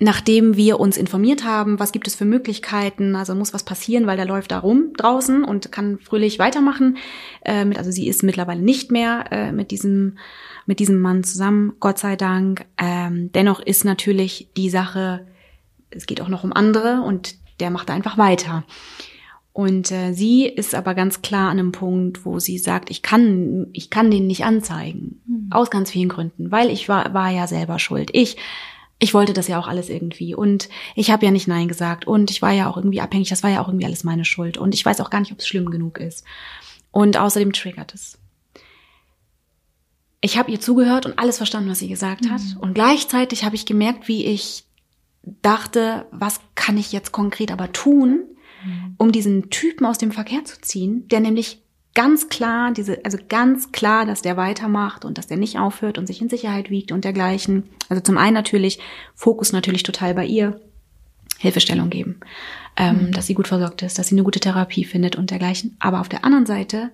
nachdem 0.01 0.57
wir 0.57 0.81
uns 0.81 0.97
informiert 0.97 1.45
haben, 1.45 1.79
was 1.79 1.93
gibt 1.93 2.09
es 2.09 2.15
für 2.15 2.25
Möglichkeiten, 2.25 3.15
also 3.15 3.35
muss 3.35 3.53
was 3.53 3.63
passieren, 3.63 4.07
weil 4.07 4.17
der 4.17 4.27
läuft 4.27 4.51
da 4.51 4.59
rum 4.59 4.95
draußen 4.97 5.45
und 5.45 5.71
kann 5.71 5.99
fröhlich 5.99 6.39
weitermachen. 6.39 6.97
Äh, 7.45 7.67
mit, 7.67 7.79
also 7.79 7.91
sie 7.91 8.09
ist 8.09 8.23
mittlerweile 8.23 8.63
nicht 8.63 8.91
mehr 8.91 9.27
äh, 9.31 9.53
mit 9.53 9.71
diesem 9.71 10.19
mit 10.67 10.79
diesem 10.79 11.01
Mann 11.01 11.25
zusammen, 11.25 11.75
Gott 11.81 11.99
sei 11.99 12.17
Dank. 12.17 12.65
Ähm, 12.79 13.31
dennoch 13.33 13.61
ist 13.61 13.85
natürlich 13.85 14.49
die 14.57 14.71
Sache, 14.71 15.27
es 15.91 16.07
geht 16.07 16.21
auch 16.21 16.29
noch 16.29 16.45
um 16.45 16.53
andere 16.53 17.03
und 17.03 17.35
der 17.59 17.71
macht 17.71 17.89
da 17.89 17.95
einfach 17.95 18.19
weiter. 18.19 18.65
Und 19.53 19.91
äh, 19.91 20.13
sie 20.13 20.47
ist 20.47 20.75
aber 20.75 20.95
ganz 20.95 21.23
klar 21.23 21.51
an 21.51 21.59
einem 21.59 21.73
Punkt, 21.73 22.25
wo 22.25 22.39
sie 22.39 22.57
sagt, 22.59 22.89
ich 22.89 23.03
kann, 23.03 23.67
ich 23.73 23.91
kann 23.91 24.11
den 24.11 24.29
nicht 24.29 24.45
anzeigen. 24.45 25.21
Mhm. 25.27 25.49
Aus 25.51 25.71
ganz 25.71 25.91
vielen 25.91 26.09
Gründen. 26.09 26.53
Weil 26.53 26.71
ich 26.71 26.89
war, 26.89 27.13
war 27.15 27.31
ja 27.31 27.49
selber 27.49 27.81
schuld. 27.81 28.11
Ich, 28.13 28.37
ich 29.01 29.15
wollte 29.15 29.33
das 29.33 29.49
ja 29.49 29.59
auch 29.59 29.67
alles 29.67 29.89
irgendwie. 29.89 30.35
Und 30.35 30.69
ich 30.95 31.11
habe 31.11 31.25
ja 31.25 31.33
nicht 31.33 31.49
Nein 31.49 31.69
gesagt. 31.69 32.07
Und 32.07 32.31
ich 32.31 32.43
war 32.43 32.53
ja 32.53 32.69
auch 32.69 32.77
irgendwie 32.77 33.01
abhängig. 33.01 33.31
Das 33.31 33.43
war 33.43 33.51
ja 33.51 33.63
auch 33.63 33.69
irgendwie 33.69 33.87
alles 33.87 34.05
meine 34.05 34.27
Schuld. 34.27 34.59
Und 34.59 34.75
ich 34.75 34.85
weiß 34.85 35.01
auch 35.01 35.11
gar 35.11 35.21
nicht, 35.21 35.33
ob 35.33 35.39
es 35.39 35.49
schlimm 35.49 35.71
genug 35.71 35.99
ist. 35.99 36.25
Und 36.93 37.17
außerdem 37.17 37.53
triggert 37.53 37.95
es. 37.95 38.19
Ich 40.21 40.37
habe 40.37 40.51
ihr 40.51 40.61
zugehört 40.61 41.07
und 41.07 41.19
alles 41.19 41.39
verstanden, 41.39 41.71
was 41.71 41.79
sie 41.79 41.89
gesagt 41.89 42.27
mhm. 42.27 42.31
hat. 42.31 42.43
Und 42.61 42.75
gleichzeitig 42.75 43.43
habe 43.43 43.57
ich 43.57 43.65
gemerkt, 43.65 44.07
wie 44.07 44.27
ich 44.27 44.65
dachte, 45.23 46.07
was 46.11 46.41
kann 46.55 46.77
ich 46.77 46.93
jetzt 46.93 47.11
konkret 47.13 47.51
aber 47.53 47.73
tun, 47.73 48.25
um 48.99 49.13
diesen 49.13 49.49
Typen 49.49 49.87
aus 49.87 49.97
dem 49.97 50.13
Verkehr 50.13 50.45
zu 50.45 50.61
ziehen, 50.61 51.09
der 51.09 51.21
nämlich 51.21 51.63
ganz 52.01 52.31
klar, 52.31 52.73
diese, 52.73 53.05
also 53.05 53.19
ganz 53.29 53.73
klar, 53.73 54.07
dass 54.07 54.23
der 54.23 54.39
weitermacht 54.39 55.05
und 55.05 55.19
dass 55.19 55.27
der 55.27 55.37
nicht 55.37 55.59
aufhört 55.59 55.99
und 55.99 56.07
sich 56.07 56.23
in 56.23 56.31
Sicherheit 56.31 56.71
wiegt 56.71 56.93
und 56.93 57.05
dergleichen. 57.05 57.65
Also 57.91 58.01
zum 58.03 58.17
einen 58.17 58.33
natürlich, 58.33 58.79
Fokus 59.15 59.53
natürlich 59.53 59.83
total 59.83 60.15
bei 60.15 60.25
ihr, 60.25 60.59
Hilfestellung 61.37 61.91
geben, 61.91 62.21
ähm, 62.79 63.09
mhm. 63.09 63.13
dass 63.13 63.27
sie 63.27 63.35
gut 63.35 63.49
versorgt 63.49 63.83
ist, 63.83 63.99
dass 63.99 64.09
sie 64.09 64.15
eine 64.15 64.25
gute 64.25 64.41
Therapie 64.41 64.85
findet 64.85 65.17
und 65.17 65.31
dergleichen. 65.31 65.77
Aber 65.79 66.01
auf 66.01 66.09
der 66.09 66.25
anderen 66.25 66.47
Seite, 66.47 66.91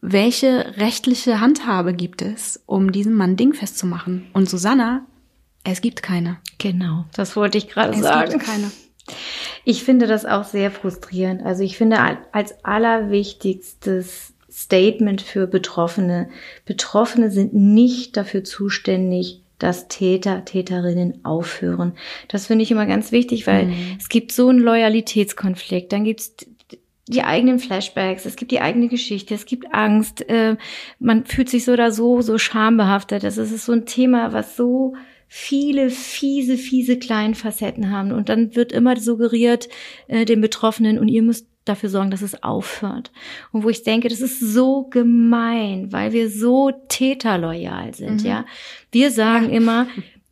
welche 0.00 0.76
rechtliche 0.76 1.38
Handhabe 1.38 1.94
gibt 1.94 2.22
es, 2.22 2.60
um 2.66 2.90
diesem 2.90 3.14
Mann 3.14 3.36
dingfest 3.36 3.78
zu 3.78 3.86
machen? 3.86 4.26
Und 4.32 4.50
Susanna, 4.50 5.06
es 5.62 5.80
gibt 5.80 6.02
keine. 6.02 6.38
Genau, 6.58 7.04
das 7.12 7.36
wollte 7.36 7.56
ich 7.58 7.68
gerade 7.68 7.96
sagen. 7.96 8.32
Es 8.32 8.34
gibt 8.34 8.46
keine. 8.46 8.72
Ich 9.64 9.84
finde 9.84 10.06
das 10.06 10.26
auch 10.26 10.44
sehr 10.44 10.70
frustrierend. 10.70 11.44
Also 11.44 11.62
ich 11.62 11.76
finde 11.76 11.98
als 12.32 12.64
allerwichtigstes 12.64 14.34
Statement 14.50 15.22
für 15.22 15.46
Betroffene, 15.46 16.28
Betroffene 16.64 17.30
sind 17.30 17.54
nicht 17.54 18.16
dafür 18.16 18.44
zuständig, 18.44 19.42
dass 19.58 19.88
Täter, 19.88 20.44
Täterinnen 20.44 21.24
aufhören. 21.24 21.92
Das 22.28 22.46
finde 22.46 22.62
ich 22.62 22.70
immer 22.70 22.86
ganz 22.86 23.12
wichtig, 23.12 23.46
weil 23.46 23.66
mhm. 23.66 23.96
es 23.98 24.08
gibt 24.08 24.32
so 24.32 24.48
einen 24.48 24.58
Loyalitätskonflikt. 24.58 25.92
Dann 25.92 26.04
gibt 26.04 26.20
es 26.20 26.34
die 27.06 27.22
eigenen 27.22 27.58
Flashbacks, 27.58 28.24
es 28.24 28.36
gibt 28.36 28.52
die 28.52 28.60
eigene 28.60 28.88
Geschichte, 28.88 29.34
es 29.34 29.44
gibt 29.44 29.74
Angst, 29.74 30.28
äh, 30.28 30.56
man 31.00 31.26
fühlt 31.26 31.48
sich 31.48 31.64
so 31.64 31.72
oder 31.72 31.90
so, 31.90 32.22
so 32.22 32.38
schambehaftet. 32.38 33.24
Das 33.24 33.36
ist 33.36 33.64
so 33.64 33.72
ein 33.72 33.84
Thema, 33.84 34.32
was 34.32 34.56
so 34.56 34.94
viele 35.32 35.90
fiese, 35.90 36.58
fiese 36.58 36.98
kleinen 36.98 37.36
Facetten 37.36 37.92
haben. 37.92 38.10
Und 38.10 38.28
dann 38.28 38.56
wird 38.56 38.72
immer 38.72 38.96
suggeriert 38.98 39.68
äh, 40.08 40.24
den 40.24 40.40
Betroffenen, 40.40 40.98
und 40.98 41.06
ihr 41.06 41.22
müsst 41.22 41.46
dafür 41.64 41.88
sorgen, 41.88 42.10
dass 42.10 42.20
es 42.20 42.42
aufhört. 42.42 43.12
Und 43.52 43.62
wo 43.62 43.70
ich 43.70 43.84
denke, 43.84 44.08
das 44.08 44.20
ist 44.20 44.40
so 44.40 44.88
gemein, 44.90 45.92
weil 45.92 46.12
wir 46.12 46.28
so 46.28 46.72
täterloyal 46.88 47.94
sind, 47.94 48.22
mhm. 48.22 48.26
ja. 48.26 48.44
Wir 48.90 49.12
sagen 49.12 49.50
immer, 49.50 49.86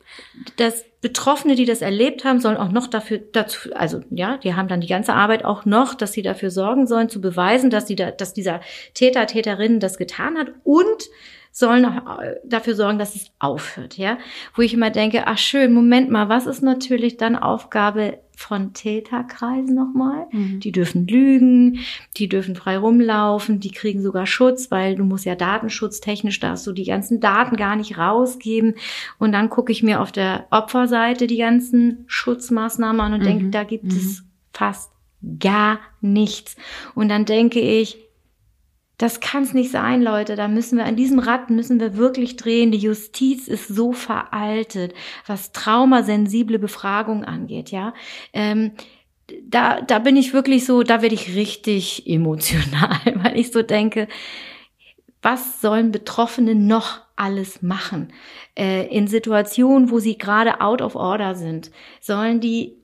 dass 0.57 0.83
Betroffene, 0.99 1.55
die 1.55 1.63
das 1.63 1.81
erlebt 1.81 2.25
haben, 2.25 2.41
sollen 2.41 2.57
auch 2.57 2.73
noch 2.73 2.87
dafür, 2.87 3.19
dazu, 3.19 3.73
also 3.73 4.01
ja, 4.09 4.35
die 4.35 4.53
haben 4.55 4.67
dann 4.67 4.81
die 4.81 4.87
ganze 4.87 5.13
Arbeit 5.13 5.45
auch 5.45 5.63
noch, 5.63 5.95
dass 5.95 6.11
sie 6.11 6.23
dafür 6.23 6.51
sorgen 6.51 6.87
sollen, 6.87 7.07
zu 7.07 7.21
beweisen, 7.21 7.69
dass, 7.69 7.85
die 7.85 7.95
da, 7.95 8.11
dass 8.11 8.33
dieser 8.33 8.59
Täter, 8.95 9.25
Täterin 9.27 9.79
das 9.79 9.97
getan 9.97 10.37
hat 10.37 10.51
und 10.65 11.09
sollen 11.59 11.83
äh, 11.83 12.35
dafür 12.45 12.73
sorgen, 12.73 12.97
dass 12.97 13.15
es 13.15 13.31
aufhört, 13.37 13.97
ja. 13.97 14.17
Wo 14.55 14.61
ich 14.61 14.73
immer 14.73 14.89
denke, 14.91 15.27
ach 15.27 15.37
schön, 15.37 15.73
Moment 15.73 16.09
mal, 16.09 16.29
was 16.29 16.47
ist 16.47 16.63
natürlich 16.63 17.17
dann 17.17 17.35
Aufgabe 17.35 18.19
von 18.35 18.71
Täterkreisen 18.73 19.75
nochmal? 19.75 20.27
Mhm. 20.31 20.61
Die 20.61 20.71
dürfen 20.71 21.05
lügen, 21.05 21.79
die 22.15 22.29
dürfen 22.29 22.55
frei 22.55 22.77
rumlaufen, 22.77 23.59
die 23.59 23.71
kriegen 23.71 24.01
sogar 24.01 24.25
Schutz, 24.25 24.71
weil 24.71 24.95
du 24.95 25.03
musst 25.03 25.25
ja 25.25 25.35
datenschutztechnisch 25.35 26.39
darfst 26.39 26.65
du 26.65 26.71
die 26.71 26.85
ganzen 26.85 27.19
Daten 27.19 27.57
gar 27.57 27.75
nicht 27.75 27.97
rausgeben. 27.97 28.75
Und 29.17 29.33
dann 29.33 29.49
gucke 29.49 29.73
ich 29.73 29.83
mir 29.83 29.99
auf 29.99 30.13
der 30.13 30.47
Opferseite 30.51 31.27
die 31.27 31.37
ganzen 31.37 32.05
Schutzmaßnahmen 32.07 33.01
an 33.01 33.13
und 33.13 33.19
mhm. 33.19 33.25
denke, 33.25 33.49
da 33.49 33.65
gibt 33.65 33.83
mhm. 33.83 33.97
es 33.97 34.23
fast 34.53 34.91
gar 35.39 35.79
nichts. 35.99 36.55
Und 36.95 37.09
dann 37.09 37.25
denke 37.25 37.59
ich, 37.59 38.08
das 38.99 39.21
kann 39.21 39.43
es 39.43 39.53
nicht 39.53 39.71
sein, 39.71 40.01
Leute. 40.01 40.35
Da 40.35 40.49
müssen 40.49 40.77
wir 40.77 40.83
an 40.83 40.97
diesem 40.97 41.19
Rad 41.19 41.49
müssen 41.49 41.79
wir 41.79 41.95
wirklich 41.95 42.35
drehen. 42.35 42.71
Die 42.71 42.77
Justiz 42.77 43.47
ist 43.47 43.69
so 43.69 43.93
veraltet, 43.93 44.93
was 45.25 45.53
traumasensible 45.53 46.59
Befragung 46.59 47.23
angeht. 47.23 47.71
Ja, 47.71 47.93
ähm, 48.33 48.73
da 49.41 49.79
da 49.79 49.99
bin 49.99 50.17
ich 50.17 50.33
wirklich 50.33 50.65
so, 50.65 50.83
da 50.83 51.01
werde 51.01 51.15
ich 51.15 51.33
richtig 51.33 52.07
emotional, 52.09 52.99
weil 53.23 53.39
ich 53.39 53.53
so 53.53 53.61
denke, 53.61 54.09
was 55.21 55.61
sollen 55.61 55.93
Betroffene 55.93 56.53
noch 56.53 56.99
alles 57.15 57.61
machen 57.61 58.11
äh, 58.57 58.85
in 58.87 59.07
Situationen, 59.07 59.91
wo 59.91 59.99
sie 59.99 60.17
gerade 60.17 60.59
out 60.59 60.81
of 60.81 60.95
order 60.95 61.35
sind? 61.35 61.71
Sollen 62.01 62.41
die 62.41 62.75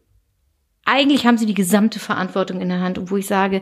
eigentlich 0.85 1.25
haben 1.25 1.37
sie 1.37 1.47
die 1.47 1.55
gesamte 1.55 1.99
Verantwortung 1.99 2.61
in 2.61 2.69
der 2.69 2.79
Hand 2.79 2.97
und 2.97 3.11
wo 3.11 3.17
ich 3.17 3.25
sage, 3.25 3.61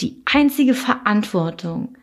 die 0.00 0.22
einzige 0.24 0.74
Verantwortung, 0.74 1.96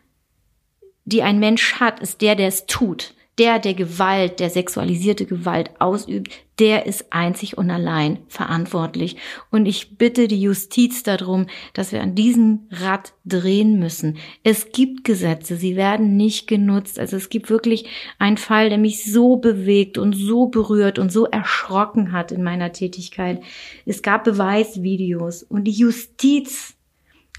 die 1.06 1.24
ein 1.24 1.39
Mensch 1.39 1.76
hat, 1.80 2.00
ist 2.00 2.22
der, 2.22 2.36
der 2.36 2.48
es 2.48 2.66
tut. 2.66 3.14
Der, 3.39 3.60
der 3.60 3.74
Gewalt, 3.74 4.39
der 4.39 4.50
sexualisierte 4.50 5.26
Gewalt 5.26 5.72
ausübt, 5.80 6.32
der 6.60 6.86
ist 6.86 7.12
einzig 7.12 7.58
und 7.58 7.72
allein 7.72 8.20
verantwortlich. 8.28 9.16
Und 9.50 9.66
ich 9.66 9.98
bitte 9.98 10.28
die 10.28 10.42
Justiz 10.42 11.02
darum, 11.02 11.48
dass 11.74 11.92
wir 11.92 12.04
an 12.04 12.14
diesem 12.14 12.68
Rad 12.70 13.14
drehen 13.26 13.80
müssen. 13.80 14.18
Es 14.44 14.72
gibt 14.72 15.06
Gesetze, 15.06 15.56
sie 15.56 15.76
werden 15.76 16.18
nicht 16.18 16.46
genutzt. 16.46 17.00
Also 17.00 17.18
es 17.18 17.30
gibt 17.30 17.50
wirklich 17.50 17.86
einen 18.20 18.38
Fall, 18.38 18.70
der 18.70 18.78
mich 18.78 19.12
so 19.12 19.38
bewegt 19.38 19.98
und 19.98 20.14
so 20.14 20.48
berührt 20.48 21.00
und 21.00 21.12
so 21.12 21.26
erschrocken 21.26 22.12
hat 22.12 22.32
in 22.32 22.44
meiner 22.44 22.74
Tätigkeit. 22.74 23.42
Es 23.86 24.04
gab 24.04 24.26
Beweisvideos 24.26 25.42
und 25.42 25.64
die 25.64 25.72
Justiz 25.72 26.76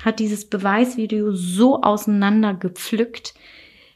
hat 0.04 0.18
dieses 0.18 0.44
Beweisvideo 0.44 1.32
so 1.32 1.82
auseinandergepflückt, 1.82 3.34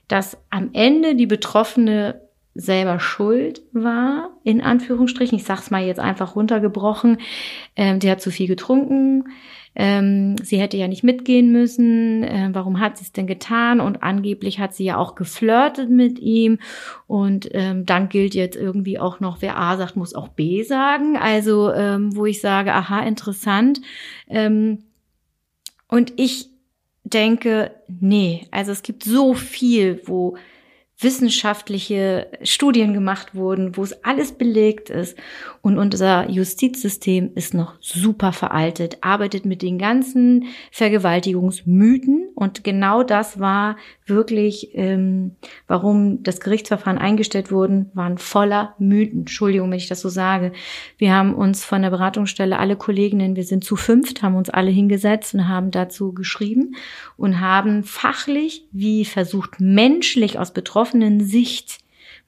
dass 0.09 0.39
am 0.51 0.71
Ende 0.73 1.17
die 1.17 1.27
Betroffene 1.27 2.21
selber 2.55 2.99
schuld 3.01 3.63
war, 3.73 4.31
in 4.43 4.63
Anführungsstrichen. 4.63 5.37
Ich 5.37 5.45
sag's 5.45 5.71
mal 5.71 5.85
jetzt 5.85 6.01
einfach 6.01 6.37
runtergebrochen. 6.37 7.19
Ähm, 7.77 8.01
die 8.01 8.11
hat 8.11 8.23
zu 8.23 8.31
viel 8.31 8.47
getrunken. 8.47 9.25
Ähm, 9.79 10.37
sie 10.43 10.59
hätte 10.59 10.79
ja 10.79 10.89
nicht 10.89 11.05
mitgehen 11.05 11.53
müssen. 11.53 12.25
Ähm, 12.25 12.55
warum 12.55 12.81
hat 12.81 12.97
sie 12.97 13.05
es 13.05 13.13
denn 13.13 13.27
getan? 13.27 13.81
Und 13.81 14.03
angeblich 14.03 14.59
hat 14.59 14.75
sie 14.75 14.85
ja 14.85 14.97
auch 14.97 15.17
geflirtet 15.17 15.91
mit 15.91 16.19
ihm. 16.19 16.59
Und 17.07 17.51
ähm, 17.53 17.85
dann 17.85 18.09
gilt 18.09 18.35
jetzt 18.35 18.57
irgendwie 18.57 18.99
auch 18.99 19.21
noch, 19.21 19.43
wer 19.43 19.59
A 19.59 19.77
sagt, 19.77 19.97
muss 19.97 20.15
auch 20.15 20.29
B 20.29 20.63
sagen. 20.63 21.19
Also, 21.19 21.71
ähm, 21.75 22.17
wo 22.17 22.25
ich 22.25 22.41
sage, 22.41 22.73
aha, 22.73 23.01
interessant. 23.01 23.83
Ähm, 24.29 24.86
und 25.89 26.13
ich 26.17 26.51
denke, 27.05 27.75
nee, 27.89 28.47
also 28.51 28.73
es 28.73 28.83
gibt 28.83 29.05
so 29.05 29.35
viel, 29.35 30.03
wo 30.07 30.37
wissenschaftliche 30.99 32.27
Studien 32.43 32.95
gemacht 32.95 33.35
wurden, 33.35 33.77
wo 33.77 33.83
es 33.83 34.03
alles 34.05 34.33
belegt 34.33 34.89
ist. 34.89 35.17
Und 35.61 35.79
unser 35.79 36.31
Justizsystem 36.31 37.33
ist 37.35 37.53
noch 37.53 37.75
super 37.81 38.33
veraltet, 38.33 38.99
arbeitet 39.03 39.45
mit 39.45 39.61
den 39.61 39.79
ganzen 39.79 40.47
Vergewaltigungsmythen. 40.73 42.31
Und 42.35 42.65
genau 42.65 43.03
das 43.03 43.39
war 43.39 43.77
wirklich, 44.07 44.71
ähm, 44.75 45.37
warum 45.67 46.23
das 46.23 46.41
Gerichtsverfahren 46.41 46.99
eingestellt 46.99 47.51
wurden, 47.51 47.91
waren 47.95 48.19
voller 48.19 48.75
Mythen. 48.79 49.21
Entschuldigung, 49.21 49.71
wenn 49.71 49.79
ich 49.79 49.89
das 49.89 50.01
so 50.01 50.09
sage. 50.09 50.53
Wir 50.99 51.15
haben 51.15 51.35
uns 51.35 51.65
von 51.65 51.83
der 51.83 51.91
Beratungsstelle, 51.91 52.59
alle 52.59 52.77
Kolleginnen, 52.77 53.37
wir 53.37 53.45
sind 53.45 53.65
zu 53.65 53.77
fünft, 53.77 54.23
haben 54.23 54.37
uns 54.37 54.51
alle 54.51 54.71
hingesetzt 54.71 55.35
und 55.35 55.49
haben 55.49 55.71
dazu 55.71 56.13
geschrieben 56.13 56.77
und 57.17 57.41
haben 57.41 57.83
fachlich 57.83 58.67
wie 58.73 59.05
versucht, 59.05 59.61
menschlich 59.61 60.39
aus 60.39 60.53
Betroffenen 60.53 61.21
Sicht 61.21 61.79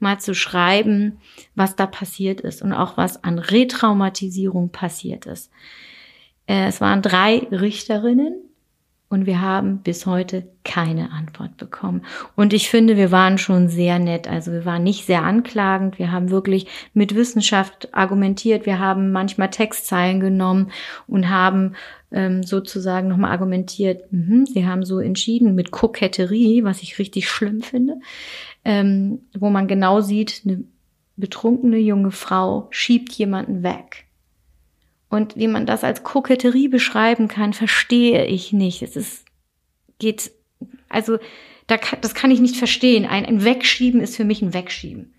mal 0.00 0.18
zu 0.18 0.34
schreiben, 0.34 1.18
was 1.54 1.76
da 1.76 1.86
passiert 1.86 2.40
ist 2.40 2.62
und 2.62 2.72
auch 2.72 2.96
was 2.96 3.22
an 3.24 3.38
Retraumatisierung 3.38 4.70
passiert 4.70 5.26
ist. 5.26 5.50
Äh, 6.46 6.66
es 6.66 6.80
waren 6.80 7.02
drei 7.02 7.46
Richterinnen 7.50 8.47
und 9.10 9.24
wir 9.24 9.40
haben 9.40 9.78
bis 9.78 10.04
heute 10.04 10.46
keine 10.64 11.10
Antwort 11.12 11.56
bekommen. 11.56 12.02
Und 12.36 12.52
ich 12.52 12.68
finde, 12.68 12.96
wir 12.96 13.10
waren 13.10 13.38
schon 13.38 13.68
sehr 13.68 13.98
nett. 13.98 14.28
Also 14.28 14.52
wir 14.52 14.66
waren 14.66 14.82
nicht 14.82 15.06
sehr 15.06 15.22
anklagend. 15.22 15.98
Wir 15.98 16.12
haben 16.12 16.30
wirklich 16.30 16.66
mit 16.92 17.14
Wissenschaft 17.14 17.94
argumentiert. 17.94 18.66
Wir 18.66 18.78
haben 18.78 19.10
manchmal 19.10 19.48
Textzeilen 19.48 20.20
genommen 20.20 20.70
und 21.06 21.30
haben 21.30 21.74
ähm, 22.10 22.42
sozusagen 22.42 23.08
nochmal 23.08 23.32
argumentiert, 23.32 24.04
mh, 24.10 24.46
sie 24.52 24.66
haben 24.66 24.84
so 24.84 24.98
entschieden 24.98 25.54
mit 25.54 25.70
Koketterie, 25.70 26.64
was 26.64 26.82
ich 26.82 26.98
richtig 26.98 27.28
schlimm 27.28 27.60
finde, 27.60 28.00
ähm, 28.64 29.20
wo 29.38 29.50
man 29.50 29.68
genau 29.68 30.00
sieht, 30.00 30.42
eine 30.44 30.64
betrunkene 31.16 31.78
junge 31.78 32.10
Frau 32.10 32.68
schiebt 32.70 33.12
jemanden 33.12 33.62
weg. 33.62 34.07
Und 35.10 35.36
wie 35.36 35.48
man 35.48 35.66
das 35.66 35.84
als 35.84 36.02
Koketterie 36.02 36.68
beschreiben 36.68 37.28
kann, 37.28 37.52
verstehe 37.52 38.26
ich 38.26 38.52
nicht. 38.52 38.82
Es 38.82 38.96
ist, 38.96 39.24
geht, 39.98 40.30
also, 40.88 41.18
da, 41.66 41.76
das 42.00 42.14
kann 42.14 42.30
ich 42.30 42.40
nicht 42.40 42.56
verstehen. 42.56 43.06
Ein, 43.06 43.24
ein 43.24 43.44
Wegschieben 43.44 44.00
ist 44.00 44.16
für 44.16 44.24
mich 44.24 44.42
ein 44.42 44.54
Wegschieben. 44.54 45.14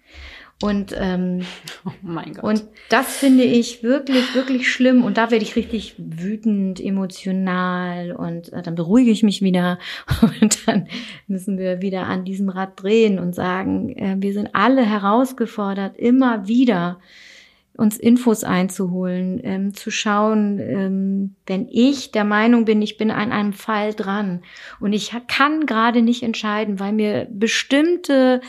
Und, 0.61 0.93
ähm, 0.97 1.41
oh 1.85 1.91
mein 2.01 2.33
Gott. 2.33 2.43
und 2.43 2.63
das 2.89 3.17
finde 3.17 3.45
ich 3.45 3.81
wirklich, 3.81 4.35
wirklich 4.35 4.69
schlimm. 4.69 5.03
Und 5.03 5.17
da 5.17 5.31
werde 5.31 5.43
ich 5.43 5.55
richtig 5.55 5.95
wütend, 5.97 6.79
emotional 6.79 8.11
und 8.11 8.51
äh, 8.51 8.61
dann 8.61 8.75
beruhige 8.75 9.11
ich 9.11 9.23
mich 9.23 9.41
wieder. 9.41 9.79
Und 10.41 10.67
dann 10.67 10.87
müssen 11.27 11.57
wir 11.57 11.81
wieder 11.81 12.07
an 12.07 12.25
diesem 12.25 12.49
Rad 12.49 12.81
drehen 12.81 13.19
und 13.19 13.33
sagen, 13.33 13.89
äh, 13.95 14.17
wir 14.19 14.33
sind 14.33 14.49
alle 14.53 14.85
herausgefordert, 14.85 15.97
immer 15.97 16.47
wieder 16.47 16.99
uns 17.80 17.97
Infos 17.97 18.43
einzuholen, 18.43 19.39
ähm, 19.43 19.73
zu 19.73 19.89
schauen, 19.89 20.59
ähm, 20.59 21.36
wenn 21.47 21.67
ich 21.69 22.11
der 22.11 22.25
Meinung 22.25 22.65
bin, 22.65 22.82
ich 22.82 22.97
bin 22.97 23.09
an 23.09 23.32
einem 23.32 23.53
Fall 23.53 23.93
dran 23.93 24.41
und 24.80 24.93
ich 24.93 25.13
kann 25.27 25.65
gerade 25.65 26.01
nicht 26.01 26.21
entscheiden, 26.21 26.80
weil 26.80 26.91
mir 26.91 27.27
bestimmte 27.32 28.41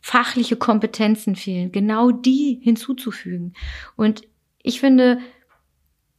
fachliche 0.00 0.56
Kompetenzen 0.56 1.34
fehlen, 1.34 1.72
genau 1.72 2.12
die 2.12 2.60
hinzuzufügen. 2.62 3.54
Und 3.96 4.22
ich 4.62 4.78
finde, 4.78 5.18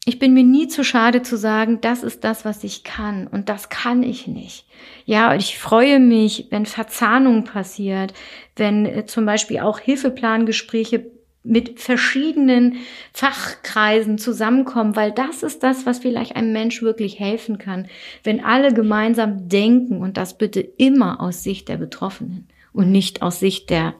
ich 0.03 0.19
bin 0.19 0.33
mir 0.33 0.43
nie 0.43 0.67
zu 0.67 0.83
schade 0.83 1.21
zu 1.21 1.37
sagen, 1.37 1.79
das 1.81 2.03
ist 2.03 2.23
das, 2.23 2.43
was 2.43 2.65
ich 2.65 2.83
kann 2.83 3.27
und 3.27 3.47
das 3.49 3.69
kann 3.69 4.03
ich 4.03 4.27
nicht. 4.27 4.65
Ja, 5.05 5.31
und 5.31 5.39
ich 5.39 5.57
freue 5.57 5.99
mich, 5.99 6.47
wenn 6.49 6.65
Verzahnung 6.65 7.45
passiert, 7.45 8.13
wenn 8.57 8.85
äh, 8.85 9.05
zum 9.05 9.25
Beispiel 9.25 9.59
auch 9.59 9.79
Hilfeplangespräche 9.79 11.16
mit 11.47 11.79
verschiedenen 11.79 12.77
Fachkreisen 13.13 14.17
zusammenkommen, 14.17 14.95
weil 14.95 15.11
das 15.11 15.43
ist 15.43 15.63
das, 15.63 15.85
was 15.85 15.99
vielleicht 15.99 16.35
einem 16.35 16.53
Mensch 16.53 16.81
wirklich 16.81 17.19
helfen 17.19 17.57
kann, 17.57 17.87
wenn 18.23 18.43
alle 18.43 18.73
gemeinsam 18.73 19.49
denken 19.49 20.01
und 20.01 20.17
das 20.17 20.37
bitte 20.37 20.61
immer 20.61 21.21
aus 21.21 21.43
Sicht 21.43 21.69
der 21.69 21.77
Betroffenen 21.77 22.47
und 22.73 22.91
nicht 22.91 23.21
aus 23.21 23.39
Sicht 23.39 23.69
der 23.69 23.95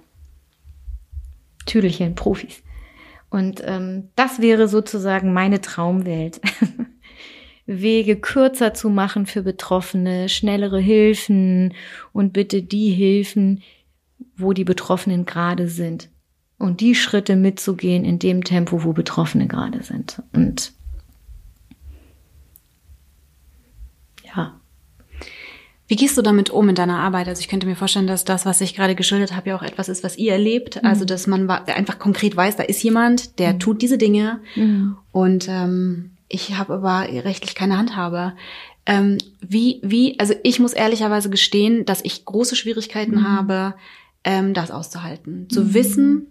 Tüdelchen 1.66 2.16
Profis. 2.16 2.64
Und 3.30 3.62
ähm, 3.66 4.10
das 4.16 4.41
wäre 4.41 4.68
sozusagen 4.68 5.34
meine 5.34 5.62
Traumwelt. 5.62 6.39
Wege 7.66 8.16
kürzer 8.16 8.74
zu 8.74 8.89
machen 8.89 9.26
für 9.26 9.41
Betroffene, 9.41 10.30
schnellere 10.30 10.80
Hilfen 10.80 11.74
und 12.14 12.32
bitte 12.32 12.62
die 12.62 12.91
Hilfen, 12.91 13.62
wo 14.38 14.54
die 14.54 14.64
Betroffenen 14.64 15.26
gerade 15.26 15.68
sind. 15.68 16.10
Und 16.58 16.82
die 16.82 16.95
Schritte 16.95 17.36
mitzugehen 17.36 18.03
in 18.03 18.20
dem 18.20 18.43
Tempo, 18.43 18.84
wo 18.84 18.93
Betroffene 18.93 19.47
gerade 19.47 19.84
sind. 19.84 20.24
Und 20.34 20.74
ja, 24.36 24.60
Wie 25.88 25.95
gehst 25.95 26.18
du 26.18 26.22
damit 26.22 26.49
um 26.49 26.68
in 26.68 26.76
deiner 26.76 26.99
Arbeit? 26.99 27.30
Also 27.30 27.39
ich 27.39 27.47
könnte 27.47 27.66
mir 27.66 27.76
vorstellen, 27.76 28.08
dass 28.08 28.26
das, 28.26 28.45
was 28.45 28.60
ich 28.60 28.76
gerade 28.76 28.93
geschildert 28.93 29.34
habe, 29.36 29.49
ja 29.49 29.55
auch 29.55 29.64
etwas 29.64 29.88
ist, 29.88 30.03
was 30.03 30.18
ihr 30.18 30.34
erlebt. 30.34 30.82
Mhm. 30.82 30.89
Also 30.89 31.05
dass 31.05 31.28
man 31.28 31.49
einfach 31.49 31.97
konkret 31.97 32.36
weiß, 32.36 32.58
da 32.58 32.64
ist 32.64 32.84
jemand, 32.84 33.39
der 33.39 33.53
mhm. 33.53 33.60
tut 33.60 33.82
diese 33.82 33.97
Dinge 33.97 34.41
mhm. 34.55 34.97
und 35.12 35.47
ähm, 35.47 36.12
ich 36.28 36.58
habe 36.58 36.74
aber 36.74 37.08
rechtlich 37.24 37.55
keine 37.55 37.78
Handhabe. 37.78 38.34
Ähm, 38.86 39.18
wie, 39.39 39.80
wie, 39.82 40.20
also 40.20 40.34
ich 40.43 40.60
muss 40.60 40.74
ehrlicherweise 40.74 41.30
gestehen, 41.30 41.86
dass 41.86 42.03
ich 42.03 42.26
große 42.26 42.58
Schwierigkeiten 42.58 43.16
mhm. 43.16 43.28
habe, 43.30 43.76
ähm, 44.26 44.53
das 44.53 44.72
auszuhalten. 44.72 45.49
Zu 45.49 45.62
mhm. 45.62 45.74
wissen, 45.74 46.28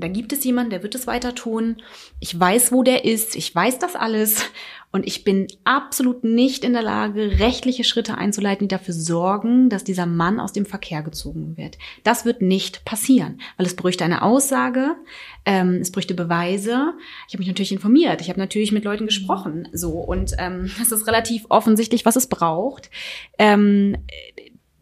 da 0.00 0.08
gibt 0.08 0.32
es 0.32 0.44
jemanden, 0.44 0.70
der 0.70 0.82
wird 0.82 0.94
es 0.94 1.06
weiter 1.06 1.34
tun. 1.34 1.76
Ich 2.20 2.38
weiß, 2.38 2.72
wo 2.72 2.82
der 2.82 3.04
ist. 3.04 3.36
Ich 3.36 3.54
weiß 3.54 3.78
das 3.78 3.96
alles. 3.96 4.44
Und 4.90 5.06
ich 5.06 5.22
bin 5.22 5.48
absolut 5.64 6.24
nicht 6.24 6.64
in 6.64 6.72
der 6.72 6.82
Lage, 6.82 7.38
rechtliche 7.38 7.84
Schritte 7.84 8.16
einzuleiten, 8.16 8.66
die 8.66 8.74
dafür 8.74 8.94
sorgen, 8.94 9.68
dass 9.68 9.84
dieser 9.84 10.06
Mann 10.06 10.40
aus 10.40 10.54
dem 10.54 10.64
Verkehr 10.64 11.02
gezogen 11.02 11.58
wird. 11.58 11.76
Das 12.04 12.24
wird 12.24 12.40
nicht 12.40 12.86
passieren, 12.86 13.38
weil 13.58 13.66
es 13.66 13.76
bräuchte 13.76 14.04
eine 14.04 14.22
Aussage, 14.22 14.96
ähm, 15.44 15.74
es 15.82 15.92
bräuchte 15.92 16.14
Beweise. 16.14 16.94
Ich 17.26 17.34
habe 17.34 17.40
mich 17.40 17.48
natürlich 17.48 17.72
informiert, 17.72 18.22
ich 18.22 18.30
habe 18.30 18.40
natürlich 18.40 18.72
mit 18.72 18.84
Leuten 18.84 19.04
gesprochen, 19.04 19.68
so 19.74 19.92
und 19.92 20.32
ähm, 20.38 20.70
es 20.80 20.90
ist 20.90 21.06
relativ 21.06 21.44
offensichtlich, 21.50 22.06
was 22.06 22.16
es 22.16 22.26
braucht. 22.26 22.90
Ähm, 23.38 23.94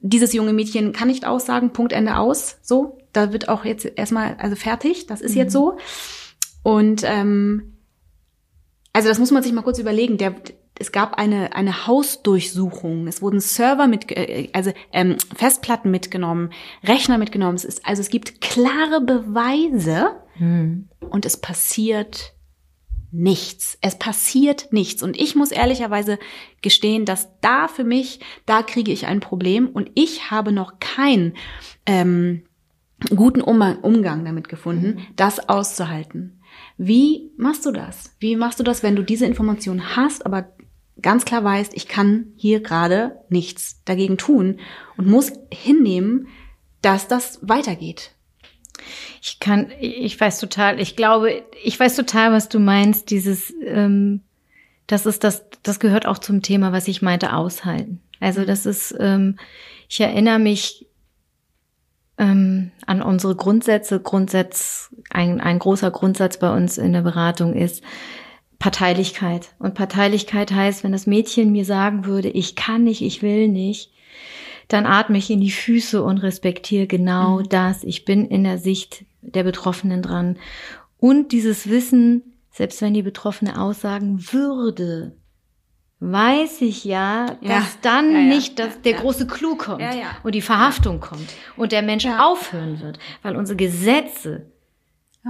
dieses 0.01 0.33
junge 0.33 0.53
Mädchen 0.53 0.93
kann 0.93 1.09
nicht 1.09 1.27
aussagen, 1.27 1.73
Punkt 1.73 1.93
Ende 1.93 2.17
aus, 2.17 2.59
so. 2.63 2.99
Da 3.17 3.33
wird 3.33 3.49
auch 3.49 3.65
jetzt 3.65 3.85
erstmal, 3.97 4.37
also 4.39 4.57
fertig, 4.57 5.07
das 5.07 5.21
ist 5.21 5.33
mhm. 5.33 5.39
jetzt 5.39 5.53
so. 5.53 5.79
Und 6.63 7.03
ähm, 7.05 7.79
also 8.93 9.09
das 9.09 9.19
muss 9.19 9.31
man 9.31 9.43
sich 9.43 9.53
mal 9.53 9.63
kurz 9.63 9.79
überlegen. 9.79 10.19
Der, 10.19 10.35
es 10.79 10.93
gab 10.93 11.19
eine, 11.19 11.55
eine 11.55 11.87
Hausdurchsuchung. 11.87 13.07
Es 13.07 13.23
wurden 13.23 13.41
Server 13.41 13.87
mit, 13.87 14.11
äh, 14.11 14.49
also 14.53 14.73
ähm, 14.93 15.17
Festplatten 15.35 15.91
mitgenommen, 15.91 16.51
Rechner 16.85 17.19
mitgenommen. 17.19 17.57
Es 17.57 17.65
ist, 17.65 17.87
also 17.87 18.01
es 18.01 18.09
gibt 18.09 18.41
klare 18.41 19.01
Beweise 19.01 20.17
mhm. 20.39 20.89
und 21.11 21.25
es 21.25 21.37
passiert 21.37 22.35
nichts. 23.13 23.79
Es 23.81 23.99
passiert 23.99 24.73
nichts. 24.73 25.03
Und 25.03 25.19
ich 25.19 25.37
muss 25.37 25.51
ehrlicherweise 25.51 26.19
gestehen, 26.63 27.05
dass 27.05 27.29
da 27.41 27.69
für 27.69 27.85
mich, 27.85 28.21
da 28.45 28.63
kriege 28.63 28.93
ich 28.93 29.07
ein 29.07 29.21
Problem 29.21 29.69
und 29.69 29.91
ich 29.95 30.31
habe 30.31 30.53
noch 30.53 30.81
keinen 30.81 31.35
ähm, 31.87 32.45
guten 33.15 33.41
Umgang 33.41 34.25
damit 34.25 34.49
gefunden, 34.49 34.97
mhm. 34.97 35.07
das 35.17 35.49
auszuhalten. 35.49 36.41
Wie 36.79 37.31
machst 37.37 37.67
du 37.67 37.73
das? 37.73 38.15
Wie 38.19 38.37
machst 38.37 38.59
du 38.59 38.65
das, 38.65 38.83
wenn 38.83 38.97
du 38.97 39.03
diese 39.03 39.27
Information 39.27 39.97
hast, 39.97 40.25
aber 40.25 40.53
ganz 41.03 41.25
klar 41.25 41.45
weißt, 41.45 41.75
ich 41.75 41.89
kann 41.89 42.33
hier 42.37 42.61
gerade 42.61 43.19
nichts 43.29 43.83
dagegen 43.85 44.17
tun 44.17 44.61
und 44.97 45.07
muss 45.07 45.33
hinnehmen, 45.53 46.29
dass 46.83 47.09
das 47.09 47.39
weitergeht? 47.43 48.13
Ich 49.23 49.41
kann, 49.41 49.71
ich 49.81 50.19
weiß 50.19 50.39
total, 50.39 50.81
ich 50.81 50.97
glaube, 50.97 51.43
ich 51.65 51.79
weiß 51.79 51.97
total, 51.97 52.33
was 52.33 52.49
du 52.49 52.59
meinst, 52.59 53.11
dieses, 53.11 53.53
ähm, 53.63 54.21
das 54.87 55.07
ist 55.07 55.25
das, 55.25 55.45
das 55.63 55.81
gehört 55.81 56.07
auch 56.07 56.19
zum 56.19 56.43
Thema, 56.43 56.73
was 56.73 56.89
ich 56.89 57.03
meinte, 57.03 57.33
aushalten. 57.33 58.01
Also 58.21 58.43
mhm. 58.43 58.47
das 58.47 58.67
ist, 58.67 58.95
ähm, 58.99 59.39
ich 59.89 60.01
erinnere 60.01 60.39
mich 60.39 60.86
ähm, 62.19 62.71
an 62.87 63.03
unsere 63.03 63.37
Grundsätze. 63.37 64.01
Grundsatz, 64.01 64.91
ein, 65.11 65.41
ein 65.41 65.59
großer 65.59 65.91
Grundsatz 65.91 66.39
bei 66.39 66.55
uns 66.55 66.79
in 66.79 66.93
der 66.93 67.03
Beratung 67.03 67.55
ist 67.55 67.83
Parteilichkeit. 68.59 69.55
Und 69.59 69.75
Parteilichkeit 69.75 70.51
heißt, 70.51 70.83
wenn 70.83 70.93
das 70.93 71.07
Mädchen 71.07 71.53
mir 71.53 71.65
sagen 71.65 72.07
würde, 72.07 72.29
ich 72.29 72.57
kann 72.57 72.85
nicht, 72.85 73.03
ich 73.03 73.23
will 73.23 73.49
nicht, 73.49 73.93
dann 74.69 74.87
atme 74.87 75.19
ich 75.19 75.31
in 75.31 75.41
die 75.41 75.51
Füße 75.51 76.03
und 76.03 76.19
respektiere 76.19 76.87
genau 76.87 77.41
mhm. 77.41 77.49
das. 77.49 77.85
Ich 77.85 78.05
bin 78.05 78.27
in 78.27 78.45
der 78.45 78.59
Sicht 78.59 79.05
der 79.21 79.45
Betroffenen 79.45 80.03
dran. 80.03 80.39
Und 80.99 81.33
dieses 81.33 81.69
Wissen, 81.69 82.23
selbst 82.51 82.81
wenn 82.81 82.95
die 82.95 83.03
Betroffene 83.03 83.61
aussagen 83.61 84.33
würde, 84.33 85.13
weiß 86.01 86.61
ich 86.61 86.85
ja, 86.85 87.37
dass 87.43 87.75
ja. 87.75 87.79
dann 87.83 88.13
ja, 88.13 88.19
ja. 88.19 88.25
nicht 88.27 88.59
dass 88.59 88.83
der 88.83 88.95
große 88.95 89.27
Clou 89.27 89.57
kommt 89.57 89.83
und 90.23 90.35
die 90.35 90.43
Verhaftung 90.43 91.01
kommt 91.01 91.33
und 91.57 91.73
der 91.73 91.83
Mensch 91.83 92.07
aufhören 92.07 92.81
wird, 92.81 92.99
weil 93.23 93.37
unsere 93.37 93.57
Gesetze 93.57 94.47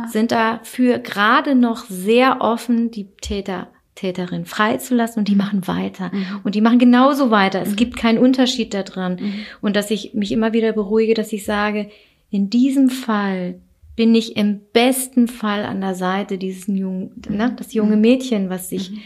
sind 0.09 0.33
dafür 0.33 0.99
gerade 0.99 1.55
noch 1.55 1.85
sehr 1.87 2.41
offen, 2.41 2.91
die 2.91 3.09
Täter 3.21 3.69
Täterin 3.97 4.45
freizulassen 4.45 5.21
und 5.21 5.29
die 5.29 5.35
machen 5.35 5.67
weiter. 5.67 6.11
Mhm. 6.13 6.41
Und 6.45 6.55
die 6.55 6.61
machen 6.61 6.79
genauso 6.79 7.31
weiter. 7.31 7.63
Es 7.63 7.71
mhm. 7.71 7.77
gibt 7.77 7.97
keinen 7.97 8.19
Unterschied 8.19 8.75
daran. 8.75 9.17
Mhm. 9.19 9.35
Und 9.63 9.75
dass 9.75 9.91
ich 9.91 10.13
mich 10.13 10.33
immer 10.33 10.53
wieder 10.53 10.73
beruhige, 10.73 11.15
dass 11.15 11.33
ich 11.33 11.47
sage, 11.47 11.89
in 12.31 12.51
diesem 12.51 12.91
Fall 12.91 13.59
bin 13.97 14.15
ich 14.15 14.37
im 14.37 14.61
besten 14.75 15.27
Fall 15.27 15.65
an 15.65 15.81
der 15.81 15.95
Seite 15.95 16.37
dieses 16.37 16.67
jungen, 16.67 17.23
ne, 17.29 17.55
das 17.57 17.73
junge 17.73 17.97
mhm. 17.97 18.03
Mädchen, 18.03 18.51
was 18.51 18.69
sich 18.69 18.91
mhm. 18.91 18.99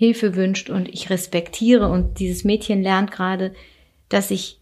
Hilfe 0.00 0.34
wünscht 0.34 0.70
und 0.70 0.88
ich 0.88 1.10
respektiere 1.10 1.90
und 1.90 2.20
dieses 2.20 2.42
Mädchen 2.42 2.80
lernt 2.80 3.10
gerade, 3.10 3.52
dass 4.08 4.30
ich 4.30 4.58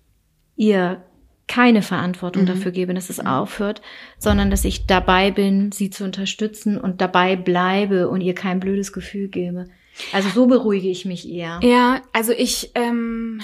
ihr 0.57 1.01
keine 1.47 1.81
Verantwortung 1.81 2.43
mhm. 2.43 2.47
dafür 2.47 2.73
gebe, 2.73 2.93
dass 2.93 3.09
es 3.09 3.25
aufhört, 3.25 3.81
sondern 4.19 4.51
dass 4.51 4.65
ich 4.65 4.87
dabei 4.87 5.31
bin, 5.31 5.71
sie 5.71 5.91
zu 5.91 6.03
unterstützen 6.03 6.77
und 6.77 7.01
dabei 7.01 7.37
bleibe 7.37 8.09
und 8.09 8.21
ihr 8.21 8.35
kein 8.35 8.59
blödes 8.59 8.93
Gefühl 8.93 9.29
gebe. 9.29 9.67
Also 10.13 10.29
so 10.31 10.49
beruhige 10.49 10.89
ich 10.89 11.05
mich 11.05 11.29
eher. 11.29 11.61
Ja, 11.63 12.03
also 12.13 12.33
ich, 12.33 12.73
ähm, 12.75 13.41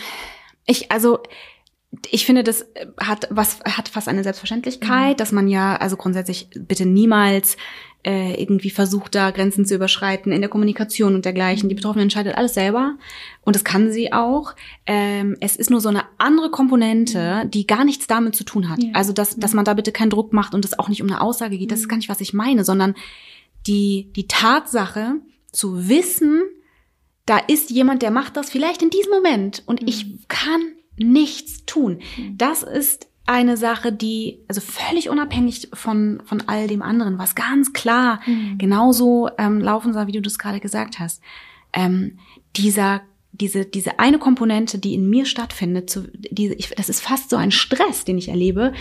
ich, 0.67 0.91
also 0.91 1.21
ich 2.11 2.27
finde, 2.27 2.43
das 2.43 2.67
hat 2.99 3.29
was 3.31 3.61
hat 3.61 3.89
fast 3.89 4.09
eine 4.09 4.25
Selbstverständlichkeit, 4.25 5.13
mhm. 5.13 5.17
dass 5.17 5.31
man 5.31 5.47
ja 5.47 5.77
also 5.77 5.97
grundsätzlich 5.97 6.49
bitte 6.59 6.87
niemals 6.87 7.57
äh, 8.05 8.41
irgendwie 8.41 8.71
versucht, 8.71 9.15
da 9.15 9.31
Grenzen 9.31 9.65
zu 9.65 9.75
überschreiten 9.75 10.33
in 10.33 10.41
der 10.41 10.51
Kommunikation 10.51 11.15
und 11.15 11.25
dergleichen. 11.25 11.69
Die 11.69 11.75
Betroffene 11.75 12.03
entscheidet 12.03 12.37
alles 12.37 12.55
selber 12.55 12.97
und 13.43 13.57
das 13.57 13.65
kann 13.65 13.91
sie 13.93 14.13
auch. 14.13 14.55
Ähm, 14.87 15.37
es 15.41 15.57
ist 15.57 15.71
nur 15.71 15.81
so 15.81 15.89
eine 15.89 16.05
andere 16.19 16.51
Komponente, 16.51 17.49
die 17.53 17.67
gar 17.67 17.85
nichts 17.85 18.07
damit 18.07 18.37
zu 18.37 18.45
tun 18.45 18.69
hat. 18.69 18.83
Ja. 18.83 18.91
Also, 18.93 19.13
dass, 19.13 19.37
dass 19.37 19.55
man 19.55 19.65
da 19.65 19.75
bitte 19.75 19.93
keinen 19.93 20.11
Druck 20.11 20.33
macht 20.33 20.55
und 20.55 20.65
es 20.65 20.79
auch 20.79 20.89
nicht 20.89 21.03
um 21.03 21.09
eine 21.09 21.21
Aussage 21.21 21.59
geht. 21.59 21.71
Das 21.71 21.81
ist 21.81 21.89
gar 21.89 21.97
nicht, 21.97 22.09
was 22.09 22.21
ich 22.21 22.35
meine, 22.35 22.65
sondern 22.65 22.95
die, 23.67 24.13
die 24.15 24.29
Tatsache 24.29 25.15
zu 25.51 25.89
wissen, 25.89 26.43
da 27.27 27.39
ist 27.39 27.71
jemand, 27.71 28.03
der 28.03 28.11
macht 28.11 28.37
das 28.37 28.51
vielleicht 28.51 28.83
in 28.83 28.91
diesem 28.91 29.11
Moment 29.11 29.63
und 29.67 29.89
ich 29.89 30.07
kann 30.29 30.61
nichts 30.97 31.65
tun. 31.65 32.01
Das 32.37 32.63
ist 32.63 33.09
eine 33.27 33.57
Sache, 33.57 33.93
die, 33.93 34.41
also 34.49 34.61
völlig 34.61 35.09
unabhängig 35.09 35.69
von, 35.73 36.23
von 36.27 36.43
all 36.47 36.67
dem 36.67 36.83
anderen, 36.83 37.19
was 37.19 37.35
ganz 37.35 37.73
klar 37.73 38.21
mhm. 38.27 38.59
genauso 38.59 39.31
ähm, 39.39 39.61
laufen 39.61 39.93
soll, 39.95 40.07
wie 40.07 40.13
du 40.13 40.21
das 40.21 40.39
gerade 40.39 40.61
gesagt 40.61 40.99
hast. 40.99 41.23
Ähm, 41.73 42.19
dieser, 42.57 43.01
diese, 43.33 43.65
diese 43.65 43.99
eine 43.99 44.19
Komponente, 44.19 44.79
die 44.79 44.95
in 44.95 45.09
mir 45.09 45.25
stattfindet, 45.25 45.89
zu, 45.89 46.09
diese, 46.13 46.55
ich, 46.55 46.71
das 46.71 46.89
ist 46.89 47.01
fast 47.01 47.31
so 47.31 47.37
ein 47.37 47.51
Stress, 47.51 48.05
den 48.05 48.19
ich 48.19 48.29
erlebe, 48.29 48.75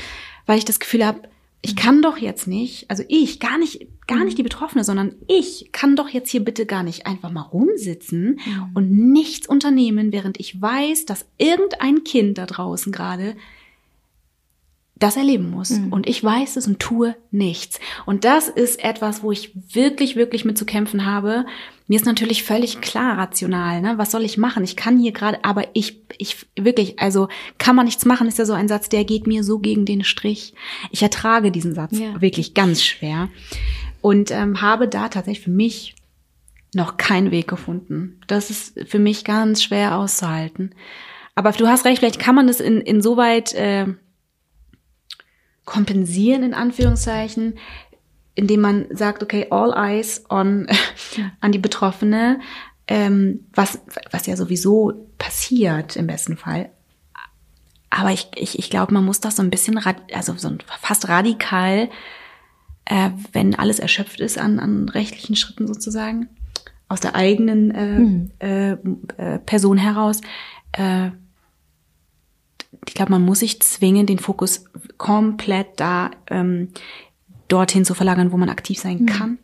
weil 0.45 0.57
ich 0.57 0.65
das 0.65 0.79
Gefühl 0.79 1.05
habe, 1.05 1.21
ich 1.65 1.77
kann 1.77 2.01
doch 2.01 2.17
jetzt 2.17 2.45
nicht, 2.45 2.89
also 2.89 3.03
ich, 3.07 3.39
gar 3.39 3.57
nicht, 3.57 3.87
gar 4.05 4.25
nicht 4.25 4.37
die 4.37 4.43
Betroffene, 4.43 4.83
sondern 4.83 5.15
ich 5.29 5.69
kann 5.71 5.95
doch 5.95 6.09
jetzt 6.09 6.29
hier 6.29 6.43
bitte 6.43 6.65
gar 6.65 6.83
nicht 6.83 7.07
einfach 7.07 7.31
mal 7.31 7.41
rumsitzen 7.41 8.41
mhm. 8.45 8.71
und 8.73 8.91
nichts 8.91 9.47
unternehmen, 9.47 10.11
während 10.11 10.37
ich 10.41 10.61
weiß, 10.61 11.05
dass 11.05 11.25
irgendein 11.37 12.03
Kind 12.03 12.37
da 12.37 12.45
draußen 12.45 12.91
gerade 12.91 13.37
das 15.03 15.17
erleben 15.17 15.49
muss. 15.49 15.71
Mhm. 15.71 15.91
Und 15.91 16.07
ich 16.07 16.23
weiß 16.23 16.55
es 16.55 16.65
und 16.65 16.79
tue 16.79 17.15
nichts. 17.29 17.79
Und 18.05 18.23
das 18.23 18.47
ist 18.47 18.83
etwas, 18.83 19.21
wo 19.21 19.31
ich 19.31 19.51
wirklich, 19.73 20.15
wirklich 20.15 20.45
mit 20.45 20.57
zu 20.57 20.65
kämpfen 20.65 21.05
habe. 21.05 21.45
Mir 21.87 21.97
ist 21.97 22.05
natürlich 22.05 22.43
völlig 22.43 22.79
klar 22.79 23.17
rational, 23.17 23.81
ne? 23.81 23.97
Was 23.97 24.11
soll 24.11 24.23
ich 24.23 24.37
machen? 24.37 24.63
Ich 24.63 24.77
kann 24.77 24.97
hier 24.97 25.11
gerade, 25.11 25.43
aber 25.43 25.67
ich, 25.73 26.01
ich 26.17 26.45
wirklich, 26.55 26.99
also 26.99 27.27
kann 27.57 27.75
man 27.75 27.85
nichts 27.85 28.05
machen, 28.05 28.27
ist 28.27 28.39
ja 28.39 28.45
so 28.45 28.53
ein 28.53 28.69
Satz, 28.69 28.87
der 28.87 29.03
geht 29.03 29.27
mir 29.27 29.43
so 29.43 29.59
gegen 29.59 29.85
den 29.85 30.05
Strich. 30.05 30.53
Ich 30.91 31.03
ertrage 31.03 31.51
diesen 31.51 31.75
Satz 31.75 31.99
ja. 31.99 32.21
wirklich 32.21 32.53
ganz 32.53 32.81
schwer. 32.81 33.27
Und 33.99 34.31
ähm, 34.31 34.61
habe 34.61 34.87
da 34.87 35.09
tatsächlich 35.09 35.43
für 35.43 35.51
mich 35.51 35.95
noch 36.73 36.95
keinen 36.95 37.31
Weg 37.31 37.47
gefunden. 37.49 38.21
Das 38.27 38.49
ist 38.49 38.79
für 38.87 38.99
mich 38.99 39.25
ganz 39.25 39.61
schwer 39.61 39.97
auszuhalten. 39.97 40.73
Aber 41.35 41.51
du 41.51 41.67
hast 41.67 41.85
recht, 41.85 41.99
vielleicht 41.99 42.19
kann 42.19 42.35
man 42.35 42.47
das 42.47 42.59
in, 42.59 42.79
insoweit 42.79 43.53
äh, 43.53 43.87
kompensieren, 45.65 46.43
in 46.43 46.53
Anführungszeichen, 46.53 47.55
indem 48.35 48.61
man 48.61 48.85
sagt, 48.91 49.23
okay, 49.23 49.47
all 49.49 49.73
eyes 49.75 50.23
on, 50.29 50.67
an 51.41 51.51
die 51.51 51.59
Betroffene, 51.59 52.39
ähm, 52.87 53.45
was, 53.53 53.79
was 54.11 54.25
ja 54.25 54.35
sowieso 54.35 55.07
passiert 55.17 55.95
im 55.95 56.07
besten 56.07 56.37
Fall. 56.37 56.69
Aber 57.89 58.11
ich, 58.11 58.29
ich, 58.35 58.57
ich 58.57 58.69
glaube, 58.69 58.93
man 58.93 59.05
muss 59.05 59.19
das 59.19 59.35
so 59.35 59.43
ein 59.43 59.51
bisschen, 59.51 59.79
also 60.13 60.33
so 60.35 60.49
fast 60.81 61.07
radikal, 61.09 61.89
äh, 62.85 63.11
wenn 63.31 63.55
alles 63.55 63.79
erschöpft 63.79 64.19
ist 64.19 64.37
an, 64.37 64.59
an 64.59 64.89
rechtlichen 64.89 65.35
Schritten 65.35 65.67
sozusagen, 65.67 66.27
aus 66.89 66.99
der 66.99 67.15
eigenen 67.15 67.71
äh, 67.71 67.95
hm. 67.95 68.31
äh, 68.39 68.71
äh, 69.17 69.39
Person 69.39 69.77
heraus, 69.77 70.21
äh, 70.73 71.11
ich 72.87 72.93
glaube, 72.93 73.11
man 73.11 73.23
muss 73.23 73.39
sich 73.39 73.61
zwingen, 73.61 74.05
den 74.05 74.19
Fokus 74.19 74.65
komplett 74.97 75.67
da 75.77 76.11
ähm, 76.29 76.69
dorthin 77.47 77.85
zu 77.85 77.93
verlagern, 77.93 78.31
wo 78.31 78.37
man 78.37 78.49
aktiv 78.49 78.79
sein 78.79 78.99
mhm. 78.99 79.05
kann. 79.05 79.37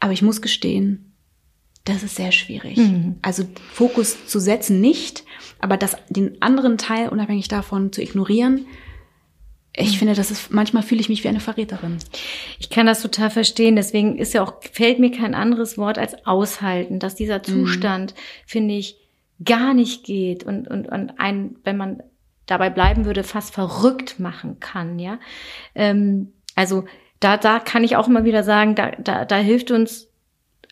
Aber 0.00 0.12
ich 0.12 0.22
muss 0.22 0.42
gestehen, 0.42 1.12
das 1.84 2.02
ist 2.02 2.16
sehr 2.16 2.32
schwierig. 2.32 2.76
Mhm. 2.76 3.16
Also 3.22 3.44
Fokus 3.72 4.26
zu 4.26 4.40
setzen 4.40 4.80
nicht, 4.80 5.24
aber 5.60 5.76
das, 5.76 5.96
den 6.08 6.42
anderen 6.42 6.78
Teil 6.78 7.08
unabhängig 7.08 7.48
davon 7.48 7.92
zu 7.92 8.02
ignorieren, 8.02 8.66
ich 9.76 9.92
mhm. 9.92 9.98
finde, 9.98 10.14
das 10.14 10.30
ist, 10.30 10.50
manchmal 10.50 10.82
fühle 10.82 11.00
ich 11.00 11.08
mich 11.08 11.22
wie 11.22 11.28
eine 11.28 11.40
Verräterin. 11.40 11.98
Ich 12.58 12.70
kann 12.70 12.86
das 12.86 13.02
total 13.02 13.30
verstehen. 13.30 13.76
Deswegen 13.76 14.16
ist 14.16 14.32
ja 14.32 14.42
auch, 14.42 14.54
fällt 14.72 14.98
mir 14.98 15.10
kein 15.10 15.34
anderes 15.34 15.76
Wort 15.76 15.98
als 15.98 16.26
aushalten, 16.26 16.98
dass 16.98 17.14
dieser 17.14 17.38
mhm. 17.38 17.42
Zustand, 17.42 18.14
mhm. 18.14 18.18
finde 18.46 18.74
ich, 18.74 18.96
gar 19.44 19.74
nicht 19.74 20.04
geht 20.04 20.44
und, 20.44 20.66
und, 20.66 20.88
und 20.88 21.20
ein, 21.20 21.56
wenn 21.62 21.76
man 21.76 22.02
dabei 22.46 22.70
bleiben 22.70 23.04
würde, 23.04 23.22
fast 23.22 23.54
verrückt 23.54 24.18
machen 24.18 24.60
kann, 24.60 24.98
ja. 24.98 25.18
Ähm, 25.74 26.32
also, 26.54 26.84
da, 27.20 27.36
da 27.36 27.58
kann 27.58 27.84
ich 27.84 27.96
auch 27.96 28.08
immer 28.08 28.24
wieder 28.24 28.42
sagen, 28.42 28.74
da, 28.74 28.90
da, 28.92 29.24
da 29.24 29.36
hilft 29.36 29.70
uns 29.70 30.08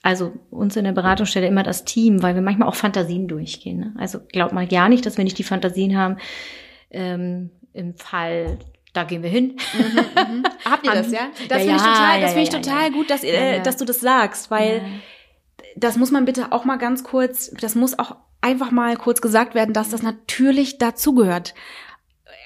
also 0.05 0.35
uns 0.51 0.77
in 0.77 0.85
der 0.85 0.93
Beratungsstelle 0.93 1.47
immer 1.47 1.63
das 1.63 1.87
Team, 1.87 2.23
weil 2.23 2.35
wir 2.35 2.43
manchmal 2.43 2.69
auch 2.69 2.75
Fantasien 2.75 3.27
durchgehen. 3.27 3.79
Ne? 3.79 3.95
Also 3.97 4.21
glaubt 4.31 4.53
mal 4.53 4.71
ja 4.71 4.91
nicht, 4.91 5.07
dass 5.07 5.17
wir 5.17 5.25
nicht 5.25 5.39
die 5.39 5.45
Fantasien 5.45 5.97
haben, 5.97 6.19
ähm, 6.91 7.51
im 7.73 7.97
Fall, 7.97 8.59
da 8.93 9.05
gehen 9.05 9.23
wir 9.23 9.31
hin. 9.31 9.57
Mhm, 9.73 10.37
mhm. 10.37 10.43
Habt 10.71 10.85
ihr 10.85 10.93
das, 10.93 11.11
ja? 11.11 11.31
Das 11.49 11.65
ja, 11.65 11.71
finde 11.71 11.77
ich 11.77 11.83
total, 11.83 12.21
das 12.21 12.21
ja, 12.21 12.29
finde 12.29 12.43
ich 12.43 12.49
total 12.51 12.91
gut, 12.93 13.11
dass, 13.11 13.25
äh, 13.25 13.61
dass 13.63 13.79
du 13.79 13.87
das 13.87 14.01
sagst, 14.01 14.51
weil 14.51 14.83
das 15.77 15.97
muss 15.97 16.11
man 16.11 16.25
bitte 16.25 16.53
auch 16.53 16.65
mal 16.65 16.77
ganz 16.77 17.05
kurz, 17.05 17.51
das 17.61 17.75
muss 17.75 17.99
auch 17.99 18.17
einfach 18.41 18.71
mal 18.71 18.97
kurz 18.97 19.21
gesagt 19.21 19.55
werden, 19.55 19.73
dass 19.73 19.91
das 19.91 20.03
natürlich 20.03 20.79
dazugehört. 20.79 21.55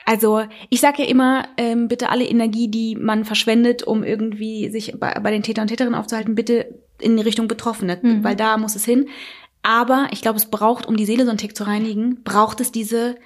Also 0.07 0.43
ich 0.71 0.81
sage 0.81 1.03
ja 1.03 1.09
immer, 1.09 1.49
ähm, 1.59 1.89
bitte 1.89 2.09
alle 2.09 2.25
Energie, 2.25 2.69
die 2.69 2.97
man 2.97 3.25
verschwendet, 3.25 3.83
um 3.83 4.03
irgendwie 4.03 4.71
sich 4.71 4.95
bei, 4.99 5.13
bei 5.15 5.31
den 5.31 5.43
Täter 5.43 5.63
und 5.63 5.69
Täterinnen 5.69 5.99
aufzuhalten, 5.99 6.35
bitte 6.35 6.75
in 7.01 7.17
die 7.17 7.23
Richtung 7.23 7.47
Betroffene, 7.47 7.99
mhm. 8.01 8.25
weil 8.25 8.35
da 8.35 8.57
muss 8.57 8.75
es 8.75 8.85
hin. 8.85 9.09
Aber 9.63 10.09
ich 10.13 10.23
glaube, 10.23 10.39
es 10.39 10.47
braucht, 10.47 10.87
um 10.87 10.97
die 10.97 11.05
Seele 11.05 11.25
so 11.25 11.31
einen 11.31 11.39
Tick 11.39 11.57
zu 11.57 11.65
reinigen, 11.65 12.23
braucht 12.23 12.61
es 12.61 12.73
diese 12.73 13.17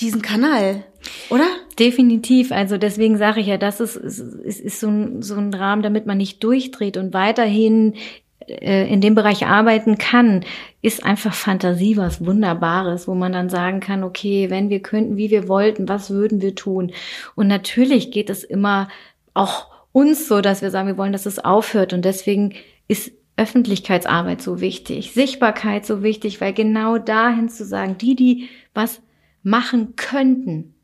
diesen 0.00 0.22
Kanal, 0.22 0.84
oder? 1.30 1.46
Definitiv. 1.78 2.52
Also 2.52 2.76
deswegen 2.76 3.16
sage 3.16 3.40
ich 3.40 3.46
ja, 3.46 3.56
das 3.56 3.80
ist, 3.80 3.96
ist, 3.96 4.20
ist 4.20 4.80
so, 4.80 4.88
ein, 4.88 5.22
so 5.22 5.36
ein 5.36 5.54
Rahmen, 5.54 5.82
damit 5.82 6.06
man 6.06 6.18
nicht 6.18 6.44
durchdreht 6.44 6.96
und 6.96 7.14
weiterhin 7.14 7.94
in 8.46 9.00
dem 9.00 9.14
Bereich 9.14 9.46
arbeiten 9.46 9.98
kann, 9.98 10.44
ist 10.82 11.04
einfach 11.04 11.34
Fantasie 11.34 11.96
was 11.96 12.24
Wunderbares, 12.24 13.06
wo 13.06 13.14
man 13.14 13.32
dann 13.32 13.48
sagen 13.48 13.80
kann, 13.80 14.02
okay, 14.02 14.50
wenn 14.50 14.70
wir 14.70 14.80
könnten, 14.80 15.16
wie 15.16 15.30
wir 15.30 15.46
wollten, 15.46 15.88
was 15.88 16.10
würden 16.10 16.40
wir 16.40 16.54
tun? 16.54 16.92
Und 17.34 17.48
natürlich 17.48 18.10
geht 18.10 18.30
es 18.30 18.42
immer 18.44 18.88
auch 19.34 19.68
uns 19.92 20.26
so, 20.26 20.40
dass 20.40 20.62
wir 20.62 20.70
sagen, 20.70 20.88
wir 20.88 20.98
wollen, 20.98 21.12
dass 21.12 21.26
es 21.26 21.38
aufhört. 21.38 21.92
Und 21.92 22.04
deswegen 22.04 22.54
ist 22.88 23.12
Öffentlichkeitsarbeit 23.36 24.42
so 24.42 24.60
wichtig, 24.60 25.12
Sichtbarkeit 25.12 25.86
so 25.86 26.02
wichtig, 26.02 26.40
weil 26.40 26.52
genau 26.52 26.98
dahin 26.98 27.48
zu 27.48 27.64
sagen, 27.64 27.96
die, 27.98 28.14
die 28.14 28.48
was 28.74 29.00
machen 29.42 29.96
könnten, 29.96 30.74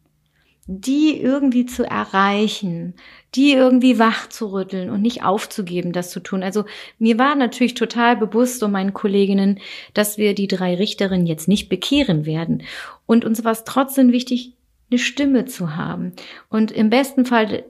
die 0.67 1.21
irgendwie 1.21 1.65
zu 1.65 1.85
erreichen, 1.85 2.95
die 3.35 3.53
irgendwie 3.53 3.99
wach 3.99 4.29
zu 4.29 4.53
rütteln 4.53 4.91
und 4.91 5.01
nicht 5.01 5.23
aufzugeben, 5.23 5.93
das 5.93 6.11
zu 6.11 6.21
tun. 6.21 6.43
Also 6.43 6.65
mir 6.99 7.19
war 7.19 7.37
natürlich 7.37 7.75
total 7.75 8.17
bewusst 8.17 8.63
um 8.63 8.73
meinen 8.73 8.93
Kolleginnen, 8.93 9.61
dass 9.95 10.19
wir 10.19 10.35
die 10.35 10.49
drei 10.49 10.75
Richterinnen 10.75 11.27
jetzt 11.27 11.47
nicht 11.47 11.69
bekehren 11.69 12.27
werden. 12.27 12.65
Und 13.07 13.25
uns 13.25 13.45
war 13.45 13.53
es 13.53 13.65
trotzdem 13.65 14.11
wichtig, 14.11 14.55
eine 14.91 14.99
Stimme 14.99 15.45
zu 15.45 15.77
haben. 15.77 16.13
Und 16.49 16.73
im 16.73 16.91
besten 16.91 17.27
Fall 17.27 17.65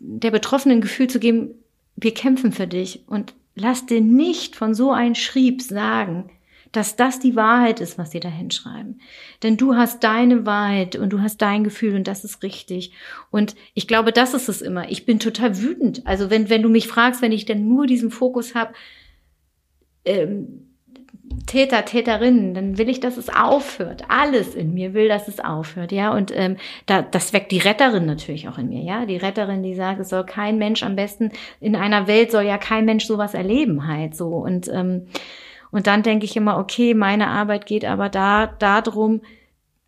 der 0.00 0.32
Betroffenen 0.32 0.80
Gefühl 0.80 1.08
zu 1.08 1.20
geben, 1.20 1.54
wir 1.94 2.12
kämpfen 2.12 2.52
für 2.52 2.66
dich 2.66 3.04
und 3.06 3.34
lass 3.54 3.86
dir 3.86 4.00
nicht 4.00 4.56
von 4.56 4.74
so 4.74 4.90
einem 4.92 5.14
Schrieb 5.14 5.62
sagen, 5.62 6.30
dass 6.76 6.96
das 6.96 7.18
die 7.18 7.36
Wahrheit 7.36 7.80
ist, 7.80 7.98
was 7.98 8.10
sie 8.10 8.20
da 8.20 8.28
hinschreiben. 8.28 9.00
Denn 9.42 9.56
du 9.56 9.74
hast 9.74 10.04
deine 10.04 10.44
Wahrheit 10.46 10.96
und 10.96 11.10
du 11.10 11.20
hast 11.20 11.38
dein 11.38 11.64
Gefühl 11.64 11.94
und 11.94 12.06
das 12.06 12.24
ist 12.24 12.42
richtig. 12.42 12.92
Und 13.30 13.56
ich 13.74 13.88
glaube, 13.88 14.12
das 14.12 14.34
ist 14.34 14.48
es 14.48 14.62
immer. 14.62 14.90
Ich 14.90 15.06
bin 15.06 15.18
total 15.18 15.60
wütend. 15.60 16.06
Also 16.06 16.30
wenn, 16.30 16.50
wenn 16.50 16.62
du 16.62 16.68
mich 16.68 16.86
fragst, 16.86 17.22
wenn 17.22 17.32
ich 17.32 17.46
denn 17.46 17.66
nur 17.66 17.86
diesen 17.86 18.10
Fokus 18.10 18.54
habe, 18.54 18.74
ähm, 20.04 20.66
Täter, 21.46 21.84
Täterinnen, 21.84 22.54
dann 22.54 22.78
will 22.78 22.88
ich, 22.88 23.00
dass 23.00 23.16
es 23.16 23.28
aufhört. 23.28 24.04
Alles 24.08 24.54
in 24.54 24.74
mir 24.74 24.94
will, 24.94 25.08
dass 25.08 25.28
es 25.28 25.40
aufhört, 25.40 25.92
ja. 25.92 26.12
Und 26.12 26.32
ähm, 26.34 26.56
da, 26.86 27.02
das 27.02 27.32
weckt 27.32 27.52
die 27.52 27.58
Retterin 27.58 28.06
natürlich 28.06 28.48
auch 28.48 28.58
in 28.58 28.68
mir, 28.68 28.82
ja. 28.82 29.06
Die 29.06 29.16
Retterin, 29.16 29.62
die 29.62 29.74
sagt, 29.74 30.00
es 30.00 30.08
soll 30.08 30.24
kein 30.24 30.58
Mensch 30.58 30.82
am 30.82 30.96
besten 30.96 31.30
in 31.60 31.76
einer 31.76 32.06
Welt 32.06 32.30
soll 32.30 32.44
ja 32.44 32.58
kein 32.58 32.84
Mensch 32.84 33.06
sowas 33.06 33.34
erleben 33.34 33.86
halt 33.86 34.16
so. 34.16 34.28
Und 34.28 34.68
ähm, 34.68 35.06
und 35.76 35.86
dann 35.86 36.02
denke 36.02 36.24
ich 36.24 36.34
immer, 36.36 36.56
okay, 36.56 36.94
meine 36.94 37.26
Arbeit 37.26 37.66
geht 37.66 37.84
aber 37.84 38.08
da 38.08 38.46
darum, 38.46 39.20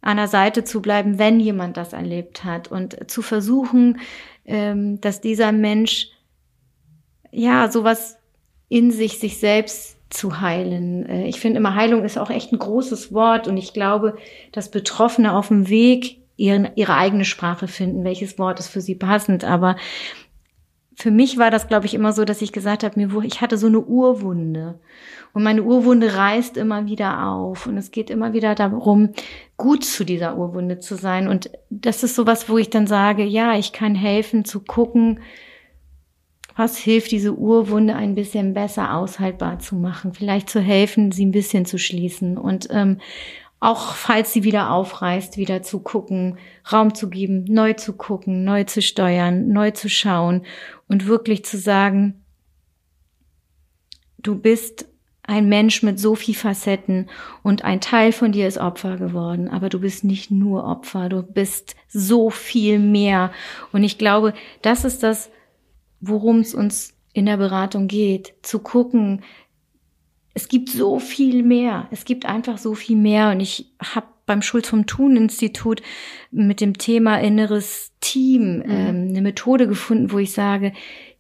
an 0.03 0.19
der 0.19 0.29
Seite 0.29 0.63
zu 0.63 0.83
bleiben, 0.83 1.19
wenn 1.19 1.41
jemand 1.41 1.79
das 1.79 1.95
erlebt 1.95 2.45
hat 2.45 2.71
und 2.71 3.11
zu 3.11 3.23
versuchen, 3.23 3.99
ähm, 4.45 5.01
dass 5.01 5.23
dieser 5.23 5.51
Mensch 5.51 6.09
ja 7.33 7.71
sowas 7.71 8.19
in 8.69 8.91
sich, 8.91 9.19
sich 9.19 9.39
selbst 9.39 9.97
zu 10.11 10.43
heilen. 10.43 11.07
Äh, 11.07 11.27
ich 11.27 11.41
finde 11.41 11.57
immer, 11.57 11.75
Heilung 11.75 12.05
ist 12.05 12.19
auch 12.19 12.29
echt 12.29 12.53
ein 12.53 12.59
großes 12.59 13.15
Wort 13.15 13.49
und 13.49 13.57
ich 13.57 13.73
glaube, 13.73 14.19
dass 14.53 14.71
Betroffene 14.71 15.35
auf 15.35 15.49
dem 15.49 15.71
Weg 15.71 16.19
ihren, 16.37 16.69
ihre 16.75 16.97
eigene 16.97 17.25
Sprache 17.25 17.67
finden, 17.67 18.05
welches 18.05 18.39
Wort 18.39 18.61
ist 18.61 18.69
für 18.69 18.83
sie 18.83 18.95
passend. 18.95 19.43
Aber 19.43 19.77
für 21.01 21.13
mich 21.13 21.39
war 21.39 21.53
das, 21.53 21.69
glaube 21.69 21.87
ich, 21.87 21.95
immer 21.95 22.13
so, 22.13 22.25
dass 22.25 22.43
ich 22.43 22.51
gesagt 22.51 22.83
habe, 22.83 22.99
mir, 22.99 23.23
ich 23.23 23.41
hatte 23.41 23.57
so 23.57 23.69
eine 23.69 23.79
Urwunde. 23.79 24.81
Und 25.33 25.45
meine 25.45 25.63
Urwunde 25.63 26.17
reißt 26.17 26.57
immer 26.57 26.87
wieder 26.87 27.25
auf. 27.25 27.69
Und 27.69 27.77
es 27.77 27.93
geht 27.93 28.11
immer 28.11 28.33
wieder 28.33 28.57
darum, 28.57 29.11
gut 29.57 29.85
zu 29.85 30.05
dieser 30.05 30.37
Urwunde 30.37 30.81
zu 30.81 30.97
sein. 30.97 31.29
Und 31.29 31.53
das 31.71 32.03
ist 32.03 32.17
sowas, 32.17 32.49
wo 32.49 32.59
ich 32.59 32.71
dann 32.71 32.89
sage, 32.89 33.23
ja, 33.23 33.57
ich 33.57 33.73
kann 33.73 33.95
helfen 33.95 34.45
zu 34.45 34.59
gucken, 34.59 35.21
was 36.57 36.77
hilft, 36.77 37.13
diese 37.13 37.33
Urwunde 37.33 37.95
ein 37.95 38.17
bisschen 38.17 38.53
besser 38.53 38.97
aushaltbar 38.97 39.61
zu 39.61 39.77
machen. 39.77 40.15
Vielleicht 40.15 40.51
zu 40.51 40.59
helfen, 40.59 41.13
sie 41.13 41.27
ein 41.27 41.31
bisschen 41.31 41.65
zu 41.65 41.79
schließen. 41.79 42.37
Und 42.37 42.67
ähm, 42.73 42.99
auch 43.61 43.95
falls 43.95 44.33
sie 44.33 44.43
wieder 44.43 44.71
aufreißt, 44.73 45.37
wieder 45.37 45.63
zu 45.63 45.79
gucken, 45.81 46.39
Raum 46.73 46.95
zu 46.95 47.09
geben, 47.09 47.45
neu 47.49 47.75
zu 47.75 47.93
gucken, 47.93 48.43
neu 48.43 48.65
zu 48.65 48.83
steuern, 48.83 49.49
neu 49.49 49.71
zu 49.71 49.89
schauen 49.89 50.43
und 50.89 51.07
wirklich 51.07 51.45
zu 51.45 51.59
sagen, 51.59 52.25
du 54.19 54.35
bist 54.35 54.87
ein 55.23 55.49
Mensch 55.49 55.83
mit 55.83 56.01
so 56.01 56.15
viel 56.15 56.35
Facetten 56.35 57.11
und 57.43 57.63
ein 57.63 57.83
Teil 57.83 58.13
von 58.13 58.33
dir 58.33 58.49
ist 58.49 58.57
Opfer 58.57 58.97
geworden, 58.97 59.49
aber 59.49 59.69
du 59.69 59.79
bist 59.81 60.03
nicht 60.03 60.31
nur 60.31 60.65
Opfer, 60.65 61.11
du 61.11 61.23
bist 61.23 61.77
so 61.87 62.31
viel 62.31 62.79
mehr. 62.79 63.31
Und 63.71 63.85
ich 63.85 63.99
glaube, 63.99 64.33
das 64.63 64.87
ist 64.87 65.03
das, 65.03 65.31
worum 66.01 66.41
es 66.41 66.55
uns 66.55 66.95
in 67.13 67.27
der 67.27 67.37
Beratung 67.37 67.89
geht, 67.89 68.35
zu 68.43 68.59
gucken, 68.59 69.23
es 70.33 70.49
gibt 70.49 70.71
so 70.71 70.99
viel 70.99 71.43
mehr, 71.43 71.89
es 71.91 72.05
gibt 72.05 72.25
einfach 72.25 72.57
so 72.57 72.75
viel 72.75 72.97
mehr. 72.97 73.31
Und 73.31 73.41
ich 73.41 73.67
habe 73.83 74.07
beim 74.29 74.43
Schulz 74.43 74.69
vom 74.69 74.87
Thun 74.87 75.17
Institut 75.17 75.83
mit 76.31 76.61
dem 76.61 76.79
Thema 76.79 77.21
inneres 77.21 77.91
Team 78.01 78.59
mhm. 78.59 78.65
ähm, 78.69 79.09
eine 79.09 79.23
Methode 79.23 79.67
gefunden, 79.67 80.13
wo 80.13 80.19
ich 80.19 80.31
sage, 80.31 80.73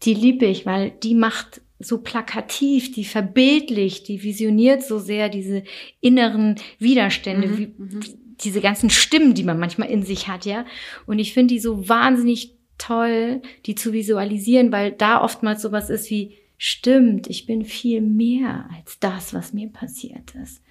die 0.04 0.14
liebe 0.14 0.46
ich, 0.46 0.64
weil 0.64 0.92
die 1.02 1.14
macht 1.14 1.60
so 1.80 1.98
plakativ, 1.98 2.92
die 2.92 3.04
verbildlicht, 3.04 4.06
die 4.08 4.22
visioniert 4.22 4.82
so 4.84 4.98
sehr 4.98 5.28
diese 5.28 5.64
inneren 6.00 6.56
Widerstände, 6.78 7.48
mhm, 7.48 7.58
wie, 7.58 7.66
mhm. 7.76 8.00
diese 8.40 8.60
ganzen 8.60 8.90
Stimmen, 8.90 9.34
die 9.34 9.44
man 9.44 9.58
manchmal 9.58 9.90
in 9.90 10.02
sich 10.02 10.28
hat, 10.28 10.44
ja. 10.44 10.64
Und 11.06 11.18
ich 11.18 11.34
finde 11.34 11.54
die 11.54 11.60
so 11.60 11.88
wahnsinnig 11.88 12.54
toll, 12.78 13.42
die 13.66 13.74
zu 13.74 13.92
visualisieren, 13.92 14.70
weil 14.70 14.92
da 14.92 15.20
oftmals 15.22 15.62
sowas 15.62 15.90
ist 15.90 16.10
wie, 16.10 16.36
stimmt, 16.56 17.28
ich 17.28 17.46
bin 17.46 17.64
viel 17.64 18.00
mehr 18.00 18.68
als 18.76 18.98
das, 18.98 19.32
was 19.32 19.52
mir 19.52 19.68
passiert 19.68 20.34
ist. 20.42 20.62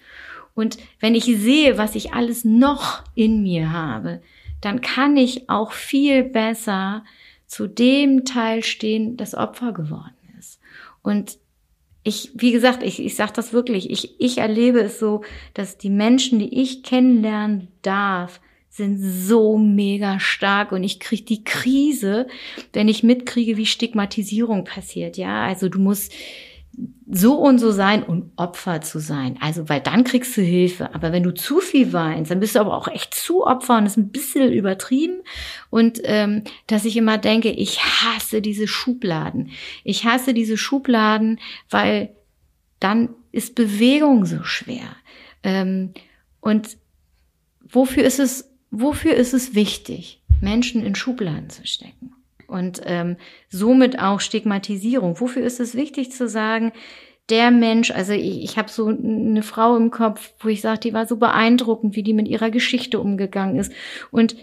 Und 0.57 0.77
wenn 0.99 1.15
ich 1.15 1.25
sehe, 1.25 1.77
was 1.77 1.95
ich 1.95 2.13
alles 2.13 2.43
noch 2.43 3.03
in 3.15 3.43
mir 3.43 3.71
habe, 3.71 4.21
dann 4.59 4.81
kann 4.81 5.15
ich 5.15 5.49
auch 5.49 5.71
viel 5.71 6.23
besser 6.23 7.05
zu 7.45 7.67
dem 7.67 8.25
Teil 8.25 8.63
stehen, 8.63 9.15
das 9.15 9.35
Opfer 9.35 9.71
geworden 9.71 10.17
und 11.07 11.37
ich, 12.03 12.31
wie 12.35 12.51
gesagt, 12.51 12.83
ich, 12.83 13.01
ich 13.01 13.15
sage 13.15 13.31
das 13.33 13.53
wirklich, 13.53 13.89
ich, 13.89 14.19
ich 14.19 14.39
erlebe 14.39 14.81
es 14.81 14.99
so, 14.99 15.23
dass 15.53 15.77
die 15.77 15.89
Menschen, 15.89 16.37
die 16.37 16.61
ich 16.61 16.83
kennenlernen 16.83 17.69
darf, 17.81 18.41
sind 18.69 18.99
so 18.99 19.57
mega 19.57 20.19
stark 20.19 20.73
und 20.73 20.83
ich 20.83 20.99
kriege 20.99 21.23
die 21.23 21.45
Krise, 21.45 22.27
wenn 22.73 22.89
ich 22.89 23.03
mitkriege, 23.03 23.55
wie 23.55 23.65
Stigmatisierung 23.65 24.65
passiert. 24.65 25.15
Ja, 25.15 25.45
also 25.45 25.69
du 25.69 25.79
musst 25.79 26.11
so 27.09 27.35
und 27.35 27.57
so 27.57 27.71
sein 27.71 28.03
und 28.03 28.31
Opfer 28.35 28.81
zu 28.81 28.99
sein. 28.99 29.37
Also, 29.39 29.67
weil 29.69 29.81
dann 29.81 30.03
kriegst 30.03 30.35
du 30.37 30.41
Hilfe. 30.41 30.93
Aber 30.93 31.11
wenn 31.11 31.23
du 31.23 31.33
zu 31.33 31.59
viel 31.59 31.93
weinst, 31.93 32.29
dann 32.29 32.39
bist 32.39 32.55
du 32.55 32.59
aber 32.59 32.75
auch 32.75 32.87
echt 32.87 33.15
zu 33.15 33.45
Opfer 33.45 33.77
und 33.77 33.85
ist 33.85 33.97
ein 33.97 34.09
bisschen 34.09 34.51
übertrieben. 34.51 35.21
Und 35.69 35.99
ähm, 36.03 36.43
dass 36.67 36.85
ich 36.85 36.97
immer 36.97 37.17
denke, 37.17 37.49
ich 37.49 37.79
hasse 37.79 38.41
diese 38.41 38.67
Schubladen. 38.67 39.51
Ich 39.83 40.05
hasse 40.05 40.33
diese 40.33 40.57
Schubladen, 40.57 41.39
weil 41.69 42.15
dann 42.79 43.09
ist 43.31 43.55
Bewegung 43.55 44.25
so 44.25 44.43
schwer. 44.43 44.95
Ähm, 45.43 45.93
und 46.41 46.77
wofür 47.67 48.03
ist 48.03 48.19
es, 48.19 48.51
wofür 48.69 49.15
ist 49.15 49.33
es 49.33 49.55
wichtig, 49.55 50.21
Menschen 50.41 50.85
in 50.85 50.93
Schubladen 50.93 51.49
zu 51.49 51.65
stecken? 51.65 52.16
Und 52.47 52.81
ähm, 52.85 53.17
somit 53.49 53.99
auch 53.99 54.19
Stigmatisierung. 54.19 55.19
Wofür 55.19 55.43
ist 55.43 55.59
es 55.59 55.75
wichtig 55.75 56.11
zu 56.11 56.27
sagen, 56.27 56.71
der 57.29 57.51
Mensch, 57.51 57.91
also 57.91 58.13
ich, 58.13 58.43
ich 58.43 58.57
habe 58.57 58.69
so 58.69 58.87
eine 58.87 59.43
Frau 59.43 59.75
im 59.75 59.91
Kopf, 59.91 60.33
wo 60.39 60.47
ich 60.47 60.61
sage, 60.61 60.79
die 60.79 60.93
war 60.93 61.05
so 61.05 61.17
beeindruckend, 61.17 61.95
wie 61.95 62.03
die 62.03 62.13
mit 62.13 62.27
ihrer 62.27 62.49
Geschichte 62.49 62.99
umgegangen 62.99 63.59
ist. 63.59 63.71
Und 64.11 64.35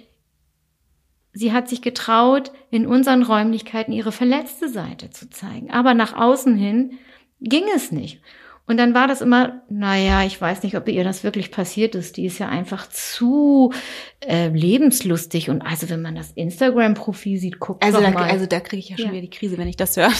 sie 1.33 1.53
hat 1.53 1.69
sich 1.69 1.81
getraut, 1.81 2.53
in 2.71 2.87
unseren 2.87 3.23
Räumlichkeiten 3.23 3.93
ihre 3.93 4.13
verletzte 4.13 4.69
Seite 4.69 5.11
zu 5.11 5.31
zeigen. 5.31 5.71
Aber 5.71 5.95
nach 5.95 6.15
außen 6.15 6.57
hin 6.57 6.99
ging 7.41 7.65
es 7.75 7.91
nicht. 7.91 8.21
Und 8.67 8.79
dann 8.79 8.95
war 8.95 9.07
das 9.07 9.21
immer, 9.21 9.63
naja, 9.69 10.25
ich 10.25 10.41
weiß 10.41 10.63
nicht, 10.63 10.77
ob 10.77 10.89
ihr 10.89 11.05
das 11.05 11.23
wirklich 11.23 11.51
passiert 11.51 11.95
ist. 11.95 12.17
Die 12.17 12.25
ist 12.25 12.39
ja 12.39 12.49
einfach 12.49 12.89
zu 12.89 13.73
äh, 14.21 14.49
lebenslustig. 14.49 15.51
Und 15.51 15.61
also, 15.61 15.91
wenn 15.91 16.01
man 16.01 16.15
das 16.15 16.31
Instagram-Profil 16.33 17.39
sieht, 17.39 17.61
guckt 17.61 17.85
also 17.85 17.99
doch 17.99 18.05
da, 18.05 18.13
mal. 18.13 18.31
Also 18.31 18.47
da 18.47 18.61
kriege 18.61 18.81
ich 18.81 18.89
ja 18.89 18.97
schon 18.97 19.07
ja. 19.07 19.13
wieder 19.13 19.23
die 19.23 19.31
Krise, 19.31 19.59
wenn 19.59 19.69
ich 19.69 19.77
das 19.77 19.97
höre. 19.97 20.13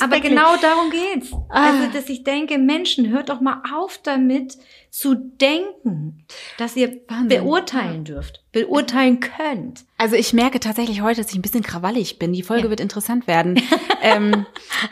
Aber 0.00 0.20
genau 0.20 0.56
darum 0.56 0.90
geht's. 0.90 1.32
Ah. 1.48 1.70
Also, 1.70 1.92
dass 1.92 2.08
ich 2.08 2.24
denke, 2.24 2.58
Menschen, 2.58 3.08
hört 3.10 3.28
doch 3.28 3.40
mal 3.40 3.62
auf 3.74 3.98
damit 4.02 4.58
zu 4.90 5.14
denken, 5.14 6.24
dass 6.56 6.74
ihr 6.74 7.00
Wahnsinn. 7.08 7.28
beurteilen 7.28 8.04
dürft, 8.04 8.42
beurteilen 8.52 9.20
könnt. 9.20 9.84
Also 9.98 10.16
ich 10.16 10.32
merke 10.32 10.58
tatsächlich 10.58 11.02
heute, 11.02 11.20
dass 11.20 11.30
ich 11.30 11.36
ein 11.36 11.42
bisschen 11.42 11.62
krawallig 11.62 12.18
bin. 12.18 12.32
Die 12.32 12.42
Folge 12.42 12.64
ja. 12.64 12.70
wird 12.70 12.80
interessant 12.80 13.26
werden. 13.26 13.60
ähm, 14.02 14.46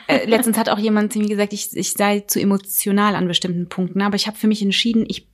äh, 0.07 0.27
letztens 0.27 0.59
hat 0.59 0.69
auch 0.69 0.79
jemand 0.79 1.15
zu 1.15 1.21
mir 1.21 1.29
gesagt, 1.29 1.55
ich, 1.55 1.75
ich 1.75 1.93
sei 1.93 2.21
zu 2.21 2.39
emotional 2.39 3.17
an 3.17 3.29
bestimmten 3.29 3.69
Punkten. 3.71 4.03
Aber 4.03 4.17
ich 4.17 4.27
habe 4.27 4.37
für 4.37 4.47
mich 4.47 4.61
entschieden, 4.61 5.07
ich 5.09 5.27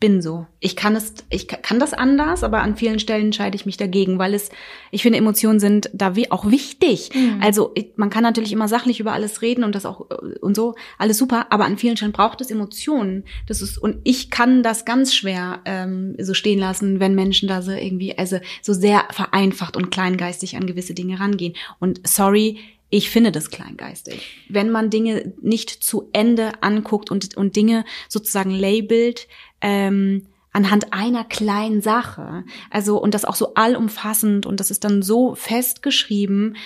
bin 0.00 0.22
so. 0.22 0.46
Ich 0.60 0.76
kann 0.76 0.94
es, 0.94 1.14
ich 1.28 1.48
kann 1.48 1.80
das 1.80 1.92
anders, 1.92 2.44
aber 2.44 2.62
an 2.62 2.76
vielen 2.76 3.00
Stellen 3.00 3.26
entscheide 3.26 3.56
ich 3.56 3.66
mich 3.66 3.76
dagegen, 3.76 4.18
weil 4.18 4.32
es, 4.32 4.50
ich 4.92 5.02
finde, 5.02 5.18
Emotionen 5.18 5.58
sind 5.58 5.90
da 5.92 6.14
wie 6.14 6.30
auch 6.30 6.50
wichtig. 6.50 7.10
Mhm. 7.14 7.40
Also 7.42 7.74
man 7.96 8.10
kann 8.10 8.22
natürlich 8.22 8.52
immer 8.52 8.68
sachlich 8.68 9.00
über 9.00 9.12
alles 9.12 9.42
reden 9.42 9.64
und 9.64 9.74
das 9.74 9.86
auch 9.86 10.08
äh, 10.10 10.38
und 10.38 10.54
so 10.54 10.76
alles 10.98 11.18
super, 11.18 11.46
aber 11.50 11.64
an 11.64 11.78
vielen 11.78 11.96
Stellen 11.96 12.12
braucht 12.12 12.40
es 12.40 12.50
Emotionen. 12.50 13.24
Das 13.46 13.60
ist 13.60 13.76
und 13.76 13.96
ich 14.04 14.30
kann 14.30 14.62
das 14.62 14.84
ganz 14.84 15.14
schwer 15.14 15.60
ähm, 15.64 16.14
so 16.20 16.32
stehen 16.32 16.60
lassen, 16.60 17.00
wenn 17.00 17.14
Menschen 17.14 17.48
da 17.48 17.60
so 17.62 17.72
irgendwie 17.72 18.16
also 18.16 18.38
so 18.62 18.72
sehr 18.72 19.04
vereinfacht 19.10 19.76
und 19.76 19.90
kleingeistig 19.90 20.56
an 20.56 20.66
gewisse 20.66 20.94
Dinge 20.94 21.18
rangehen. 21.18 21.54
Und 21.80 22.06
sorry, 22.06 22.58
ich 22.90 23.10
finde 23.10 23.32
das 23.32 23.50
kleingeistig. 23.50 24.46
Wenn 24.48 24.70
man 24.70 24.88
Dinge 24.88 25.34
nicht 25.42 25.68
zu 25.68 26.08
Ende 26.12 26.62
anguckt 26.62 27.10
und, 27.10 27.36
und 27.36 27.54
Dinge 27.54 27.84
sozusagen 28.08 28.50
labelt, 28.50 29.28
ähm, 29.60 30.26
anhand 30.52 30.92
einer 30.92 31.24
kleinen 31.24 31.82
Sache. 31.82 32.44
Also, 32.70 33.00
und 33.00 33.14
das 33.14 33.24
auch 33.24 33.36
so 33.36 33.54
allumfassend 33.54 34.46
und 34.46 34.60
das 34.60 34.70
ist 34.70 34.84
dann 34.84 35.02
so 35.02 35.34
festgeschrieben, 35.34 36.56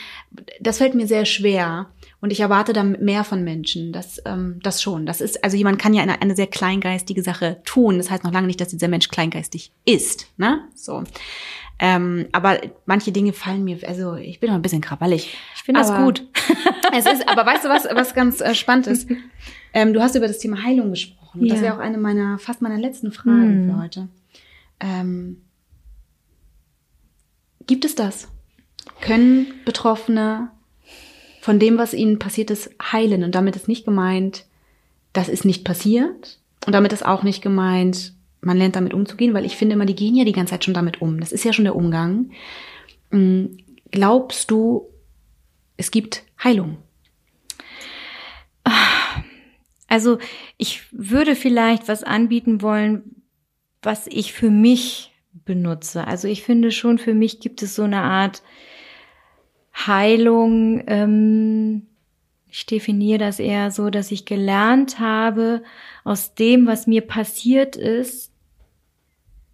das 0.60 0.78
fällt 0.78 0.94
mir 0.94 1.06
sehr 1.06 1.24
schwer. 1.24 1.90
Und 2.20 2.30
ich 2.30 2.38
erwarte 2.38 2.72
dann 2.72 2.92
mehr 3.00 3.24
von 3.24 3.42
Menschen. 3.42 3.92
Das, 3.92 4.22
ähm, 4.24 4.60
das 4.62 4.80
schon. 4.80 5.06
Das 5.06 5.20
ist, 5.20 5.42
also 5.42 5.56
jemand 5.56 5.80
kann 5.80 5.92
ja 5.92 6.02
eine, 6.02 6.22
eine 6.22 6.36
sehr 6.36 6.46
kleingeistige 6.46 7.20
Sache 7.20 7.60
tun. 7.64 7.98
Das 7.98 8.10
heißt 8.10 8.22
noch 8.22 8.32
lange 8.32 8.46
nicht, 8.46 8.60
dass 8.60 8.68
dieser 8.68 8.86
Mensch 8.86 9.08
kleingeistig 9.08 9.72
ist. 9.84 10.28
Ne? 10.36 10.60
So. 10.76 11.02
Ähm, 11.80 12.28
aber 12.30 12.60
manche 12.86 13.10
Dinge 13.10 13.32
fallen 13.32 13.64
mir, 13.64 13.78
also 13.88 14.14
ich 14.14 14.38
bin 14.38 14.50
noch 14.50 14.54
ein 14.56 14.62
bisschen 14.62 14.80
krawallig. 14.80 15.36
Ich 15.56 15.64
finde 15.64 15.80
das 15.80 15.92
gut. 15.96 16.24
es 16.96 17.06
ist, 17.06 17.28
aber 17.28 17.44
weißt 17.44 17.64
du 17.64 17.68
was, 17.68 17.86
was 17.92 18.14
ganz 18.14 18.40
äh, 18.40 18.54
spannend 18.54 18.86
ist? 18.86 19.08
Ähm, 19.74 19.94
du 19.94 20.02
hast 20.02 20.14
über 20.14 20.28
das 20.28 20.38
Thema 20.38 20.62
Heilung 20.62 20.90
gesprochen. 20.90 21.21
Ja. 21.34 21.54
Das 21.54 21.62
wäre 21.62 21.74
auch 21.74 21.78
eine 21.78 21.98
meiner, 21.98 22.38
fast 22.38 22.62
meiner 22.62 22.78
letzten 22.78 23.12
Fragen 23.12 23.68
hm. 23.68 23.70
für 23.70 23.80
heute. 23.80 24.08
Ähm, 24.80 25.42
gibt 27.66 27.84
es 27.84 27.94
das? 27.94 28.28
Können 29.00 29.46
Betroffene 29.64 30.50
von 31.40 31.58
dem, 31.58 31.78
was 31.78 31.94
ihnen 31.94 32.18
passiert 32.18 32.50
ist, 32.50 32.70
heilen? 32.80 33.24
Und 33.24 33.34
damit 33.34 33.56
ist 33.56 33.68
nicht 33.68 33.84
gemeint, 33.84 34.44
das 35.12 35.28
ist 35.28 35.44
nicht 35.44 35.64
passiert. 35.64 36.38
Und 36.66 36.72
damit 36.72 36.92
ist 36.92 37.04
auch 37.04 37.22
nicht 37.22 37.42
gemeint, 37.42 38.14
man 38.40 38.56
lernt 38.56 38.76
damit 38.76 38.92
umzugehen, 38.94 39.34
weil 39.34 39.44
ich 39.44 39.56
finde 39.56 39.74
immer, 39.74 39.86
die 39.86 39.94
gehen 39.94 40.14
ja 40.14 40.24
die 40.24 40.32
ganze 40.32 40.52
Zeit 40.52 40.64
schon 40.64 40.74
damit 40.74 41.00
um. 41.00 41.20
Das 41.20 41.32
ist 41.32 41.44
ja 41.44 41.52
schon 41.52 41.64
der 41.64 41.76
Umgang. 41.76 42.30
Mm, 43.10 43.46
glaubst 43.90 44.50
du, 44.50 44.88
es 45.76 45.90
gibt 45.90 46.24
Heilung? 46.42 46.78
Also 49.92 50.16
ich 50.56 50.84
würde 50.90 51.36
vielleicht 51.36 51.86
was 51.86 52.02
anbieten 52.02 52.62
wollen, 52.62 53.22
was 53.82 54.06
ich 54.06 54.32
für 54.32 54.48
mich 54.48 55.12
benutze. 55.44 56.06
Also 56.06 56.28
ich 56.28 56.42
finde 56.42 56.72
schon, 56.72 56.96
für 56.96 57.12
mich 57.12 57.40
gibt 57.40 57.60
es 57.60 57.74
so 57.74 57.82
eine 57.82 58.00
Art 58.00 58.42
Heilung. 59.86 60.82
Ähm, 60.86 61.88
ich 62.48 62.64
definiere 62.64 63.18
das 63.18 63.38
eher 63.38 63.70
so, 63.70 63.90
dass 63.90 64.10
ich 64.12 64.24
gelernt 64.24 64.98
habe, 64.98 65.62
aus 66.04 66.34
dem, 66.34 66.66
was 66.66 66.86
mir 66.86 67.02
passiert 67.02 67.76
ist, 67.76 68.32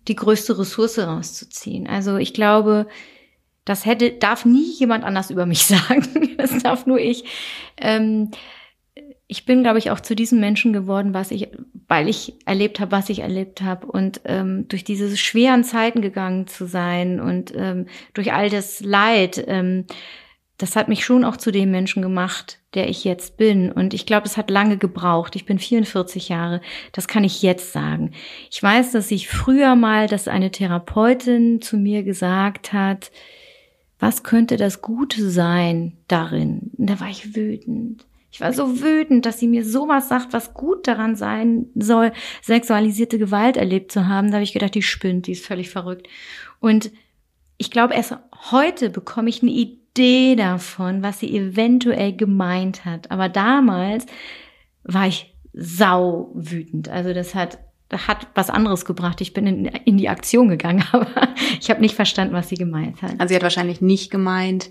die 0.06 0.14
größte 0.14 0.56
Ressource 0.56 1.00
rauszuziehen. 1.00 1.88
Also 1.88 2.16
ich 2.16 2.32
glaube, 2.32 2.86
das 3.64 3.84
hätte, 3.86 4.12
darf 4.12 4.44
nie 4.44 4.70
jemand 4.78 5.02
anders 5.02 5.30
über 5.30 5.46
mich 5.46 5.64
sagen. 5.66 6.36
Das 6.36 6.62
darf 6.62 6.86
nur 6.86 7.00
ich. 7.00 7.24
Ähm, 7.76 8.30
ich 9.30 9.44
bin, 9.44 9.62
glaube 9.62 9.78
ich, 9.78 9.90
auch 9.90 10.00
zu 10.00 10.16
diesem 10.16 10.40
Menschen 10.40 10.72
geworden, 10.72 11.12
was 11.12 11.30
ich, 11.30 11.48
weil 11.86 12.08
ich 12.08 12.34
erlebt 12.46 12.80
habe, 12.80 12.92
was 12.92 13.10
ich 13.10 13.20
erlebt 13.20 13.60
habe 13.60 13.86
und 13.86 14.22
ähm, 14.24 14.66
durch 14.68 14.84
diese 14.84 15.14
schweren 15.18 15.64
Zeiten 15.64 16.00
gegangen 16.00 16.46
zu 16.46 16.66
sein 16.66 17.20
und 17.20 17.52
ähm, 17.54 17.86
durch 18.14 18.32
all 18.32 18.48
das 18.48 18.80
Leid. 18.80 19.44
Ähm, 19.46 19.84
das 20.56 20.74
hat 20.74 20.88
mich 20.88 21.04
schon 21.04 21.24
auch 21.24 21.36
zu 21.36 21.52
dem 21.52 21.70
Menschen 21.70 22.02
gemacht, 22.02 22.58
der 22.74 22.88
ich 22.88 23.04
jetzt 23.04 23.36
bin. 23.36 23.70
Und 23.70 23.94
ich 23.94 24.06
glaube, 24.06 24.26
es 24.26 24.36
hat 24.36 24.50
lange 24.50 24.76
gebraucht. 24.76 25.36
Ich 25.36 25.44
bin 25.44 25.60
44 25.60 26.30
Jahre. 26.30 26.60
Das 26.90 27.06
kann 27.06 27.22
ich 27.22 27.42
jetzt 27.42 27.72
sagen. 27.72 28.10
Ich 28.50 28.60
weiß, 28.60 28.90
dass 28.90 29.12
ich 29.12 29.28
früher 29.28 29.76
mal, 29.76 30.08
dass 30.08 30.26
eine 30.26 30.50
Therapeutin 30.50 31.62
zu 31.62 31.76
mir 31.76 32.02
gesagt 32.02 32.72
hat, 32.72 33.12
was 34.00 34.24
könnte 34.24 34.56
das 34.56 34.82
Gute 34.82 35.30
sein 35.30 35.96
darin? 36.08 36.72
Und 36.76 36.90
da 36.90 36.98
war 36.98 37.08
ich 37.08 37.36
wütend. 37.36 38.07
Ich 38.38 38.40
war 38.40 38.52
so 38.52 38.80
wütend, 38.80 39.26
dass 39.26 39.40
sie 39.40 39.48
mir 39.48 39.64
sowas 39.64 40.08
sagt, 40.08 40.32
was 40.32 40.54
gut 40.54 40.86
daran 40.86 41.16
sein 41.16 41.66
soll, 41.74 42.12
sexualisierte 42.40 43.18
Gewalt 43.18 43.56
erlebt 43.56 43.90
zu 43.90 44.06
haben. 44.06 44.28
Da 44.28 44.34
habe 44.34 44.44
ich 44.44 44.52
gedacht, 44.52 44.76
die 44.76 44.82
spinnt, 44.82 45.26
die 45.26 45.32
ist 45.32 45.44
völlig 45.44 45.70
verrückt. 45.70 46.06
Und 46.60 46.92
ich 47.56 47.72
glaube, 47.72 47.94
erst 47.94 48.16
heute 48.52 48.90
bekomme 48.90 49.28
ich 49.28 49.42
eine 49.42 49.50
Idee, 49.50 50.36
davon, 50.36 51.02
was 51.02 51.18
sie 51.18 51.36
eventuell 51.36 52.14
gemeint 52.14 52.84
hat. 52.84 53.10
Aber 53.10 53.28
damals 53.28 54.06
war 54.84 55.08
ich 55.08 55.34
sau 55.52 56.30
wütend. 56.34 56.88
Also 56.88 57.12
das 57.12 57.34
hat 57.34 57.58
hat 57.90 58.28
was 58.34 58.50
anderes 58.50 58.84
gebracht. 58.84 59.20
Ich 59.20 59.32
bin 59.32 59.48
in, 59.48 59.64
in 59.64 59.96
die 59.96 60.10
Aktion 60.10 60.48
gegangen, 60.48 60.84
aber 60.92 61.08
ich 61.58 61.70
habe 61.70 61.80
nicht 61.80 61.96
verstanden, 61.96 62.34
was 62.34 62.50
sie 62.50 62.54
gemeint 62.54 63.02
hat. 63.02 63.18
Also 63.18 63.30
sie 63.30 63.34
hat 63.34 63.42
wahrscheinlich 63.42 63.80
nicht 63.80 64.12
gemeint, 64.12 64.70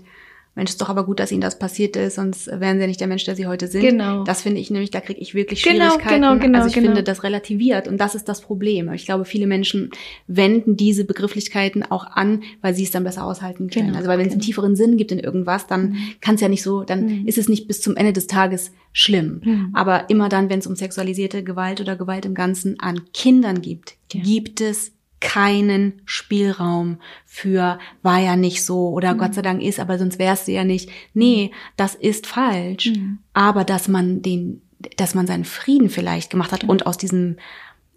Mensch, 0.58 0.70
ist 0.70 0.80
doch 0.80 0.88
aber 0.88 1.06
gut, 1.06 1.20
dass 1.20 1.30
ihnen 1.30 1.40
das 1.40 1.56
passiert 1.56 1.94
ist, 1.94 2.16
sonst 2.16 2.48
wären 2.48 2.78
sie 2.78 2.80
ja 2.80 2.86
nicht 2.88 3.00
der 3.00 3.06
Mensch, 3.06 3.24
der 3.24 3.36
sie 3.36 3.46
heute 3.46 3.68
sind. 3.68 3.80
Genau. 3.80 4.24
Das 4.24 4.42
finde 4.42 4.60
ich 4.60 4.72
nämlich, 4.72 4.90
da 4.90 5.00
kriege 5.00 5.20
ich 5.20 5.32
wirklich 5.32 5.62
genau, 5.62 5.84
Schwierigkeiten. 5.84 6.14
Genau, 6.16 6.32
genau, 6.32 6.42
genau. 6.42 6.58
Also 6.58 6.68
ich 6.68 6.74
genau. 6.74 6.88
finde, 6.88 7.04
das 7.04 7.22
relativiert 7.22 7.86
und 7.86 7.98
das 7.98 8.16
ist 8.16 8.28
das 8.28 8.40
Problem. 8.40 8.92
Ich 8.92 9.06
glaube, 9.06 9.24
viele 9.24 9.46
Menschen 9.46 9.90
wenden 10.26 10.76
diese 10.76 11.04
Begrifflichkeiten 11.04 11.84
auch 11.84 12.04
an, 12.04 12.42
weil 12.60 12.74
sie 12.74 12.82
es 12.82 12.90
dann 12.90 13.04
besser 13.04 13.24
aushalten 13.24 13.70
können. 13.70 13.86
Genau, 13.86 13.98
also 13.98 14.08
weil 14.08 14.18
wenn 14.18 14.26
es 14.26 14.32
einen 14.32 14.40
genau. 14.40 14.46
tieferen 14.46 14.74
Sinn 14.74 14.96
gibt 14.96 15.12
in 15.12 15.20
irgendwas, 15.20 15.68
dann 15.68 15.90
mhm. 15.90 15.96
kann 16.20 16.34
es 16.34 16.40
ja 16.40 16.48
nicht 16.48 16.64
so, 16.64 16.82
dann 16.82 17.06
mhm. 17.06 17.28
ist 17.28 17.38
es 17.38 17.48
nicht 17.48 17.68
bis 17.68 17.80
zum 17.80 17.94
Ende 17.94 18.12
des 18.12 18.26
Tages 18.26 18.72
schlimm. 18.92 19.40
Mhm. 19.44 19.70
Aber 19.74 20.10
immer 20.10 20.28
dann, 20.28 20.50
wenn 20.50 20.58
es 20.58 20.66
um 20.66 20.74
sexualisierte 20.74 21.44
Gewalt 21.44 21.80
oder 21.80 21.94
Gewalt 21.94 22.26
im 22.26 22.34
Ganzen 22.34 22.80
an 22.80 23.02
Kindern 23.14 23.62
gibt, 23.62 23.94
ja. 24.12 24.22
gibt 24.22 24.60
es 24.60 24.90
keinen 25.20 26.02
Spielraum 26.04 26.98
für 27.26 27.78
war 28.02 28.18
ja 28.18 28.36
nicht 28.36 28.64
so 28.64 28.90
oder 28.90 29.14
mhm. 29.14 29.18
Gott 29.18 29.34
sei 29.34 29.42
Dank 29.42 29.62
ist, 29.62 29.80
aber 29.80 29.98
sonst 29.98 30.18
wär's 30.18 30.46
ja 30.46 30.64
nicht. 30.64 30.90
Nee, 31.14 31.50
das 31.76 31.94
ist 31.94 32.26
falsch. 32.26 32.86
Mhm. 32.86 33.18
Aber 33.32 33.64
dass 33.64 33.88
man 33.88 34.22
den, 34.22 34.62
dass 34.96 35.14
man 35.14 35.26
seinen 35.26 35.44
Frieden 35.44 35.90
vielleicht 35.90 36.30
gemacht 36.30 36.52
hat 36.52 36.64
mhm. 36.64 36.70
und 36.70 36.86
aus 36.86 36.98
diesem 36.98 37.36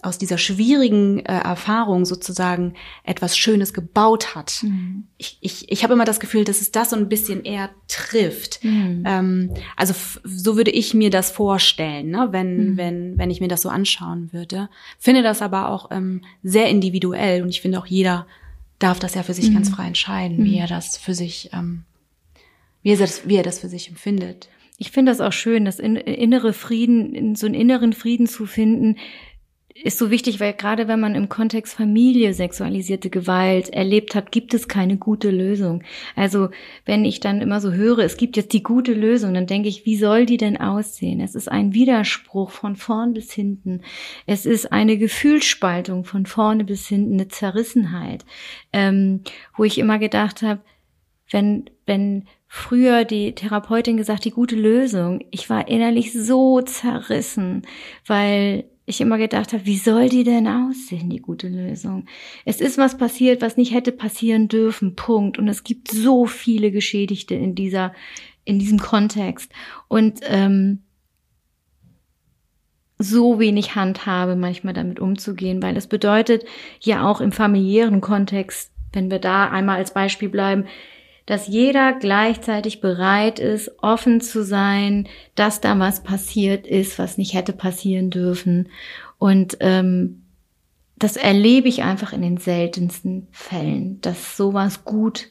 aus 0.04 0.18
dieser 0.18 0.38
schwierigen 0.38 1.20
äh, 1.20 1.34
Erfahrung 1.34 2.06
sozusagen 2.06 2.74
etwas 3.04 3.38
Schönes 3.38 3.74
gebaut 3.74 4.36
hat. 4.36 4.62
Mhm. 4.64 5.06
Ich, 5.18 5.38
ich, 5.42 5.72
ich 5.72 5.84
habe 5.84 5.94
immer 5.94 6.06
das 6.06 6.20
Gefühl, 6.20 6.44
dass 6.44 6.62
es 6.62 6.72
das 6.72 6.90
so 6.90 6.96
ein 6.96 7.10
bisschen 7.10 7.44
eher 7.44 7.70
trifft. 7.88 8.64
Mhm. 8.64 9.04
Ähm, 9.06 9.54
also 9.76 9.94
so 10.24 10.58
würde 10.58 10.72
ich 10.72 10.94
mir 10.94 11.10
das 11.10 11.32
vorstellen, 11.32 12.10
ne? 12.10 12.30
wenn, 12.32 12.72
mhm. 12.72 12.78
wenn, 12.78 13.18
wenn 13.18 13.32
ich 13.32 13.42
mir 13.42 13.48
das 13.48 13.62
so 13.62 13.70
anschauen 13.70 14.34
würde. 14.34 14.70
Finde 15.00 15.24
das 15.24 15.42
aber 15.42 15.70
auch 15.70 15.92
ähm, 15.92 16.24
sehr 16.44 16.68
individuell 16.70 17.44
und 17.44 17.50
ich 17.50 17.62
finde 17.62 17.80
auch 17.80 17.86
jeder 17.86 18.26
darf 18.80 19.00
das 19.00 19.14
ja 19.14 19.24
für 19.24 19.34
sich 19.34 19.54
ganz 19.54 19.70
mhm. 19.70 19.74
frei 19.76 19.88
entscheiden, 19.88 20.44
wie 20.44 20.56
mhm. 20.56 20.62
er 20.62 20.68
das 20.68 20.98
für 20.98 21.14
sich, 21.14 21.52
ähm, 21.54 21.84
wie, 22.82 22.92
er 22.92 22.98
das, 22.98 23.28
wie 23.28 23.36
er 23.36 23.44
das 23.44 23.60
für 23.60 23.70
sich 23.70 23.90
empfindet. 23.90 24.50
Ich 24.78 24.90
finde 24.90 25.12
das 25.12 25.22
auch 25.22 25.32
schön, 25.32 25.66
das 25.66 25.78
innere 25.78 26.54
Frieden, 26.54 27.36
so 27.36 27.46
einen 27.46 27.54
inneren 27.54 27.94
Frieden 27.94 28.26
zu 28.26 28.48
finden, 28.48 28.98
ist 29.76 29.98
so 29.98 30.12
wichtig, 30.12 30.40
weil 30.40 30.54
gerade 30.54 30.88
wenn 30.88 31.00
man 31.00 31.16
im 31.16 31.30
Kontext 31.30 31.74
Familie 31.74 32.34
sexualisierte 32.34 33.10
Gewalt 33.10 33.70
erlebt 33.70 34.16
hat, 34.16 34.32
gibt 34.32 34.54
es 34.54 34.68
keine 34.68 34.98
gute 34.98 35.32
Lösung. 35.32 35.84
Also 36.16 36.50
wenn 36.86 37.06
ich 37.06 37.20
dann 37.20 37.42
immer 37.42 37.62
so 37.62 37.72
höre, 37.72 38.00
es 38.00 38.18
gibt 38.18 38.38
jetzt 38.38 38.54
die 38.54 38.64
gute 38.64 38.94
Lösung, 38.94 39.34
dann 39.34 39.48
denke 39.48 39.70
ich, 39.70 39.86
wie 39.86 39.98
soll 39.98 40.26
die 40.26 40.38
denn 40.38 40.58
aussehen? 40.58 41.22
Es 41.22 41.36
ist 41.36 41.48
ein 41.48 41.74
Widerspruch 41.74 42.52
von 42.52 42.76
vorn 42.76 43.14
bis 43.14 43.32
hinten. 43.32 43.82
Es 44.26 44.46
ist 44.46 44.72
eine 44.72 44.98
Gefühlsspaltung 44.98 46.04
von 46.04 46.26
vorne 46.26 46.64
bis 46.64 46.88
hinten, 46.88 47.14
eine 47.14 47.28
Zerrissenheit, 47.28 48.26
ähm, 48.74 49.22
wo 49.56 49.64
ich 49.64 49.78
immer 49.78 50.00
gedacht 50.00 50.42
habe, 50.42 50.62
wenn, 51.30 51.70
wenn 51.86 52.28
früher 52.48 53.06
die 53.06 53.34
Therapeutin 53.34 53.96
gesagt, 53.96 54.26
die 54.26 54.32
gute 54.32 54.58
Lösung, 54.58 55.24
ich 55.32 55.50
war 55.50 55.70
innerlich 55.70 56.12
so 56.12 56.62
zerrissen, 56.62 57.62
weil 58.06 58.66
ich 58.92 59.02
immer 59.02 59.18
gedacht 59.18 59.54
habe, 59.54 59.66
wie 59.66 59.78
soll 59.78 60.10
die 60.10 60.24
denn 60.24 60.48
aussehen, 60.48 61.10
die 61.10 61.22
gute 61.22 61.48
Lösung? 61.48 62.06
Es 62.46 62.62
ist 62.62 62.78
was 62.78 62.98
passiert, 62.98 63.42
was 63.42 63.58
nicht 63.58 63.74
hätte 63.74 63.92
passieren 63.92 64.48
dürfen, 64.48 64.96
Punkt. 64.96 65.40
Und 65.40 65.48
es 65.48 65.64
gibt 65.64 65.90
so 65.90 66.26
viele 66.26 66.72
Geschädigte 66.72 67.36
in 67.36 67.56
dieser, 67.56 67.94
in 68.46 68.60
diesem 68.60 68.80
Kontext. 68.80 69.52
Und 69.88 70.20
ähm, 70.24 70.84
so 72.98 73.40
wenig 73.40 73.76
Handhabe 73.76 74.36
manchmal 74.36 74.74
damit 74.74 75.00
umzugehen, 75.00 75.62
weil 75.62 75.76
es 75.76 75.88
bedeutet 75.88 76.46
ja 76.80 77.08
auch 77.10 77.22
im 77.22 77.32
familiären 77.32 78.02
Kontext, 78.02 78.72
wenn 78.94 79.10
wir 79.10 79.20
da 79.20 79.50
einmal 79.50 79.78
als 79.78 79.94
Beispiel 79.94 80.30
bleiben, 80.30 80.66
dass 81.32 81.48
jeder 81.48 81.94
gleichzeitig 81.94 82.82
bereit 82.82 83.40
ist, 83.40 83.72
offen 83.82 84.20
zu 84.20 84.44
sein, 84.44 85.08
dass 85.34 85.62
da 85.62 85.80
was 85.80 86.04
passiert 86.04 86.68
ist, 86.68 87.00
was 87.00 87.18
nicht 87.18 87.34
hätte 87.34 87.54
passieren 87.54 88.10
dürfen. 88.10 88.68
Und 89.18 89.56
ähm, 89.62 90.24
das 90.98 91.16
erlebe 91.16 91.70
ich 91.70 91.84
einfach 91.84 92.12
in 92.12 92.22
den 92.22 92.36
seltensten 92.36 93.30
Fällen, 93.32 94.02
dass 94.02 94.36
sowas 94.36 94.84
gut 94.84 95.30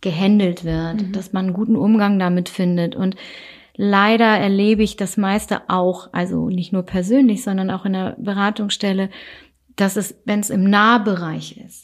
gehandelt 0.00 0.64
wird, 0.64 1.02
mhm. 1.02 1.12
dass 1.12 1.32
man 1.32 1.44
einen 1.44 1.54
guten 1.54 1.76
Umgang 1.76 2.18
damit 2.18 2.48
findet. 2.48 2.96
Und 2.96 3.14
leider 3.76 4.36
erlebe 4.36 4.82
ich 4.82 4.96
das 4.96 5.16
meiste 5.16 5.70
auch, 5.70 6.08
also 6.10 6.48
nicht 6.50 6.72
nur 6.72 6.82
persönlich, 6.82 7.44
sondern 7.44 7.70
auch 7.70 7.84
in 7.84 7.92
der 7.92 8.16
Beratungsstelle, 8.18 9.10
dass 9.76 9.94
es, 9.94 10.16
wenn 10.24 10.40
es 10.40 10.50
im 10.50 10.68
Nahbereich 10.68 11.56
ist, 11.64 11.83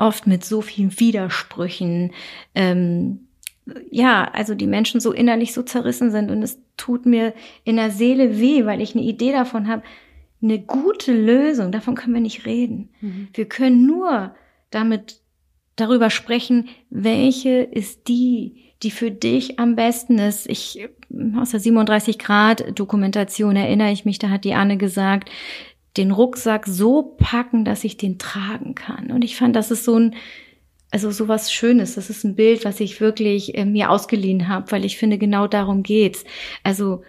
oft 0.00 0.26
mit 0.26 0.44
so 0.44 0.62
vielen 0.62 0.98
Widersprüchen, 0.98 2.12
ähm, 2.54 3.20
ja, 3.90 4.24
also 4.32 4.54
die 4.54 4.66
Menschen 4.66 5.00
so 5.00 5.12
innerlich 5.12 5.52
so 5.52 5.62
zerrissen 5.62 6.10
sind 6.10 6.30
und 6.30 6.42
es 6.42 6.58
tut 6.76 7.06
mir 7.06 7.34
in 7.64 7.76
der 7.76 7.90
Seele 7.90 8.40
weh, 8.40 8.64
weil 8.64 8.80
ich 8.80 8.94
eine 8.94 9.04
Idee 9.04 9.32
davon 9.32 9.68
habe, 9.68 9.82
eine 10.42 10.58
gute 10.58 11.12
Lösung, 11.12 11.70
davon 11.70 11.94
können 11.94 12.14
wir 12.14 12.20
nicht 12.20 12.46
reden. 12.46 12.88
Mhm. 13.00 13.28
Wir 13.34 13.44
können 13.44 13.86
nur 13.86 14.34
damit 14.70 15.20
darüber 15.76 16.10
sprechen, 16.10 16.68
welche 16.88 17.60
ist 17.60 18.08
die, 18.08 18.72
die 18.82 18.90
für 18.90 19.10
dich 19.10 19.58
am 19.58 19.76
besten 19.76 20.18
ist. 20.18 20.48
Ich 20.48 20.88
aus 21.36 21.50
der 21.50 21.60
37 21.60 22.18
Grad 22.18 22.78
Dokumentation 22.78 23.56
erinnere 23.56 23.90
ich 23.90 24.04
mich, 24.04 24.18
da 24.18 24.30
hat 24.30 24.44
die 24.44 24.54
Anne 24.54 24.78
gesagt, 24.78 25.30
den 25.96 26.10
Rucksack 26.10 26.66
so 26.66 27.14
packen, 27.18 27.64
dass 27.64 27.84
ich 27.84 27.96
den 27.96 28.18
tragen 28.18 28.74
kann. 28.74 29.10
Und 29.10 29.24
ich 29.24 29.36
fand, 29.36 29.56
das 29.56 29.70
ist 29.70 29.84
so 29.84 29.96
ein, 29.96 30.14
also 30.90 31.10
so 31.10 31.28
was 31.28 31.52
Schönes. 31.52 31.94
Das 31.94 32.10
ist 32.10 32.24
ein 32.24 32.36
Bild, 32.36 32.64
was 32.64 32.80
ich 32.80 33.00
wirklich 33.00 33.56
äh, 33.56 33.64
mir 33.64 33.90
ausgeliehen 33.90 34.48
habe, 34.48 34.70
weil 34.72 34.84
ich 34.84 34.98
finde, 34.98 35.18
genau 35.18 35.46
darum 35.46 35.82
geht's. 35.82 36.24
Also 36.62 37.02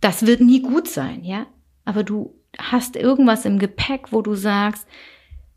das 0.00 0.26
wird 0.26 0.40
nie 0.40 0.60
gut 0.60 0.88
sein, 0.88 1.24
ja. 1.24 1.46
Aber 1.84 2.02
du 2.02 2.34
hast 2.58 2.96
irgendwas 2.96 3.44
im 3.44 3.58
Gepäck, 3.58 4.12
wo 4.12 4.22
du 4.22 4.34
sagst, 4.34 4.86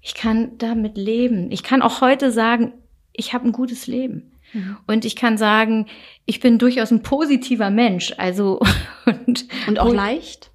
ich 0.02 0.14
kann 0.14 0.58
damit 0.58 0.98
leben. 0.98 1.52
Ich 1.52 1.64
kann 1.64 1.82
auch 1.82 2.02
heute 2.02 2.32
sagen, 2.32 2.74
ich 3.14 3.34
habe 3.34 3.48
ein 3.48 3.52
gutes 3.52 3.88
Leben. 3.88 4.32
Mhm. 4.54 4.78
Und 4.88 5.06
ich 5.06 5.16
kann 5.16 5.38
sagen, 5.38 5.88
ich 6.26 6.40
bin 6.40 6.58
durchaus 6.58 6.92
ein 6.92 7.04
positiver 7.04 7.70
Mensch. 7.70 8.14
Also 8.18 8.60
und, 9.06 9.48
und 9.68 9.80
auch 9.80 9.94
leicht 9.94 10.52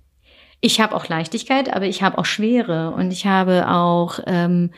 ich 0.64 0.80
habe 0.80 0.96
auch 0.96 1.08
Leichtigkeit, 1.08 1.70
aber 1.70 1.84
ich 1.84 2.02
habe 2.02 2.16
auch 2.16 2.24
Schwere 2.24 2.92
und 2.92 3.10
ich 3.10 3.26
habe 3.26 3.68
auch 3.68 4.18
ähm, 4.26 4.70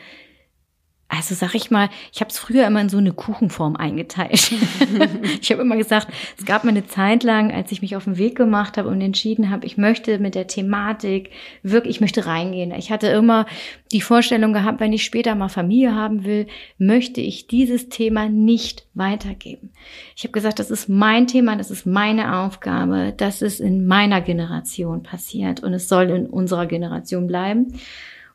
also 1.09 1.35
sag 1.35 1.55
ich 1.55 1.71
mal, 1.71 1.89
ich 2.11 2.19
habe 2.19 2.29
es 2.29 2.37
früher 2.37 2.67
immer 2.67 2.81
in 2.81 2.89
so 2.89 2.97
eine 2.97 3.13
Kuchenform 3.13 3.77
eingeteilt. 3.77 4.51
ich 5.41 5.51
habe 5.51 5.61
immer 5.61 5.77
gesagt, 5.77 6.07
es 6.37 6.45
gab 6.45 6.65
mal 6.65 6.71
eine 6.71 6.85
Zeit 6.85 7.23
lang, 7.23 7.51
als 7.51 7.71
ich 7.71 7.81
mich 7.81 7.95
auf 7.95 8.03
den 8.03 8.17
Weg 8.17 8.35
gemacht 8.35 8.77
habe 8.77 8.89
und 8.89 8.99
entschieden 8.99 9.49
habe, 9.49 9.65
ich 9.65 9.77
möchte 9.77 10.19
mit 10.19 10.35
der 10.35 10.47
Thematik 10.47 11.31
wirklich, 11.63 11.95
ich 11.95 12.01
möchte 12.01 12.25
reingehen. 12.25 12.71
Ich 12.71 12.91
hatte 12.91 13.07
immer 13.07 13.45
die 13.93 14.01
Vorstellung 14.01 14.51
gehabt, 14.51 14.81
wenn 14.81 14.91
ich 14.91 15.05
später 15.05 15.33
mal 15.35 15.47
Familie 15.47 15.95
haben 15.95 16.25
will, 16.25 16.47
möchte 16.77 17.21
ich 17.21 17.47
dieses 17.47 17.87
Thema 17.87 18.27
nicht 18.27 18.85
weitergeben. 18.93 19.71
Ich 20.15 20.23
habe 20.23 20.33
gesagt, 20.33 20.59
das 20.59 20.71
ist 20.71 20.89
mein 20.89 21.27
Thema, 21.27 21.55
das 21.55 21.71
ist 21.71 21.85
meine 21.85 22.39
Aufgabe, 22.39 23.13
das 23.15 23.41
ist 23.41 23.61
in 23.61 23.87
meiner 23.87 24.19
Generation 24.19 25.03
passiert 25.03 25.63
und 25.63 25.73
es 25.73 25.87
soll 25.87 26.09
in 26.09 26.25
unserer 26.25 26.65
Generation 26.65 27.27
bleiben. 27.27 27.73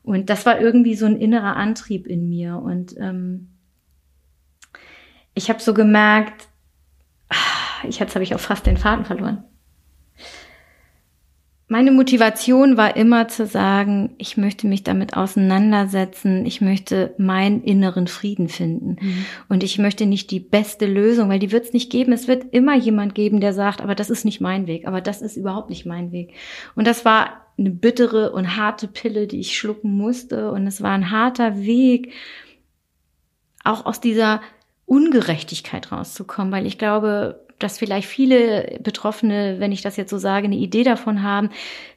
Und 0.02 0.30
das 0.30 0.46
war 0.46 0.60
irgendwie 0.60 0.94
so 0.94 1.06
ein 1.06 1.16
innerer 1.16 1.56
Antrieb 1.56 2.06
in 2.06 2.28
mir. 2.28 2.56
Und 2.56 2.96
ähm, 2.98 3.48
ich 5.34 5.48
habe 5.48 5.60
so 5.60 5.74
gemerkt, 5.74 6.48
ah, 7.28 7.86
ich 7.88 7.98
jetzt 7.98 8.14
habe 8.14 8.24
ich 8.24 8.34
auch 8.34 8.40
fast 8.40 8.66
den 8.66 8.76
Faden 8.76 9.04
verloren. 9.04 9.44
Meine 11.68 11.90
Motivation 11.90 12.76
war 12.76 12.96
immer 12.96 13.28
zu 13.28 13.46
sagen, 13.46 14.10
ich 14.18 14.36
möchte 14.36 14.66
mich 14.66 14.84
damit 14.84 15.16
auseinandersetzen, 15.16 16.44
ich 16.44 16.60
möchte 16.60 17.14
meinen 17.16 17.62
inneren 17.62 18.08
Frieden 18.08 18.50
finden. 18.50 18.98
Mhm. 19.00 19.24
Und 19.48 19.62
ich 19.62 19.78
möchte 19.78 20.04
nicht 20.04 20.30
die 20.30 20.40
beste 20.40 20.84
Lösung, 20.84 21.30
weil 21.30 21.38
die 21.38 21.50
wird 21.50 21.64
es 21.64 21.72
nicht 21.72 21.90
geben. 21.90 22.12
Es 22.12 22.28
wird 22.28 22.52
immer 22.52 22.76
jemand 22.76 23.14
geben, 23.14 23.40
der 23.40 23.54
sagt, 23.54 23.80
aber 23.80 23.94
das 23.94 24.10
ist 24.10 24.26
nicht 24.26 24.38
mein 24.38 24.66
Weg, 24.66 24.86
aber 24.86 25.00
das 25.00 25.22
ist 25.22 25.38
überhaupt 25.38 25.70
nicht 25.70 25.86
mein 25.86 26.12
Weg. 26.12 26.34
Und 26.74 26.86
das 26.86 27.06
war 27.06 27.41
eine 27.58 27.70
bittere 27.70 28.32
und 28.32 28.56
harte 28.56 28.88
Pille, 28.88 29.26
die 29.26 29.40
ich 29.40 29.56
schlucken 29.56 29.96
musste. 29.96 30.50
Und 30.50 30.66
es 30.66 30.82
war 30.82 30.92
ein 30.92 31.10
harter 31.10 31.58
Weg, 31.58 32.12
auch 33.64 33.86
aus 33.86 34.00
dieser 34.00 34.40
Ungerechtigkeit 34.86 35.92
rauszukommen, 35.92 36.52
weil 36.52 36.66
ich 36.66 36.78
glaube, 36.78 37.46
dass 37.58 37.78
vielleicht 37.78 38.08
viele 38.08 38.78
Betroffene, 38.82 39.56
wenn 39.58 39.72
ich 39.72 39.82
das 39.82 39.96
jetzt 39.96 40.10
so 40.10 40.18
sage, 40.18 40.46
eine 40.46 40.56
Idee 40.56 40.82
davon 40.82 41.22
haben, 41.22 41.50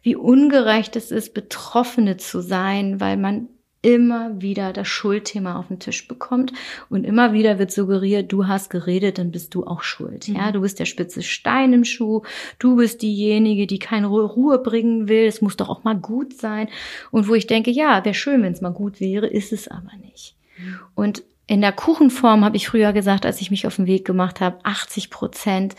wie 0.03 0.15
ungerecht 0.15 0.95
es 0.95 1.11
ist, 1.11 1.33
Betroffene 1.33 2.17
zu 2.17 2.41
sein, 2.41 2.99
weil 2.99 3.17
man 3.17 3.47
immer 3.85 4.41
wieder 4.41 4.73
das 4.73 4.87
Schuldthema 4.87 5.59
auf 5.59 5.67
den 5.67 5.77
Tisch 5.77 6.07
bekommt 6.07 6.51
und 6.89 7.03
immer 7.03 7.33
wieder 7.33 7.59
wird 7.59 7.71
suggeriert, 7.71 8.31
du 8.31 8.47
hast 8.47 8.71
geredet, 8.71 9.19
dann 9.19 9.29
bist 9.29 9.53
du 9.53 9.63
auch 9.63 9.83
schuld. 9.83 10.27
Mhm. 10.27 10.35
Ja, 10.35 10.51
du 10.51 10.61
bist 10.61 10.79
der 10.79 10.85
spitze 10.85 11.21
Stein 11.21 11.71
im 11.71 11.83
Schuh, 11.85 12.23
du 12.57 12.77
bist 12.77 13.03
diejenige, 13.03 13.67
die 13.67 13.77
keine 13.77 14.07
Ruhe 14.07 14.57
bringen 14.57 15.07
will, 15.07 15.25
es 15.27 15.41
muss 15.41 15.55
doch 15.55 15.69
auch 15.69 15.83
mal 15.83 15.95
gut 15.95 16.33
sein. 16.33 16.67
Und 17.11 17.27
wo 17.27 17.35
ich 17.35 17.45
denke, 17.45 17.69
ja, 17.69 18.03
wäre 18.03 18.15
schön, 18.15 18.41
wenn 18.41 18.53
es 18.53 18.61
mal 18.61 18.73
gut 18.73 18.99
wäre, 18.99 19.27
ist 19.27 19.53
es 19.53 19.67
aber 19.67 19.91
nicht. 20.01 20.35
Mhm. 20.57 20.79
Und 20.95 21.23
in 21.45 21.61
der 21.61 21.71
Kuchenform 21.71 22.43
habe 22.43 22.57
ich 22.57 22.67
früher 22.67 22.91
gesagt, 22.91 23.23
als 23.23 23.39
ich 23.39 23.51
mich 23.51 23.67
auf 23.67 23.75
den 23.75 23.85
Weg 23.85 24.03
gemacht 24.03 24.41
habe, 24.41 24.57
80 24.63 25.11
Prozent 25.11 25.75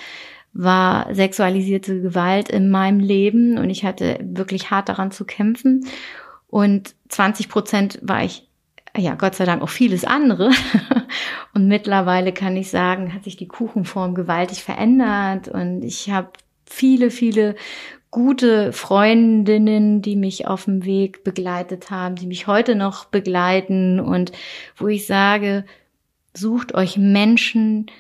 war 0.53 1.13
sexualisierte 1.13 2.01
Gewalt 2.01 2.51
in 2.51 2.71
meinem 2.71 3.01
Leben 3.01 3.59
und 3.59 3.69
ich 3.69 3.85
hatte 3.85 4.21
wirklich 4.23 4.71
hart 4.71 4.89
daran 4.89 5.11
zu 5.11 5.25
kämpfen. 5.25 5.85
Und 6.57 6.95
20 7.11 7.51
Prozent 7.51 7.99
war 8.01 8.25
ich, 8.25 8.49
ja, 8.97 9.15
Gott 9.15 9.35
sei 9.35 9.45
Dank 9.45 9.61
auch 9.61 9.69
vieles 9.69 10.07
andere. 10.07 10.51
und 11.55 11.69
mittlerweile 11.69 12.33
kann 12.33 12.57
ich 12.57 12.71
sagen, 12.71 13.13
hat 13.13 13.25
sich 13.25 13.37
die 13.37 13.47
Kuchenform 13.47 14.15
gewaltig 14.15 14.65
verändert 14.65 15.49
und 15.49 15.83
ich 15.83 16.09
habe 16.11 16.31
viele, 16.65 17.11
viele 17.11 17.57
gute 18.11 18.73
Freundinnen, 18.73 20.01
die 20.01 20.17
mich 20.17 20.47
auf 20.47 20.65
dem 20.65 20.87
Weg 20.87 21.25
begleitet 21.25 21.91
haben, 21.91 22.15
die 22.15 22.27
mich 22.27 22.47
heute 22.47 22.75
noch 22.75 23.05
begleiten 23.05 24.01
und 24.01 24.33
wo 24.79 24.89
ich 24.89 25.07
sage, 25.07 25.67
sucht 26.33 26.75
euch 26.75 26.97
Menschen, 26.97 27.91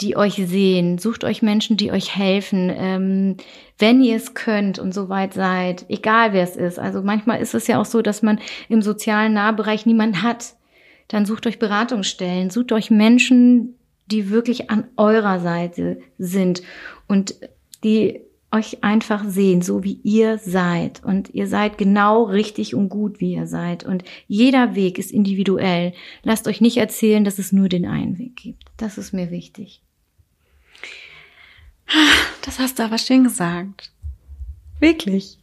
die 0.00 0.16
euch 0.16 0.34
sehen, 0.34 0.98
sucht 0.98 1.24
euch 1.24 1.42
Menschen, 1.42 1.76
die 1.76 1.90
euch 1.90 2.16
helfen, 2.16 2.72
ähm, 2.74 3.36
wenn 3.78 4.02
ihr 4.02 4.16
es 4.16 4.34
könnt 4.34 4.78
und 4.78 4.94
so 4.94 5.08
weit 5.08 5.34
seid, 5.34 5.86
egal 5.88 6.32
wer 6.32 6.44
es 6.44 6.56
ist. 6.56 6.78
Also 6.78 7.02
manchmal 7.02 7.40
ist 7.40 7.54
es 7.54 7.66
ja 7.66 7.80
auch 7.80 7.84
so, 7.84 8.00
dass 8.00 8.22
man 8.22 8.38
im 8.68 8.80
sozialen 8.80 9.32
Nahbereich 9.32 9.86
niemanden 9.86 10.22
hat. 10.22 10.54
Dann 11.08 11.26
sucht 11.26 11.46
euch 11.46 11.58
Beratungsstellen, 11.58 12.50
sucht 12.50 12.70
euch 12.72 12.90
Menschen, 12.90 13.74
die 14.06 14.30
wirklich 14.30 14.70
an 14.70 14.84
eurer 14.96 15.40
Seite 15.40 16.00
sind 16.18 16.62
und 17.08 17.34
die 17.82 18.20
euch 18.50 18.82
einfach 18.82 19.24
sehen, 19.24 19.62
so 19.62 19.84
wie 19.84 20.00
ihr 20.04 20.38
seid. 20.38 21.04
Und 21.04 21.34
ihr 21.34 21.46
seid 21.46 21.76
genau 21.76 22.22
richtig 22.22 22.74
und 22.74 22.88
gut, 22.88 23.20
wie 23.20 23.34
ihr 23.34 23.46
seid. 23.46 23.84
Und 23.84 24.04
jeder 24.26 24.74
Weg 24.74 24.98
ist 24.98 25.10
individuell. 25.10 25.92
Lasst 26.22 26.48
euch 26.48 26.60
nicht 26.60 26.78
erzählen, 26.78 27.24
dass 27.24 27.38
es 27.38 27.52
nur 27.52 27.68
den 27.68 27.84
einen 27.84 28.18
Weg 28.18 28.36
gibt. 28.36 28.64
Das 28.78 28.96
ist 28.96 29.12
mir 29.12 29.30
wichtig. 29.30 29.82
Das 32.44 32.58
hast 32.58 32.78
du 32.78 32.84
aber 32.84 32.98
schön 32.98 33.24
gesagt. 33.24 33.90
Wirklich. 34.80 35.38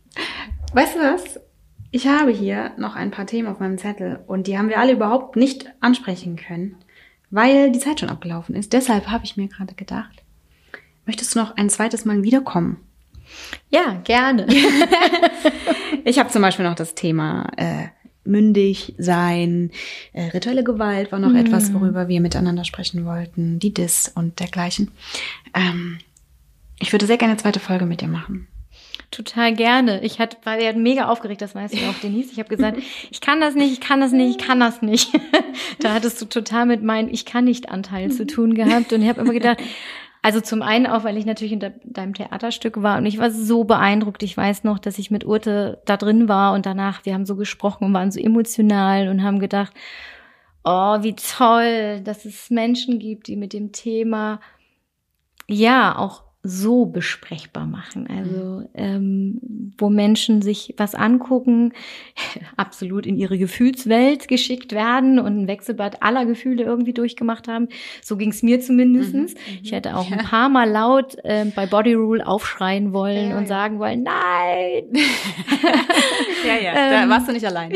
Weißt 0.74 0.96
du 0.96 1.00
was? 1.00 1.40
Ich 1.92 2.08
habe 2.08 2.32
hier 2.32 2.72
noch 2.78 2.96
ein 2.96 3.12
paar 3.12 3.26
Themen 3.26 3.48
auf 3.48 3.60
meinem 3.60 3.78
Zettel 3.78 4.20
und 4.28 4.48
die 4.48 4.58
haben 4.58 4.70
wir 4.70 4.80
alle 4.80 4.94
überhaupt 4.94 5.36
nicht 5.36 5.72
ansprechen 5.80 6.36
können, 6.36 6.76
weil 7.32 7.72
die 7.72 7.80
Zeit 7.80 8.00
schon 8.00 8.10
abgelaufen 8.10 8.56
ist. 8.56 8.74
Deshalb 8.74 9.08
habe 9.08 9.24
ich 9.24 9.38
mir 9.38 9.48
gerade 9.48 9.76
gedacht, 9.76 10.24
möchtest 11.06 11.36
du 11.36 11.40
noch 11.40 11.56
ein 11.56 11.70
zweites 11.70 12.04
Mal 12.04 12.24
wiederkommen? 12.24 12.78
Ja, 13.70 14.02
gerne. 14.04 14.48
ich 16.04 16.20
habe 16.20 16.30
zum 16.30 16.42
Beispiel 16.42 16.66
noch 16.66 16.76
das 16.76 16.96
Thema 16.96 17.50
äh, 17.56 17.88
mündig 18.26 18.94
sein, 18.98 19.72
äh, 20.14 20.24
rituelle 20.24 20.64
Gewalt 20.64 21.12
war 21.12 21.20
noch 21.20 21.32
mm. 21.32 21.38
etwas, 21.38 21.74
worüber 21.74 22.08
wir 22.08 22.22
miteinander 22.22 22.66
sprechen 22.66 23.06
wollten, 23.06 23.60
die 23.60 23.74
Dis 23.74 24.12
und 24.14 24.40
dergleichen. 24.40 24.92
Ähm, 25.54 26.00
ich 26.80 26.92
würde 26.92 27.06
sehr 27.06 27.18
gerne 27.18 27.34
eine 27.34 27.42
zweite 27.42 27.60
Folge 27.60 27.86
mit 27.86 28.02
dir 28.02 28.08
machen. 28.08 28.48
Total 29.12 29.54
gerne. 29.54 30.04
Ich 30.04 30.20
hatte, 30.20 30.38
war 30.44 30.60
ja 30.60 30.74
mega 30.74 31.08
aufgeregt, 31.08 31.42
das 31.42 31.56
weißt 31.56 31.74
du 31.74 31.90
auch, 31.90 32.00
Denise. 32.02 32.32
Ich 32.32 32.40
habe 32.40 32.50
gesagt, 32.50 32.80
ich 33.12 33.22
kann 33.22 33.40
das 33.40 33.56
nicht, 33.56 33.72
ich 33.72 33.80
kann 33.80 34.02
das 34.02 34.12
nicht, 34.12 34.40
ich 34.42 34.46
kann 34.46 34.60
das 34.60 34.82
nicht. 34.82 35.12
da 35.80 35.94
hattest 35.94 36.22
du 36.22 36.26
total 36.26 36.66
mit 36.66 36.84
meinem 36.84 37.10
Ich 37.10 37.26
kann 37.26 37.46
nicht 37.46 37.70
Anteil 37.70 38.12
zu 38.12 38.26
tun 38.26 38.54
gehabt. 38.56 38.92
Und 38.92 39.02
ich 39.02 39.08
habe 39.08 39.22
immer 39.22 39.34
gedacht, 39.34 39.60
also 40.22 40.42
zum 40.42 40.64
einen 40.64 40.88
auch, 40.88 41.04
weil 41.04 41.18
ich 41.18 41.26
natürlich 41.26 41.54
in 41.54 41.60
deinem 41.84 42.16
Theaterstück 42.16 42.82
war 42.82 42.98
und 42.98 43.06
ich 43.06 43.20
war 43.20 43.30
so 43.30 43.64
beeindruckt. 43.64 44.24
Ich 44.24 44.36
weiß 44.36 44.64
noch, 44.64 44.80
dass 44.80 44.98
ich 44.98 45.12
mit 45.12 45.24
Urte 45.24 45.82
da 45.86 45.98
drin 45.98 46.28
war 46.28 46.54
und 46.54 46.66
danach, 46.66 47.06
wir 47.06 47.14
haben 47.14 47.28
so 47.28 47.36
gesprochen 47.36 47.86
und 47.86 47.94
waren 47.94 48.12
so 48.12 48.20
emotional 48.20 49.08
und 49.08 49.24
haben 49.24 49.40
gedacht, 49.40 49.74
oh, 50.64 51.04
wie 51.04 51.16
toll, 51.16 52.02
dass 52.04 52.26
es 52.26 52.50
Menschen 52.50 52.98
gibt, 52.98 53.28
die 53.28 53.36
mit 53.36 53.54
dem 53.54 53.72
Thema 53.72 54.42
ja 55.48 55.96
auch 55.96 56.25
so 56.48 56.86
besprechbar 56.86 57.66
machen. 57.66 58.08
Also 58.08 58.70
ähm, 58.76 59.40
wo 59.78 59.90
Menschen 59.90 60.42
sich 60.42 60.74
was 60.78 60.94
angucken, 60.94 61.74
absolut 62.58 63.06
in 63.06 63.18
ihre 63.18 63.38
Gefühlswelt 63.38 64.28
geschickt 64.28 64.72
werden 64.72 65.20
und 65.20 65.42
ein 65.42 65.48
Wechselbad 65.48 66.04
aller 66.04 66.26
Gefühle 66.26 66.64
irgendwie 66.64 66.94
durchgemacht 66.94 67.48
haben. 67.48 67.68
So 68.02 68.16
ging 68.16 68.30
es 68.30 68.44
mir 68.44 68.60
zumindestens. 68.62 69.34
Mhm, 69.34 69.40
mhm, 69.40 69.60
ich 69.64 69.72
hätte 69.72 69.96
auch 69.96 70.10
ja. 70.10 70.18
ein 70.18 70.26
paar 70.26 70.50
Mal 70.50 70.70
laut 70.70 71.18
äh, 71.24 71.46
bei 71.56 71.66
Body 71.66 71.94
Rule 71.94 72.26
aufschreien 72.26 72.94
wollen 72.94 73.32
ja, 73.32 73.38
und 73.38 73.44
ja. 73.44 73.48
sagen 73.48 73.80
wollen, 73.80 74.04
nein. 74.04 74.84
ja, 76.48 76.62
ja, 76.64 76.74
da 76.74 77.04
ähm, 77.04 77.10
warst 77.10 77.28
du 77.28 77.34
nicht 77.34 77.46
allein. 77.46 77.74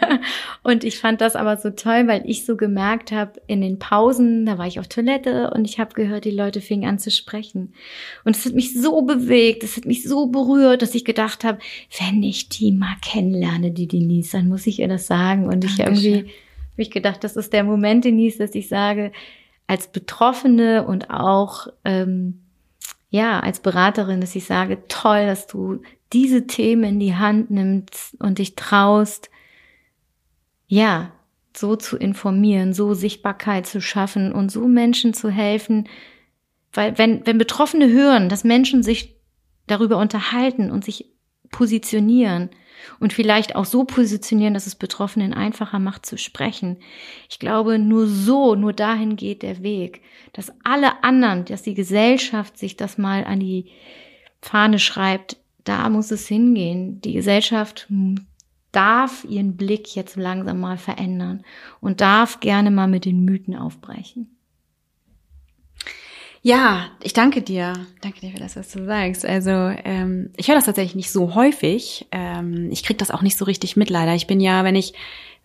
und 0.62 0.82
ich 0.82 0.98
fand 0.98 1.20
das 1.20 1.36
aber 1.36 1.56
so 1.56 1.70
toll, 1.70 2.08
weil 2.08 2.22
ich 2.26 2.44
so 2.44 2.56
gemerkt 2.56 3.12
habe, 3.12 3.40
in 3.46 3.60
den 3.60 3.78
Pausen, 3.78 4.46
da 4.46 4.58
war 4.58 4.66
ich 4.66 4.80
auf 4.80 4.88
Toilette 4.88 5.52
und 5.54 5.64
ich 5.64 5.78
habe 5.78 5.94
gehört, 5.94 6.24
die 6.24 6.30
Leute 6.30 6.60
fingen 6.60 6.88
an 6.88 6.98
zu 6.98 7.10
sprechen. 7.10 7.72
Und 8.24 8.36
es 8.36 8.44
hat 8.46 8.54
mich 8.54 8.74
so 8.74 9.02
bewegt, 9.02 9.62
es 9.62 9.76
hat 9.76 9.84
mich 9.84 10.02
so 10.02 10.26
berührt, 10.26 10.82
dass 10.82 10.94
ich 10.94 11.04
gedacht 11.04 11.44
habe, 11.44 11.58
wenn 11.98 12.22
ich 12.22 12.48
die 12.48 12.72
mal 12.72 12.96
kennenlerne, 13.02 13.70
die 13.70 13.88
Denise, 13.88 14.32
dann 14.32 14.48
muss 14.48 14.66
ich 14.66 14.80
ihr 14.80 14.88
das 14.88 15.06
sagen. 15.06 15.46
Und 15.46 15.64
ich 15.64 15.78
irgendwie 15.78 16.18
habe 16.80 16.82
ich 16.82 16.90
gedacht, 16.90 17.24
das 17.24 17.36
ist 17.36 17.52
der 17.52 17.64
Moment, 17.64 18.04
Denise, 18.04 18.38
dass 18.38 18.54
ich 18.54 18.68
sage, 18.68 19.12
als 19.66 19.88
Betroffene 19.88 20.86
und 20.86 21.10
auch 21.10 21.68
ähm, 21.84 22.40
ja 23.10 23.40
als 23.40 23.60
Beraterin, 23.60 24.20
dass 24.20 24.34
ich 24.34 24.44
sage, 24.44 24.78
toll, 24.88 25.26
dass 25.26 25.46
du 25.46 25.82
diese 26.12 26.46
Themen 26.46 26.84
in 26.84 27.00
die 27.00 27.14
Hand 27.14 27.50
nimmst 27.50 28.16
und 28.18 28.38
dich 28.38 28.56
traust, 28.56 29.30
ja, 30.66 31.12
so 31.56 31.76
zu 31.76 31.96
informieren, 31.96 32.72
so 32.72 32.94
Sichtbarkeit 32.94 33.66
zu 33.66 33.80
schaffen 33.80 34.32
und 34.32 34.50
so 34.50 34.66
Menschen 34.66 35.14
zu 35.14 35.30
helfen, 35.30 35.88
weil 36.72 36.98
wenn, 36.98 37.26
wenn 37.26 37.38
Betroffene 37.38 37.88
hören, 37.88 38.28
dass 38.28 38.44
Menschen 38.44 38.82
sich 38.82 39.16
darüber 39.66 39.98
unterhalten 39.98 40.70
und 40.70 40.84
sich 40.84 41.06
positionieren 41.50 42.50
und 42.98 43.12
vielleicht 43.12 43.56
auch 43.56 43.64
so 43.64 43.84
positionieren, 43.84 44.54
dass 44.54 44.66
es 44.66 44.74
Betroffenen 44.74 45.34
einfacher 45.34 45.78
macht 45.78 46.06
zu 46.06 46.16
sprechen. 46.16 46.78
Ich 47.28 47.38
glaube, 47.38 47.78
nur 47.78 48.06
so, 48.06 48.54
nur 48.54 48.72
dahin 48.72 49.16
geht 49.16 49.42
der 49.42 49.62
Weg, 49.62 50.02
dass 50.32 50.52
alle 50.64 51.02
anderen, 51.04 51.44
dass 51.44 51.62
die 51.62 51.74
Gesellschaft 51.74 52.58
sich 52.58 52.76
das 52.76 52.98
mal 52.98 53.24
an 53.24 53.40
die 53.40 53.70
Fahne 54.40 54.78
schreibt, 54.78 55.36
da 55.64 55.88
muss 55.90 56.10
es 56.10 56.26
hingehen. 56.26 57.00
Die 57.02 57.12
Gesellschaft 57.12 57.86
darf 58.72 59.24
ihren 59.28 59.56
Blick 59.56 59.94
jetzt 59.94 60.16
langsam 60.16 60.60
mal 60.60 60.78
verändern 60.78 61.44
und 61.80 62.00
darf 62.00 62.40
gerne 62.40 62.70
mal 62.70 62.88
mit 62.88 63.04
den 63.04 63.24
Mythen 63.24 63.56
aufbrechen. 63.56 64.36
Ja, 66.42 66.86
ich 67.02 67.12
danke 67.12 67.42
dir. 67.42 67.74
Danke 68.00 68.20
dir 68.20 68.30
für 68.30 68.38
das, 68.38 68.56
was 68.56 68.70
du 68.70 68.84
sagst. 68.86 69.26
Also 69.26 69.50
ähm, 69.50 70.30
ich 70.36 70.48
höre 70.48 70.54
das 70.54 70.64
tatsächlich 70.64 70.94
nicht 70.94 71.10
so 71.10 71.34
häufig. 71.34 72.06
Ähm, 72.12 72.70
ich 72.70 72.82
kriege 72.82 72.96
das 72.96 73.10
auch 73.10 73.20
nicht 73.20 73.36
so 73.36 73.44
richtig 73.44 73.76
mit, 73.76 73.90
leider. 73.90 74.14
Ich 74.14 74.26
bin 74.26 74.40
ja, 74.40 74.64
wenn 74.64 74.74
ich 74.74 74.94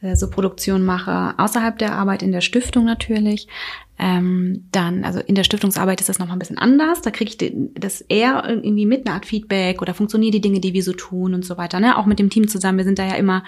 äh, 0.01 0.15
so 0.15 0.29
Produktion 0.29 0.85
mache, 0.85 1.33
außerhalb 1.37 1.77
der 1.77 1.95
Arbeit 1.95 2.23
in 2.23 2.31
der 2.31 2.39
Stiftung 2.39 2.85
natürlich, 2.85 3.49
ähm, 3.99 4.67
dann, 4.71 5.03
also 5.03 5.19
in 5.19 5.35
der 5.35 5.43
Stiftungsarbeit 5.43 5.99
ist 5.99 6.07
das 6.07 6.17
nochmal 6.17 6.37
ein 6.37 6.39
bisschen 6.39 6.57
anders. 6.57 7.01
Da 7.01 7.11
kriege 7.11 7.31
ich 7.31 7.53
das 7.73 7.99
eher 7.99 8.43
irgendwie 8.47 8.85
mit 8.85 9.05
einer 9.05 9.15
Art 9.15 9.25
Feedback 9.25 9.81
oder 9.81 9.93
funktionieren 9.93 10.31
die 10.31 10.41
Dinge, 10.41 10.61
die 10.61 10.73
wir 10.73 10.83
so 10.83 10.93
tun 10.93 11.33
und 11.33 11.43
so 11.43 11.57
weiter. 11.57 11.81
Ne? 11.81 11.97
Auch 11.97 12.05
mit 12.05 12.19
dem 12.19 12.29
Team 12.29 12.47
zusammen. 12.47 12.77
Wir 12.77 12.85
sind 12.85 12.99
da 12.99 13.05
ja 13.05 13.15
immer 13.15 13.43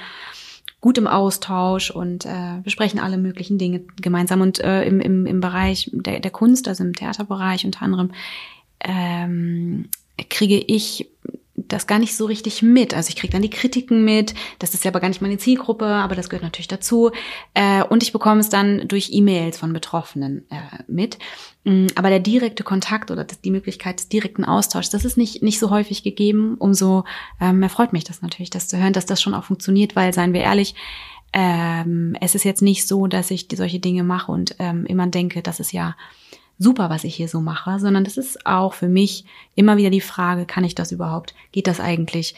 gut 0.87 0.97
im 0.97 1.07
Austausch 1.07 1.91
und 1.91 2.25
äh, 2.25 2.61
besprechen 2.63 3.01
alle 3.01 3.17
möglichen 3.17 3.57
Dinge 3.57 3.81
gemeinsam. 4.01 4.39
Und 4.39 4.59
äh, 4.61 4.85
im, 4.85 5.01
im, 5.01 5.25
im 5.25 5.41
Bereich 5.41 5.89
der, 5.91 6.21
der 6.21 6.31
Kunst, 6.31 6.69
also 6.69 6.81
im 6.81 6.93
Theaterbereich 6.93 7.65
unter 7.65 7.81
anderem, 7.81 8.11
ähm, 8.79 9.89
kriege 10.29 10.57
ich 10.57 11.09
das 11.67 11.87
gar 11.87 11.99
nicht 11.99 12.15
so 12.15 12.25
richtig 12.25 12.61
mit. 12.61 12.93
Also 12.93 13.09
ich 13.09 13.15
kriege 13.15 13.31
dann 13.31 13.41
die 13.41 13.49
Kritiken 13.49 14.03
mit, 14.03 14.33
das 14.59 14.73
ist 14.73 14.83
ja 14.83 14.91
aber 14.91 14.99
gar 14.99 15.07
nicht 15.07 15.21
meine 15.21 15.37
Zielgruppe, 15.37 15.85
aber 15.85 16.15
das 16.15 16.29
gehört 16.29 16.43
natürlich 16.43 16.67
dazu. 16.67 17.11
Äh, 17.53 17.83
und 17.83 18.03
ich 18.03 18.11
bekomme 18.11 18.39
es 18.39 18.49
dann 18.49 18.87
durch 18.87 19.09
E-Mails 19.11 19.57
von 19.57 19.73
Betroffenen 19.73 20.45
äh, 20.49 20.83
mit. 20.87 21.17
Mm, 21.63 21.87
aber 21.95 22.09
der 22.09 22.19
direkte 22.19 22.63
Kontakt 22.63 23.11
oder 23.11 23.23
die 23.25 23.51
Möglichkeit 23.51 23.99
des 23.99 24.09
direkten 24.09 24.45
Austauschs, 24.45 24.89
das 24.89 25.05
ist 25.05 25.17
nicht, 25.17 25.43
nicht 25.43 25.59
so 25.59 25.69
häufig 25.69 26.03
gegeben. 26.03 26.55
Umso 26.59 27.03
ähm, 27.41 27.59
mehr 27.59 27.69
freut 27.69 27.93
mich 27.93 28.03
das 28.03 28.21
natürlich, 28.21 28.49
das 28.49 28.67
zu 28.67 28.77
hören, 28.77 28.93
dass 28.93 29.05
das 29.05 29.21
schon 29.21 29.33
auch 29.33 29.43
funktioniert, 29.43 29.95
weil, 29.95 30.13
seien 30.13 30.33
wir 30.33 30.41
ehrlich, 30.41 30.75
ähm, 31.33 32.15
es 32.21 32.35
ist 32.35 32.45
jetzt 32.45 32.61
nicht 32.61 32.87
so, 32.87 33.07
dass 33.07 33.31
ich 33.31 33.47
solche 33.53 33.79
Dinge 33.79 34.03
mache 34.03 34.31
und 34.31 34.55
ähm, 34.59 34.85
immer 34.85 35.07
denke, 35.07 35.41
das 35.41 35.59
ist 35.59 35.71
ja 35.71 35.95
super, 36.59 36.89
was 36.89 37.03
ich 37.03 37.15
hier 37.15 37.27
so 37.27 37.41
mache, 37.41 37.79
sondern 37.79 38.03
das 38.03 38.17
ist 38.17 38.45
auch 38.45 38.73
für 38.73 38.87
mich 38.87 39.25
immer 39.55 39.77
wieder 39.77 39.89
die 39.89 40.01
Frage, 40.01 40.45
kann 40.45 40.63
ich 40.63 40.75
das 40.75 40.91
überhaupt? 40.91 41.35
Geht 41.51 41.67
das 41.67 41.79
eigentlich? 41.79 42.35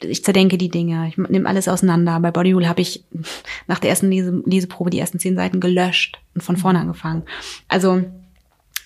Ich 0.00 0.24
zerdenke 0.24 0.58
die 0.58 0.68
Dinge, 0.68 1.06
ich 1.08 1.16
nehme 1.16 1.48
alles 1.48 1.68
auseinander. 1.68 2.18
Bei 2.20 2.30
Bodyrule 2.30 2.68
habe 2.68 2.80
ich 2.80 3.04
nach 3.66 3.78
der 3.78 3.90
ersten 3.90 4.10
Lese 4.10 4.42
Leseprobe 4.44 4.90
die 4.90 4.98
ersten 4.98 5.18
zehn 5.18 5.36
Seiten 5.36 5.60
gelöscht 5.60 6.20
und 6.34 6.42
von 6.42 6.56
vorne 6.56 6.80
angefangen. 6.80 7.22
Also 7.68 8.02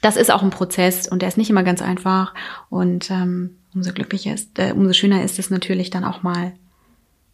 das 0.01 0.17
ist 0.17 0.31
auch 0.31 0.43
ein 0.43 0.51
Prozess 0.51 1.09
und 1.09 1.23
der 1.23 1.29
ist 1.29 1.39
nicht 1.39 1.51
immer 1.51 1.63
ganz 1.63 1.83
einfach. 1.83 2.35
Und 2.71 3.11
ähm, 3.11 3.57
umso 3.75 3.93
glücklicher 3.93 4.35
ist, 4.35 4.59
äh, 4.59 4.73
umso 4.73 4.93
schöner 4.93 5.25
ist 5.25 5.39
es 5.39 5.51
natürlich 5.51 5.91
dann 5.91 6.05
auch 6.05 6.23
mal 6.23 6.53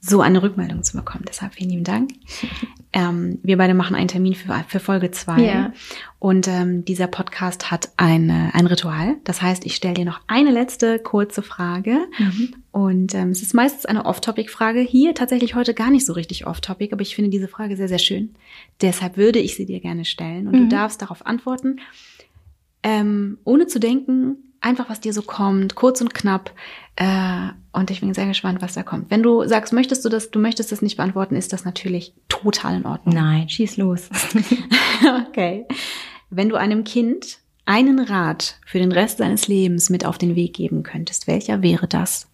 so 0.06 0.20
eine 0.20 0.42
Rückmeldung 0.42 0.82
zu 0.82 0.96
bekommen. 0.96 1.24
Deshalb 1.26 1.54
vielen 1.54 1.70
lieben 1.70 1.84
Dank. 1.84 2.10
Ähm, 2.96 3.40
wir 3.42 3.56
beide 3.56 3.74
machen 3.74 3.96
einen 3.96 4.06
Termin 4.06 4.34
für, 4.36 4.64
für 4.68 4.78
Folge 4.78 5.10
zwei 5.10 5.40
ja. 5.40 5.72
Und 6.20 6.46
ähm, 6.46 6.84
dieser 6.84 7.08
Podcast 7.08 7.72
hat 7.72 7.88
eine, 7.96 8.54
ein 8.54 8.68
Ritual. 8.68 9.16
Das 9.24 9.42
heißt, 9.42 9.66
ich 9.66 9.74
stelle 9.74 9.94
dir 9.94 10.04
noch 10.04 10.20
eine 10.28 10.52
letzte 10.52 11.00
kurze 11.00 11.42
Frage. 11.42 12.06
Mhm. 12.16 12.54
Und 12.70 13.14
ähm, 13.16 13.30
es 13.30 13.42
ist 13.42 13.52
meistens 13.52 13.84
eine 13.84 14.06
Off-Topic-Frage. 14.06 14.78
Hier 14.78 15.12
tatsächlich 15.12 15.56
heute 15.56 15.74
gar 15.74 15.90
nicht 15.90 16.06
so 16.06 16.12
richtig 16.12 16.46
Off-Topic, 16.46 16.92
aber 16.92 17.02
ich 17.02 17.16
finde 17.16 17.30
diese 17.30 17.48
Frage 17.48 17.76
sehr, 17.76 17.88
sehr 17.88 17.98
schön. 17.98 18.36
Deshalb 18.80 19.16
würde 19.16 19.40
ich 19.40 19.56
sie 19.56 19.66
dir 19.66 19.80
gerne 19.80 20.04
stellen. 20.04 20.46
Und 20.46 20.54
mhm. 20.54 20.58
du 20.60 20.76
darfst 20.76 21.02
darauf 21.02 21.26
antworten, 21.26 21.80
ähm, 22.84 23.38
ohne 23.42 23.66
zu 23.66 23.80
denken, 23.80 24.43
einfach 24.64 24.88
was 24.88 25.00
dir 25.00 25.12
so 25.12 25.22
kommt, 25.22 25.74
kurz 25.74 26.00
und 26.00 26.14
knapp. 26.14 26.52
Äh, 26.96 27.48
und 27.72 27.90
ich 27.90 28.00
bin 28.00 28.14
sehr 28.14 28.26
gespannt, 28.26 28.62
was 28.62 28.74
da 28.74 28.82
kommt. 28.82 29.10
Wenn 29.10 29.22
du 29.22 29.46
sagst, 29.46 29.72
möchtest 29.72 30.04
du 30.04 30.08
das, 30.08 30.30
du 30.30 30.38
möchtest 30.38 30.72
das 30.72 30.82
nicht 30.82 30.96
beantworten, 30.96 31.36
ist 31.36 31.52
das 31.52 31.64
natürlich 31.64 32.14
total 32.28 32.76
in 32.76 32.86
Ordnung. 32.86 33.14
Nein, 33.14 33.48
schieß 33.48 33.76
los. 33.76 34.08
okay. 35.28 35.66
Wenn 36.30 36.48
du 36.48 36.56
einem 36.56 36.84
Kind 36.84 37.38
einen 37.66 37.98
Rat 37.98 38.58
für 38.66 38.78
den 38.78 38.92
Rest 38.92 39.18
seines 39.18 39.48
Lebens 39.48 39.90
mit 39.90 40.04
auf 40.04 40.18
den 40.18 40.34
Weg 40.34 40.54
geben 40.54 40.82
könntest, 40.82 41.26
welcher 41.26 41.62
wäre 41.62 41.86
das? 41.86 42.28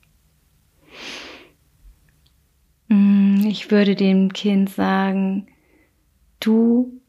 Mm, 2.88 3.46
ich 3.46 3.70
würde 3.70 3.94
dem 3.94 4.32
Kind 4.32 4.70
sagen, 4.70 5.46
du 6.38 7.00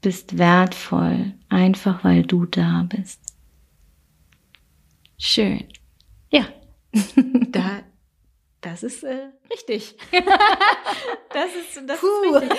bist 0.00 0.38
wertvoll, 0.38 1.34
einfach 1.48 2.04
weil 2.04 2.22
du 2.22 2.46
da 2.46 2.86
bist. 2.88 3.29
Schön. 5.22 5.64
Ja. 6.30 6.46
da, 7.50 7.82
das 8.62 8.82
ist 8.82 9.04
äh, 9.04 9.28
richtig. 9.52 9.94
das 10.12 11.54
ist, 11.54 11.82
das 11.86 12.00
Puh. 12.00 12.06
ist 12.06 12.42
richtig. 12.42 12.58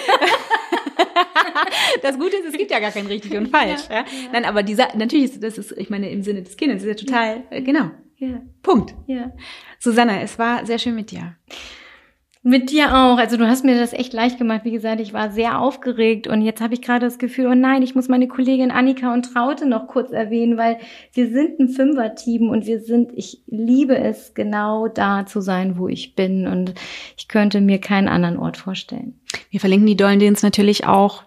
das 2.04 2.20
Gute 2.20 2.38
ist, 2.38 2.46
es 2.50 2.58
gibt 2.58 2.70
ja 2.70 2.80
gar 2.80 2.92
kein 2.92 3.08
richtig 3.08 3.36
und 3.36 3.48
falsch. 3.48 3.82
Ja, 3.90 3.96
ja. 3.96 4.06
Nein, 4.32 4.46
aber 4.46 4.62
dieser, 4.62 4.96
natürlich 4.96 5.32
ist 5.32 5.44
das 5.44 5.58
ist, 5.58 5.72
ich 5.72 5.90
meine, 5.90 6.12
im 6.12 6.22
Sinne 6.22 6.44
des 6.44 6.56
Kindes 6.56 6.84
ist 6.84 6.88
ja 6.88 6.94
total, 6.94 7.44
äh, 7.50 7.64
genau. 7.64 7.90
Ja. 8.18 8.44
Punkt. 8.62 8.94
Ja. 9.08 9.32
Susanna, 9.80 10.22
es 10.22 10.38
war 10.38 10.64
sehr 10.68 10.78
schön 10.78 10.94
mit 10.94 11.10
dir. 11.10 11.36
Mit 12.44 12.72
dir 12.72 12.96
auch. 12.96 13.20
Also 13.20 13.38
du 13.38 13.48
hast 13.48 13.64
mir 13.64 13.78
das 13.78 13.94
echt 13.94 14.14
leicht 14.14 14.40
gemacht. 14.40 14.62
Wie 14.64 14.72
gesagt, 14.72 15.00
ich 15.00 15.14
war 15.14 15.32
sehr 15.32 15.60
aufgeregt 15.60 16.26
und 16.26 16.42
jetzt 16.42 16.60
habe 16.60 16.74
ich 16.74 16.82
gerade 16.82 17.06
das 17.06 17.20
Gefühl, 17.20 17.46
oh 17.46 17.54
nein, 17.54 17.84
ich 17.84 17.94
muss 17.94 18.08
meine 18.08 18.28
Kollegin 18.28 18.72
Annika 18.72 19.14
und 19.14 19.32
Traute 19.32 19.68
noch 19.68 19.88
kurz 19.88 20.12
erwähnen, 20.12 20.58
weil 20.58 20.80
wir 21.14 21.30
sind 21.30 21.60
ein 21.60 21.70
Fünfer-Team 21.70 22.50
und 22.50 22.66
wir 22.66 22.80
sind, 22.80 23.12
ich 23.16 23.44
liebe 23.46 23.96
es, 23.96 24.34
genau 24.34 24.88
da 24.88 25.28
zu 25.28 25.40
sein, 25.40 25.78
wo 25.78 25.88
ich 25.88 26.16
bin 26.16 26.48
und 26.48 26.74
ich 27.16 27.28
könnte 27.28 27.62
mir 27.62 27.78
keinen 27.78 28.08
anderen 28.08 28.38
Ort 28.38 28.58
vorstellen. 28.58 29.20
Wir 29.52 29.60
verlinken 29.60 29.86
die 29.86 29.98
Dollendins 29.98 30.42
natürlich 30.42 30.88
auch. 30.88 31.24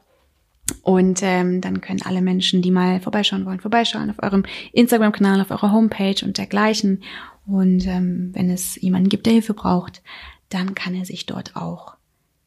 Und 0.82 1.20
ähm, 1.22 1.60
dann 1.60 1.82
können 1.82 2.00
alle 2.06 2.22
Menschen, 2.22 2.62
die 2.62 2.70
mal 2.70 2.98
vorbeischauen 2.98 3.44
wollen, 3.44 3.60
vorbeischauen 3.60 4.08
auf 4.08 4.22
eurem 4.22 4.44
Instagram-Kanal, 4.72 5.42
auf 5.42 5.50
eurer 5.50 5.72
Homepage 5.72 6.24
und 6.24 6.38
dergleichen. 6.38 7.02
Und 7.46 7.86
ähm, 7.86 8.30
wenn 8.32 8.48
es 8.48 8.80
jemanden 8.80 9.10
gibt, 9.10 9.26
der 9.26 9.34
Hilfe 9.34 9.52
braucht, 9.52 10.02
dann 10.54 10.74
kann 10.74 10.94
er 10.94 11.04
sich 11.04 11.26
dort 11.26 11.56
auch 11.56 11.96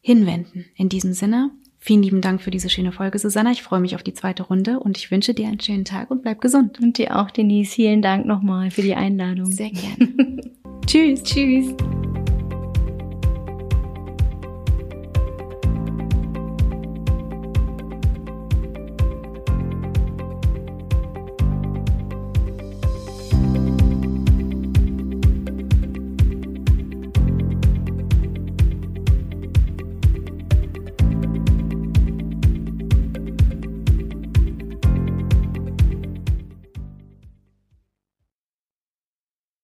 hinwenden. 0.00 0.64
In 0.76 0.88
diesem 0.88 1.12
Sinne, 1.12 1.50
vielen 1.78 2.02
lieben 2.02 2.20
Dank 2.22 2.40
für 2.40 2.50
diese 2.50 2.70
schöne 2.70 2.92
Folge, 2.92 3.18
Susanna. 3.18 3.50
Ich 3.52 3.62
freue 3.62 3.80
mich 3.80 3.94
auf 3.94 4.02
die 4.02 4.14
zweite 4.14 4.44
Runde 4.44 4.80
und 4.80 4.96
ich 4.96 5.10
wünsche 5.10 5.34
dir 5.34 5.46
einen 5.46 5.60
schönen 5.60 5.84
Tag 5.84 6.10
und 6.10 6.22
bleib 6.22 6.40
gesund. 6.40 6.80
Und 6.80 6.96
dir 6.98 7.16
auch, 7.16 7.30
Denise. 7.30 7.74
Vielen 7.74 8.02
Dank 8.02 8.26
nochmal 8.26 8.70
für 8.70 8.82
die 8.82 8.94
Einladung. 8.94 9.46
Sehr 9.46 9.70
gerne. 9.70 10.40
Tschüss. 10.86 11.22
Tschüss. 11.22 11.74